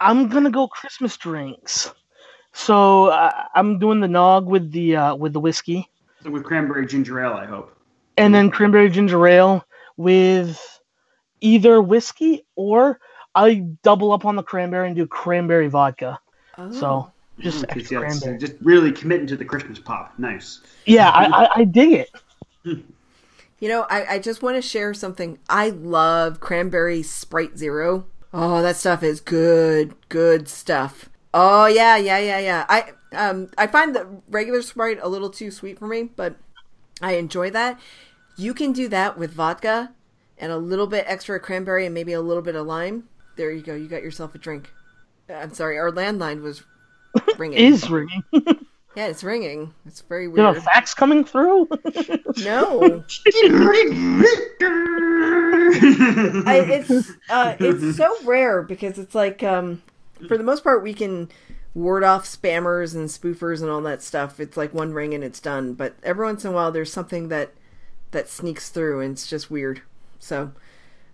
I'm 0.00 0.28
gonna 0.28 0.50
go 0.50 0.68
Christmas 0.68 1.16
drinks. 1.16 1.92
So 2.52 3.06
uh, 3.06 3.30
I'm 3.54 3.78
doing 3.78 4.00
the 4.00 4.08
nog 4.08 4.46
with 4.46 4.70
the 4.72 4.96
uh, 4.96 5.14
with 5.16 5.32
the 5.32 5.40
whiskey, 5.40 5.88
So 6.22 6.30
with 6.30 6.44
cranberry 6.44 6.86
ginger 6.86 7.20
ale, 7.24 7.32
I 7.32 7.46
hope. 7.46 7.76
and 8.16 8.34
then 8.34 8.50
cranberry 8.50 8.90
ginger 8.90 9.26
ale 9.26 9.64
with 9.96 10.60
either 11.40 11.80
whiskey 11.80 12.44
or 12.56 13.00
I 13.34 13.64
double 13.82 14.12
up 14.12 14.24
on 14.26 14.36
the 14.36 14.42
cranberry 14.42 14.86
and 14.88 14.96
do 14.96 15.06
cranberry 15.06 15.68
vodka. 15.68 16.20
So 16.70 17.10
just 17.40 17.64
Okay, 17.64 17.80
extra 17.80 18.02
yeah, 18.02 18.08
cranberry. 18.08 18.38
just 18.38 18.54
really 18.62 18.92
committing 18.92 19.26
to 19.28 19.36
the 19.36 19.44
Christmas 19.44 19.78
pop. 19.78 20.12
Nice. 20.18 20.60
Yeah, 20.84 21.08
I, 21.10 21.44
I, 21.44 21.48
I 21.56 21.64
dig 21.64 21.92
it. 21.92 22.10
You 23.60 23.68
know, 23.68 23.86
I, 23.88 24.14
I 24.14 24.18
just 24.18 24.42
want 24.42 24.56
to 24.56 24.62
share 24.62 24.92
something. 24.92 25.38
I 25.48 25.68
love 25.70 26.40
cranberry 26.40 27.00
Sprite 27.04 27.56
Zero. 27.56 28.06
Oh, 28.34 28.60
that 28.60 28.74
stuff 28.76 29.04
is 29.04 29.20
good, 29.20 29.94
good 30.08 30.48
stuff. 30.48 31.08
Oh 31.34 31.66
yeah, 31.66 31.96
yeah, 31.96 32.18
yeah, 32.18 32.38
yeah. 32.38 32.66
I 32.68 32.92
um 33.16 33.48
I 33.56 33.66
find 33.66 33.94
the 33.94 34.06
regular 34.28 34.62
Sprite 34.62 34.98
a 35.02 35.08
little 35.08 35.30
too 35.30 35.50
sweet 35.50 35.78
for 35.78 35.86
me, 35.86 36.04
but 36.04 36.36
I 37.00 37.12
enjoy 37.14 37.50
that. 37.50 37.80
You 38.36 38.54
can 38.54 38.72
do 38.72 38.88
that 38.88 39.18
with 39.18 39.32
vodka 39.32 39.92
and 40.38 40.52
a 40.52 40.56
little 40.58 40.86
bit 40.86 41.04
extra 41.06 41.38
cranberry 41.40 41.84
and 41.86 41.94
maybe 41.94 42.12
a 42.12 42.20
little 42.20 42.42
bit 42.42 42.54
of 42.54 42.66
lime. 42.66 43.08
There 43.36 43.50
you 43.50 43.62
go. 43.62 43.74
You 43.74 43.88
got 43.88 44.02
yourself 44.02 44.34
a 44.34 44.38
drink. 44.38 44.70
I'm 45.28 45.54
sorry, 45.54 45.78
our 45.78 45.90
landline 45.90 46.42
was 46.42 46.62
ringing. 47.38 47.58
Is 47.58 47.88
ringing. 47.90 48.22
Yeah, 48.94 49.06
it's 49.06 49.24
ringing. 49.24 49.72
It's 49.86 50.02
very 50.02 50.24
You 50.24 50.34
have 50.34 50.52
weird. 50.52 50.56
a 50.58 50.60
fax 50.60 50.92
coming 50.92 51.24
through? 51.24 51.66
No, 52.44 53.02
I, 56.46 56.64
it's 56.68 57.10
uh, 57.30 57.56
it's 57.58 57.96
so 57.96 58.14
rare 58.24 58.62
because 58.62 58.98
it's 58.98 59.14
like 59.14 59.42
um, 59.42 59.82
for 60.28 60.36
the 60.36 60.44
most 60.44 60.64
part 60.64 60.82
we 60.82 60.94
can 60.94 61.28
ward 61.74 62.04
off 62.04 62.24
spammers 62.24 62.94
and 62.94 63.08
spoofers 63.08 63.62
and 63.62 63.70
all 63.70 63.80
that 63.82 64.02
stuff. 64.02 64.40
It's 64.40 64.56
like 64.56 64.74
one 64.74 64.92
ring 64.92 65.14
and 65.14 65.24
it's 65.24 65.40
done. 65.40 65.74
But 65.74 65.96
every 66.02 66.26
once 66.26 66.44
in 66.44 66.50
a 66.50 66.54
while 66.54 66.72
there's 66.72 66.92
something 66.92 67.28
that 67.28 67.52
that 68.10 68.28
sneaks 68.28 68.68
through 68.68 69.00
and 69.00 69.12
it's 69.12 69.26
just 69.26 69.50
weird. 69.50 69.82
So 70.18 70.52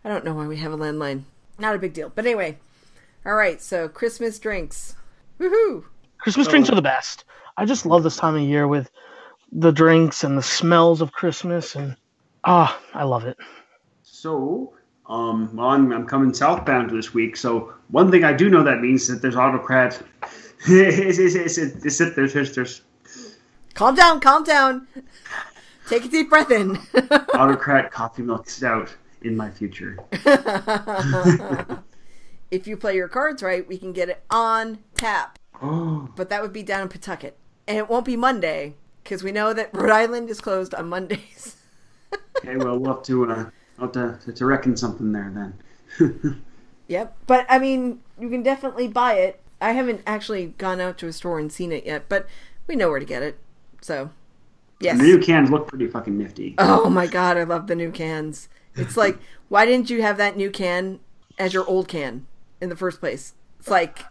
I 0.05 0.09
don't 0.09 0.25
know 0.25 0.35
why 0.35 0.47
we 0.47 0.59
have 0.59 0.73
a 0.73 0.77
landline. 0.79 1.23
Not 1.59 1.75
a 1.75 1.79
big 1.79 1.93
deal. 1.93 2.11
But 2.15 2.27
anyway, 2.27 2.59
all 3.25 3.35
right. 3.35 3.61
So 3.61 3.89
Christmas 3.89 4.39
drinks. 4.39 4.97
Woohoo! 5.39 5.85
Christmas 6.19 6.49
drinks 6.49 6.69
are 6.71 6.75
the 6.75 6.83
best. 6.83 7.25
I 7.57 7.65
just 7.65 7.87
love 7.87 8.03
this 8.03 8.17
time 8.17 8.35
of 8.35 8.43
year 8.43 8.67
with 8.67 8.91
the 9.53 9.71
drinks 9.71 10.25
and 10.25 10.37
the 10.37 10.43
smells 10.43 11.01
of 11.01 11.13
Christmas 11.13 11.75
and 11.75 11.97
ah, 12.45 12.81
I 12.95 13.05
love 13.05 13.25
it. 13.25 13.37
So, 14.03 14.75
um, 15.09 15.55
well, 15.57 15.69
I'm, 15.69 15.93
I'm 15.93 16.07
coming 16.07 16.35
southbound 16.35 16.91
this 16.91 17.15
week. 17.15 17.37
So 17.37 17.73
one 17.89 18.11
thing 18.11 18.25
I 18.25 18.33
do 18.33 18.51
know 18.51 18.63
that 18.63 18.81
means 18.81 19.07
that 19.09 19.23
there's 19.23 19.37
autocrat. 19.37 20.01
is, 20.69 21.19
is, 21.19 21.35
is, 21.35 21.59
is, 21.59 21.85
is 21.85 21.99
that 21.99 22.17
there's, 22.17 22.35
there's, 22.35 22.55
there's 22.55 22.83
Calm 23.79 23.95
down. 23.95 24.19
Calm 24.19 24.43
down. 24.43 24.89
Take 25.89 26.05
a 26.05 26.09
deep 26.09 26.29
breath 26.29 26.51
in. 26.51 26.77
autocrat 27.35 27.93
coffee 27.93 28.23
milk 28.23 28.51
stout 28.51 28.93
in 29.23 29.37
my 29.37 29.51
future. 29.51 29.97
if 32.51 32.67
you 32.67 32.77
play 32.77 32.97
your 32.97 33.07
cards 33.07 33.41
right, 33.41 33.67
we 33.69 33.79
can 33.79 33.93
get 33.93 34.09
it 34.09 34.23
on 34.31 34.81
tap. 34.97 35.39
Oh, 35.63 36.09
But 36.17 36.29
that 36.31 36.43
would 36.43 36.53
be 36.53 36.65
down 36.65 36.83
in 36.83 36.89
Pawtucket. 36.89 37.39
And 37.69 37.79
it 37.79 37.89
won't 37.89 38.05
be 38.05 38.17
Monday, 38.17 38.75
because 39.05 39.23
we 39.23 39.31
know 39.31 39.53
that 39.53 39.71
Rhode 39.73 39.91
Island 39.91 40.29
is 40.29 40.41
closed 40.41 40.75
on 40.75 40.89
Mondays. 40.89 41.57
okay. 42.39 42.57
Well, 42.57 42.79
we'll 42.79 42.95
have 42.95 43.05
to, 43.05 43.31
uh, 43.31 43.51
we'll 43.79 43.93
have 43.93 44.25
to, 44.25 44.33
to 44.33 44.47
reckon 44.47 44.77
something 44.77 45.13
there 45.13 45.33
then. 45.35 46.45
Yep. 46.89 47.17
But 47.27 47.47
I 47.49 47.59
mean, 47.59 48.01
you 48.19 48.29
can 48.29 48.43
definitely 48.43 48.89
buy 48.89 49.15
it. 49.15 49.41
I 49.61 49.73
haven't 49.73 50.03
actually 50.07 50.55
gone 50.59 50.81
out 50.81 50.99
to 50.99 51.07
a 51.07 51.13
store 51.13 51.39
and 51.39 51.53
seen 51.53 51.71
it 51.71 51.85
yet, 51.85 52.09
but 52.09 52.27
we 52.67 52.77
know 52.77 52.89
where 52.89 52.99
to 52.99 53.05
get 53.05 53.23
it. 53.23 53.39
So, 53.81 54.11
yes. 54.81 54.97
The 54.97 55.05
new 55.05 55.19
cans 55.19 55.51
look 55.51 55.69
pretty 55.69 55.87
fucking 55.87 56.17
nifty. 56.17 56.55
Oh 56.59 56.89
my 56.89 57.07
god, 57.07 57.37
I 57.37 57.45
love 57.45 57.67
the 57.67 57.75
new 57.75 57.91
cans. 57.91 58.49
It's 58.75 58.97
like, 58.97 59.19
why 59.49 59.67
didn't 59.67 59.91
you 59.91 60.03
have 60.03 60.17
that 60.17 60.37
new 60.37 60.51
can 60.51 61.01
as 61.39 61.53
your 61.53 61.67
old 61.67 61.89
can 61.89 62.27
in 62.61 62.69
the 62.69 62.77
first 62.77 63.01
place? 63.01 63.35
It's 63.61 63.69
like, 63.69 64.05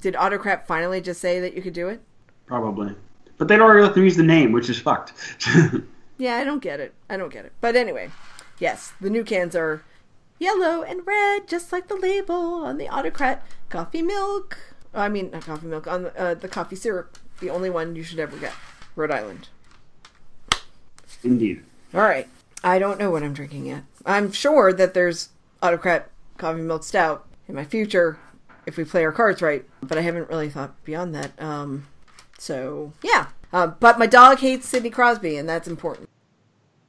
did 0.00 0.16
Autocrat 0.16 0.66
finally 0.66 1.00
just 1.00 1.20
say 1.20 1.40
that 1.40 1.54
you 1.54 1.62
could 1.62 1.72
do 1.72 1.88
it? 1.88 2.02
Probably. 2.46 2.94
But 3.38 3.48
they'd 3.48 3.60
already 3.60 3.82
let 3.82 3.94
them 3.94 4.04
use 4.04 4.16
the 4.16 4.22
name, 4.22 4.52
which 4.52 4.68
is 4.68 4.78
fucked. 4.78 5.14
Yeah, 6.18 6.36
I 6.36 6.44
don't 6.44 6.62
get 6.62 6.78
it. 6.78 6.94
I 7.10 7.16
don't 7.16 7.32
get 7.32 7.44
it. 7.46 7.52
But 7.60 7.74
anyway, 7.74 8.08
yes, 8.58 8.92
the 9.00 9.10
new 9.10 9.24
cans 9.24 9.54
are 9.56 9.82
yellow 10.38 10.82
and 10.82 11.06
red, 11.06 11.48
just 11.48 11.72
like 11.72 11.88
the 11.88 11.96
label 11.96 12.34
on 12.64 12.78
the 12.78 12.88
Autocrat 12.88 13.42
coffee 13.68 14.02
milk. 14.02 14.58
I 14.94 15.08
mean, 15.08 15.30
not 15.30 15.42
coffee 15.42 15.66
milk, 15.66 15.86
on 15.86 16.04
the, 16.04 16.20
uh, 16.20 16.34
the 16.34 16.48
coffee 16.48 16.76
syrup. 16.76 17.18
The 17.40 17.50
only 17.50 17.70
one 17.70 17.96
you 17.96 18.02
should 18.02 18.18
ever 18.18 18.36
get. 18.36 18.52
Rhode 18.94 19.10
Island. 19.10 19.48
Indeed. 21.24 21.64
All 21.94 22.00
right. 22.00 22.28
I 22.64 22.78
don't 22.78 22.98
know 22.98 23.10
what 23.10 23.22
I'm 23.22 23.32
drinking 23.32 23.66
yet. 23.66 23.84
I'm 24.04 24.32
sure 24.32 24.72
that 24.72 24.94
there's 24.94 25.30
Autocrat 25.62 26.10
coffee 26.38 26.60
milk 26.60 26.84
stout 26.84 27.26
in 27.48 27.54
my 27.54 27.64
future 27.64 28.18
if 28.66 28.76
we 28.76 28.84
play 28.84 29.04
our 29.04 29.12
cards 29.12 29.42
right, 29.42 29.64
but 29.82 29.98
I 29.98 30.02
haven't 30.02 30.28
really 30.28 30.48
thought 30.48 30.82
beyond 30.84 31.14
that. 31.14 31.40
Um, 31.40 31.86
so, 32.38 32.92
yeah. 33.02 33.28
Uh, 33.52 33.66
but 33.66 33.98
my 33.98 34.06
dog 34.06 34.38
hates 34.38 34.68
Sidney 34.68 34.90
Crosby, 34.90 35.36
and 35.36 35.48
that's 35.48 35.68
important. 35.68 36.08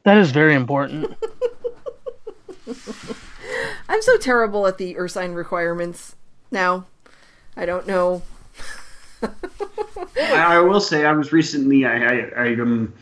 That 0.04 0.18
is 0.18 0.32
very 0.32 0.54
important. 0.54 1.16
I'm 3.90 4.02
so 4.02 4.18
terrible 4.18 4.68
at 4.68 4.78
the 4.78 4.96
Ursine 4.96 5.34
requirements 5.34 6.16
now. 6.52 6.86
I 7.56 7.66
don't 7.66 7.88
know. 7.88 8.22
I, 9.22 10.56
I 10.56 10.60
will 10.60 10.82
say 10.82 11.06
I 11.06 11.14
was 11.14 11.32
recently 11.32 11.86
I 11.86 11.96
I, 11.96 12.32
I 12.36 12.54
um 12.56 12.94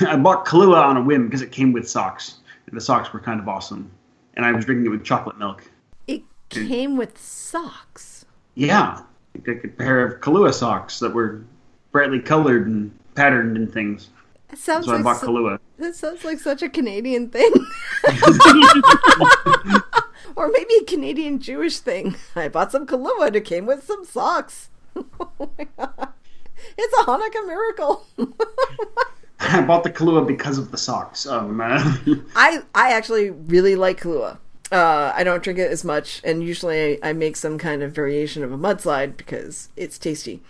I 0.00 0.16
bought 0.16 0.46
Kahlua 0.46 0.82
on 0.82 0.96
a 0.96 1.02
whim 1.02 1.26
because 1.26 1.42
it 1.42 1.52
came 1.52 1.72
with 1.72 1.88
socks 1.88 2.38
and 2.66 2.76
the 2.76 2.80
socks 2.80 3.12
were 3.12 3.20
kind 3.20 3.38
of 3.38 3.48
awesome 3.48 3.90
and 4.34 4.44
I 4.44 4.52
was 4.52 4.64
drinking 4.64 4.86
it 4.86 4.90
with 4.90 5.04
chocolate 5.04 5.38
milk. 5.38 5.70
It 6.06 6.22
came 6.48 6.96
with 6.96 7.18
socks. 7.18 8.24
Yeah, 8.54 9.02
like 9.46 9.64
a 9.64 9.68
pair 9.68 10.04
of 10.04 10.20
Kahlua 10.20 10.52
socks 10.52 10.98
that 11.00 11.12
were 11.12 11.44
brightly 11.92 12.20
colored 12.20 12.66
and 12.66 12.90
patterned 13.14 13.56
and 13.56 13.72
things. 13.72 14.08
It 14.52 14.58
sounds 14.58 14.86
So 14.86 14.92
I 14.92 14.96
like 14.96 15.04
bought 15.04 15.20
su- 15.20 15.26
Kahlua. 15.26 15.58
that 15.78 15.94
sounds 15.94 16.24
like 16.24 16.40
such 16.40 16.62
a 16.62 16.68
Canadian 16.68 17.30
thing. 17.30 17.52
or 20.36 20.48
maybe 20.48 20.74
a 20.80 20.84
Canadian 20.84 21.38
Jewish 21.38 21.78
thing. 21.78 22.16
I 22.36 22.48
bought 22.48 22.72
some 22.72 22.86
Kahlua 22.86 23.28
and 23.28 23.36
it 23.36 23.44
came 23.44 23.66
with 23.66 23.84
some 23.84 24.04
socks. 24.04 24.70
oh 24.96 25.30
my 25.38 25.66
god. 25.76 26.08
It's 26.76 26.94
a 27.00 27.04
Hanukkah 27.04 27.46
miracle. 27.46 28.06
I 29.40 29.62
bought 29.62 29.84
the 29.84 29.90
Kahlua 29.90 30.26
because 30.26 30.58
of 30.58 30.70
the 30.70 30.76
socks. 30.76 31.26
Um, 31.26 31.60
uh, 31.60 31.96
I 32.36 32.62
I 32.74 32.92
actually 32.92 33.30
really 33.30 33.76
like 33.76 34.00
Kahlua. 34.00 34.38
Uh, 34.70 35.12
I 35.16 35.24
don't 35.24 35.42
drink 35.42 35.58
it 35.58 35.70
as 35.70 35.84
much, 35.84 36.20
and 36.22 36.44
usually 36.44 37.02
I, 37.02 37.10
I 37.10 37.12
make 37.12 37.36
some 37.36 37.58
kind 37.58 37.82
of 37.82 37.92
variation 37.92 38.44
of 38.44 38.52
a 38.52 38.58
mudslide 38.58 39.16
because 39.16 39.68
it's 39.76 39.98
tasty. 39.98 40.42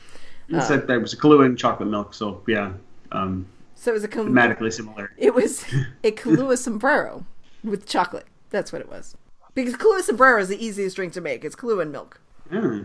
it's 0.48 0.68
that 0.68 0.86
there 0.88 1.00
was 1.00 1.14
a 1.14 1.16
Kahlua 1.16 1.46
and 1.46 1.56
chocolate 1.56 1.88
milk, 1.88 2.12
so 2.12 2.42
yeah, 2.46 2.72
um, 3.12 3.46
So 3.80 3.92
it 3.92 3.94
was 3.94 4.04
a 4.04 4.08
com- 4.08 4.28
thematically 4.28 4.70
similar. 4.70 5.10
It 5.16 5.34
was 5.34 5.64
a 6.04 6.10
Kahlua 6.12 6.58
sombrero 6.58 7.24
with 7.64 7.86
chocolate. 7.86 8.26
That's 8.50 8.72
what 8.72 8.82
it 8.82 8.90
was. 8.90 9.16
Because 9.54 9.72
Kahlua 9.74 10.02
sombrero 10.02 10.38
is 10.42 10.48
the 10.48 10.62
easiest 10.62 10.96
drink 10.96 11.14
to 11.14 11.22
make. 11.22 11.46
It's 11.46 11.56
Kahlua 11.56 11.80
and 11.82 11.90
milk. 11.92 12.20
Hmm. 12.50 12.82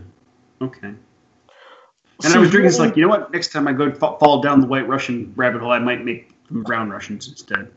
Okay. 0.62 0.94
And 2.24 2.32
I 2.34 2.38
was 2.38 2.48
drinking 2.50 2.62
this 2.68 2.78
like, 2.78 2.96
you 2.96 3.02
know 3.02 3.08
what? 3.08 3.30
Next 3.30 3.52
time 3.52 3.68
I 3.68 3.74
go 3.74 3.90
fa- 3.92 4.16
fall 4.18 4.40
down 4.40 4.62
the 4.62 4.66
White 4.66 4.88
Russian 4.88 5.34
rabbit 5.36 5.60
hole, 5.60 5.70
I 5.70 5.78
might 5.80 6.02
make 6.02 6.30
them 6.48 6.62
brown 6.62 6.88
Russians 6.88 7.28
instead. 7.28 7.70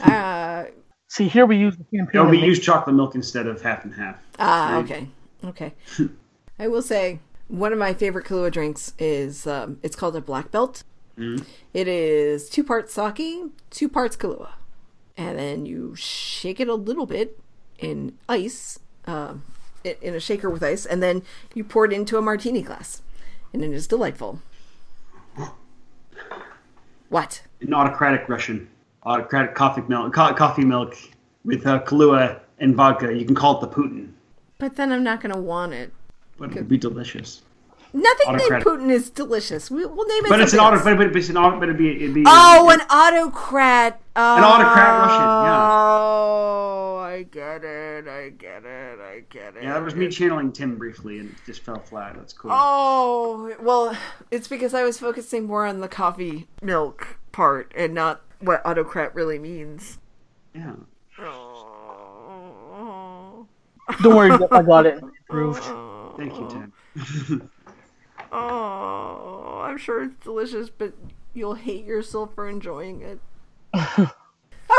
Ah, 0.00 0.64
See, 1.08 1.28
here 1.28 1.46
we 1.46 1.56
use 1.56 1.76
the 1.78 1.84
campaign. 1.96 2.20
Or 2.20 2.28
we 2.28 2.38
use 2.44 2.58
chocolate 2.60 2.94
milk 2.94 3.14
instead 3.14 3.46
of 3.46 3.62
half 3.62 3.84
and 3.84 3.94
half. 3.94 4.16
ah, 4.38 4.74
Right. 4.74 4.84
okay, 4.84 5.08
okay. 5.44 5.74
I 6.58 6.68
will 6.68 6.82
say 6.82 7.20
one 7.48 7.72
of 7.72 7.78
my 7.78 7.94
favorite 7.94 8.26
Kahlua 8.26 8.52
drinks 8.52 8.92
is 8.98 9.46
um, 9.46 9.78
it's 9.82 9.96
called 9.96 10.14
a 10.14 10.20
black 10.20 10.50
belt. 10.50 10.82
It 11.18 11.88
is 11.88 12.48
two 12.50 12.62
parts 12.64 12.92
sake, 12.94 13.50
two 13.70 13.88
parts 13.88 14.16
Kahlua, 14.16 14.50
and 15.16 15.38
then 15.38 15.64
you 15.66 15.94
shake 15.96 16.60
it 16.60 16.68
a 16.68 16.74
little 16.74 17.06
bit 17.06 17.38
in 17.78 18.18
ice, 18.28 18.78
um, 19.06 19.42
i- 19.84 19.96
in 20.02 20.14
a 20.14 20.20
shaker 20.20 20.50
with 20.50 20.62
ice, 20.62 20.84
and 20.84 21.02
then 21.02 21.22
you 21.54 21.64
pour 21.64 21.84
it 21.86 21.92
into 21.92 22.18
a 22.18 22.22
martini 22.22 22.60
glass, 22.62 23.00
and 23.52 23.64
it 23.64 23.72
is 23.72 23.86
delightful. 23.86 24.40
What? 27.08 27.42
An 27.60 27.72
autocratic 27.72 28.28
Russian, 28.28 28.68
autocratic 29.04 29.54
coffee 29.54 29.82
milk, 29.88 30.12
co- 30.14 30.34
coffee 30.34 30.64
milk 30.64 30.94
with 31.44 31.66
uh, 31.66 31.80
Kahlua 31.82 32.40
and 32.58 32.74
vodka. 32.74 33.14
You 33.16 33.24
can 33.24 33.34
call 33.34 33.58
it 33.58 33.60
the 33.60 33.68
Putin, 33.74 34.10
But 34.58 34.76
then 34.76 34.90
I'm 34.92 35.04
not 35.04 35.20
going 35.20 35.34
to 35.34 35.40
want 35.40 35.72
it. 35.72 35.92
but 36.38 36.50
it 36.50 36.56
would 36.56 36.68
be 36.68 36.78
delicious. 36.78 37.42
Nothing 37.96 38.36
named 38.36 38.62
Putin 38.62 38.90
is 38.90 39.08
delicious. 39.08 39.70
We, 39.70 39.86
we'll 39.86 40.06
name 40.06 40.26
it. 40.26 40.28
But 40.28 40.42
it's 40.42 40.52
an 40.52 40.58
something 40.58 40.92
auto, 40.92 40.96
but, 40.96 41.08
but 41.12 41.16
it's 41.16 41.30
an 41.30 41.38
auto, 41.38 41.58
but 41.58 41.70
it'd 41.70 41.78
be, 41.78 41.96
it'd 41.96 42.12
be 42.14 42.24
Oh, 42.26 42.68
an 42.70 42.82
autocrat. 42.90 43.98
Oh, 44.14 44.36
An 44.36 44.44
autocrat 44.44 45.00
Russian, 45.00 45.22
yeah. 45.22 45.70
Oh, 45.72 46.96
I 46.98 47.22
get 47.22 47.64
it. 47.64 48.06
I 48.06 48.28
get 48.28 48.66
it. 48.66 48.98
I 49.00 49.20
get 49.30 49.56
it. 49.56 49.62
yeah. 49.62 49.72
That 49.72 49.82
was 49.82 49.94
me 49.94 50.10
channeling 50.10 50.52
Tim 50.52 50.76
briefly, 50.76 51.20
and 51.20 51.30
it 51.30 51.36
just 51.46 51.62
fell 51.62 51.78
flat. 51.78 52.16
That's 52.16 52.34
cool. 52.34 52.50
Oh, 52.52 53.54
well, 53.60 53.96
it's 54.30 54.46
because 54.46 54.74
I 54.74 54.82
was 54.82 54.98
focusing 54.98 55.46
more 55.46 55.64
on 55.64 55.80
the 55.80 55.88
coffee 55.88 56.48
milk 56.60 57.16
part 57.32 57.72
and 57.74 57.94
not 57.94 58.20
what 58.40 58.60
autocrat 58.66 59.14
really 59.14 59.38
means. 59.38 59.96
Yeah. 60.54 60.74
Oh, 61.18 63.46
Don't 64.02 64.14
worry, 64.14 64.32
I 64.32 64.60
got 64.62 64.84
it 64.84 65.02
approved. 65.30 65.62
Thank 66.18 66.38
you, 66.38 66.46
Tim. 66.50 66.74
oh, 68.32 69.62
I'm 69.64 69.78
sure 69.78 70.04
it's 70.04 70.16
delicious, 70.16 70.70
but 70.70 70.92
you'll 71.34 71.54
hate 71.54 71.84
yourself 71.84 72.34
for 72.34 72.48
enjoying 72.48 73.02
it. 73.02 73.20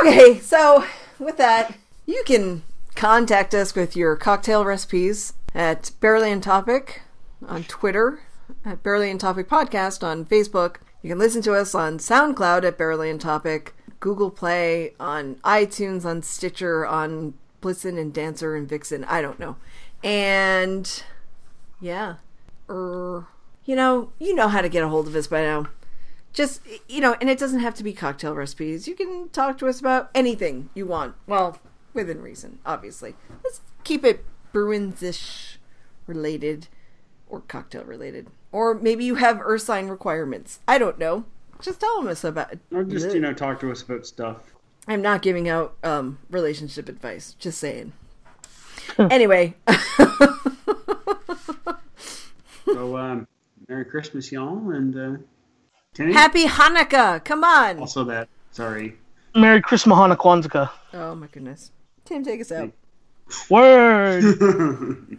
okay, 0.02 0.40
so 0.40 0.86
with 1.20 1.38
that, 1.38 1.76
you 2.06 2.24
can 2.26 2.64
contact 2.96 3.54
us 3.54 3.76
with 3.76 3.96
your 3.96 4.16
cocktail 4.16 4.66
recipes 4.66 5.34
at 5.54 5.92
Barely 6.00 6.32
on 6.32 6.42
Topic 6.42 7.02
on 7.48 7.64
Twitter, 7.64 8.22
at 8.66 8.84
Barely 8.84 9.12
on 9.12 9.18
Topic 9.18 9.48
Podcast 9.48 10.04
on 10.04 10.26
Facebook. 10.26 10.78
You 11.02 11.10
can 11.10 11.20
listen 11.20 11.42
to 11.44 11.54
us 11.54 11.76
on 11.76 12.00
SoundCloud 12.00 12.64
at 12.64 12.78
Barely 12.78 13.12
on 13.12 13.20
Topic, 13.20 13.76
Google 14.00 14.32
Play, 14.32 14.94
on 15.00 15.36
iTunes, 15.44 16.06
on 16.06 16.24
Stitcher, 16.24 16.86
on 16.86 17.36
Blitzen 17.62 18.00
and 18.00 18.14
Dancer 18.14 18.56
and 18.56 18.68
Vixen. 18.68 19.04
I 19.06 19.22
don't 19.22 19.40
know. 19.40 19.58
And 20.04 21.04
yeah, 21.80 22.16
er, 22.70 23.28
you 23.68 23.76
know, 23.76 24.12
you 24.18 24.34
know 24.34 24.48
how 24.48 24.62
to 24.62 24.70
get 24.70 24.84
a 24.84 24.88
hold 24.88 25.08
of 25.08 25.16
us 25.16 25.28
by 25.28 25.44
now. 25.44 25.68
just 26.34 26.62
you 26.88 27.02
know, 27.02 27.16
and 27.22 27.30
it 27.30 27.38
doesn't 27.38 27.60
have 27.60 27.76
to 27.76 27.84
be 27.84 27.94
cocktail 27.94 28.34
recipes. 28.34 28.88
You 28.88 28.96
can 28.96 29.30
talk 29.30 29.60
to 29.60 29.68
us 29.68 29.80
about 29.80 30.10
anything 30.16 30.70
you 30.74 30.88
want. 30.88 31.14
Well, 31.28 31.60
within 31.94 32.22
reason, 32.22 32.60
obviously. 32.66 33.16
Let's 33.44 33.62
keep 33.84 34.04
it 34.04 34.26
Bruins-ish 34.54 35.60
related 36.08 36.68
or 37.28 37.42
cocktail 37.42 37.84
related. 37.84 38.28
Or 38.52 38.74
maybe 38.74 39.04
you 39.04 39.16
have 39.16 39.38
Ursine 39.42 39.90
requirements. 39.90 40.62
I 40.68 40.78
don't 40.78 40.98
know. 40.98 41.26
Just 41.62 41.82
tell 41.82 42.08
us 42.08 42.24
about 42.24 42.54
it. 42.54 42.60
Or 42.72 42.84
just, 42.84 43.14
you 43.14 43.20
know, 43.20 43.34
talk 43.34 43.60
to 43.60 43.72
us 43.72 43.82
about 43.82 44.06
stuff. 44.06 44.38
I'm 44.88 45.02
not 45.02 45.22
giving 45.22 45.50
out 45.50 45.76
um, 45.84 46.20
relationship 46.30 46.88
advice. 46.88 47.36
Just 47.40 47.58
saying. 47.58 47.92
anyway. 48.98 49.56
so, 52.66 52.96
um, 52.98 53.28
Merry 53.70 53.84
Christmas, 53.84 54.32
y'all, 54.32 54.72
and 54.72 54.96
uh, 54.98 55.18
Tinny? 55.94 56.14
Happy 56.14 56.46
Hanukkah! 56.46 57.24
Come 57.26 57.44
on. 57.44 57.80
Also, 57.80 58.06
that. 58.06 58.30
Sorry. 58.52 58.96
Merry 59.36 59.62
Christmas, 59.62 59.98
Hanukkah, 59.98 60.18
Kwanzaa. 60.18 60.70
Oh 60.94 61.16
my 61.16 61.28
goodness. 61.28 61.72
Tim, 62.06 62.24
take 62.24 62.40
us 62.40 62.52
out. 62.52 62.72
Word. 63.50 64.24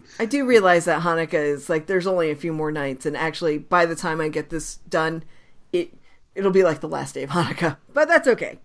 I 0.19 0.25
do 0.25 0.47
realize 0.47 0.87
that 0.87 1.03
Hanukkah 1.03 1.35
is 1.35 1.69
like 1.69 1.87
there's 1.87 2.07
only 2.07 2.31
a 2.31 2.37
few 2.37 2.55
more 2.55 2.73
nights, 2.73 3.05
and 3.05 3.17
actually, 3.17 3.59
by 3.59 3.85
the 3.85 3.95
time 3.95 4.19
I 4.19 4.29
get 4.29 4.49
this 4.49 4.77
done, 4.89 5.25
it 5.75 5.93
it'll 6.35 6.51
be 6.51 6.65
like 6.65 6.81
the 6.81 6.89
last 6.89 7.15
day 7.15 7.25
of 7.25 7.31
Hanukkah. 7.31 7.77
But 7.93 8.09
that's 8.09 8.27
okay. 8.29 8.57